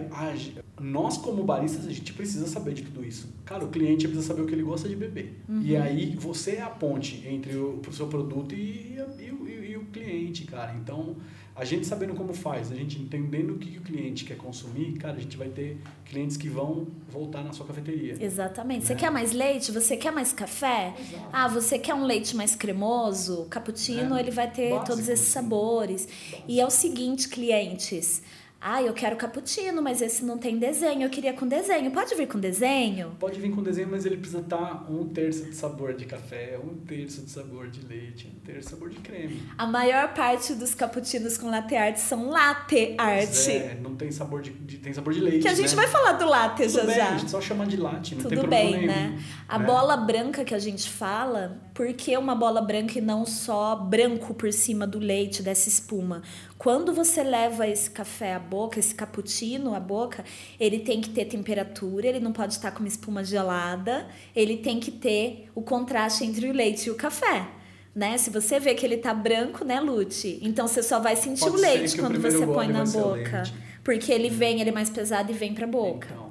nós 0.80 1.18
como 1.18 1.44
baristas 1.44 1.86
a 1.88 1.92
gente 1.92 2.14
precisa 2.14 2.48
saber 2.48 2.74
de 2.74 2.84
tudo 2.84 3.04
isso. 3.06 3.28
Cara, 3.46 3.66
o 3.66 3.70
cliente 3.70 4.08
precisa 4.08 4.28
saber 4.28 4.44
o 4.44 4.46
que 4.46 4.54
ele 4.54 4.64
gosta 4.64 4.88
de 4.88 4.96
beber. 4.96 5.38
Uhum. 5.50 5.62
E 5.64 5.76
aí 5.76 6.16
você 6.18 6.52
é 6.58 6.62
a 6.62 6.70
ponte 6.70 7.26
entre 7.28 7.56
o, 7.58 7.82
o 7.88 7.92
seu 7.94 8.08
produto 8.08 8.54
e, 8.56 8.96
e 9.20 9.24
e- 9.24 9.72
e 9.72 9.78
o 9.78 9.86
cliente, 9.86 10.46
cara. 10.46 10.74
Então 10.82 11.16
a 11.60 11.66
gente 11.66 11.86
sabendo 11.86 12.14
como 12.16 12.34
faz, 12.34 12.72
a 12.72 12.76
gente 12.76 12.98
entendendo 12.98 13.52
o 13.56 13.58
que, 13.58 13.78
o 13.78 13.82
cliente 13.82 14.24
quer 14.24 14.38
consumir, 14.38 14.94
cara, 14.94 15.18
a 15.18 15.20
gente 15.20 15.36
vai 15.36 15.50
ter 15.50 15.78
clientes 16.06 16.38
que 16.38 16.48
vão 16.48 16.88
voltar 17.12 17.44
na 17.44 17.52
sua 17.52 17.66
cafeteria. 17.66 18.16
Exatamente. 18.18 18.86
Você 18.86 18.94
Né? 18.94 19.00
quer 19.02 19.12
mais 19.12 19.34
leite? 19.34 19.72
Você 19.72 19.98
quer 19.98 20.12
mais 20.12 20.32
café? 20.32 20.94
Exato. 20.98 21.30
Ah, 21.34 21.48
você 21.50 21.78
quer 21.78 21.94
um 21.94 22.06
leite 22.06 22.34
mais 22.36 22.56
cremoso? 22.56 23.46
Cappuccino, 23.50 24.16
É. 24.16 24.22
ele 24.22 24.32
vai 24.32 24.50
ter 24.50 24.70
Básico, 24.70 24.88
todos 24.88 25.10
esses 25.10 25.26
assim. 25.26 25.34
sabores. 25.34 26.08
E 26.48 26.62
é 26.62 26.66
o 26.66 26.70
seguinte, 26.70 27.28
clientes. 27.28 28.22
Ah, 28.62 28.82
eu 28.84 28.94
quero 28.94 29.16
cappuccino, 29.16 29.82
mas 29.82 30.02
esse 30.02 30.26
não 30.26 30.38
tem 30.38 30.58
desenho. 30.60 31.04
Eu 31.04 31.10
queria 31.10 31.32
com 31.32 31.48
desenho. 31.48 31.92
Pode 31.92 32.14
vir 32.14 32.28
com 32.28 32.38
desenho? 32.38 33.12
Pode 33.18 33.40
vir 33.40 33.52
com 33.56 33.64
desenho, 33.64 33.88
mas 33.90 34.06
ele 34.06 34.18
precisa 34.18 34.40
estar 34.42 34.86
um 34.92 35.08
terço 35.08 35.46
de 35.46 35.56
sabor 35.56 35.94
de 35.94 36.04
café, 36.06 36.60
um 36.62 36.76
terço 36.76 37.22
de 37.22 37.32
sabor 37.32 37.70
de 37.70 37.80
leite, 37.88 38.28
um 38.28 38.40
terço 38.46 38.60
de 38.62 38.70
sabor 38.72 38.90
de 38.90 38.98
creme. 38.98 39.42
A 39.58 39.66
maior 39.66 40.14
parte 40.14 40.54
dos 40.54 40.76
cappuccinos 40.76 41.38
com 41.38 41.50
latte 41.50 41.74
art 41.74 41.96
são 41.96 42.30
latte 42.30 42.96
art. 42.98 43.48
É, 43.48 43.78
não 43.82 43.96
tem 43.96 44.12
sabor 44.12 44.42
de, 44.42 44.50
de- 44.52 44.78
tem 44.80 44.92
sabor 44.92 45.14
de 45.14 45.22
leite. 45.22 45.44
Que 45.44 45.48
a 45.48 45.54
gente 45.56 45.70
né? 45.70 45.76
vai 45.78 45.88
falar 45.88 46.14
do 46.14 46.26
latte 46.28 46.64
Tudo 46.64 46.72
já 46.74 46.84
bem, 46.86 46.96
já. 46.98 47.10
a 47.14 47.18
gente 47.18 47.32
só 47.32 47.40
chama 47.40 47.66
de 47.66 47.78
latte, 47.78 48.16
não 48.16 48.24
tem 48.24 48.30
Tudo 48.32 48.42
problema 48.42 48.72
bem, 48.72 48.88
nenhum. 48.88 48.88
né? 48.88 49.24
A 49.48 49.58
né? 49.58 49.66
bola 49.66 49.96
branca 49.96 50.44
que 50.44 50.54
a 50.54 50.60
gente 50.60 50.90
fala, 50.90 51.62
por 51.74 51.94
que 51.94 52.18
uma 52.18 52.36
bola 52.36 52.62
branca 52.62 52.98
e 52.98 53.02
não 53.02 53.26
só 53.26 53.74
branco 53.78 54.34
por 54.34 54.52
cima 54.52 54.86
do 54.86 55.00
leite, 55.00 55.42
dessa 55.42 55.70
espuma? 55.70 56.22
Quando 56.60 56.92
você 56.92 57.24
leva 57.24 57.66
esse 57.70 57.90
café 57.90 58.34
à 58.34 58.40
boca, 58.40 58.78
esse 58.78 58.94
cappuccino 58.94 59.74
à 59.74 59.80
boca, 59.80 60.26
ele 60.60 60.80
tem 60.80 61.00
que 61.00 61.10
ter 61.10 61.24
temperatura, 61.24 62.06
ele 62.06 62.20
não 62.20 62.34
pode 62.34 62.52
estar 62.52 62.72
com 62.72 62.80
uma 62.80 62.88
espuma 62.90 63.24
gelada, 63.24 64.06
ele 64.36 64.58
tem 64.58 64.78
que 64.78 64.92
ter 64.92 65.50
o 65.56 65.62
contraste 65.62 66.26
entre 66.26 66.50
o 66.50 66.52
leite 66.52 66.88
e 66.88 66.92
o 66.92 66.96
café. 66.96 67.48
Né? 67.96 68.18
Se 68.18 68.30
você 68.30 68.60
vê 68.60 68.76
que 68.76 68.86
ele 68.86 68.98
tá 68.98 69.14
branco, 69.14 69.64
né, 69.64 69.80
Lute? 69.80 70.38
Então 70.42 70.68
você 70.68 70.84
só 70.84 71.00
vai 71.00 71.16
sentir 71.16 71.46
Pode 71.46 71.56
o 71.56 71.60
leite 71.62 71.98
quando 71.98 72.20
você 72.20 72.46
põe 72.46 72.68
na 72.68 72.84
boca. 72.84 73.44
Porque 73.82 74.12
ele 74.12 74.30
vem, 74.30 74.60
ele 74.60 74.70
é 74.70 74.74
mais 74.74 74.90
pesado 74.90 75.32
e 75.32 75.34
vem 75.34 75.54
pra 75.54 75.66
boca. 75.66 76.10
Então, 76.12 76.29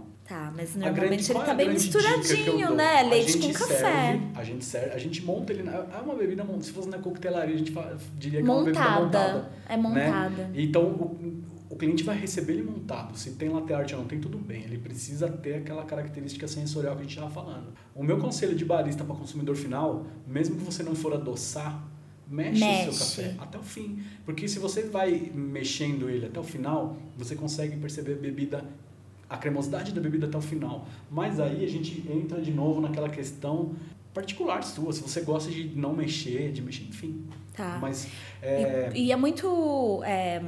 mas 0.59 0.75
normalmente 0.75 1.31
ele 1.31 1.39
tá 1.41 1.55
bem 1.55 1.71
misturadinho, 1.71 2.75
né? 2.75 3.03
Leite 3.05 3.35
com 3.39 3.43
gente 3.45 3.59
café. 3.59 3.75
serve, 3.79 4.27
a 4.35 4.45
gente 4.45 4.65
serve, 4.65 4.91
a 4.91 4.99
gente 4.99 5.25
monta 5.25 5.53
ele. 5.53 5.63
na- 5.63 5.73
É 5.97 6.01
uma 6.05 6.15
bebida, 6.15 6.45
se 6.61 6.73
fosse 6.73 6.89
na 6.89 6.99
coquetelaria, 6.99 7.55
a 7.55 7.59
gente 7.59 7.71
fa- 7.71 7.97
diria 8.19 8.43
que 8.43 8.49
é 8.49 8.53
uma 8.53 8.65
bebida 8.65 8.81
Montada. 8.81 9.05
montada. 9.05 9.51
É 9.69 9.77
né? 9.77 9.83
montada. 9.83 10.51
Então, 10.55 10.83
o, 10.85 11.43
o 11.71 11.77
cliente 11.77 12.03
vai 12.03 12.19
receber 12.19 12.55
ele 12.55 12.63
montado. 12.65 13.17
Se 13.17 13.31
tem 13.33 13.49
latte 13.49 13.73
art 13.73 13.93
ou 13.93 13.99
não 14.01 14.07
tem, 14.07 14.19
tudo 14.21 14.37
bem. 14.39 14.63
Ele 14.65 14.79
precisa 14.79 15.29
ter 15.29 15.55
aquela 15.55 15.85
característica 15.85 16.49
sensorial 16.49 16.95
que 16.97 17.01
a 17.01 17.05
gente 17.05 17.15
estava 17.15 17.31
falando. 17.31 17.69
O 17.95 18.03
meu 18.03 18.19
conselho 18.19 18.55
de 18.57 18.65
barista 18.65 19.05
para 19.05 19.15
consumidor 19.15 19.55
final, 19.55 20.07
mesmo 20.27 20.57
que 20.57 20.65
você 20.65 20.83
não 20.83 20.95
for 20.97 21.13
adoçar, 21.15 21.83
mexe, 22.31 22.61
Mexe. 22.61 22.89
o 22.89 22.93
seu 22.93 23.25
café 23.25 23.37
até 23.39 23.59
o 23.59 23.63
fim. 23.63 24.03
Porque 24.25 24.49
se 24.49 24.59
você 24.59 24.83
vai 24.83 25.31
mexendo 25.35 26.11
ele 26.11 26.27
até 26.27 26.39
o 26.41 26.43
final, 26.43 26.97
você 27.17 27.35
consegue 27.37 27.77
perceber 27.77 28.15
a 28.15 28.17
bebida, 28.17 28.65
a 29.29 29.37
cremosidade 29.37 29.93
da 29.93 30.01
bebida 30.01 30.27
até 30.27 30.39
o 30.39 30.41
final. 30.41 30.87
Mas 31.11 31.39
aí 31.39 31.65
a 31.65 31.69
gente 31.69 32.05
entra 32.11 32.41
de 32.41 32.51
novo 32.51 32.81
naquela 32.81 33.09
questão 33.09 33.75
particular 34.15 34.63
sua. 34.63 34.93
Se 34.93 35.01
você 35.03 35.21
gosta 35.21 35.51
de 35.51 35.69
não 35.77 35.95
mexer, 35.95 36.51
de 36.53 36.63
mexer, 36.63 36.85
enfim. 36.85 37.25
Tá. 37.55 37.79
Mas 37.81 38.09
é, 38.43 38.91
E, 38.95 39.07
e 39.07 39.13
é 39.13 39.17
muito. 39.17 40.03
é, 40.05 40.43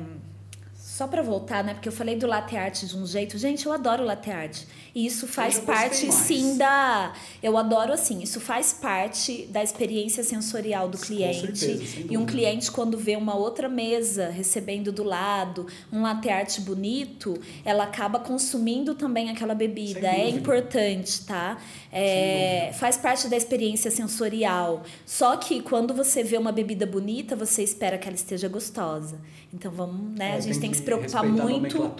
só 0.75 1.07
pra 1.07 1.23
voltar, 1.23 1.63
né? 1.65 1.73
Porque 1.75 1.89
eu 1.89 1.93
falei 1.93 2.17
do 2.17 2.27
latte 2.27 2.57
art 2.57 2.85
de 2.85 2.97
um 2.97 3.07
jeito. 3.07 3.39
Gente, 3.39 3.65
eu 3.65 3.73
adoro 3.73 4.05
latte 4.05 4.31
art. 4.31 4.65
E 4.95 5.07
isso 5.07 5.27
faz 5.27 5.59
parte, 5.59 6.07
mais. 6.07 6.15
sim, 6.15 6.57
da. 6.57 7.13
Eu 7.43 7.57
adoro 7.57 7.93
assim. 7.93 8.23
Isso 8.23 8.41
faz 8.41 8.73
parte 8.73 9.47
da 9.47 9.63
experiência 9.63 10.25
sensorial 10.25 10.89
do 10.89 10.99
cliente. 10.99 11.57
certeza, 11.57 12.07
e 12.11 12.17
um 12.17 12.27
cliente, 12.27 12.71
quando 12.71 12.99
vê 12.99 13.17
uma 13.17 13.35
outra 13.35 13.69
mesa 13.69 14.29
recebendo 14.29 14.93
do 14.93 15.03
lado 15.03 15.67
um 15.93 16.03
latte 16.03 16.29
art 16.29 16.61
bonito, 16.61 17.39
ela 17.65 17.85
acaba 17.85 18.19
consumindo 18.19 18.95
também 18.95 19.31
aquela 19.31 19.55
bebida. 19.55 20.09
É 20.09 20.29
importante, 20.29 21.25
tá? 21.25 21.59
É, 21.93 22.73
faz 22.75 22.97
parte 22.97 23.29
da 23.29 23.37
experiência 23.37 23.91
sensorial. 23.91 24.83
Só 25.05 25.37
que 25.37 25.61
quando 25.61 25.95
você 25.95 26.23
vê 26.23 26.37
uma 26.37 26.53
bebida 26.53 26.87
bonita, 26.87 27.35
você 27.37 27.63
espera 27.63 27.99
que 27.99 28.07
ela 28.07 28.17
esteja 28.17 28.49
gostosa. 28.49 29.21
Então 29.53 29.71
vamos, 29.73 30.17
né? 30.17 30.31
é, 30.31 30.37
a 30.37 30.41
gente 30.41 30.61
tem, 30.61 30.71
que 30.71 30.77
se 30.77 30.83
preocupar 30.83 31.25
respeitar 31.25 31.43
a 31.43 31.59
muito. 31.59 31.93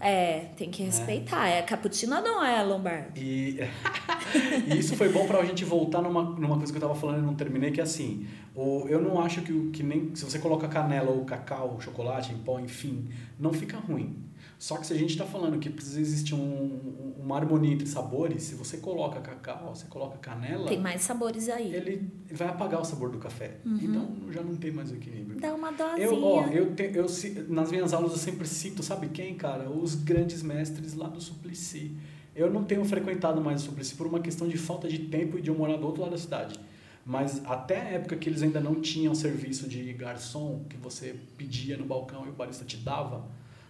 É, 0.00 0.46
tem 0.56 0.70
que 0.70 0.82
respeitar. 0.82 1.48
É, 1.48 1.62
cappuccino 1.62 2.16
ou 2.16 2.22
não 2.36 2.44
é, 2.44 2.62
Lombardo? 2.62 3.18
E, 3.18 3.58
e 4.72 4.78
isso 4.78 4.94
foi 4.96 5.08
bom 5.10 5.26
pra 5.26 5.44
gente 5.44 5.64
voltar 5.64 6.02
numa, 6.02 6.22
numa 6.22 6.56
coisa 6.56 6.72
que 6.72 6.76
eu 6.76 6.82
tava 6.82 6.94
falando 6.94 7.18
e 7.18 7.22
não 7.26 7.34
terminei, 7.34 7.70
que 7.70 7.80
é 7.80 7.84
assim, 7.84 8.26
o, 8.54 8.86
eu 8.88 9.00
não 9.00 9.20
acho 9.20 9.42
que, 9.42 9.70
que 9.70 9.82
nem 9.82 10.14
se 10.14 10.24
você 10.24 10.38
coloca 10.38 10.68
canela 10.68 11.10
ou 11.10 11.24
cacau, 11.24 11.78
chocolate 11.80 12.32
em 12.32 12.38
pó, 12.38 12.58
enfim, 12.60 13.08
não 13.38 13.52
fica 13.52 13.78
ruim. 13.78 14.16
Só 14.58 14.78
que 14.78 14.86
se 14.86 14.92
a 14.94 14.96
gente 14.96 15.10
está 15.10 15.26
falando 15.26 15.58
que 15.58 15.68
precisa 15.68 16.00
existir 16.00 16.34
um, 16.34 16.38
um- 16.38 17.14
uma 17.22 17.36
harmonia 17.36 17.74
entre 17.74 17.86
sabores, 17.86 18.42
se 18.44 18.54
você 18.54 18.78
coloca 18.78 19.20
cacau, 19.20 19.74
você 19.74 19.84
coloca 19.86 20.16
canela, 20.16 20.66
Tem 20.66 20.80
mais 20.80 21.02
sabores 21.02 21.50
aí. 21.50 21.74
ele 21.74 22.10
vai 22.32 22.48
apagar 22.48 22.80
o 22.80 22.84
sabor 22.84 23.10
do 23.10 23.18
café. 23.18 23.58
Então 23.66 24.08
já 24.30 24.40
não 24.42 24.56
tem 24.56 24.70
mais 24.70 24.90
o 24.90 24.94
equilíbrio. 24.94 25.38
Dá 25.38 25.54
uma 25.54 25.70
dosinha. 25.72 25.98
Eu, 26.06 26.24
ó, 26.24 26.46
eu, 26.46 26.74
te, 26.74 26.90
eu 26.94 27.06
nas 27.50 27.70
minhas 27.70 27.92
aulas 27.92 28.12
eu 28.12 28.18
sempre 28.18 28.46
cito, 28.48 28.82
sabe 28.82 29.08
quem, 29.08 29.34
cara? 29.34 29.68
Os 29.68 29.94
grandes 29.94 30.42
mestres 30.42 30.94
lá 30.94 31.08
do 31.08 31.20
Suplicy. 31.20 31.94
Eu 32.36 32.50
não 32.50 32.62
tenho 32.62 32.84
frequentado 32.84 33.40
mais 33.40 33.62
o 33.62 33.64
Suplicy 33.64 33.94
por 33.94 34.06
uma 34.06 34.20
questão 34.20 34.46
de 34.46 34.58
falta 34.58 34.86
de 34.86 34.98
tempo 34.98 35.38
e 35.38 35.40
de 35.40 35.48
eu 35.48 35.54
morar 35.54 35.78
do 35.78 35.86
outro 35.86 36.02
lado 36.02 36.10
da 36.10 36.18
cidade. 36.18 36.60
Mas 37.04 37.40
até 37.46 37.80
a 37.80 37.84
época 37.84 38.14
que 38.14 38.28
eles 38.28 38.42
ainda 38.42 38.60
não 38.60 38.74
tinham 38.74 39.14
serviço 39.14 39.66
de 39.66 39.90
garçom, 39.94 40.62
que 40.68 40.76
você 40.76 41.16
pedia 41.38 41.78
no 41.78 41.86
balcão 41.86 42.26
e 42.26 42.28
o 42.28 42.32
barista 42.32 42.62
te 42.62 42.76
dava 42.76 43.24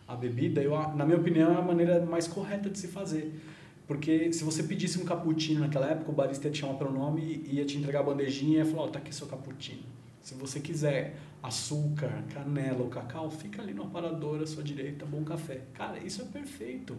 a 0.09 0.17
bebida, 0.17 0.61
eu, 0.61 0.73
na 0.95 1.05
minha 1.07 1.17
opinião 1.17 1.53
é 1.53 1.57
a 1.57 1.63
maneira 1.63 2.05
mais 2.05 2.27
correta 2.27 2.69
de 2.69 2.77
se 2.77 2.89
fazer. 2.89 3.41
Porque 3.87 4.33
se 4.33 4.43
você 4.43 4.65
pedisse 4.65 4.99
um 4.99 5.05
cappuccino 5.05 5.61
naquela 5.61 5.87
época, 5.89 6.11
o 6.11 6.15
barista 6.15 6.49
ia 6.49 6.53
te 6.53 6.59
chamar 6.59 6.75
pelo 6.75 6.91
nome 6.91 7.45
e 7.47 7.57
ia 7.57 7.65
te 7.65 7.79
entregar 7.79 8.01
a 8.01 8.03
bandejinha 8.03 8.55
e 8.55 8.57
ia 8.59 8.67
falar, 8.67 8.83
ó, 8.83 8.89
tá 8.89 8.99
aqui 8.99 9.15
seu 9.15 9.29
cappuccino. 9.29 9.83
Se 10.21 10.35
você 10.35 10.59
quiser 10.59 11.15
açúcar, 11.41 12.25
canela 12.35 12.83
ou 12.83 12.89
cacau, 12.89 13.31
fica 13.31 13.63
ali 13.63 13.73
no 13.73 13.85
aparador 13.85 14.43
à 14.43 14.47
sua 14.47 14.65
direita, 14.65 15.07
bom 15.07 15.23
café. 15.23 15.61
Cara, 15.73 16.01
isso 16.01 16.21
é 16.21 16.25
perfeito. 16.25 16.97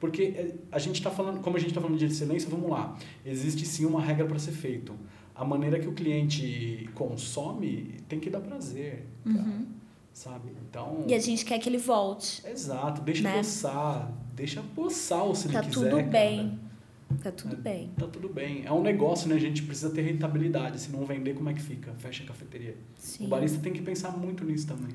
Porque 0.00 0.22
é, 0.22 0.54
a 0.72 0.78
gente 0.78 0.96
está 0.96 1.10
falando, 1.10 1.40
como 1.40 1.56
a 1.56 1.60
gente 1.60 1.68
está 1.70 1.80
falando 1.80 1.98
de 1.98 2.06
excelência, 2.06 2.48
vamos 2.48 2.70
lá. 2.70 2.96
Existe 3.24 3.66
sim 3.66 3.84
uma 3.84 4.00
regra 4.00 4.26
para 4.26 4.38
ser 4.38 4.52
feito. 4.52 4.94
A 5.34 5.44
maneira 5.44 5.78
que 5.78 5.86
o 5.86 5.92
cliente 5.92 6.88
consome 6.94 7.96
tem 8.08 8.18
que 8.18 8.28
dar 8.30 8.40
prazer, 8.40 9.06
cara, 9.24 9.58
sabe? 10.12 10.48
Então, 10.68 11.04
E 11.06 11.14
a 11.14 11.18
gente 11.18 11.44
quer 11.44 11.58
que 11.58 11.68
ele 11.68 11.78
volte. 11.78 12.42
exato, 12.46 13.00
deixa 13.02 13.22
Né? 13.22 13.36
poçar, 13.38 14.12
deixa 14.34 14.62
poçar 14.74 15.34
se 15.36 15.48
Tá 15.48 15.58
ele 15.60 15.68
quiser, 15.68 15.84
tudo 15.90 15.96
cara. 15.96 16.02
bem. 16.08 16.58
Tá 17.22 17.32
tudo 17.32 17.54
É. 17.56 17.58
bem. 17.58 17.90
Tá 17.98 18.06
tudo 18.06 18.28
bem. 18.28 18.62
É 18.64 18.72
um 18.72 18.82
negócio, 18.82 19.28
né? 19.28 19.34
A 19.34 19.38
gente 19.38 19.62
precisa 19.62 19.90
ter 19.90 20.02
rentabilidade. 20.02 20.80
Se 20.80 20.90
não 20.92 21.04
vender, 21.04 21.34
como 21.34 21.48
é 21.48 21.54
que 21.54 21.60
fica? 21.60 21.92
Fecha 21.98 22.22
a 22.22 22.26
cafeteria. 22.26 22.76
Sim. 22.96 23.26
O 23.26 23.28
barista 23.28 23.58
tem 23.58 23.72
que 23.72 23.82
pensar 23.82 24.16
muito 24.16 24.44
nisso 24.44 24.66
também. 24.68 24.90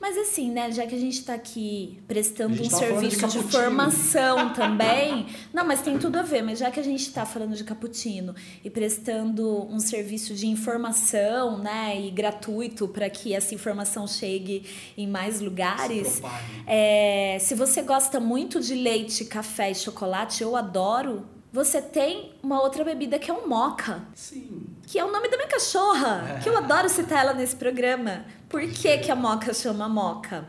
Mas 0.00 0.16
assim, 0.18 0.50
né, 0.50 0.70
já 0.70 0.86
que 0.86 0.94
a 0.94 0.98
gente 0.98 1.24
tá 1.24 1.34
aqui 1.34 1.98
prestando 2.06 2.54
um 2.54 2.56
de 2.56 2.70
serviço 2.70 3.16
de, 3.16 3.22
cappuccino. 3.22 3.50
formação 3.50 4.52
também. 4.54 5.26
Não, 5.52 5.64
mas 5.64 5.80
tem 5.80 5.98
tudo 5.98 6.16
a 6.18 6.22
ver, 6.22 6.42
mas 6.42 6.58
já 6.58 6.70
que 6.70 6.78
a 6.78 6.82
gente 6.82 7.10
tá 7.12 7.24
falando 7.24 7.54
de 7.54 7.64
cappuccino 7.64 8.34
e 8.62 8.68
prestando 8.68 9.66
um 9.66 9.80
serviço 9.80 10.34
de 10.34 10.46
informação, 10.46 11.58
né, 11.58 11.98
e 12.00 12.10
gratuito 12.10 12.86
para 12.86 13.08
que 13.08 13.34
essa 13.34 13.54
informação 13.54 14.06
chegue 14.06 14.64
em 14.96 15.06
mais 15.06 15.40
lugares. 15.40 16.08
Se. 16.08 16.22
É, 16.66 17.38
se 17.40 17.54
você 17.54 17.80
gosta 17.82 18.20
muito 18.20 18.60
de 18.60 18.74
leite, 18.74 19.24
café 19.24 19.70
e 19.70 19.74
chocolate, 19.74 20.42
eu 20.42 20.54
adoro. 20.54 21.26
Você 21.52 21.80
tem 21.80 22.32
uma 22.42 22.60
outra 22.60 22.84
bebida 22.84 23.18
que 23.18 23.30
é 23.30 23.34
o 23.34 23.48
moca 23.48 24.06
Sim. 24.14 24.66
Que 24.86 24.98
é 24.98 25.04
o 25.04 25.10
nome 25.10 25.28
da 25.28 25.36
minha 25.36 25.48
cachorra, 25.48 26.38
que 26.42 26.48
eu 26.48 26.56
adoro 26.56 26.88
citar 26.88 27.24
ela 27.24 27.34
nesse 27.34 27.56
programa. 27.56 28.24
Por 28.48 28.62
que, 28.62 28.98
que 28.98 29.10
a 29.10 29.16
moca 29.16 29.52
chama 29.52 29.88
moca? 29.88 30.46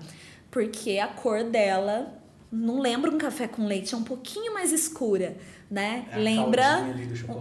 Porque 0.52 1.00
a 1.00 1.08
cor 1.08 1.44
dela 1.44 2.14
não 2.52 2.80
lembra 2.80 3.12
um 3.12 3.18
café 3.18 3.48
com 3.48 3.66
leite, 3.66 3.94
é 3.94 3.98
um 3.98 4.04
pouquinho 4.04 4.54
mais 4.54 4.72
escura, 4.72 5.36
né? 5.70 6.06
É 6.12 6.18
lembra 6.18 6.86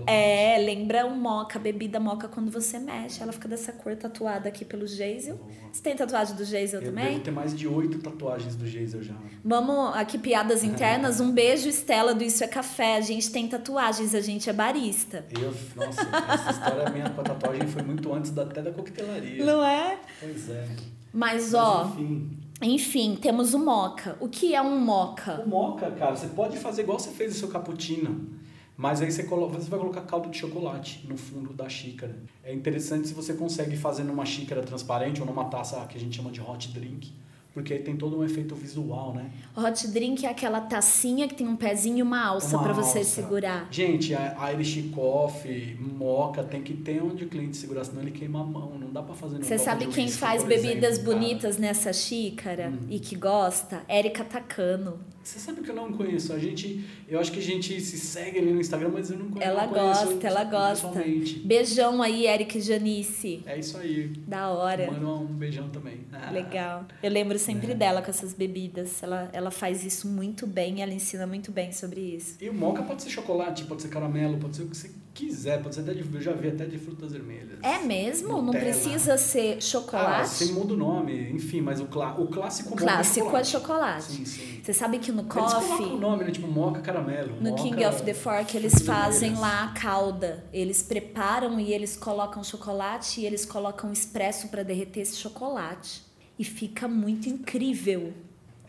é, 0.06 0.58
lembra 0.58 1.06
um 1.06 1.14
moca, 1.16 1.58
bebida 1.60 2.00
moca 2.00 2.26
quando 2.26 2.50
você 2.50 2.78
mexe, 2.78 3.22
ela 3.22 3.32
fica 3.32 3.46
dessa 3.46 3.72
cor 3.72 3.94
tatuada 3.94 4.48
aqui 4.48 4.64
pelo 4.64 4.86
Geisel. 4.86 5.38
Você 5.72 5.80
tem 5.80 5.94
tatuagem 5.94 6.34
do 6.34 6.44
Geisel 6.44 6.80
Eu 6.80 6.88
também? 6.88 7.04
devo 7.12 7.20
ter 7.20 7.30
mais 7.30 7.56
de 7.56 7.68
oito 7.68 7.98
tatuagens 7.98 8.56
do 8.56 8.66
Geisel 8.66 9.02
já. 9.02 9.14
Vamos 9.44 9.94
aqui, 9.96 10.18
piadas 10.18 10.64
internas. 10.64 11.20
Um 11.20 11.30
beijo, 11.30 11.68
Estela, 11.68 12.12
do 12.14 12.24
Isso 12.24 12.42
é 12.42 12.48
Café. 12.48 12.96
A 12.96 13.00
gente 13.00 13.30
tem 13.30 13.46
tatuagens, 13.46 14.14
a 14.14 14.20
gente 14.20 14.50
é 14.50 14.52
barista. 14.52 15.24
Eu, 15.38 15.54
nossa, 15.76 16.00
essa 16.02 16.50
história 16.50 16.90
minha 16.90 17.10
com 17.10 17.20
a 17.20 17.24
tatuagem 17.24 17.68
foi 17.68 17.82
muito 17.82 18.12
antes 18.12 18.32
da, 18.32 18.42
até 18.42 18.60
da 18.62 18.72
coquetelaria. 18.72 19.44
Não 19.44 19.62
é? 19.64 19.98
Pois 20.18 20.50
é. 20.50 20.66
Mas, 21.12 21.52
Mas, 21.52 21.54
ó, 21.54 21.92
enfim. 21.92 22.38
Enfim, 22.62 23.16
temos 23.20 23.54
o 23.54 23.58
moca. 23.58 24.16
O 24.20 24.28
que 24.28 24.54
é 24.54 24.62
um 24.62 24.78
moca? 24.80 25.40
O 25.44 25.48
moca, 25.48 25.90
cara, 25.90 26.16
você 26.16 26.28
pode 26.28 26.56
fazer 26.58 26.82
igual 26.82 26.98
você 26.98 27.10
fez 27.10 27.34
o 27.36 27.38
seu 27.38 27.48
cappuccino. 27.48 28.30
Mas 28.76 29.00
aí 29.00 29.10
você, 29.10 29.22
colo- 29.24 29.48
você 29.48 29.70
vai 29.70 29.78
colocar 29.78 30.02
caldo 30.02 30.28
de 30.28 30.36
chocolate 30.36 31.06
no 31.08 31.16
fundo 31.16 31.52
da 31.54 31.66
xícara. 31.68 32.14
É 32.44 32.52
interessante 32.52 33.08
se 33.08 33.14
você 33.14 33.32
consegue 33.34 33.74
fazer 33.76 34.04
numa 34.04 34.26
xícara 34.26 34.62
transparente 34.62 35.20
ou 35.20 35.26
numa 35.26 35.44
taça 35.46 35.80
que 35.86 35.96
a 35.96 36.00
gente 36.00 36.16
chama 36.16 36.30
de 36.30 36.40
hot 36.42 36.68
drink. 36.72 37.12
Porque 37.56 37.72
aí 37.72 37.78
tem 37.78 37.96
todo 37.96 38.18
um 38.18 38.22
efeito 38.22 38.54
visual, 38.54 39.14
né? 39.14 39.30
Hot 39.56 39.88
drink 39.88 40.26
é 40.26 40.28
aquela 40.28 40.60
tacinha 40.60 41.26
que 41.26 41.34
tem 41.34 41.48
um 41.48 41.56
pezinho 41.56 42.00
e 42.00 42.02
uma 42.02 42.22
alça 42.22 42.54
Uma 42.54 42.62
pra 42.64 42.74
você 42.74 42.98
alça. 42.98 43.10
segurar. 43.22 43.66
Gente, 43.70 44.14
a 44.14 44.52
Irish 44.52 44.90
Coffee, 44.94 45.74
moca, 45.80 46.44
tem 46.44 46.62
que 46.62 46.74
ter 46.74 47.02
onde 47.02 47.24
o 47.24 47.28
cliente 47.30 47.56
segurar, 47.56 47.84
senão 47.84 48.02
ele 48.02 48.10
queima 48.10 48.42
a 48.42 48.44
mão. 48.44 48.72
Não 48.78 48.92
dá 48.92 49.02
pra 49.02 49.14
fazer 49.14 49.42
Você 49.42 49.56
sabe 49.56 49.86
quem 49.86 50.04
whisky, 50.04 50.18
faz 50.20 50.44
bebidas 50.44 50.98
exemplo, 50.98 51.12
cara. 51.14 51.18
bonitas 51.18 51.56
nessa 51.56 51.94
xícara 51.94 52.68
Hum. 52.74 52.86
e 52.90 53.00
que 53.00 53.16
gosta? 53.16 53.80
Érica 53.88 54.22
Tacano. 54.22 54.98
Você 55.26 55.40
sabe 55.40 55.60
que 55.60 55.68
eu 55.68 55.74
não 55.74 55.92
conheço. 55.92 56.32
A 56.32 56.38
gente, 56.38 56.84
eu 57.08 57.18
acho 57.18 57.32
que 57.32 57.40
a 57.40 57.42
gente 57.42 57.80
se 57.80 57.98
segue 57.98 58.38
ali 58.38 58.52
no 58.52 58.60
Instagram, 58.60 58.90
mas 58.92 59.10
eu 59.10 59.18
não 59.18 59.28
conheço. 59.28 59.50
Ela 59.50 59.66
não 59.66 59.72
conheço 59.72 60.04
gosta, 60.06 60.26
ela 60.28 60.44
gosta. 60.44 61.04
Beijão 61.44 62.00
aí, 62.00 62.26
Érica 62.26 62.56
e 62.58 62.60
Janice. 62.60 63.42
É 63.44 63.58
isso 63.58 63.76
aí. 63.76 64.06
Da 64.24 64.50
hora. 64.50 64.88
Manda 64.88 65.08
um 65.08 65.26
beijão 65.26 65.68
também. 65.70 65.98
Ah, 66.12 66.30
Legal. 66.30 66.84
Eu 67.02 67.10
lembro 67.10 67.40
sempre 67.40 67.72
É. 67.72 67.74
dela 67.74 68.02
com 68.02 68.10
essas 68.10 68.32
bebidas. 68.34 69.02
Ela, 69.02 69.28
ela 69.32 69.50
faz 69.50 69.84
isso 69.84 70.06
muito 70.06 70.46
bem, 70.46 70.80
ela 70.80 70.94
ensina 70.94 71.26
muito 71.26 71.50
bem 71.50 71.72
sobre 71.72 72.00
isso. 72.00 72.36
E 72.40 72.48
o 72.48 72.54
moca 72.54 72.84
pode 72.84 73.02
ser 73.02 73.10
chocolate, 73.10 73.64
pode 73.64 73.82
ser 73.82 73.88
caramelo, 73.88 74.38
pode 74.38 74.54
ser 74.54 74.62
o 74.62 74.68
que 74.68 74.76
você 74.76 74.92
quiser, 75.16 75.62
pode 75.62 75.74
ser 75.74 75.80
até 75.82 75.94
de, 75.94 76.00
eu 76.14 76.20
já 76.20 76.32
vi 76.32 76.48
até 76.48 76.64
de 76.66 76.78
frutas 76.78 77.12
vermelhas. 77.12 77.58
É 77.62 77.78
mesmo? 77.78 78.28
Não 78.28 78.42
Nutella. 78.42 78.64
precisa 78.64 79.16
ser 79.16 79.56
Ah, 79.56 79.60
chocolate? 79.60 80.28
você 80.28 80.52
muda 80.52 80.74
o 80.74 80.76
nome, 80.76 81.30
enfim, 81.32 81.60
mas 81.60 81.80
o, 81.80 81.86
clá, 81.86 82.14
o 82.18 82.26
clássico 82.26 82.74
o 82.74 82.76
clássico 82.76 83.36
é 83.36 83.44
chocolate. 83.44 84.04
Sim, 84.12 84.24
sim. 84.24 84.60
Você 84.62 84.72
sabe 84.72 84.98
que 84.98 85.10
no 85.10 85.22
Eles 85.22 85.32
colocam 85.32 85.60
coffee, 85.68 85.86
o 85.86 85.96
nome, 85.98 86.24
né? 86.24 86.30
Tipo 86.30 86.48
moca 86.48 86.80
caramelo. 86.80 87.36
no 87.40 87.50
moca 87.50 87.62
King 87.62 87.84
of 87.86 88.02
the 88.02 88.14
Fork, 88.14 88.56
eles 88.56 88.74
fazem 88.82 89.30
vermelhas. 89.30 89.40
lá 89.40 89.64
a 89.64 89.68
calda. 89.72 90.44
Eles 90.52 90.82
preparam 90.82 91.58
e 91.58 91.72
eles 91.72 91.96
colocam 91.96 92.44
chocolate 92.44 93.20
e 93.20 93.26
eles 93.26 93.44
colocam 93.44 93.92
expresso 93.92 94.48
para 94.48 94.62
derreter 94.62 95.00
esse 95.00 95.16
chocolate. 95.16 96.02
E 96.38 96.44
fica 96.44 96.86
muito 96.86 97.28
incrível. 97.28 98.12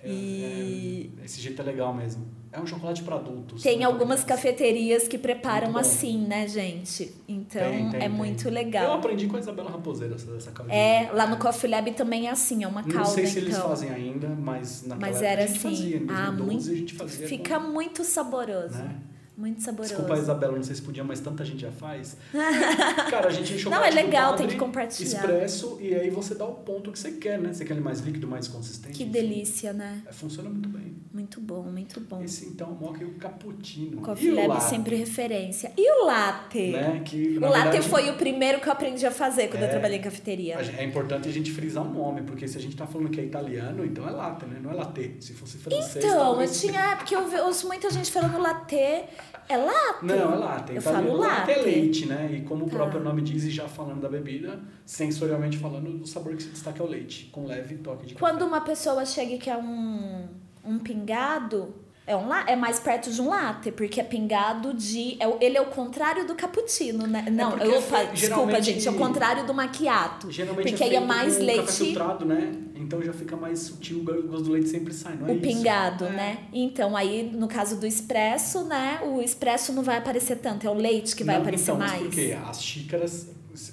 E 0.05 1.11
É, 1.21 1.25
esse 1.25 1.41
jeito 1.41 1.61
é 1.61 1.65
legal 1.65 1.93
mesmo. 1.93 2.25
É 2.57 2.61
um 2.61 2.65
chocolate 2.65 3.03
para 3.03 3.15
adultos. 3.17 3.61
tem 3.61 3.77
né, 3.79 3.85
algumas 3.85 4.23
cafeterias 4.23 5.07
que 5.07 5.17
preparam 5.17 5.77
assim, 5.77 6.17
né, 6.25 6.47
gente? 6.47 7.13
Então 7.27 7.61
Tem, 7.61 7.89
tem, 7.91 7.95
é 7.97 7.99
tem. 7.99 8.09
muito 8.09 8.47
Eu 8.47 8.51
legal. 8.51 8.93
aprendi 8.95 9.27
com 9.27 9.37
a 9.37 9.39
Isabela 9.39 9.69
Raposeira 9.69 10.15
essa, 10.15 10.31
essa 10.35 10.51
caldinha. 10.51 10.75
É, 10.75 11.11
lá 11.13 11.27
no 11.27 11.37
Coffee 11.37 11.69
Lab 11.69 11.91
também 11.91 12.27
é 12.27 12.31
assim, 12.31 12.63
é 12.63 12.67
uma 12.67 12.81
calda, 12.81 12.97
Não 12.97 13.05
sei 13.05 13.27
se 13.27 13.37
eles 13.37 13.55
então. 13.55 13.69
fazem 13.69 13.89
ainda, 13.91 14.27
mas 14.29 14.83
naquela 14.87 15.11
Mas 15.11 15.21
era 15.21 15.43
a 15.43 15.45
gente 15.47 15.57
assim. 15.57 15.69
fazia. 15.69 15.97
Em 15.97 16.07
ah, 16.09 16.31
2012 16.31 16.43
muito, 16.45 16.71
a 16.71 16.75
gente 16.75 16.93
fazia. 16.95 17.27
fica 17.27 17.59
com, 17.59 17.67
muito 17.67 18.03
saboroso. 18.03 18.77
né? 18.77 18.95
Muito 19.37 19.61
saboroso. 19.61 19.93
Desculpa, 19.93 20.17
Isabela, 20.17 20.55
não 20.55 20.63
sei 20.63 20.75
se 20.75 20.81
podia, 20.81 21.03
mas 21.03 21.19
tanta 21.19 21.45
gente 21.45 21.61
já 21.61 21.71
faz. 21.71 22.17
Cara, 23.11 23.27
a 23.27 23.29
gente 23.31 23.53
enche 23.53 23.67
o 23.67 23.69
Não, 23.69 23.83
é 23.85 23.91
legal, 23.91 24.31
do 24.33 24.37
tem 24.37 24.47
padre, 24.47 24.59
que 24.59 24.65
compartilhar. 24.65 25.19
Expresso, 25.19 25.77
e 25.79 25.93
aí 25.93 26.09
você 26.09 26.33
dá 26.33 26.43
o 26.45 26.55
ponto 26.55 26.91
que 26.91 26.97
você 26.97 27.11
quer, 27.11 27.37
né? 27.37 27.53
Você 27.53 27.63
quer 27.63 27.73
ele 27.73 27.81
mais 27.81 27.99
líquido, 27.99 28.27
mais 28.27 28.47
consistente. 28.47 28.97
Que 28.97 29.03
enfim. 29.03 29.11
delícia, 29.11 29.73
né? 29.73 30.01
É, 30.07 30.11
Funciona 30.11 30.49
muito 30.49 30.67
bem. 30.69 30.95
Muito 31.17 31.41
bom, 31.41 31.63
muito 31.63 31.99
bom. 32.01 32.21
Esse 32.21 32.45
então, 32.45 32.69
o 32.69 32.75
mocha 32.79 33.01
e 33.03 33.05
o 33.07 33.15
cappuccino. 33.15 34.01
Coffee 34.03 34.27
e 34.27 34.31
o 34.31 34.35
Lab 34.35 34.47
latte, 34.49 34.63
sempre 34.65 34.95
referência. 34.97 35.71
E 35.75 35.91
o 35.99 36.05
latte? 36.05 36.67
Né? 36.71 37.01
Que, 37.03 37.37
O 37.39 37.41
latte 37.41 37.63
verdade, 37.63 37.89
foi 37.89 38.09
o 38.11 38.13
primeiro 38.17 38.61
que 38.61 38.67
eu 38.69 38.71
aprendi 38.73 39.03
a 39.03 39.09
fazer 39.09 39.47
quando 39.47 39.63
eu 39.63 39.67
É. 39.67 39.71
trabalhei 39.71 39.97
em 39.97 40.01
cafeteria. 40.01 40.57
É 40.77 40.83
importante 40.83 41.27
a 41.27 41.31
gente 41.31 41.49
frisar 41.51 41.83
o 41.83 41.91
nome, 41.91 42.21
porque 42.21 42.47
se 42.47 42.55
a 42.55 42.61
gente 42.61 42.75
tá 42.75 42.85
falando 42.85 43.09
que 43.09 43.19
é 43.19 43.23
italiano, 43.23 43.83
então 43.83 44.07
é 44.07 44.11
latte, 44.11 44.45
né? 44.45 44.59
Não 44.61 44.69
é 44.69 44.75
latte. 44.75 45.15
Se 45.19 45.33
fosse 45.33 45.57
francês, 45.57 46.05
Então, 46.05 46.39
eu 46.39 46.51
tinha. 46.51 46.91
É 46.91 46.95
porque 46.95 47.15
eu 47.15 47.45
ouço 47.45 47.65
muita 47.67 47.89
gente 47.89 48.11
falando 48.11 48.37
latte. 48.39 48.75
É 48.75 49.57
latte? 49.57 50.03
Não, 50.05 50.33
é 50.33 50.35
latte. 50.37 50.71
Eu 50.73 50.77
Italiano, 50.81 51.07
falo 51.07 51.19
latte 51.19 51.51
é 51.51 51.57
leite, 51.57 52.05
né? 52.05 52.29
E 52.31 52.41
como 52.41 52.65
o 52.65 52.69
Tá. 52.69 52.75
próprio 52.75 53.01
nome 53.03 53.23
diz, 53.23 53.43
e 53.43 53.49
já 53.49 53.67
falando 53.67 54.01
da 54.01 54.09
bebida, 54.09 54.59
sensorialmente 54.85 55.57
falando, 55.57 55.99
o 56.03 56.05
sabor 56.05 56.35
que 56.35 56.43
se 56.43 56.49
destaca 56.49 56.83
é 56.83 56.85
o 56.85 56.89
leite, 56.89 57.25
com 57.31 57.45
leve 57.47 57.75
toque 57.77 58.05
de 58.05 58.13
Quando 58.13 58.33
café. 58.39 58.45
uma 58.45 58.61
pessoa 58.61 59.03
chega 59.05 59.33
e 59.33 59.37
quer 59.39 59.57
um, 59.57 60.27
um 60.67 60.79
pingado, 60.79 61.73
é, 62.05 62.15
um 62.15 62.27
la, 62.27 62.45
é 62.47 62.55
mais 62.55 62.79
perto 62.79 63.11
de 63.11 63.21
um 63.21 63.29
latte, 63.29 63.71
porque 63.71 63.99
é 63.99 64.03
pingado 64.03 64.73
de. 64.73 65.17
É, 65.19 65.27
o- 65.27 65.37
ele 65.41 65.57
é 65.57 65.61
o 65.61 65.65
contrário 65.67 66.25
do 66.25 66.35
cappuccino, 66.35 67.05
né? 67.07 67.25
Não, 67.31 67.51
porque 67.51 67.67
eu, 67.67 67.81
foi- 67.81 68.07
desculpa, 68.07 68.61
gente, 68.61 68.87
é 68.87 68.91
o 68.91 68.95
contrário 68.95 69.45
do 69.45 69.53
macchiato. 69.53 70.31
Geralmente 70.31 70.69
porque 70.69 70.83
é 70.83 70.87
aí 70.87 70.95
é 70.95 70.99
mais 70.99 71.33
com 71.37 71.39
café 71.45 71.53
leite. 71.57 71.71
filtrado, 71.73 72.25
né? 72.25 72.53
Então 72.75 73.01
já 73.03 73.11
fica 73.11 73.35
mais 73.35 73.59
sutil, 73.59 73.99
o 73.99 74.03
gosto 74.03 74.43
do 74.45 74.51
leite 74.51 74.69
sempre 74.69 74.93
sai, 74.93 75.15
não 75.17 75.27
é 75.27 75.31
O 75.31 75.33
isso? 75.33 75.41
pingado, 75.41 76.05
É. 76.05 76.09
né? 76.11 76.37
Então, 76.53 76.95
aí, 76.95 77.29
no 77.33 77.47
caso 77.47 77.77
do 77.77 77.85
expresso, 77.85 78.63
né? 78.63 79.01
O 79.03 79.21
expresso 79.21 79.73
não 79.73 79.83
vai 79.83 79.97
aparecer 79.97 80.37
tanto, 80.37 80.65
é 80.65 80.69
o 80.69 80.73
leite 80.73 81.13
que 81.13 81.23
vai 81.25 81.35
Não, 81.35 81.41
aparecer 81.41 81.63
então, 81.71 81.77
mais. 81.77 81.91
Mas 81.91 82.01
por 82.03 82.11
quê? 82.11 82.37
As 82.47 82.63
xícaras, 82.63 83.27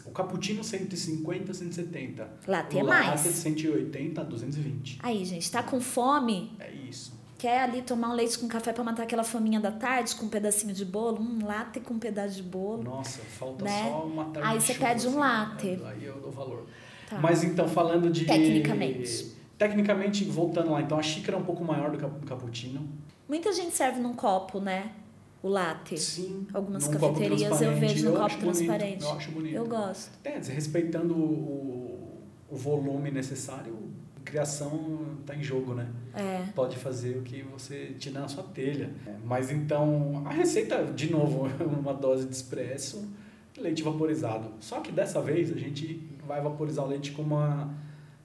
o 0.04 0.10
cappuccino 0.10 0.62
150, 0.64 1.52
170. 1.54 2.28
Latte 2.46 2.78
é 2.78 2.82
o 2.82 2.86
mais. 2.86 3.06
latte 3.24 3.28
180 3.28 4.20
a 4.20 4.24
220. 4.24 4.98
Aí, 5.02 5.24
gente, 5.24 5.50
tá 5.50 5.62
com 5.62 5.80
fome? 5.80 6.52
É 6.58 6.70
isso. 6.72 7.12
Quer 7.38 7.60
ali 7.60 7.82
tomar 7.82 8.10
um 8.10 8.14
leite 8.14 8.38
com 8.38 8.48
café 8.48 8.72
pra 8.72 8.82
matar 8.82 9.02
aquela 9.02 9.24
fominha 9.24 9.60
da 9.60 9.70
tarde 9.70 10.14
com 10.14 10.26
um 10.26 10.28
pedacinho 10.28 10.72
de 10.72 10.84
bolo? 10.84 11.20
Um 11.20 11.44
latte 11.44 11.80
com 11.80 11.94
um 11.94 11.98
pedaço 11.98 12.36
de 12.36 12.42
bolo. 12.42 12.82
Nossa, 12.82 13.20
falta 13.22 13.64
Né? 13.64 13.82
só 13.90 14.04
uma 14.06 14.24
tarde 14.26 14.48
Aí 14.48 14.60
você 14.60 14.74
pede 14.74 15.06
um 15.06 15.10
assim. 15.10 15.18
latte. 15.18 15.82
Aí 15.84 16.04
eu 16.04 16.20
dou 16.20 16.30
valor. 16.30 16.66
Tá. 17.10 17.18
Mas 17.18 17.44
então, 17.44 17.68
falando 17.68 18.08
de... 18.10 18.24
Tecnicamente. 18.24 19.34
Tecnicamente, 19.58 20.24
voltando 20.24 20.70
lá, 20.70 20.80
então 20.80 20.98
a 20.98 21.02
xícara 21.02 21.36
é 21.36 21.40
um 21.40 21.44
pouco 21.44 21.62
maior 21.64 21.90
do 21.90 21.98
que 21.98 22.04
o 22.04 22.10
cappuccino. 22.26 22.88
Muita 23.28 23.52
gente 23.52 23.74
serve 23.74 24.00
num 24.00 24.14
copo, 24.14 24.58
né? 24.60 24.92
O 25.44 25.48
latte. 25.50 25.98
Sim. 25.98 26.46
Algumas 26.54 26.88
cafeterias 26.88 27.42
eu 27.42 27.48
transparente. 27.48 27.80
vejo 27.80 28.04
no 28.06 28.12
copo 28.12 28.24
acho 28.24 28.38
bonito, 28.38 28.56
transparente. 28.56 29.04
Eu 29.04 29.10
acho 29.12 29.30
bonito. 29.30 29.54
Eu 29.54 29.66
gosto. 29.66 30.10
É, 30.24 30.38
respeitando 30.38 31.14
o, 31.14 32.22
o 32.50 32.56
volume 32.56 33.10
necessário, 33.10 33.76
criação 34.24 35.18
tá 35.26 35.36
em 35.36 35.42
jogo, 35.42 35.74
né? 35.74 35.86
É. 36.14 36.46
Pode 36.54 36.78
fazer 36.78 37.18
o 37.18 37.22
que 37.22 37.42
você 37.42 37.94
tirar 37.98 38.20
na 38.20 38.28
sua 38.28 38.42
telha. 38.42 38.90
Mas 39.22 39.50
então, 39.50 40.22
a 40.24 40.32
receita, 40.32 40.82
de 40.82 41.12
novo, 41.12 41.46
uma 41.62 41.92
dose 41.92 42.26
de 42.26 42.34
espresso, 42.34 43.06
leite 43.58 43.82
vaporizado. 43.82 44.50
Só 44.60 44.80
que 44.80 44.90
dessa 44.90 45.20
vez 45.20 45.52
a 45.52 45.58
gente 45.58 46.08
vai 46.26 46.40
vaporizar 46.40 46.86
o 46.86 46.88
leite 46.88 47.12
com 47.12 47.20
uma, 47.20 47.70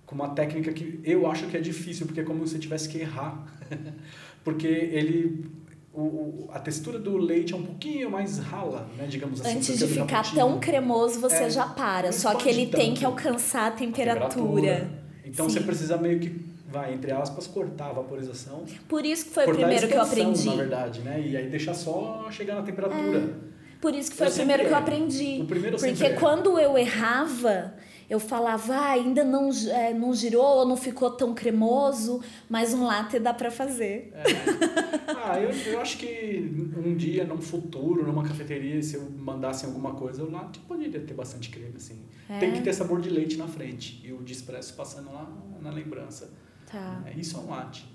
com 0.05 0.15
uma 0.15 0.29
técnica 0.29 0.71
que 0.71 1.01
eu 1.03 1.29
acho 1.29 1.47
que 1.47 1.57
é 1.57 1.59
difícil, 1.59 2.05
porque 2.05 2.21
é 2.21 2.23
como 2.23 2.47
se 2.47 2.53
você 2.53 2.59
tivesse 2.59 2.87
que 2.87 2.99
errar. 2.99 3.45
porque 4.41 4.67
ele... 4.67 5.59
O, 5.91 6.01
o- 6.01 6.49
a 6.53 6.59
textura 6.59 6.99
do 6.99 7.17
leite 7.17 7.53
é 7.53 7.57
um 7.57 7.63
pouquinho 7.63 8.11
mais 8.11 8.37
rala, 8.37 8.87
né? 8.97 9.07
Digamos 9.07 9.41
assim. 9.41 9.57
Antes 9.57 9.79
de 9.79 9.87
ficar 9.87 10.23
tão 10.33 10.59
cremoso, 10.59 11.19
você 11.19 11.43
É, 11.45 11.49
já 11.49 11.65
para. 11.65 12.11
Só 12.11 12.35
que 12.35 12.47
ele 12.47 12.67
tem 12.67 12.89
tanto. 12.89 12.99
que 12.99 13.05
alcançar 13.05 13.67
a 13.67 13.71
temperatura. 13.71 14.89
Então 15.25 15.49
Sim. 15.49 15.55
você 15.55 15.63
precisa 15.65 15.97
meio 15.97 16.19
que, 16.19 16.29
vai, 16.67 16.93
entre 16.93 17.11
aspas, 17.11 17.47
cortar 17.47 17.87
a 17.89 17.93
vaporização. 17.93 18.63
Por 18.87 19.03
isso 19.03 19.25
que 19.25 19.31
foi 19.31 19.43
o 19.43 19.45
cortar 19.47 19.61
a 19.63 19.65
primeiro 19.65 19.87
que 19.87 19.93
eu 19.97 20.01
aprendi. 20.01 20.45
na 20.49 20.55
verdade, 20.55 20.99
né? 21.01 21.21
E 21.25 21.35
aí 21.35 21.49
deixar 21.49 21.73
só 21.73 22.27
chegar 22.31 22.55
na 22.55 22.61
temperatura. 22.61 23.49
Por 23.81 23.93
isso 23.95 24.11
que 24.11 24.17
foi 24.17 24.27
Eu 24.27 24.31
o 24.31 24.35
primeiro 24.35 24.65
que 24.65 24.69
eu 24.71 24.77
aprendi. 24.77 25.39
O 25.41 25.45
primeiro 25.45 25.75
eu 25.77 25.79
Porque 25.79 26.03
erro. 26.05 26.19
quando 26.19 26.59
eu 26.59 26.77
errava, 26.77 27.73
eu 28.10 28.19
falava, 28.19 28.73
ah, 28.76 28.91
ainda 28.91 29.23
não, 29.23 29.49
é, 29.72 29.94
não 29.94 30.14
girou, 30.14 30.65
não 30.68 30.76
ficou 30.76 31.11
tão 31.11 31.34
cremoso, 31.34 32.22
mas 32.49 32.73
um 32.73 32.86
latte 32.86 33.19
dá 33.19 33.34
pra 33.34 33.52
fazer. 33.52 34.11
É. 34.14 34.23
Ah, 35.22 35.40
eu, 35.40 35.49
eu 35.52 35.81
acho 35.81 35.98
que 35.98 36.49
um 36.77 36.95
dia, 36.95 37.23
num 37.26 37.41
futuro, 37.41 38.06
numa 38.06 38.23
cafeteria, 38.23 38.81
se 38.81 38.95
eu 38.95 39.10
mandasse 39.11 39.65
alguma 39.65 39.94
coisa, 39.94 40.23
lá 40.23 40.45
tipo, 40.45 40.65
poderia 40.68 40.99
ter 41.02 41.14
bastante 41.14 41.49
creme, 41.49 41.73
assim. 41.76 41.99
É? 42.30 42.40
Tem 42.40 42.53
que 42.53 42.61
ter 42.61 42.73
sabor 42.73 43.02
de 43.02 43.10
leite 43.10 43.36
na 43.36 43.48
frente. 43.48 44.02
E 44.03 44.14
o 44.14 44.23
de 44.23 44.34
expresso 44.34 44.73
passando 44.76 45.11
lá 45.11 45.30
na 45.61 45.72
lembrança. 45.72 46.31
Tá, 46.72 47.02
É, 47.06 47.19
isso 47.19 47.38
é 47.38 47.40
um 47.41 47.49
latte. 47.49 47.86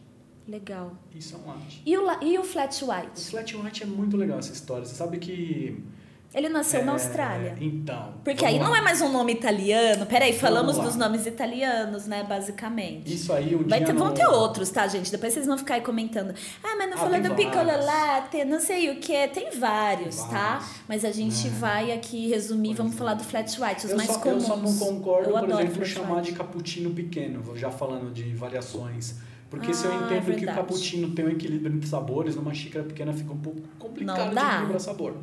legal. 0.47 0.93
Isso 1.15 1.35
é 1.35 1.39
um 1.39 1.47
latte. 1.55 1.83
E 1.87 1.97
o, 1.97 2.23
e 2.23 2.39
o 2.39 2.45
flat 2.45 2.85
O 2.85 2.91
white? 2.91 3.21
flat 3.31 3.57
white 3.57 3.83
é 3.83 3.87
muito 3.87 4.17
legal 4.17 4.39
essa 4.39 4.53
história. 4.53 4.85
Você 4.85 4.95
sabe 4.95 5.19
que... 5.19 5.83
Ele 6.35 6.49
nasceu 6.49 6.85
na 6.85 6.93
é, 6.93 6.95
Austrália. 6.95 7.57
Então. 7.61 8.15
Porque 8.25 8.45
aí 8.45 8.59
lá. 8.59 8.65
não 8.67 8.75
é 8.75 8.81
mais 8.81 9.01
um 9.01 9.13
nome 9.13 9.33
italiano. 9.33 10.05
Peraí, 10.05 10.33
falamos 10.33 10.77
dos 10.77 10.97
nomes 10.97 11.27
italianos, 11.27 12.07
né, 12.07 12.25
basicamente. 12.29 13.15
Isso 13.15 13.33
aí, 13.33 13.55
um 13.55 13.63
Vai 13.69 13.85
ter, 13.85 13.93
vão 13.95 14.13
ter 14.13 14.27
outros, 14.27 14.69
tá, 14.71 14.87
gente? 14.89 15.13
Depois 15.13 15.33
vocês 15.33 15.47
vão 15.47 15.57
ficar 15.57 15.75
aí 15.75 15.81
comentando. 15.81 16.35
Ah, 16.63 16.75
mas 16.77 16.89
não 16.91 16.95
Ah, 16.97 17.01
falou 17.01 17.21
do 17.23 17.35
piccolo 17.37 17.71
latte, 17.85 18.45
não 18.45 18.59
sei 18.59 18.91
o 18.91 18.97
que. 18.97 19.29
Tem 19.29 19.51
vários, 19.59 20.17
Tem 20.17 20.29
tá? 20.29 20.49
vários. 20.59 20.69
Mas 20.89 21.05
a 21.05 21.13
gente 21.13 21.47
É. 21.47 21.51
vai 21.51 21.93
aqui 21.93 22.29
resumir, 22.29 22.69
Pois 22.71 22.79
vamos 22.79 22.95
é. 22.95 22.99
falar 22.99 23.15
do 23.15 23.23
flat 23.25 23.61
white, 23.63 23.85
os 23.87 23.91
eu 23.93 23.97
mais 23.97 24.11
só, 24.11 24.19
comuns. 24.19 24.43
Eu 24.43 24.49
só 24.49 24.57
não 24.57 24.77
concordo, 24.77 25.29
Eu 25.29 25.35
por 25.35 25.45
adoro 25.45 25.63
exemplo, 25.63 25.85
chamar 25.87 26.21
de 26.23 26.33
cappuccino 26.33 26.91
pequeno, 26.91 27.57
já 27.57 27.71
falando 27.71 28.13
de 28.13 28.35
variações. 28.35 29.17
Porque 29.49 29.73
se 29.73 29.85
eu 29.85 29.93
Ah, 29.93 30.07
entendo 30.11 30.37
que 30.37 30.45
o 30.45 30.49
cappuccino 30.53 31.11
tem 31.11 31.25
um 31.27 31.29
equilíbrio 31.31 31.77
entre 31.77 31.89
sabores, 31.89 32.35
numa 32.35 32.53
xícara 32.53 32.85
pequena 32.85 33.13
fica 33.13 33.33
um 33.33 33.39
pouco 33.39 33.61
complicado 33.79 34.31
de 34.35 34.37
equilibrar 34.41 34.81
sabor. 34.81 35.15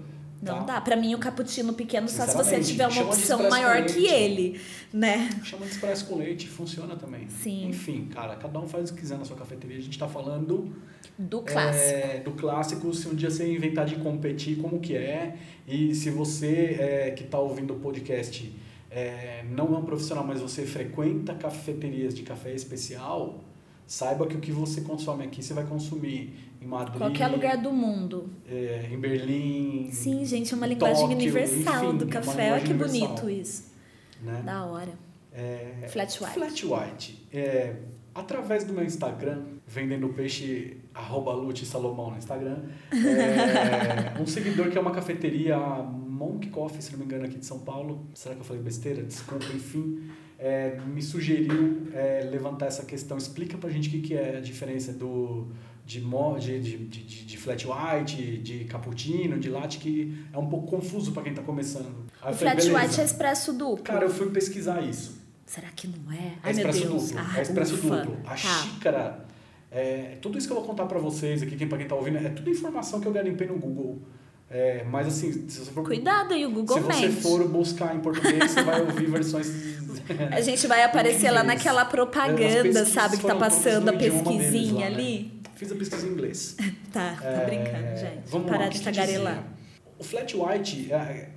Não 0.42 0.60
tá? 0.60 0.74
dá. 0.74 0.82
Pra 0.82 0.96
mim, 0.96 1.14
o 1.14 1.20
cappuccino 1.20 1.74
pequeno, 1.74 2.10
só 2.10 2.26
se 2.26 2.36
você 2.36 2.60
tiver 2.60 2.86
uma 2.86 2.92
chama 2.92 3.12
opção 3.12 3.50
maior 3.50 3.86
que 3.86 4.08
ele, 4.08 4.60
né? 4.92 5.30
Chama 5.44 5.66
de 5.66 5.72
expresso 5.74 6.06
com 6.06 6.16
leite, 6.16 6.48
funciona 6.48 6.96
também. 6.96 7.30
Sim. 7.30 7.68
Enfim, 7.68 8.08
cara, 8.12 8.36
cada 8.36 8.60
um 8.60 8.68
faz 8.68 8.90
o 8.90 8.94
que 8.94 9.02
quiser 9.02 9.18
na 9.18 9.26
sua 9.26 9.38
cafeteria. 9.38 9.78
A 9.78 9.82
gente 9.82 10.00
tá 10.00 10.08
falando 10.08 10.74
Do 11.18 11.42
clássico. 11.42 11.86
É, 11.86 12.20
do 12.20 12.32
clássico, 12.32 12.94
se 12.94 13.08
um 13.08 13.14
dia 13.14 13.30
você 13.30 13.54
inventar 13.54 13.86
de 13.86 13.96
competir, 13.98 14.58
como 14.58 14.80
que 14.80 14.96
é. 14.96 15.36
E 15.68 15.94
se 15.94 16.10
você 16.10 16.78
é, 16.80 17.12
que 17.12 17.24
está 17.24 17.38
ouvindo 17.38 17.76
o 17.76 17.80
podcast 17.80 18.52
é, 18.92 19.46
não 19.50 19.74
é 19.74 19.78
um 19.78 19.86
profissional, 19.86 20.26
mas 20.26 20.42
você 20.42 20.66
frequenta 20.66 21.34
cafeterias 21.34 22.14
de 22.14 22.24
café 22.24 22.54
especial, 22.54 23.40
saiba 23.88 24.28
que 24.28 24.36
o 24.36 24.40
que 24.40 24.52
você 24.52 24.82
consome 24.82 25.24
aqui, 25.24 25.42
você 25.42 25.54
vai 25.54 25.66
consumir 25.66 26.51
em 26.62 26.66
Madrid, 26.68 26.98
Qualquer 26.98 27.28
lugar 27.28 27.58
do 27.58 27.72
mundo. 27.72 28.30
é, 28.48 28.88
em 28.92 29.00
Berlim. 29.00 29.90
Sim, 29.92 30.24
gente, 30.26 30.54
é 30.54 30.56
uma 30.58 30.68
em 30.68 30.70
linguagem 30.70 31.02
Tóquio, 31.02 31.18
universal 31.18 31.86
enfim, 31.86 31.98
do 31.98 32.08
café. 32.08 32.52
Olha 32.52 32.62
que 32.62 32.72
linguagem 32.74 33.00
bonito 33.02 33.26
universal, 33.26 33.30
isso. 33.30 33.72
Né? 34.22 34.42
Da 34.46 34.66
hora. 34.66 34.94
É, 35.34 35.88
Flat 35.90 36.22
white. 36.22 36.34
Flat 36.34 36.66
white. 36.66 37.28
É, 37.34 37.76
através 38.14 38.64
do 38.64 38.74
meu 38.74 38.84
Instagram, 38.84 39.44
vendendo 39.66 40.10
peixe, 40.10 40.78
arroba 40.94 41.32
Lute 41.34 41.66
Salomão 41.66 42.12
no 42.12 42.18
Instagram, 42.18 42.58
é, 42.92 44.20
um 44.22 44.28
seguidor 44.28 44.70
que 44.70 44.78
é 44.78 44.82
uma 44.82 44.92
cafeteria 44.92 45.58
Monk 45.58 46.50
Coffee, 46.50 46.82
se 46.82 46.92
não 46.92 47.00
me 47.00 47.06
engano, 47.06 47.26
aqui 47.26 47.38
de 47.40 47.46
São 47.46 47.60
Paulo. 47.60 48.06
Será 48.14 48.36
que 48.36 48.42
eu 48.42 48.46
falei 48.46 48.62
besteira? 48.62 49.02
Desculpa, 49.02 49.46
enfim. 49.56 50.10
é, 50.38 50.78
me 50.86 51.02
sugeriu 51.02 51.88
é, 51.94 52.28
levantar 52.32 52.66
essa 52.68 52.84
questão. 52.86 53.18
Explica 53.18 53.58
pra 53.58 53.70
gente 53.70 53.88
o 53.88 53.92
que, 53.92 54.02
que 54.02 54.14
é 54.16 54.38
a 54.38 54.42
diferença 54.42 54.92
do 54.92 55.48
de, 56.00 56.60
de, 56.60 56.78
de, 56.78 57.26
de, 57.26 57.38
flat 57.38 57.66
white, 57.68 58.38
de 58.38 58.64
cappuccino, 58.66 59.40
de 59.40 59.50
latte, 59.50 59.80
que 59.80 60.26
é 60.32 60.38
um 60.38 60.48
pouco 60.48 60.68
confuso 60.68 61.12
para 61.12 61.24
quem 61.24 61.34
tá 61.34 61.42
começando. 61.42 62.06
Aí 62.22 62.32
O 62.34 62.36
falei, 62.36 62.54
flat 62.54 62.58
"Beleza." 62.68 62.80
white 62.80 63.02
é 63.02 63.04
expresso 63.04 63.54
duplo. 63.54 63.84
Cara, 63.84 64.06
eu 64.06 64.10
fui 64.10 64.30
pesquisar 64.30 64.82
isso. 64.82 65.20
Será 65.46 65.68
que 65.70 65.88
não 65.88 66.12
é? 66.12 66.16
É 66.16 66.34
Ai, 66.44 66.54
meu 66.54 66.70
expresso 66.70 66.88
duplo. 66.88 67.20
Ah, 67.20 67.38
é 67.38 67.42
expresso 67.42 67.74
ufa. 67.76 67.98
duplo. 67.98 68.18
A 68.26 68.30
Tá. 68.30 68.36
xícara. 68.38 69.26
É, 69.70 70.18
tudo 70.22 70.38
isso 70.38 70.48
que 70.48 70.54
eu 70.54 70.58
vou 70.58 70.66
contar 70.66 70.86
pra 70.86 71.00
vocês 71.00 71.42
aqui, 71.42 71.56
quem, 71.56 71.68
pra 71.68 71.78
quem 71.78 71.88
tá 71.88 71.96
ouvindo, 71.96 72.18
é 72.18 72.30
tudo 72.30 72.50
informação 72.50 73.00
que 73.00 73.08
eu 73.08 73.12
garimpei 73.12 73.48
no 73.48 73.58
Google. 73.58 74.02
É, 74.54 74.84
mas 74.84 75.08
assim, 75.08 75.48
se 75.48 75.60
você 75.60 75.72
for. 75.72 75.84
Cuidado 75.84 76.34
aí, 76.34 76.46
o 76.46 76.52
Google 76.52 76.76
Se 76.78 76.84
você 76.84 77.08
mente. 77.08 77.22
for 77.22 77.48
buscar 77.48 77.96
em 77.96 78.00
português, 78.00 78.52
você 78.52 78.62
vai 78.64 78.82
ouvir 78.82 79.10
versões. 79.10 79.48
A 80.30 80.42
gente 80.42 80.68
vai 80.68 80.84
aparecer 80.84 81.32
lá 81.32 81.42
naquela 81.44 81.86
propaganda, 81.86 82.38
pesquisas 82.38 82.88
sabe? 82.90 83.18
Que 83.18 83.26
tá 83.26 83.36
passando 83.36 83.90
a 83.90 83.94
pesquisinha 83.94 84.74
lá, 84.74 84.80
né? 84.90 84.96
ali. 84.96 85.42
Fiz 85.56 85.72
a 85.72 85.76
pesquisa 85.76 86.06
em 86.06 86.10
inglês. 86.12 86.58
Tá, 86.92 87.16
tô 87.22 87.26
É, 87.26 87.46
brincando, 87.46 87.98
gente. 87.98 88.30
Vamos 88.30 88.48
Parar 88.52 88.64
lá, 88.64 88.68
de 88.68 88.82
tagarelar. 88.82 89.44
O 89.98 90.04
flat 90.04 90.36
white, 90.36 90.92
é- 90.92 91.30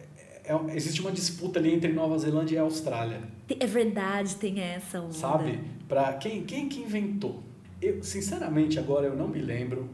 é- 0.44 0.60
existe 0.74 1.00
uma 1.00 1.12
disputa 1.12 1.60
ali 1.60 1.72
entre 1.72 1.92
Nova 1.92 2.18
Zelândia 2.18 2.56
e 2.56 2.58
Austrália, 2.58 3.20
É 3.60 3.64
verdade, 3.64 4.34
tem 4.34 4.58
essa 4.60 5.00
onda. 5.00 5.12
sabe? 5.12 5.60
Para 5.86 6.14
quem, 6.14 6.42
quem 6.42 6.68
que 6.68 6.80
inventou? 6.80 7.40
Eu, 7.80 8.02
sinceramente, 8.02 8.76
agora 8.80 9.06
eu 9.06 9.14
não 9.14 9.28
me 9.28 9.40
lembro. 9.40 9.88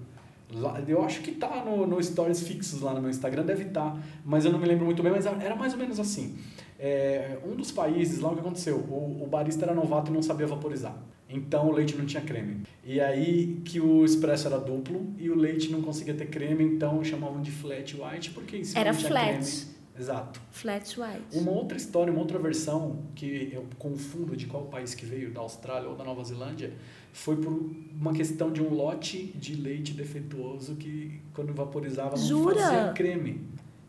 Eu 0.87 1.03
acho 1.05 1.21
que 1.21 1.33
tá 1.33 1.65
no, 1.65 1.87
no 1.87 2.03
stories 2.03 2.43
fixos 2.43 2.81
lá 2.81 2.93
no 2.93 3.01
meu 3.01 3.11
Instagram, 3.11 3.45
deve 3.45 3.65
estar, 3.65 3.97
mas 4.25 4.45
eu 4.45 4.53
não 4.53 4.59
me 4.59 4.67
lembro 4.67 4.85
muito 4.85 5.03
bem, 5.03 5.13
mas 5.13 5.27
era 5.27 5.55
mais 5.55 5.73
ou 5.73 5.79
menos 5.79 6.01
assim. 6.01 6.37
É, 6.79 7.39
um 7.47 7.55
dos 7.55 7.71
países, 7.71 8.21
lá 8.21 8.31
o 8.31 8.35
que 8.35 8.41
aconteceu, 8.41 8.77
o, 8.77 9.23
o 9.23 9.27
barista 9.27 9.65
era 9.65 9.75
novato 9.75 10.11
e 10.11 10.15
não 10.15 10.23
sabia 10.23 10.47
vaporizar. 10.47 10.97
Então 11.29 11.69
o 11.69 11.73
leite 11.73 11.97
não 11.97 12.05
tinha 12.05 12.23
creme. 12.23 12.63
E 12.85 13.01
aí 13.01 13.61
que 13.65 13.81
o 13.81 14.05
expresso 14.05 14.49
era 14.49 14.59
duplo 14.59 15.15
e 15.17 15.31
o 15.31 15.37
leite 15.37 15.71
não 15.71 15.81
conseguia 15.81 16.15
ter 16.15 16.27
creme, 16.27 16.65
então 16.65 17.05
chamavam 17.05 17.41
de 17.41 17.53
flat 17.53 17.97
white, 17.97 18.31
porque 18.31 18.65
cima 18.65 18.81
Era 18.81 18.93
não 18.93 18.99
tinha 18.99 19.11
flat. 19.11 19.29
creme. 19.29 19.71
Exato. 19.99 20.41
Flat 20.51 20.99
white. 20.99 21.39
Uma 21.39 21.51
outra 21.53 21.77
história, 21.77 22.11
uma 22.11 22.23
outra 22.23 22.39
versão 22.39 23.03
que 23.15 23.51
eu 23.53 23.67
confundo 23.79 24.35
de 24.35 24.47
qual 24.47 24.65
país 24.65 24.95
que 24.95 25.05
veio, 25.05 25.31
da 25.31 25.41
Austrália 25.41 25.89
ou 25.89 25.95
da 25.95 26.03
Nova 26.03 26.25
Zelândia, 26.25 26.73
foi 27.13 27.37
por 27.37 27.53
uma 28.01 28.13
questão 28.13 28.51
de 28.51 28.63
um 28.63 28.73
lote 28.73 29.33
de 29.35 29.55
leite 29.55 29.93
defeituoso 29.93 30.75
que 30.77 31.21
quando 31.35 31.53
vaporizava 31.53 32.17
não 32.17 32.25
Jura? 32.25 32.61
fazia 32.61 32.93
creme. 32.95 33.41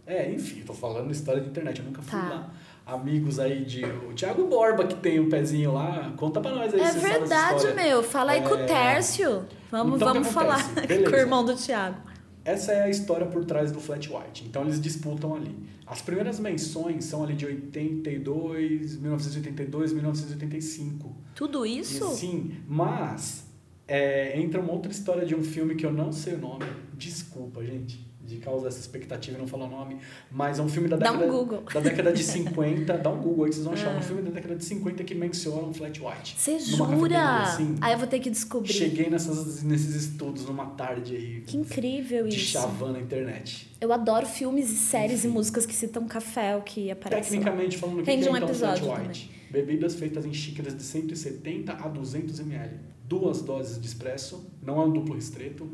É, 0.05 0.31
enfim, 0.31 0.61
tô 0.61 0.73
falando 0.73 1.11
história 1.11 1.41
de 1.41 1.49
internet, 1.49 1.79
eu 1.79 1.85
nunca 1.85 2.01
fui 2.01 2.19
Tá. 2.19 2.27
lá. 2.27 2.49
Amigos 2.85 3.39
aí 3.39 3.63
de. 3.63 3.85
O 3.85 4.13
Thiago 4.13 4.47
Borba, 4.47 4.85
que 4.85 4.95
tem 4.95 5.19
um 5.19 5.29
pezinho 5.29 5.71
lá, 5.73 6.11
conta 6.17 6.41
pra 6.41 6.51
nós 6.51 6.73
aí 6.73 6.81
É 6.81 6.91
verdade, 6.91 7.73
meu. 7.75 8.01
Fala 8.03 8.31
aí 8.33 8.41
com 8.41 8.55
o 8.55 8.57
É. 8.59 8.65
Tércio. 8.65 9.45
Vamos, 9.69 9.95
Então, 9.97 10.13
vamos 10.13 10.27
falar 10.29 10.57
com 10.73 11.11
o 11.11 11.15
irmão 11.15 11.45
do 11.45 11.55
Thiago. 11.55 11.95
Essa 12.43 12.71
é 12.71 12.83
a 12.83 12.89
história 12.89 13.27
por 13.27 13.45
trás 13.45 13.71
do 13.71 13.79
Flat 13.79 14.09
White. 14.09 14.45
Então 14.47 14.63
eles 14.63 14.81
disputam 14.81 15.35
ali. 15.35 15.55
As 15.85 16.01
primeiras 16.01 16.39
menções 16.39 17.05
são 17.05 17.23
ali 17.23 17.35
de 17.35 17.45
82, 17.45 18.97
1982, 18.97 19.93
1985. 19.93 21.15
Tudo 21.35 21.65
isso? 21.65 22.11
E, 22.13 22.15
sim, 22.15 22.51
mas 22.67 23.45
é, 23.87 24.39
entra 24.39 24.59
uma 24.61 24.71
outra 24.71 24.91
história 24.91 25.25
de 25.25 25.35
um 25.35 25.43
filme 25.43 25.75
que 25.75 25.85
eu 25.85 25.93
não 25.93 26.11
sei 26.11 26.35
o 26.35 26.39
nome. 26.39 26.65
Desculpa, 26.93 27.63
gente, 27.63 28.10
de 28.25 28.37
causar 28.37 28.67
essa 28.67 28.79
expectativa 28.79 29.37
e 29.37 29.39
não 29.39 29.47
falar 29.47 29.65
o 29.65 29.69
nome. 29.69 29.97
Mas 30.31 30.59
é 30.59 30.61
um 30.61 30.69
filme 30.69 30.87
da 30.87 30.97
Dá 30.97 31.11
um 31.11 31.17
década, 31.17 31.31
Google. 31.31 31.63
da 31.73 31.79
década 31.79 32.13
de 32.13 32.23
50. 32.23 32.97
dá 32.97 33.09
um 33.09 33.21
Google 33.21 33.45
aí 33.45 33.49
que 33.49 33.55
vocês 33.55 33.65
vão 33.65 33.73
achar. 33.73 33.95
Ah. 33.95 33.97
Um 34.01 34.03
filme 34.03 34.21
da 34.23 34.31
década 34.31 34.55
de 34.55 34.65
50 34.65 35.03
que 35.03 35.13
menciona 35.13 35.67
um 35.67 35.73
Flat 35.73 35.99
White. 36.01 36.35
Você 36.37 36.59
jura? 36.59 37.45
sim. 37.45 37.75
Aí 37.79 37.93
eu 37.93 37.99
vou 37.99 38.07
ter 38.07 38.19
que 38.19 38.29
descobrir. 38.29 38.73
Cheguei 38.73 39.09
nessas, 39.09 39.61
nesses 39.63 39.95
estudos 39.95 40.45
numa 40.45 40.65
tarde 40.71 41.15
aí. 41.15 41.41
Que 41.45 41.57
incrível 41.57 42.27
de 42.27 42.35
isso. 42.35 42.51
chavão 42.51 42.91
na 42.91 42.99
internet. 42.99 43.69
Eu 43.79 43.93
adoro 43.93 44.25
filmes 44.25 44.71
e 44.71 44.75
séries 44.75 45.19
Enfim. 45.19 45.29
e 45.29 45.31
músicas 45.31 45.65
que 45.65 45.73
citam 45.73 46.07
café, 46.07 46.55
o 46.55 46.61
que 46.61 46.89
aparece 46.89 47.21
lá. 47.21 47.29
Tecnicamente 47.29 47.77
falando, 47.77 47.99
o 47.99 48.03
que 48.03 48.09
é 48.09 48.13
um 48.13 48.17
então 48.19 48.37
episódio 48.37 48.85
flat 48.85 49.07
white? 49.07 49.31
Bebidas 49.51 49.95
feitas 49.95 50.25
em 50.25 50.33
xícaras 50.33 50.75
de 50.75 50.81
170 50.81 51.73
a 51.73 51.87
200 51.87 52.39
ml. 52.39 52.77
Duas 53.07 53.41
doses 53.41 53.79
de 53.79 53.85
espresso, 53.85 54.49
não 54.63 54.81
é 54.81 54.85
um 54.85 54.91
duplo 54.91 55.13
restrito. 55.15 55.69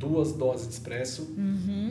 Duas 0.00 0.32
doses 0.32 0.66
de 0.66 0.72
espresso. 0.72 1.32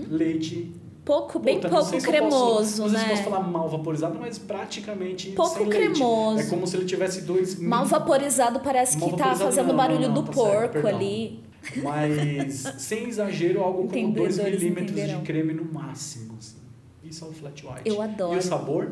Leite. 0.09 0.73
Pouco, 1.05 1.39
bem 1.39 1.55
Puta, 1.55 1.69
não 1.69 1.75
pouco 1.77 1.89
eu 1.89 1.99
posso- 1.99 2.07
cremoso, 2.11 2.81
não 2.83 2.89
sei 2.89 2.99
se 2.99 3.03
né? 3.05 3.09
posso 3.11 3.23
falar 3.23 3.39
mal 3.39 3.67
vaporizado, 3.69 4.19
mas 4.19 4.37
praticamente 4.37 5.31
Pouco 5.31 5.57
sem 5.57 5.67
leite. 5.67 5.91
cremoso. 5.93 6.39
É 6.41 6.45
como 6.47 6.67
se 6.67 6.75
ele 6.77 6.85
tivesse 6.85 7.21
dois... 7.21 7.57
Mal 7.59 7.85
vaporizado 7.85 8.59
parece 8.59 8.99
Mal 8.99 9.09
que 9.09 9.15
tá 9.17 9.23
vaporizado 9.23 9.49
fazendo 9.49 9.67
não, 9.69 9.75
barulho 9.77 10.01
não, 10.01 10.07
não, 10.09 10.13
do 10.15 10.23
tá 10.23 10.33
certo, 10.33 10.51
porco 10.51 10.73
perdão. 10.73 10.95
ali. 10.95 11.43
Mas 11.81 12.53
sem 12.77 13.07
exagero, 13.09 13.61
algo 13.63 13.87
como 13.87 13.89
2 13.89 13.97
Entendedores 14.37 14.61
milímetros 14.61 14.95
de 15.09 15.15
creme 15.25 15.53
no 15.53 15.65
máximo. 15.65 16.35
assim. 16.37 16.57
Isso 17.03 17.25
é 17.25 17.27
o 17.27 17.31
flat 17.31 17.65
white. 17.65 17.81
Eu 17.89 18.01
adoro. 18.01 18.35
E 18.35 18.37
o 18.37 18.41
sabor? 18.41 18.91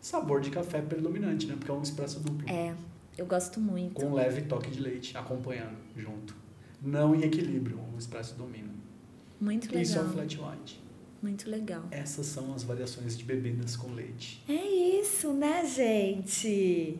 Sabor 0.00 0.40
de 0.42 0.50
café 0.50 0.80
predominante, 0.82 1.46
né? 1.46 1.54
Porque 1.58 1.70
é 1.70 1.74
um 1.74 1.82
expresso 1.82 2.20
duplo. 2.20 2.46
É, 2.50 2.74
eu 3.16 3.24
gosto 3.24 3.60
muito. 3.60 3.94
Com 3.94 4.06
um 4.06 4.14
leve 4.14 4.42
toque 4.42 4.70
de 4.70 4.80
leite 4.80 5.16
acompanhando 5.16 5.76
junto. 5.96 6.34
Não 6.86 7.14
em 7.14 7.22
equilíbrio, 7.24 7.80
o 7.94 7.98
expresso 7.98 8.34
domina. 8.36 8.70
Muito 9.40 9.64
Isso 9.76 9.98
é 9.98 10.02
legal. 10.02 10.04
o 10.04 10.12
flat 10.14 10.38
white. 10.40 10.80
Muito 11.22 11.50
legal. 11.50 11.82
Essas 11.90 12.26
são 12.26 12.54
as 12.54 12.62
variações 12.62 13.18
de 13.18 13.24
bebidas 13.24 13.74
com 13.76 13.92
leite. 13.92 14.42
É 14.48 15.00
isso, 15.00 15.32
né, 15.32 15.64
gente? 15.66 16.98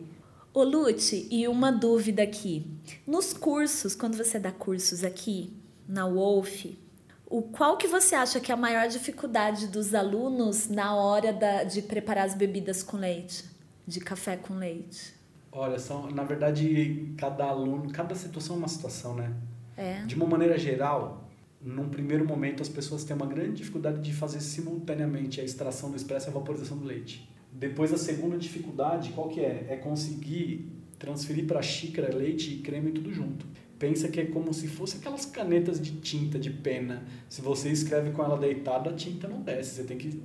Ô, 0.53 0.63
Lute, 0.63 1.27
e 1.31 1.47
uma 1.47 1.71
dúvida 1.71 2.23
aqui. 2.23 2.65
Nos 3.05 3.31
cursos, 3.31 3.95
quando 3.95 4.17
você 4.17 4.39
dá 4.39 4.51
cursos 4.51 5.03
aqui 5.03 5.53
na 5.87 6.05
Wolf, 6.07 6.65
o 7.27 7.41
qual 7.43 7.77
que 7.77 7.87
você 7.87 8.15
acha 8.15 8.39
que 8.39 8.51
é 8.51 8.55
a 8.55 8.57
maior 8.57 8.87
dificuldade 8.87 9.67
dos 9.67 9.93
alunos 9.93 10.67
na 10.67 10.95
hora 10.95 11.31
da- 11.31 11.63
de 11.63 11.81
preparar 11.81 12.25
as 12.25 12.33
bebidas 12.33 12.81
com 12.83 12.97
leite? 12.97 13.45
De 13.85 13.99
café 13.99 14.35
com 14.35 14.55
leite? 14.55 15.13
Olha, 15.51 15.79
são, 15.79 16.09
na 16.11 16.23
verdade, 16.23 17.13
cada 17.17 17.45
aluno, 17.45 17.89
cada 17.91 18.13
situação 18.15 18.55
é 18.55 18.59
uma 18.59 18.67
situação, 18.67 19.15
né? 19.15 19.33
É? 19.77 20.03
De 20.05 20.15
uma 20.15 20.25
maneira 20.25 20.57
geral, 20.57 21.29
num 21.61 21.87
primeiro 21.87 22.25
momento 22.25 22.61
as 22.61 22.69
pessoas 22.69 23.03
têm 23.03 23.15
uma 23.15 23.27
grande 23.27 23.53
dificuldade 23.53 24.01
de 24.01 24.11
fazer 24.13 24.41
simultaneamente 24.41 25.39
a 25.39 25.43
extração 25.43 25.91
do 25.91 25.95
expresso 25.95 26.27
e 26.27 26.29
a 26.29 26.33
vaporização 26.33 26.77
do 26.77 26.85
leite. 26.85 27.29
Depois 27.51 27.93
a 27.93 27.97
segunda 27.97 28.37
dificuldade, 28.37 29.11
qual 29.11 29.29
que 29.29 29.39
é? 29.39 29.67
É 29.69 29.75
conseguir 29.77 30.71
transferir 30.99 31.45
para 31.45 31.59
a 31.59 31.61
xícara 31.61 32.13
leite 32.13 32.53
e 32.53 32.57
creme 32.57 32.91
tudo 32.91 33.13
junto. 33.13 33.45
Pensa 33.79 34.07
que 34.07 34.19
é 34.19 34.25
como 34.25 34.53
se 34.53 34.67
fosse 34.67 34.97
aquelas 34.97 35.25
canetas 35.25 35.79
de 35.79 35.91
tinta, 35.97 36.39
de 36.39 36.49
pena. 36.49 37.03
Se 37.29 37.41
você 37.41 37.69
escreve 37.69 38.09
com 38.11 38.23
ela 38.23 38.37
deitada, 38.37 38.89
a 38.89 38.93
tinta 38.93 39.27
não 39.27 39.41
desce. 39.41 39.75
Você 39.75 39.83
tem 39.83 39.97
que 39.97 40.19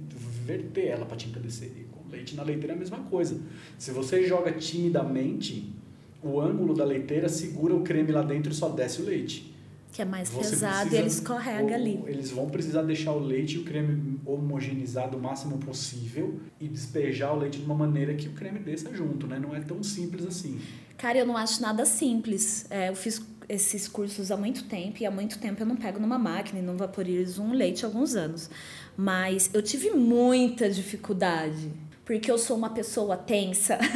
verter 0.47 0.87
ela 0.87 1.05
para 1.05 1.15
a 1.15 1.19
tinta 1.19 1.39
descer. 1.39 1.71
E 1.77 1.85
com 1.85 2.09
leite 2.09 2.35
na 2.35 2.43
leiteira 2.43 2.73
é 2.73 2.77
a 2.77 2.79
mesma 2.79 2.99
coisa. 2.99 3.39
Se 3.79 3.91
você 3.91 4.27
joga 4.27 4.53
timidamente, 4.53 5.75
o 6.23 6.41
ângulo 6.41 6.75
da 6.75 6.85
leiteira 6.85 7.29
segura 7.29 7.75
o 7.75 7.83
creme 7.83 8.13
lá 8.13 8.23
dentro 8.23 8.53
e 8.53 8.55
só 8.55 8.69
desce 8.69 9.03
o 9.03 9.05
leite. 9.05 9.51
Que 9.93 10.01
é 10.01 10.05
mais 10.07 10.31
Você 10.31 10.51
pesado 10.51 10.75
precisa- 10.89 10.97
e 10.97 10.99
ele 11.01 11.09
escorrega 11.09 11.75
ali. 11.75 12.03
Eles 12.07 12.31
vão 12.31 12.49
precisar 12.49 12.81
deixar 12.83 13.13
o 13.13 13.19
leite 13.19 13.57
e 13.57 13.59
o 13.59 13.65
creme 13.65 14.19
homogeneizado 14.25 15.19
o 15.19 15.21
máximo 15.21 15.59
possível 15.59 16.41
e 16.59 16.67
despejar 16.67 17.35
o 17.35 17.39
leite 17.39 17.59
de 17.59 17.65
uma 17.67 17.75
maneira 17.75 18.15
que 18.15 18.27
o 18.29 18.33
creme 18.33 18.59
desça 18.59 18.91
junto, 18.95 19.27
né? 19.27 19.39
Não 19.39 19.55
é 19.55 19.61
tão 19.61 19.83
simples 19.83 20.25
assim. 20.27 20.59
Cara, 20.97 21.19
eu 21.19 21.27
não 21.27 21.37
acho 21.37 21.61
nada 21.61 21.85
simples. 21.85 22.65
É, 22.71 22.89
eu 22.89 22.95
fiz 22.97 23.21
esses 23.49 23.87
cursos 23.87 24.31
há 24.31 24.37
muito 24.37 24.65
tempo 24.65 25.03
e 25.03 25.05
há 25.05 25.11
muito 25.11 25.39
tempo 25.39 25.61
eu 25.61 25.67
não 25.67 25.77
pego 25.77 25.99
numa 26.01 26.19
máquina 26.19 26.61
e 26.61 26.63
não 26.63 26.77
vaporizo 26.77 27.43
um 27.43 27.53
leite 27.53 27.85
há 27.85 27.89
alguns 27.89 28.15
anos. 28.15 28.49
Mas 28.97 29.51
eu 29.53 29.61
tive 29.61 29.91
muita 29.91 30.71
dificuldade. 30.71 31.71
Porque 32.05 32.31
eu 32.31 32.37
sou 32.39 32.57
uma 32.57 32.71
pessoa 32.71 33.17
tensa. 33.17 33.79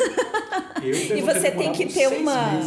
E 0.83 1.20
você 1.23 1.51
tem 1.51 1.73
que 1.73 1.87
ter 1.87 2.07
uma- 2.07 2.61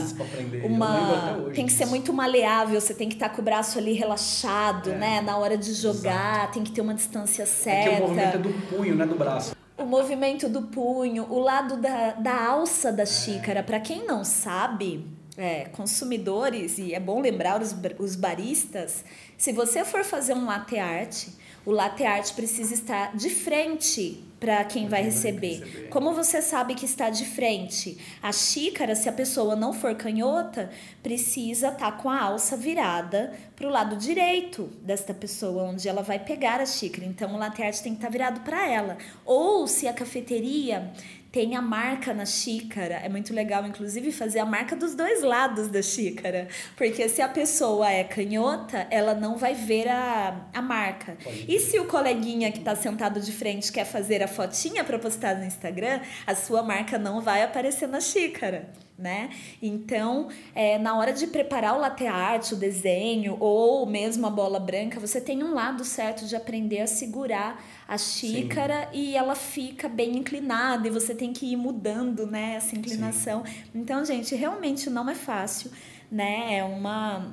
uma 0.64 1.52
tem 1.54 1.66
que 1.66 1.72
ser 1.72 1.86
muito 1.86 2.12
maleável, 2.12 2.82
você 2.82 2.94
tem 2.94 3.08
que 3.08 3.14
estar 3.16 3.30
com 3.30 3.42
o 3.42 3.46
braço 3.46 3.78
ali 3.78 3.94
relaxado, 3.94 4.92
É. 4.92 4.96
né? 4.98 5.22
Na 5.22 5.38
hora 5.38 5.56
de 5.58 5.74
jogar, 5.74 6.52
tem 6.52 6.64
que 6.64 6.72
ter 6.72 6.82
uma 6.82 6.94
distância 6.94 7.44
É 7.44 7.46
certa. 7.46 7.90
que 7.90 7.96
o 8.02 8.08
movimento 8.08 8.36
é 8.36 8.38
do 8.40 8.54
punho, 8.68 8.96
né? 8.96 9.06
Do 9.06 9.16
braço. 9.16 9.56
O 9.78 9.86
movimento 9.86 10.50
do 10.50 10.64
punho, 10.64 11.26
o 11.30 11.40
lado 11.40 11.78
da, 11.78 12.12
da 12.14 12.46
alça 12.48 12.90
É. 12.90 12.92
da 12.92 13.06
xícara. 13.06 13.64
Para 13.64 13.80
quem 13.80 14.06
não 14.06 14.26
sabe, 14.26 15.06
é, 15.38 15.66
consumidores, 15.66 16.78
e 16.80 16.94
é 16.94 17.00
bom 17.00 17.22
lembrar 17.22 17.62
os, 17.62 17.74
os 18.00 18.16
baristas, 18.16 19.06
se 19.38 19.54
você 19.54 19.86
for 19.86 20.04
fazer 20.04 20.34
um 20.34 20.46
latte 20.46 20.78
art, 20.78 21.28
o 21.66 21.72
latte 21.72 22.04
art 22.04 22.34
precisa 22.34 22.74
estar 22.74 23.16
de 23.16 23.30
frente 23.30 24.24
para 24.40 24.64
quem 24.64 24.88
vai 24.88 25.04
receber. 25.04 25.60
receber. 25.60 25.90
Como 25.90 26.14
você 26.14 26.42
sabe 26.42 26.76
que 26.76 26.86
está 26.86 27.10
de 27.10 27.26
frente? 27.26 27.98
A 28.22 28.32
xícara, 28.32 28.96
se 28.96 29.10
a 29.10 29.12
pessoa 29.12 29.56
não 29.56 29.74
for 29.74 29.94
canhota, 29.96 30.70
precisa 31.04 31.70
estar 31.70 31.92
com 31.98 32.10
a 32.10 32.22
alça 32.22 32.56
virada 32.56 33.34
para 33.56 33.68
o 33.68 33.72
lado 33.72 33.98
direito 33.98 34.70
desta 34.82 35.14
pessoa, 35.14 35.64
onde 35.64 35.88
ela 35.90 36.02
vai 36.02 36.20
pegar 36.20 36.62
a 36.62 36.66
xícara. 36.66 37.06
Então, 37.06 37.34
o 37.36 37.38
latte 37.38 37.62
art 37.62 37.78
tem 37.82 37.94
que 37.94 37.98
estar 37.98 38.10
virado 38.10 38.40
para 38.42 38.68
ela. 38.68 38.98
Ou 39.26 39.68
se 39.68 39.88
a 39.88 39.94
cafeteria 39.94 40.92
tem 41.32 41.56
a 41.56 41.62
marca 41.62 42.14
na 42.14 42.26
xícara, 42.26 42.96
é 42.96 43.10
muito 43.10 43.34
legal, 43.34 43.66
inclusive, 43.66 44.12
fazer 44.12 44.40
a 44.40 44.46
marca 44.46 44.76
dos 44.76 44.96
dois 44.96 45.22
lados 45.22 45.68
da 45.68 45.82
xícara. 45.82 46.48
Porque 46.76 47.08
se 47.08 47.22
a 47.22 47.28
pessoa 47.28 47.90
é 47.90 48.04
canhota, 48.04 48.88
ela 48.90 49.14
não 49.14 49.38
vai 49.38 49.54
ver 49.54 49.88
a, 49.88 50.50
a 50.54 50.62
marca. 50.62 51.18
E 51.48 51.60
se 51.60 51.80
o 51.80 51.86
coleguinha 51.86 52.52
que 52.52 52.60
está 52.60 52.76
sentado 52.76 53.20
de 53.20 53.32
frente 53.32 53.72
quer 53.72 53.86
fazer 53.86 54.24
a 54.24 54.28
fotinha 54.28 54.84
para 54.84 54.98
postar 54.98 55.36
no 55.36 55.46
Instagram, 55.46 56.02
a 56.26 56.34
sua 56.34 56.64
marca 56.64 56.98
não 56.98 57.22
vai 57.22 57.44
aparecer 57.44 57.88
na 57.88 58.02
xícara. 58.02 58.70
Né? 59.00 59.30
Então, 59.62 60.28
é, 60.54 60.78
na 60.78 60.98
hora 60.98 61.14
de 61.14 61.26
preparar 61.28 61.76
o 61.76 61.80
latte 61.80 62.06
art, 62.06 62.52
o 62.52 62.56
desenho 62.56 63.38
ou 63.40 63.86
mesmo 63.86 64.28
a 64.28 64.30
bola 64.30 64.60
branca, 64.60 65.00
você 65.00 65.22
tem 65.22 65.42
um 65.44 65.54
lado 65.54 65.86
certo 65.86 66.26
de 66.26 66.36
aprender 66.36 66.82
a 66.82 66.88
segurar 66.88 67.64
a 67.88 67.98
xícara 67.98 68.90
Sim. 68.92 69.00
e 69.00 69.16
ela 69.16 69.36
fica 69.36 69.88
bem 69.88 70.18
inclinada 70.18 70.88
e 70.88 70.92
você 70.92 71.16
tem 71.16 71.32
que 71.32 71.46
ir 71.46 71.56
mudando, 71.56 72.28
né, 72.28 72.56
essa 72.56 72.76
inclinação. 72.76 73.44
Sim. 73.46 73.54
Então, 73.74 74.04
gente, 74.04 74.36
realmente 74.36 74.90
não 74.90 75.10
é 75.10 75.16
fácil, 75.16 75.72
né? 76.12 76.58
É 76.58 76.64
uma 76.64 77.32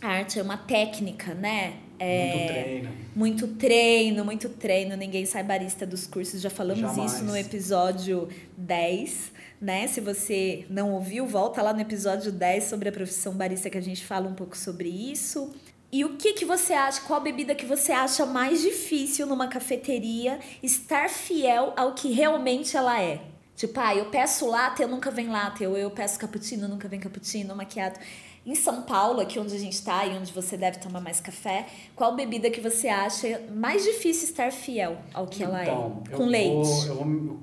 arte, 0.00 0.38
é 0.38 0.42
uma 0.42 0.56
técnica, 0.56 1.34
né? 1.34 1.74
É, 2.00 2.34
muito 2.34 2.48
treino. 2.48 2.90
Muito 3.14 3.48
treino, 3.48 4.24
muito 4.24 4.48
treino. 4.48 4.96
Ninguém 4.96 5.26
sai 5.26 5.44
barista 5.44 5.86
dos 5.86 6.06
cursos. 6.06 6.40
Já 6.40 6.50
falamos 6.50 6.80
Jamais. 6.80 7.12
isso 7.12 7.24
no 7.24 7.36
episódio 7.36 8.28
10 8.56 9.40
né? 9.60 9.86
Se 9.86 10.00
você 10.00 10.64
não 10.70 10.92
ouviu, 10.92 11.26
volta 11.26 11.60
lá 11.60 11.72
no 11.72 11.80
episódio 11.80 12.32
10 12.32 12.64
sobre 12.64 12.88
a 12.88 12.92
profissão 12.92 13.34
barista 13.34 13.68
que 13.68 13.76
a 13.76 13.82
gente 13.82 14.04
fala 14.04 14.26
um 14.26 14.34
pouco 14.34 14.56
sobre 14.56 14.88
isso. 14.88 15.54
E 15.92 16.04
o 16.04 16.16
que, 16.16 16.32
que 16.32 16.44
você 16.44 16.72
acha? 16.72 17.00
Qual 17.02 17.20
bebida 17.20 17.54
que 17.54 17.66
você 17.66 17.92
acha 17.92 18.24
mais 18.24 18.62
difícil 18.62 19.26
numa 19.26 19.48
cafeteria 19.48 20.38
estar 20.62 21.10
fiel 21.10 21.74
ao 21.76 21.94
que 21.94 22.10
realmente 22.12 22.76
ela 22.76 23.00
é? 23.02 23.20
Tipo, 23.56 23.78
ah, 23.80 23.94
eu 23.94 24.06
peço 24.06 24.46
latte, 24.46 24.80
eu 24.80 24.88
nunca 24.88 25.10
vem 25.10 25.28
latte, 25.28 25.66
ou 25.66 25.76
eu 25.76 25.90
peço 25.90 26.18
cappuccino, 26.18 26.66
nunca 26.66 26.88
vem 26.88 26.98
cappuccino, 26.98 27.54
maquiado. 27.54 27.98
Em 28.44 28.54
São 28.54 28.82
Paulo, 28.82 29.20
aqui 29.20 29.38
onde 29.38 29.54
a 29.54 29.58
gente 29.58 29.74
está 29.74 30.06
e 30.06 30.16
onde 30.16 30.32
você 30.32 30.56
deve 30.56 30.78
tomar 30.78 31.00
mais 31.00 31.20
café, 31.20 31.66
qual 31.94 32.16
bebida 32.16 32.50
que 32.50 32.60
você 32.60 32.88
acha 32.88 33.42
mais 33.54 33.84
difícil 33.84 34.24
estar 34.24 34.50
fiel 34.50 34.96
ao 35.12 35.26
que 35.26 35.42
então, 35.42 35.56
ela 35.56 35.92
é? 36.10 36.16
Com 36.16 36.24
leite. 36.24 36.54
Vou, 36.54 36.86
eu, 36.86 36.94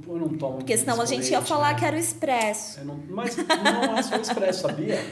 vou, 0.01 0.15
eu, 0.15 0.21
não 0.21 0.37
tomo. 0.37 0.57
Porque 0.57 0.75
senão 0.75 0.99
a 0.99 1.05
gente 1.05 1.19
leite, 1.19 1.31
ia 1.33 1.41
falar 1.41 1.73
né? 1.73 1.79
que 1.79 1.85
era 1.85 1.95
o 1.95 1.99
expresso. 1.99 2.83
Não, 2.83 2.99
mas 3.09 3.37
não 3.37 3.97
é 3.97 4.01
só 4.01 4.17
o 4.17 4.21
expresso, 4.21 4.61
sabia? 4.61 5.05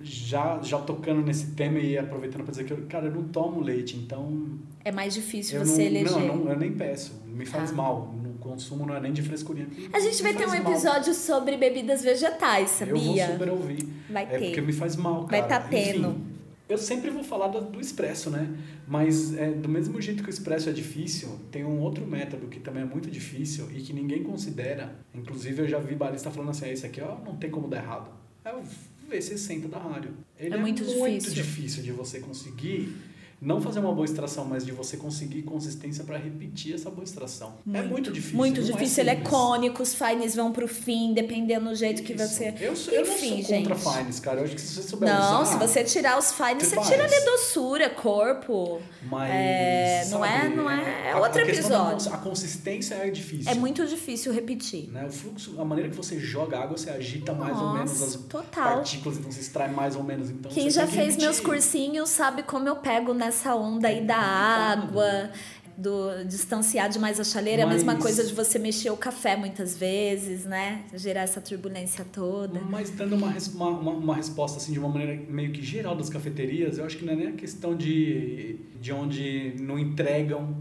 Já, 0.00 0.60
já 0.62 0.78
tocando 0.78 1.22
nesse 1.22 1.46
tema 1.52 1.80
e 1.80 1.98
aproveitando 1.98 2.42
para 2.42 2.52
dizer 2.52 2.64
que 2.64 2.72
eu, 2.72 2.86
cara, 2.88 3.06
eu 3.06 3.12
não 3.12 3.24
tomo 3.24 3.60
leite, 3.60 3.96
então. 3.96 4.58
É 4.84 4.92
mais 4.92 5.14
difícil 5.14 5.58
você 5.58 5.82
não, 5.82 5.86
eleger. 5.86 6.12
Não, 6.12 6.36
não, 6.36 6.52
eu 6.52 6.58
nem 6.58 6.72
peço. 6.72 7.20
Me 7.26 7.44
faz 7.44 7.70
ah. 7.70 7.74
mal 7.74 8.14
consumo 8.44 8.86
não 8.86 8.94
é 8.94 9.00
nem 9.00 9.12
de 9.12 9.22
frescurinha. 9.22 9.68
A 9.92 9.98
gente 9.98 10.22
vai 10.22 10.34
ter 10.34 10.46
um 10.46 10.54
episódio 10.54 11.12
mal. 11.12 11.14
sobre 11.14 11.56
bebidas 11.56 12.02
vegetais, 12.02 12.70
sabia? 12.70 12.94
Eu 12.94 13.00
vou 13.00 13.32
super 13.32 13.50
ouvir. 13.50 13.88
Vai 14.10 14.24
é 14.24 14.26
ter. 14.26 14.46
porque 14.46 14.60
me 14.60 14.72
faz 14.72 14.94
mal, 14.94 15.24
cara. 15.24 15.30
Vai 15.30 15.40
estar 15.40 15.60
tá 15.60 15.68
tendo. 15.68 16.08
Enfim, 16.10 16.34
eu 16.68 16.78
sempre 16.78 17.10
vou 17.10 17.22
falar 17.22 17.48
do, 17.48 17.60
do 17.60 17.80
expresso, 17.80 18.30
né? 18.30 18.48
Mas 18.86 19.34
é, 19.36 19.50
do 19.50 19.68
mesmo 19.68 20.00
jeito 20.00 20.22
que 20.22 20.28
o 20.28 20.30
expresso 20.30 20.68
é 20.68 20.72
difícil, 20.72 21.38
tem 21.50 21.64
um 21.64 21.80
outro 21.80 22.06
método 22.06 22.46
que 22.46 22.58
também 22.58 22.82
é 22.82 22.86
muito 22.86 23.10
difícil 23.10 23.68
e 23.72 23.80
que 23.82 23.92
ninguém 23.92 24.22
considera. 24.22 24.94
Inclusive, 25.14 25.62
eu 25.62 25.68
já 25.68 25.78
vi 25.78 25.94
barista 25.94 26.30
falando 26.30 26.50
assim, 26.50 26.66
ah, 26.66 26.72
esse 26.72 26.86
aqui 26.86 27.00
ó, 27.02 27.16
não 27.24 27.36
tem 27.36 27.50
como 27.50 27.68
dar 27.68 27.78
errado. 27.78 28.10
É 28.44 28.52
o 28.54 28.62
V60 29.10 29.68
da 29.68 29.78
rádio. 29.78 30.12
Ele 30.38 30.54
é, 30.54 30.56
é 30.56 30.60
muito, 30.60 30.84
muito 30.84 31.24
difícil. 31.24 31.34
difícil 31.34 31.82
de 31.82 31.92
você 31.92 32.20
conseguir 32.20 32.94
não 33.40 33.60
fazer 33.60 33.80
uma 33.80 33.92
boa 33.92 34.04
extração, 34.04 34.44
mas 34.44 34.64
de 34.64 34.72
você 34.72 34.96
conseguir 34.96 35.42
consistência 35.42 36.04
para 36.04 36.16
repetir 36.16 36.74
essa 36.74 36.90
boa 36.90 37.04
extração. 37.04 37.54
É 37.66 37.70
muito, 37.70 37.78
é 37.78 37.88
muito 37.88 38.12
difícil. 38.12 38.36
Muito 38.36 38.60
é 38.60 38.64
difícil, 38.64 38.98
é 38.98 39.00
ele 39.02 39.10
é 39.10 39.16
cônico, 39.16 39.82
os 39.82 39.94
fines 39.94 40.34
vão 40.34 40.52
pro 40.52 40.66
fim, 40.66 41.12
dependendo 41.12 41.68
do 41.68 41.74
jeito 41.74 42.02
Isso. 42.02 42.04
que 42.04 42.14
você. 42.14 42.54
Eu, 42.60 42.74
sou, 42.76 42.94
Enfim, 42.94 43.30
eu 43.30 43.36
não 43.36 43.44
sou 43.44 43.58
contra 43.58 43.74
fines, 43.76 44.20
cara. 44.20 44.40
Eu 44.40 44.44
acho 44.44 44.54
que 44.54 44.60
se 44.60 44.74
você 44.74 44.88
souber 44.88 45.08
Não, 45.08 45.42
usar, 45.42 45.52
se 45.52 45.58
você 45.58 45.84
tirar 45.84 46.18
os 46.18 46.32
fines, 46.32 46.68
você, 46.68 46.76
você 46.76 46.90
tira 46.90 47.04
ali 47.04 47.24
doçura, 47.24 47.90
corpo. 47.90 48.80
Mas. 49.02 49.30
É, 49.30 50.06
não 50.10 50.24
é, 50.24 50.48
não 50.48 50.70
é. 50.70 51.10
É 51.10 51.16
outro 51.16 51.42
episódio. 51.42 52.12
A 52.12 52.18
consistência 52.18 52.94
é 52.94 53.10
difícil. 53.10 53.50
É 53.50 53.54
muito 53.54 53.86
difícil 53.86 54.32
repetir. 54.32 54.90
Né? 54.90 55.04
O 55.06 55.10
fluxo, 55.10 55.60
a 55.60 55.64
maneira 55.64 55.90
que 55.90 55.96
você 55.96 56.18
joga 56.18 56.58
água, 56.58 56.76
você 56.76 56.90
agita 56.90 57.32
Nossa, 57.32 57.44
mais 57.44 57.62
ou 57.62 57.72
menos 57.72 58.02
as 58.02 58.14
total. 58.24 58.76
partículas, 58.76 59.18
então 59.18 59.30
você 59.30 59.40
extrai 59.40 59.70
mais 59.70 59.96
ou 59.96 60.02
menos. 60.02 60.30
Então, 60.30 60.50
Quem 60.50 60.70
já 60.70 60.86
fez 60.86 61.16
meus 61.16 61.40
cursinhos 61.40 62.10
sabe 62.10 62.42
como 62.42 62.68
eu 62.68 62.76
pego 62.76 63.12
nessa 63.24 63.54
onda 63.54 63.88
aí 63.88 64.04
da 64.04 64.16
água, 64.16 65.30
do 65.76 66.24
distanciar 66.24 66.88
demais 66.88 67.18
a 67.18 67.24
chaleira, 67.24 67.62
é 67.62 67.64
a 67.64 67.68
mesma 67.68 67.96
coisa 67.96 68.22
de 68.24 68.32
você 68.32 68.58
mexer 68.58 68.90
o 68.90 68.96
café 68.96 69.36
muitas 69.36 69.76
vezes, 69.76 70.44
né? 70.44 70.84
Gerar 70.94 71.22
essa 71.22 71.40
turbulência 71.40 72.04
toda. 72.04 72.60
Mas 72.60 72.90
dando 72.90 73.16
uma, 73.16 73.34
uma, 73.54 73.90
uma, 73.90 74.14
resposta 74.14 74.58
assim 74.58 74.72
de 74.72 74.78
uma 74.78 74.88
maneira 74.88 75.20
meio 75.28 75.52
que 75.52 75.62
geral 75.62 75.96
das 75.96 76.08
cafeterias, 76.08 76.78
eu 76.78 76.84
acho 76.84 76.98
que 76.98 77.04
não 77.04 77.12
é 77.12 77.16
nem 77.16 77.28
a 77.28 77.32
questão 77.32 77.76
de, 77.76 78.60
de 78.80 78.92
onde 78.92 79.56
não 79.58 79.78
entregam 79.78 80.56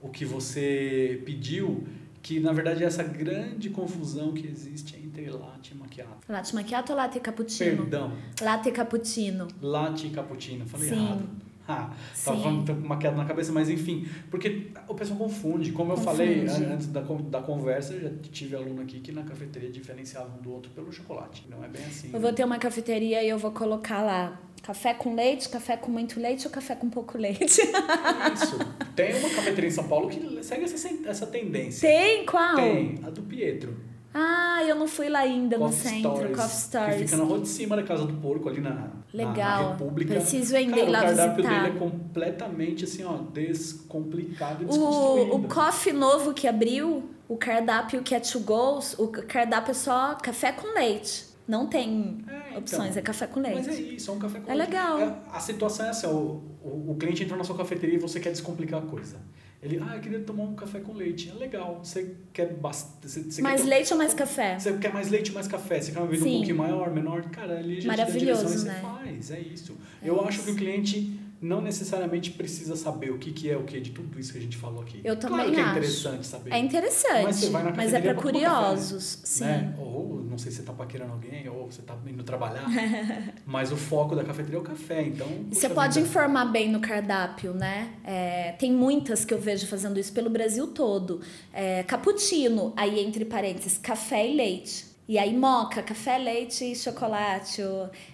o 0.00 0.08
que 0.08 0.24
você 0.24 1.22
pediu, 1.24 1.86
que 2.22 2.38
na 2.38 2.52
verdade 2.52 2.84
é 2.84 2.86
essa 2.86 3.02
grande 3.02 3.70
confusão 3.70 4.32
que 4.32 4.46
existe 4.46 4.96
entre 4.96 5.30
latte 5.30 5.72
e 5.72 5.78
macchiato. 5.78 6.18
Latte 6.28 6.54
macchiato 6.54 6.92
ou 6.92 6.98
latte 6.98 7.20
cappuccino? 7.20 7.76
Perdão. 7.78 8.12
Latte 8.40 8.70
cappuccino. 8.70 9.48
Latte 9.62 10.10
cappuccino, 10.10 10.66
falei 10.66 10.88
Sim. 10.90 10.94
errado. 10.96 11.47
Ah, 11.70 11.90
tava 12.24 12.40
falando 12.40 12.72
uma 12.72 12.96
queda 12.96 13.14
na 13.14 13.26
cabeça, 13.26 13.52
mas 13.52 13.68
enfim, 13.68 14.08
porque 14.30 14.68
o 14.88 14.94
pessoal 14.94 15.18
confunde. 15.18 15.70
Como 15.70 15.92
eu 15.92 15.98
falei 15.98 16.46
antes 16.46 16.86
da, 16.86 17.02
da 17.02 17.42
conversa, 17.42 17.92
eu 17.92 18.00
já 18.00 18.10
tive 18.32 18.56
aluno 18.56 18.80
aqui 18.80 19.00
que 19.00 19.12
na 19.12 19.22
cafeteria 19.22 19.70
diferenciava 19.70 20.34
um 20.38 20.40
do 20.40 20.50
outro 20.50 20.70
pelo 20.72 20.90
chocolate. 20.90 21.44
Não 21.50 21.62
é 21.62 21.68
bem 21.68 21.84
assim. 21.84 22.08
Eu 22.10 22.20
vou 22.20 22.32
ter 22.32 22.42
uma 22.42 22.58
cafeteria 22.58 23.22
e 23.22 23.28
eu 23.28 23.38
vou 23.38 23.50
colocar 23.50 24.02
lá 24.02 24.40
café 24.62 24.94
com 24.94 25.14
leite, 25.14 25.48
café 25.50 25.76
com 25.76 25.90
muito 25.90 26.18
leite 26.18 26.46
ou 26.46 26.52
café 26.52 26.74
com 26.74 26.88
pouco 26.88 27.18
leite. 27.18 27.44
Isso. 27.44 28.58
Tem 28.96 29.14
uma 29.14 29.28
cafeteria 29.28 29.68
em 29.68 29.72
São 29.72 29.86
Paulo 29.86 30.08
que 30.08 30.42
segue 30.42 30.64
essa, 30.64 30.88
essa 31.06 31.26
tendência. 31.26 31.86
Tem? 31.86 32.24
Qual? 32.24 32.56
Tem, 32.56 32.98
a 33.04 33.10
do 33.10 33.22
Pietro. 33.22 33.76
Ah, 34.12 34.62
eu 34.66 34.74
não 34.74 34.88
fui 34.88 35.08
lá 35.08 35.20
ainda 35.20 35.58
Coffee 35.58 35.76
no 35.76 35.90
centro, 35.90 36.16
Stories, 36.16 36.36
Coffee 36.36 36.60
Stories. 36.60 36.96
Que 36.96 37.04
fica 37.04 37.16
na 37.16 37.24
rua 37.24 37.40
de 37.40 37.48
cima 37.48 37.76
da 37.76 37.82
Casa 37.82 38.06
do 38.06 38.14
Porco, 38.14 38.48
ali 38.48 38.60
na, 38.60 38.90
Legal. 39.12 39.36
na, 39.36 39.62
na 39.62 39.70
República. 39.72 40.14
Preciso 40.14 40.56
ainda 40.56 40.76
Cara, 40.76 40.86
ir 40.86 40.90
lá 40.90 40.98
o 40.98 41.02
cardápio 41.02 41.36
visitar. 41.36 41.62
dele 41.62 41.76
é 41.76 41.78
completamente 41.78 42.84
assim, 42.84 43.04
ó, 43.04 43.18
descomplicado 43.32 44.64
e 44.64 44.66
desconstruído. 44.66 45.32
O, 45.32 45.36
o 45.36 45.48
coffee 45.48 45.92
novo 45.92 46.32
que 46.32 46.48
abriu, 46.48 47.10
o 47.28 47.36
cardápio 47.36 48.02
que 48.02 48.14
é 48.14 48.20
to 48.20 48.40
go, 48.40 48.80
o 48.98 49.08
cardápio 49.08 49.72
é 49.72 49.74
só 49.74 50.14
café 50.14 50.52
com 50.52 50.74
leite. 50.74 51.28
Não 51.46 51.66
tem 51.66 52.24
é, 52.28 52.48
então, 52.50 52.58
opções, 52.58 52.96
é 52.96 53.00
café 53.00 53.26
com 53.26 53.40
leite. 53.40 53.56
Mas 53.56 53.68
é 53.68 53.80
isso, 53.80 54.10
é 54.10 54.14
um 54.14 54.18
café 54.18 54.38
com 54.38 54.50
é 54.50 54.54
leite. 54.54 54.68
Legal. 54.68 55.00
É, 55.00 55.16
a 55.32 55.40
situação 55.40 55.86
é 55.86 55.90
essa, 55.90 56.08
o, 56.08 56.42
o, 56.62 56.90
o 56.92 56.96
cliente 56.98 57.22
entrou 57.22 57.38
na 57.38 57.44
sua 57.44 57.56
cafeteria 57.56 57.96
e 57.96 57.98
você 57.98 58.20
quer 58.20 58.32
descomplicar 58.32 58.82
a 58.82 58.86
coisa. 58.86 59.16
Ele, 59.60 59.82
ah, 59.84 59.96
eu 59.96 60.00
queria 60.00 60.20
tomar 60.20 60.44
um 60.44 60.54
café 60.54 60.78
com 60.78 60.92
leite. 60.92 61.30
É 61.30 61.34
legal. 61.34 61.80
Você 61.82 62.14
quer 62.32 62.52
bastante. 62.54 63.42
mais 63.42 63.62
quer 63.62 63.68
leite 63.68 63.92
ou 63.92 63.98
mais 63.98 64.14
café? 64.14 64.58
Você 64.58 64.72
quer 64.78 64.92
mais 64.92 65.10
leite 65.10 65.30
ou 65.30 65.34
mais 65.34 65.48
café? 65.48 65.80
Você 65.80 65.90
quer 65.90 65.98
uma 65.98 66.06
bebida 66.06 66.28
um 66.28 66.32
pouquinho 66.32 66.56
maior, 66.56 66.90
menor? 66.92 67.22
Cara, 67.30 67.58
ali 67.58 67.80
já 67.80 67.88
Maravilhoso, 67.88 68.42
te 68.42 68.46
dá 68.46 68.50
direção 68.50 68.64
né? 68.64 68.80
você 68.80 69.04
faz. 69.04 69.30
É 69.32 69.40
isso. 69.40 69.76
É 70.00 70.08
eu 70.08 70.14
isso. 70.14 70.24
acho 70.28 70.42
que 70.44 70.50
o 70.52 70.54
cliente 70.54 71.20
não 71.40 71.60
necessariamente 71.60 72.32
precisa 72.32 72.74
saber 72.74 73.10
o 73.10 73.18
que, 73.18 73.32
que 73.32 73.50
é 73.50 73.56
o 73.56 73.62
que 73.62 73.80
de 73.80 73.90
tudo 73.90 74.18
isso 74.18 74.32
que 74.32 74.38
a 74.38 74.40
gente 74.40 74.56
falou 74.56 74.82
aqui. 74.82 75.00
Eu 75.04 75.16
também 75.16 75.36
claro 75.36 75.52
que 75.52 75.60
acho. 75.60 75.68
é 75.68 75.70
interessante 75.70 76.26
saber. 76.26 76.52
É 76.52 76.58
interessante. 76.58 77.24
Mas, 77.24 77.36
você 77.36 77.50
vai 77.50 77.62
na 77.62 77.70
mas 77.72 77.94
é 77.94 78.00
para 78.00 78.14
curiosos, 78.14 79.16
café, 79.16 79.26
sim. 79.26 79.44
Né? 79.44 79.74
Ou 79.78 80.22
não 80.28 80.36
sei 80.36 80.50
se 80.50 80.56
você 80.56 80.62
está 80.62 80.72
paquerando 80.72 81.12
alguém, 81.12 81.48
ou 81.48 81.70
você 81.70 81.80
está 81.80 81.96
indo 82.06 82.24
trabalhar. 82.24 82.66
mas 83.46 83.70
o 83.70 83.76
foco 83.76 84.16
da 84.16 84.24
cafeteria 84.24 84.58
é 84.58 84.60
o 84.60 84.64
café, 84.64 85.02
então... 85.02 85.26
Você 85.50 85.68
pode 85.68 85.94
vida. 85.94 86.06
informar 86.06 86.46
bem 86.46 86.70
no 86.70 86.80
cardápio, 86.80 87.54
né? 87.54 87.92
É, 88.04 88.52
tem 88.52 88.72
muitas 88.72 89.24
que 89.24 89.32
eu 89.32 89.40
vejo 89.40 89.66
fazendo 89.66 89.98
isso 89.98 90.12
pelo 90.12 90.30
Brasil 90.30 90.66
todo. 90.68 91.20
É, 91.52 91.82
cappuccino, 91.84 92.72
aí 92.76 93.00
entre 93.00 93.24
parênteses, 93.24 93.78
café 93.78 94.28
e 94.28 94.36
leite. 94.36 94.87
E 95.08 95.18
aí 95.18 95.34
moca, 95.34 95.82
café, 95.82 96.18
leite 96.18 96.70
e 96.70 96.76
chocolate, 96.76 97.62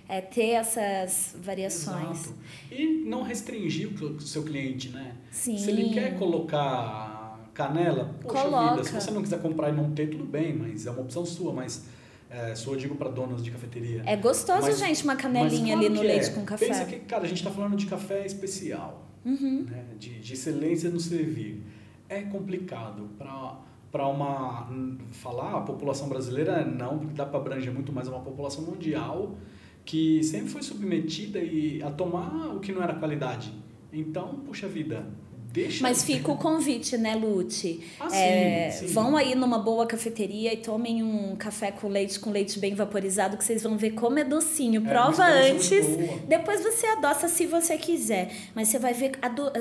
é, 0.08 0.20
ter 0.20 0.50
essas 0.50 1.34
variações. 1.42 2.26
Exato. 2.26 2.38
E 2.70 2.86
não 3.04 3.22
restringir 3.22 3.92
o 4.00 4.20
seu 4.20 4.44
cliente, 4.44 4.90
né? 4.90 5.16
Sim. 5.32 5.58
Se 5.58 5.70
ele 5.70 5.92
quer 5.92 6.16
colocar 6.16 7.50
canela, 7.52 8.14
poxa 8.20 8.42
Coloca. 8.42 8.70
vida, 8.76 8.84
se 8.84 8.92
você 8.92 9.10
não 9.10 9.22
quiser 9.22 9.40
comprar 9.40 9.70
e 9.70 9.72
não 9.72 9.90
ter, 9.92 10.08
tudo 10.08 10.24
bem, 10.24 10.54
mas 10.54 10.86
é 10.86 10.90
uma 10.90 11.00
opção 11.00 11.26
sua, 11.26 11.52
mas 11.52 11.84
é, 12.30 12.54
sua 12.54 12.74
eu 12.74 12.78
digo 12.78 12.94
para 12.94 13.10
donos 13.10 13.42
de 13.42 13.50
cafeteria. 13.50 14.02
É 14.06 14.16
gostoso, 14.16 14.62
mas, 14.62 14.78
gente, 14.78 15.02
uma 15.02 15.16
canelinha 15.16 15.76
ali 15.76 15.88
no 15.88 16.00
leite 16.00 16.26
é. 16.26 16.32
com 16.32 16.44
café. 16.44 16.66
Pensa 16.66 16.84
que, 16.84 17.00
cara, 17.00 17.24
a 17.24 17.28
gente 17.28 17.38
está 17.38 17.50
falando 17.50 17.76
de 17.76 17.86
café 17.86 18.26
especial, 18.26 19.04
uhum. 19.24 19.66
né? 19.68 19.84
de, 19.98 20.20
de 20.20 20.32
excelência 20.32 20.90
no 20.90 21.00
servir. 21.00 21.60
É 22.08 22.22
complicado 22.22 23.08
para 23.16 23.56
para 23.94 24.08
uma 24.08 24.68
falar 25.12 25.58
a 25.58 25.60
população 25.60 26.08
brasileira 26.08 26.64
não 26.64 26.98
porque 26.98 27.14
dá 27.14 27.24
para 27.24 27.38
abranger 27.38 27.72
muito 27.72 27.92
mais 27.92 28.08
uma 28.08 28.18
população 28.18 28.64
mundial 28.64 29.36
que 29.84 30.20
sempre 30.24 30.48
foi 30.48 30.64
submetida 30.64 31.38
e 31.38 31.80
a 31.80 31.92
tomar 31.92 32.56
o 32.56 32.58
que 32.58 32.72
não 32.72 32.82
era 32.82 32.94
qualidade 32.94 33.52
então 33.92 34.40
puxa 34.44 34.66
vida 34.66 35.06
Deixa 35.54 35.84
Mas 35.84 36.02
fica 36.02 36.32
o 36.32 36.36
convite, 36.36 36.98
né, 36.98 37.14
Lute? 37.14 37.80
Ah, 38.00 38.08
é, 38.12 38.72
sim, 38.72 38.88
sim. 38.88 38.92
Vão 38.92 39.16
aí 39.16 39.36
numa 39.36 39.56
boa 39.56 39.86
cafeteria 39.86 40.52
e 40.52 40.56
tomem 40.56 41.00
um 41.00 41.36
café 41.36 41.70
com 41.70 41.88
leite, 41.88 42.18
com 42.18 42.32
leite 42.32 42.58
bem 42.58 42.74
vaporizado, 42.74 43.36
que 43.36 43.44
vocês 43.44 43.62
vão 43.62 43.76
ver 43.76 43.92
como 43.92 44.18
é 44.18 44.24
docinho. 44.24 44.84
É, 44.84 44.88
Prova 44.88 45.24
antes, 45.24 45.86
depois 46.26 46.60
você 46.60 46.88
adoça 46.88 47.28
se 47.28 47.46
você 47.46 47.78
quiser. 47.78 48.32
Mas 48.52 48.66
você 48.66 48.80
vai 48.80 48.94
ver, 48.94 49.12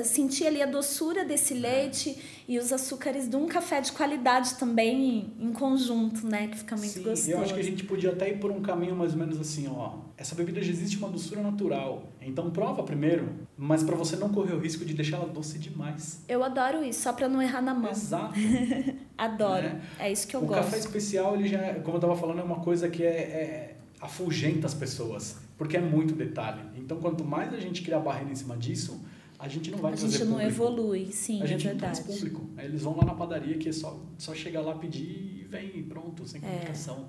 sentir 0.02 0.48
ali 0.48 0.60
a 0.60 0.66
doçura 0.66 1.24
desse 1.24 1.54
leite 1.54 2.18
e 2.46 2.58
os 2.58 2.72
açúcares 2.72 3.28
de 3.28 3.36
um 3.36 3.46
café 3.46 3.80
de 3.80 3.90
qualidade 3.92 4.54
também 4.56 5.32
em 5.40 5.52
conjunto, 5.52 6.26
né? 6.26 6.48
Que 6.48 6.58
fica 6.58 6.76
muito 6.76 6.90
Sim, 6.92 7.02
gostoso. 7.02 7.30
eu 7.30 7.40
acho 7.40 7.54
que 7.54 7.60
a 7.60 7.64
gente 7.64 7.84
podia 7.84 8.10
até 8.10 8.30
ir 8.30 8.38
por 8.38 8.50
um 8.50 8.60
caminho 8.60 8.94
mais 8.94 9.12
ou 9.12 9.18
menos 9.18 9.40
assim, 9.40 9.66
ó. 9.68 9.94
Essa 10.16 10.34
bebida 10.34 10.62
já 10.62 10.70
existe 10.70 10.96
uma 10.98 11.08
doçura 11.08 11.42
natural. 11.42 12.08
Então 12.20 12.50
prova 12.50 12.82
primeiro, 12.82 13.28
mas 13.56 13.82
para 13.82 13.96
você 13.96 14.16
não 14.16 14.28
correr 14.28 14.52
o 14.54 14.58
risco 14.58 14.84
de 14.84 14.92
deixar 14.94 15.16
ela 15.16 15.26
doce 15.28 15.58
demais. 15.58 16.22
Eu 16.28 16.44
adoro 16.44 16.84
isso, 16.84 17.02
só 17.02 17.12
pra 17.12 17.28
não 17.28 17.40
errar 17.40 17.62
na 17.62 17.74
mão. 17.74 17.90
Exato. 17.90 18.34
Adoro. 19.16 19.62
Né? 19.62 19.82
É 19.98 20.12
isso 20.12 20.26
que 20.26 20.34
eu 20.36 20.42
o 20.42 20.46
gosto. 20.46 20.64
café 20.64 20.78
especial, 20.78 21.34
ele 21.36 21.48
já, 21.48 21.58
é- 21.58 21.74
como 21.74 21.96
eu 21.96 22.00
tava 22.00 22.16
falando, 22.16 22.40
é 22.40 22.42
uma 22.42 22.60
coisa 22.60 22.88
que 22.88 23.02
é, 23.02 23.06
é 23.08 23.76
afugenta 24.00 24.66
as 24.66 24.74
pessoas, 24.74 25.36
porque 25.56 25.76
é 25.76 25.80
muito 25.80 26.14
detalhe. 26.14 26.60
Então, 26.76 26.98
quanto 26.98 27.24
mais 27.24 27.54
a 27.54 27.58
gente 27.58 27.80
criar 27.82 28.00
barreira 28.00 28.30
em 28.30 28.34
cima 28.34 28.56
disso, 28.56 29.00
a 29.44 29.48
gente 29.48 29.70
não 29.70 29.78
vai 29.78 29.92
A 29.92 29.96
trazer 29.96 30.10
gente 30.18 30.24
não 30.26 30.38
público. 30.38 30.50
evolui, 30.50 31.12
sim, 31.12 31.40
a 31.42 31.44
é 31.44 31.46
gente 31.46 31.68
não 31.68 31.76
traz 31.76 32.00
público. 32.00 32.48
Eles 32.58 32.82
vão 32.82 32.96
lá 32.96 33.04
na 33.04 33.14
padaria 33.14 33.58
que 33.58 33.68
é 33.68 33.72
só, 33.72 34.00
só 34.16 34.34
chegar 34.34 34.62
lá, 34.62 34.74
pedir 34.74 35.04
e 35.40 35.46
vem, 35.48 35.82
pronto, 35.84 36.26
sem 36.26 36.40
comunicação. 36.40 37.08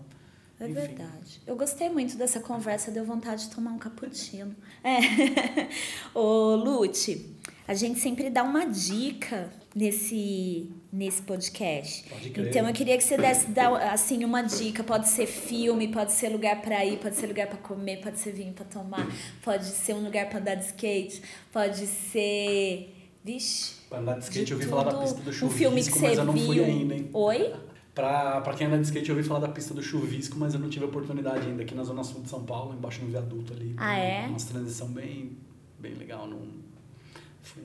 É 0.59 0.65
Enfim. 0.65 0.73
verdade. 0.73 1.41
Eu 1.47 1.55
gostei 1.55 1.89
muito 1.89 2.17
dessa 2.17 2.39
conversa, 2.39 2.91
deu 2.91 3.03
vontade 3.05 3.43
de 3.47 3.55
tomar 3.55 3.71
um 3.71 3.77
cappuccino. 3.77 4.55
É. 4.83 5.69
Ô, 6.13 6.55
Lute, 6.55 7.35
a 7.67 7.73
gente 7.73 7.99
sempre 7.99 8.29
dá 8.29 8.43
uma 8.43 8.65
dica 8.65 9.49
nesse, 9.75 10.71
nesse 10.91 11.21
podcast. 11.21 12.05
Então 12.37 12.65
eu 12.65 12.73
queria 12.73 12.97
que 12.97 13.03
você 13.03 13.17
desse 13.17 13.51
dar, 13.51 13.73
assim 13.91 14.23
uma 14.23 14.41
dica, 14.41 14.81
pode 14.83 15.09
ser 15.09 15.25
filme, 15.25 15.89
pode 15.89 16.13
ser 16.13 16.29
lugar 16.29 16.61
para 16.61 16.85
ir, 16.85 16.97
pode 16.97 17.15
ser 17.15 17.27
lugar 17.27 17.47
para 17.47 17.57
comer, 17.57 17.97
pode 17.97 18.17
ser 18.17 18.31
vinho 18.31 18.53
para 18.53 18.63
tomar, 18.63 19.05
pode 19.43 19.65
ser 19.65 19.93
um 19.93 20.05
lugar 20.05 20.29
para 20.29 20.39
andar 20.39 20.55
de 20.55 20.65
skate, 20.67 21.21
pode 21.51 21.85
ser, 21.85 22.95
vixe, 23.23 23.75
Pra 23.89 23.99
andar 23.99 24.17
de 24.17 24.23
skate, 24.23 24.45
de 24.45 24.51
eu 24.53 24.57
ouvi 24.57 24.69
falar 24.69 24.83
da 24.83 24.97
pista 24.97 25.21
do 25.21 25.29
um 25.29 25.33
chuvisco, 25.33 25.57
filme 25.57 25.83
que 25.83 25.91
você 25.91 26.07
mas 26.07 26.17
eu 26.17 26.25
não 26.25 26.33
fui 26.33 26.55
viu. 26.55 26.65
ainda, 26.65 26.95
hein? 26.95 27.09
Oi? 27.13 27.53
Pra, 27.93 28.41
pra 28.41 28.53
quem 28.53 28.67
anda 28.67 28.77
de 28.77 28.83
skate, 28.85 29.09
eu 29.09 29.15
ouvi 29.15 29.27
falar 29.27 29.41
da 29.41 29.47
pista 29.49 29.73
do 29.73 29.81
chuvisco, 29.81 30.37
mas 30.37 30.53
eu 30.53 30.59
não 30.59 30.69
tive 30.69 30.85
a 30.85 30.87
oportunidade 30.87 31.47
ainda 31.47 31.63
aqui 31.63 31.75
na 31.75 31.83
Zona 31.83 32.03
Sul 32.03 32.21
de 32.21 32.29
São 32.29 32.43
Paulo, 32.43 32.73
embaixo 32.73 33.01
no 33.01 33.07
viaduto 33.09 33.53
ali. 33.53 33.73
Ah, 33.77 33.97
é? 33.97 34.25
Uma 34.27 34.37
transição 34.37 34.87
bem, 34.87 35.37
bem 35.79 35.93
legal. 35.93 36.27
Não 36.27 36.64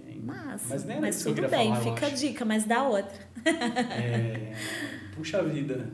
ainda. 0.06 0.20
Mas, 0.22 0.70
era 0.88 1.00
mas 1.00 1.22
tudo 1.22 1.48
bem, 1.48 1.74
falar, 1.74 1.80
fica 1.94 2.06
a 2.06 2.10
dica, 2.10 2.44
mas 2.44 2.64
dá 2.64 2.82
outra. 2.86 3.18
É, 3.44 4.52
puxa 5.14 5.42
vida. 5.42 5.90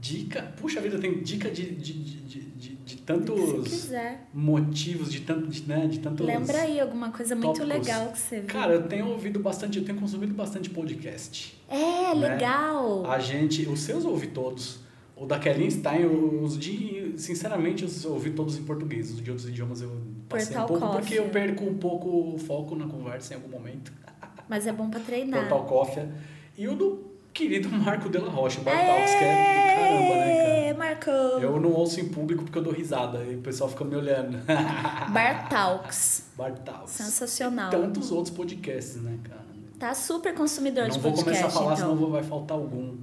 Dica. 0.00 0.42
Puxa 0.60 0.80
vida, 0.80 0.98
tem 0.98 1.22
dica 1.22 1.50
de, 1.50 1.74
de, 1.74 1.92
de, 1.92 2.40
de, 2.40 2.74
de, 2.76 2.96
tantos 2.98 3.90
motivos, 4.32 5.10
de, 5.10 5.20
tanto, 5.22 5.48
de, 5.48 5.62
né, 5.62 5.86
de 5.86 5.98
tantos. 5.98 6.24
Lembra 6.24 6.62
aí 6.62 6.78
alguma 6.78 7.10
coisa 7.10 7.34
muito 7.34 7.58
tópicos. 7.58 7.68
legal 7.86 8.12
que 8.12 8.18
você 8.18 8.38
viu. 8.38 8.46
Cara, 8.46 8.74
eu 8.74 8.86
tenho 8.86 9.08
ouvido 9.08 9.40
bastante, 9.40 9.78
eu 9.78 9.84
tenho 9.84 9.98
consumido 9.98 10.34
bastante 10.34 10.70
podcast. 10.70 11.60
é, 11.68 12.14
né? 12.14 12.28
legal. 12.28 13.04
A 13.10 13.18
gente, 13.18 13.66
os 13.68 13.80
seus 13.80 14.04
eu 14.04 14.10
ouvi 14.10 14.28
todos. 14.28 14.87
O 15.20 15.26
da 15.26 15.38
Kelly 15.38 15.70
Stein, 15.70 16.06
os 16.06 16.56
de, 16.58 17.14
sinceramente, 17.16 17.84
eu 18.04 18.12
ouvi 18.12 18.30
todos 18.30 18.56
em 18.56 18.62
português. 18.62 19.10
Os 19.10 19.20
de 19.22 19.30
outros 19.30 19.48
idiomas 19.48 19.82
eu 19.82 19.90
passei 20.28 20.54
Portal 20.56 20.64
um 20.76 20.80
pouco, 20.80 20.96
porque 20.98 21.14
eu 21.14 21.24
Coffee. 21.24 21.32
perco 21.42 21.64
um 21.64 21.74
pouco 21.78 22.08
o 22.34 22.38
foco 22.38 22.76
na 22.76 22.86
conversa 22.86 23.34
em 23.34 23.36
algum 23.36 23.48
momento. 23.48 23.92
Mas 24.48 24.66
é 24.66 24.72
bom 24.72 24.88
pra 24.88 25.00
treinar. 25.00 25.40
Portal 25.40 25.64
Coffee. 25.66 26.08
E 26.56 26.68
o 26.68 26.74
do 26.76 27.04
querido 27.32 27.68
Marco 27.68 28.08
de 28.08 28.18
la 28.18 28.30
Rocha, 28.30 28.60
o 28.60 28.64
que 28.64 28.70
é 28.70 28.72
do 28.72 28.78
caramba, 28.78 30.14
né, 30.14 30.36
cara? 30.36 30.48
É, 30.68 30.74
Marcão. 30.74 31.40
Eu 31.40 31.60
não 31.60 31.72
ouço 31.72 32.00
em 32.00 32.08
público 32.08 32.44
porque 32.44 32.58
eu 32.58 32.62
dou 32.62 32.72
risada 32.72 33.22
e 33.24 33.36
o 33.36 33.40
pessoal 33.40 33.68
fica 33.70 33.84
me 33.84 33.94
olhando. 33.96 34.38
Bartalks. 35.12 36.24
Bartalks. 36.36 36.90
Sensacional. 36.92 37.68
E 37.68 37.70
tantos 37.76 38.10
outros 38.10 38.34
podcasts, 38.34 38.96
né, 39.02 39.18
cara? 39.24 39.46
Tá 39.78 39.94
super 39.94 40.34
consumidor 40.34 40.84
não 40.84 40.90
de 40.90 40.98
vou 40.98 41.12
podcast, 41.12 41.40
começar 41.42 41.46
a 41.46 41.50
falar, 41.62 41.74
então. 41.74 41.86
senão 41.88 41.96
vou- 41.96 42.10
vai 42.10 42.22
faltar 42.22 42.56
algum, 42.56 42.96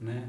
né? 0.00 0.28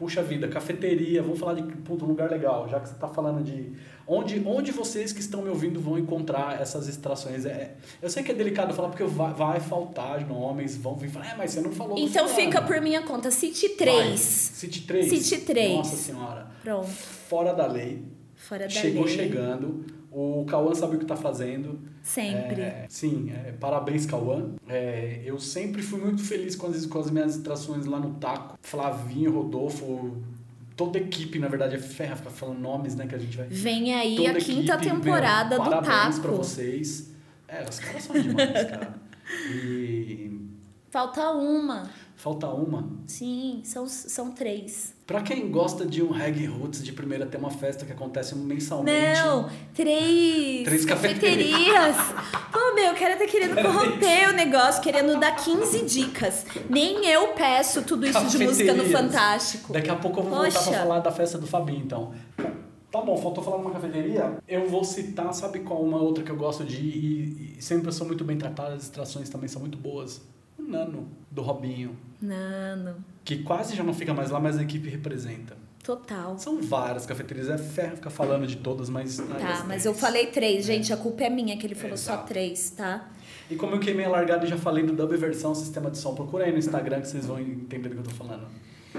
Puxa 0.00 0.22
vida, 0.22 0.48
cafeteria, 0.48 1.20
vamos 1.22 1.38
falar 1.38 1.52
de 1.52 1.62
puta, 1.62 2.06
um 2.06 2.08
lugar 2.08 2.30
legal, 2.30 2.66
já 2.70 2.80
que 2.80 2.88
você 2.88 2.94
está 2.94 3.06
falando 3.06 3.44
de 3.44 3.70
onde, 4.08 4.42
onde 4.46 4.72
vocês 4.72 5.12
que 5.12 5.20
estão 5.20 5.42
me 5.42 5.50
ouvindo 5.50 5.78
vão 5.78 5.98
encontrar 5.98 6.58
essas 6.58 6.88
extrações. 6.88 7.44
É, 7.44 7.74
eu 8.00 8.08
sei 8.08 8.22
que 8.22 8.30
é 8.32 8.34
delicado 8.34 8.72
falar 8.72 8.88
porque 8.88 9.04
vai, 9.04 9.34
vai 9.34 9.60
faltar 9.60 10.26
nomes, 10.26 10.74
vão 10.78 10.96
vir 10.96 11.10
falar, 11.10 11.32
é, 11.32 11.36
mas 11.36 11.50
você 11.50 11.60
não 11.60 11.70
falou 11.70 11.98
Então 11.98 12.26
fulano." 12.26 12.34
fica 12.50 12.62
por 12.62 12.80
minha 12.80 13.02
conta. 13.02 13.30
City 13.30 13.68
Vai. 13.68 13.76
3. 13.76 14.18
City 14.20 14.80
3. 14.86 15.06
City 15.10 15.44
3. 15.44 15.72
Nossa 15.76 15.96
senhora. 15.96 16.46
Pronto. 16.64 16.86
Fora 16.88 17.52
da 17.52 17.66
lei. 17.66 18.02
Fora 18.36 18.62
da 18.64 18.70
Chegou 18.70 19.04
lei. 19.04 19.14
chegando. 19.14 19.84
O 20.10 20.44
Cauã 20.44 20.74
sabe 20.74 20.96
o 20.96 20.98
que 20.98 21.04
está 21.04 21.16
fazendo. 21.16 21.78
Sempre. 22.02 22.62
É, 22.62 22.86
sim, 22.88 23.30
é, 23.30 23.52
parabéns, 23.52 24.06
Cauã. 24.06 24.50
É, 24.68 25.22
eu 25.24 25.38
sempre 25.38 25.82
fui 25.82 26.00
muito 26.00 26.22
feliz 26.22 26.56
com 26.56 26.66
as, 26.66 26.84
com 26.86 26.98
as 26.98 27.10
minhas 27.10 27.36
extrações 27.36 27.86
lá 27.86 28.00
no 28.00 28.14
Taco. 28.14 28.58
Flavinho, 28.60 29.32
Rodolfo, 29.32 30.16
toda 30.76 30.98
a 30.98 31.02
equipe, 31.02 31.38
na 31.38 31.46
verdade, 31.46 31.76
é 31.76 31.78
ferra 31.78 32.16
ficar 32.16 32.30
falando 32.30 32.58
nomes, 32.58 32.96
né, 32.96 33.06
que 33.06 33.14
a 33.14 33.18
gente 33.18 33.36
vai... 33.36 33.46
Vem 33.46 33.94
aí 33.94 34.16
toda 34.16 34.30
a 34.30 34.34
quinta 34.40 34.74
equipe, 34.74 34.90
temporada 34.90 35.56
meu, 35.56 35.64
do 35.64 35.70
Parabéns 35.70 36.16
Taco. 36.16 36.28
pra 36.28 36.36
vocês. 36.36 37.10
É, 37.46 37.68
os 37.68 37.78
caras 37.78 38.02
são 38.02 38.20
demais, 38.20 38.52
cara. 38.52 38.94
E 39.48 40.40
Falta 40.90 41.30
uma. 41.30 41.88
Falta 42.20 42.46
uma. 42.48 42.86
Sim, 43.06 43.62
são, 43.64 43.88
são 43.88 44.30
três. 44.30 44.94
Pra 45.06 45.22
quem 45.22 45.50
gosta 45.50 45.86
de 45.86 46.02
um 46.02 46.10
reggae 46.10 46.44
roots 46.44 46.84
de 46.84 46.92
primeira, 46.92 47.24
tem 47.24 47.40
uma 47.40 47.50
festa 47.50 47.86
que 47.86 47.92
acontece 47.92 48.36
mensalmente. 48.36 49.20
Não, 49.22 49.48
três, 49.74 50.64
Três 50.64 50.84
cafeterias. 50.84 51.96
Pô, 52.52 52.74
meu, 52.74 52.92
o 52.92 52.96
cara 52.96 53.16
tá 53.16 53.26
querendo 53.26 53.54
corromper 53.54 54.28
o 54.28 54.32
negócio, 54.34 54.82
querendo 54.82 55.18
dar 55.18 55.34
15 55.34 55.84
dicas. 55.86 56.44
Nem 56.68 57.06
eu 57.06 57.28
peço 57.28 57.82
tudo 57.82 58.06
isso 58.06 58.24
de 58.26 58.44
música 58.44 58.74
no. 58.74 58.84
Fantástico. 58.90 59.72
Daqui 59.72 59.88
a 59.88 59.96
pouco 59.96 60.20
eu 60.20 60.24
vou 60.24 60.32
voltar 60.32 60.52
Poxa. 60.52 60.70
pra 60.70 60.80
falar 60.80 60.98
da 61.00 61.10
festa 61.10 61.38
do 61.38 61.46
Fabinho, 61.46 61.80
então. 61.84 62.12
Tá 62.90 63.00
bom, 63.00 63.16
faltou 63.16 63.42
falar 63.42 63.58
numa 63.58 63.70
cafeteria. 63.70 64.38
Eu 64.46 64.68
vou 64.68 64.84
citar, 64.84 65.32
sabe 65.32 65.60
qual 65.60 65.80
uma 65.80 65.98
outra 65.98 66.22
que 66.22 66.30
eu 66.30 66.36
gosto 66.36 66.64
de 66.64 66.76
ir 66.76 67.54
e, 67.54 67.58
e 67.58 67.62
sempre 67.62 67.90
são 67.92 68.06
muito 68.06 68.24
bem 68.24 68.36
tratadas, 68.36 68.74
as 68.74 68.82
extrações 68.82 69.30
também 69.30 69.48
são 69.48 69.60
muito 69.60 69.78
boas. 69.78 70.20
O 70.58 70.62
Nano, 70.62 71.08
do 71.30 71.40
Robinho, 71.40 71.96
Nano, 72.20 72.96
que 73.24 73.42
quase 73.42 73.74
já 73.76 73.82
não 73.82 73.94
fica 73.94 74.12
mais 74.12 74.30
lá, 74.30 74.38
mas 74.40 74.58
a 74.58 74.62
equipe 74.62 74.88
representa. 74.88 75.56
total. 75.82 76.38
São 76.38 76.60
várias 76.60 77.06
cafeterias, 77.06 77.48
é 77.48 77.56
ferro 77.58 77.96
ficar 77.96 78.10
falando 78.10 78.46
de 78.46 78.56
todas, 78.56 78.88
mas... 78.90 79.16
Tá, 79.16 79.64
mas 79.66 79.84
eu 79.86 79.94
falei 79.94 80.26
três, 80.26 80.64
gente. 80.66 80.92
A 80.92 80.96
culpa 80.96 81.24
é 81.24 81.30
minha 81.30 81.56
que 81.56 81.66
ele 81.66 81.74
falou 81.74 81.96
só 81.96 82.12
Exato. 82.12 82.28
três, 82.28 82.70
tá? 82.70 83.08
E 83.50 83.56
como 83.56 83.74
eu 83.74 83.80
queimei 83.80 84.04
a 84.04 84.08
largada 84.08 84.44
e 84.44 84.48
já 84.48 84.56
falei 84.58 84.84
do 84.84 84.92
Dub 84.92 85.16
Versão 85.16 85.54
Sistema 85.54 85.90
de 85.90 85.98
Som, 85.98 86.14
procura 86.14 86.44
aí 86.44 86.52
no 86.52 86.58
Instagram 86.58 87.00
que 87.00 87.08
vocês 87.08 87.26
vão 87.26 87.40
entender 87.40 87.88
do 87.88 87.94
que 87.94 88.00
eu 88.00 88.04
tô 88.04 88.10
falando. 88.10 88.46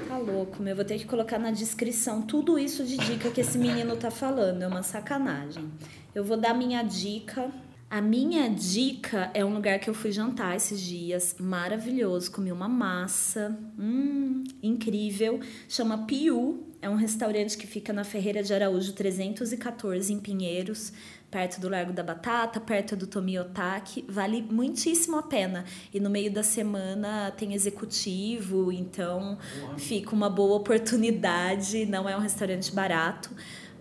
Tá 0.07 0.17
louco, 0.17 0.61
meu. 0.63 0.75
Vou 0.75 0.83
ter 0.85 0.97
que 0.97 1.05
colocar 1.05 1.37
na 1.37 1.51
descrição 1.51 2.21
tudo 2.21 2.57
isso 2.57 2.83
de 2.83 2.97
dica 2.97 3.29
que 3.29 3.41
esse 3.41 3.57
menino 3.57 3.95
tá 3.95 4.09
falando. 4.09 4.61
É 4.61 4.67
uma 4.67 4.83
sacanagem. 4.83 5.69
Eu 6.15 6.23
vou 6.23 6.37
dar 6.37 6.53
minha 6.53 6.81
dica. 6.83 7.49
A 7.91 7.99
minha 7.99 8.49
dica 8.49 9.29
é 9.33 9.43
um 9.43 9.53
lugar 9.53 9.77
que 9.77 9.89
eu 9.89 9.93
fui 9.93 10.13
jantar 10.13 10.55
esses 10.55 10.79
dias. 10.79 11.35
Maravilhoso. 11.37 12.31
Comi 12.31 12.49
uma 12.49 12.69
massa. 12.69 13.53
Hum, 13.77 14.45
incrível. 14.63 15.41
Chama 15.67 16.05
Piu. 16.05 16.65
É 16.81 16.89
um 16.89 16.95
restaurante 16.95 17.57
que 17.57 17.67
fica 17.67 17.91
na 17.91 18.05
Ferreira 18.05 18.41
de 18.41 18.53
Araújo 18.53 18.93
314, 18.93 20.13
em 20.13 20.21
Pinheiros, 20.21 20.93
perto 21.29 21.59
do 21.59 21.67
Largo 21.67 21.91
da 21.91 22.01
Batata, 22.01 22.61
perto 22.61 22.95
do 22.95 23.05
Tomiotaki. 23.07 24.05
Vale 24.07 24.41
muitíssimo 24.41 25.17
a 25.17 25.23
pena. 25.23 25.65
E 25.93 25.99
no 25.99 26.09
meio 26.09 26.31
da 26.31 26.43
semana 26.43 27.29
tem 27.31 27.53
executivo, 27.53 28.71
então 28.71 29.37
fica 29.77 30.15
uma 30.15 30.29
boa 30.29 30.55
oportunidade. 30.55 31.85
Não 31.85 32.07
é 32.07 32.15
um 32.15 32.21
restaurante 32.21 32.73
barato, 32.73 33.31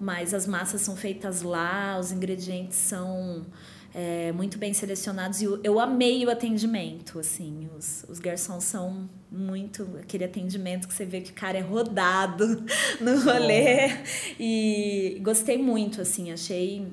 mas 0.01 0.35
as 0.35 0.49
massas 0.49 0.81
são 0.81 0.97
feitas 0.97 1.43
lá, 1.43 1.97
os 1.97 2.11
ingredientes 2.11 2.77
são 2.77 3.47
é, 3.95 4.33
muito 4.33 4.59
bem 4.59 4.73
selecionados 4.73 5.41
e 5.43 5.45
eu, 5.45 5.61
eu 5.65 5.81
amei 5.81 6.25
o 6.25 6.31
atendimento, 6.31 7.19
assim, 7.19 7.69
os, 7.77 8.05
os 8.09 8.19
garçons 8.19 8.65
são 8.65 9.09
muito 9.31 9.89
aquele 10.01 10.25
atendimento 10.25 10.87
que 10.87 10.95
você 10.95 11.05
vê 11.05 11.21
que 11.21 11.31
o 11.31 11.35
cara 11.35 11.59
é 11.59 11.61
rodado 11.61 12.65
no 13.01 13.21
rolê 13.21 13.91
e 14.39 15.19
gostei 15.23 15.59
muito, 15.59 16.01
assim, 16.01 16.33
achei 16.33 16.87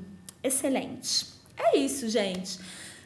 excelente. 0.43 1.27
É 1.57 1.77
isso, 1.77 2.07
gente. 2.09 2.59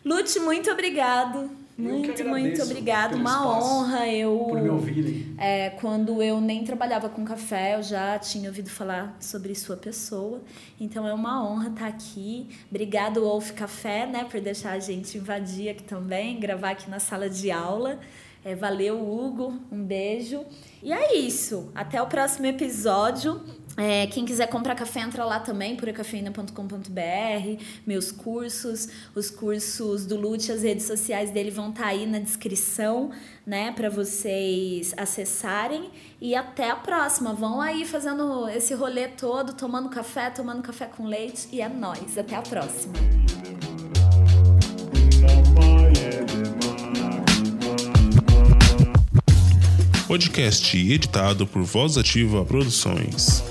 Lute, 0.04 0.40
muito 0.40 0.70
obrigado. 0.72 1.61
Muito, 1.78 2.24
muito 2.26 2.62
obrigado. 2.62 3.16
Uma 3.16 3.58
honra 3.58 4.08
eu 4.08 4.38
Por 4.50 4.62
me 4.62 4.70
ouvirem. 4.70 5.36
é, 5.38 5.70
quando 5.72 6.22
eu 6.22 6.40
nem 6.40 6.64
trabalhava 6.64 7.10
com 7.10 7.24
café, 7.26 7.76
eu 7.76 7.84
já 7.84 8.20
tinha 8.20 8.50
ouvido 8.50 8.70
falar 8.70 9.18
sobre 9.20 9.56
sua 9.56 9.76
pessoa. 9.78 10.42
Então 10.80 11.08
é 11.08 11.14
uma 11.14 11.44
honra 11.44 11.70
estar 11.70 11.88
aqui. 11.88 12.48
Obrigado, 12.70 13.22
Wolf 13.22 13.52
Café, 13.52 14.06
né, 14.06 14.26
por 14.30 14.40
deixar 14.40 14.74
a 14.74 14.80
gente 14.80 15.18
invadir 15.18 15.70
aqui 15.70 15.84
também, 15.84 16.40
gravar 16.40 16.72
aqui 16.72 16.90
na 16.90 17.00
sala 17.00 17.30
de 17.30 17.50
aula. 17.50 18.00
É, 18.44 18.56
valeu, 18.56 19.00
Hugo. 19.00 19.60
Um 19.72 19.84
beijo. 19.84 20.44
E 20.82 20.92
é 20.92 21.16
isso. 21.16 21.72
Até 21.76 22.02
o 22.02 22.08
próximo 22.08 22.48
episódio. 22.48 23.40
É, 23.78 24.08
quem 24.08 24.26
quiser 24.26 24.48
comprar 24.48 24.76
café, 24.76 25.02
entra 25.02 25.24
lá 25.24 25.40
também, 25.40 25.76
puracafeína.com.br, 25.76 27.64
meus 27.86 28.12
cursos, 28.12 28.90
os 29.16 29.30
cursos 29.30 30.06
do 30.06 30.18
Lute, 30.18 30.52
as 30.52 30.64
redes 30.64 30.86
sociais 30.86 31.32
dele 31.32 31.52
vão 31.52 31.70
estar 31.70 31.84
tá 31.84 31.90
aí 31.90 32.06
na 32.06 32.20
descrição, 32.20 33.12
né, 33.46 33.72
para 33.72 33.90
vocês 33.90 34.94
acessarem. 34.98 35.90
E 36.20 36.36
até 36.36 36.70
a 36.70 36.76
próxima. 36.76 37.34
Vão 37.34 37.60
aí 37.60 37.86
fazendo 37.86 38.48
esse 38.50 38.74
rolê 38.74 39.08
todo, 39.08 39.54
tomando 39.54 39.90
café, 39.90 40.30
tomando 40.30 40.62
café 40.62 40.86
com 40.86 41.06
leite. 41.06 41.48
E 41.52 41.62
é 41.62 41.70
nóis. 41.70 42.18
Até 42.18 42.36
a 42.36 42.42
próxima. 42.42 42.94
Podcast 50.08 50.78
editado 50.78 51.48
por 51.48 51.64
Voz 51.64 51.98
Ativa 51.98 52.44
Produções. 52.44 53.51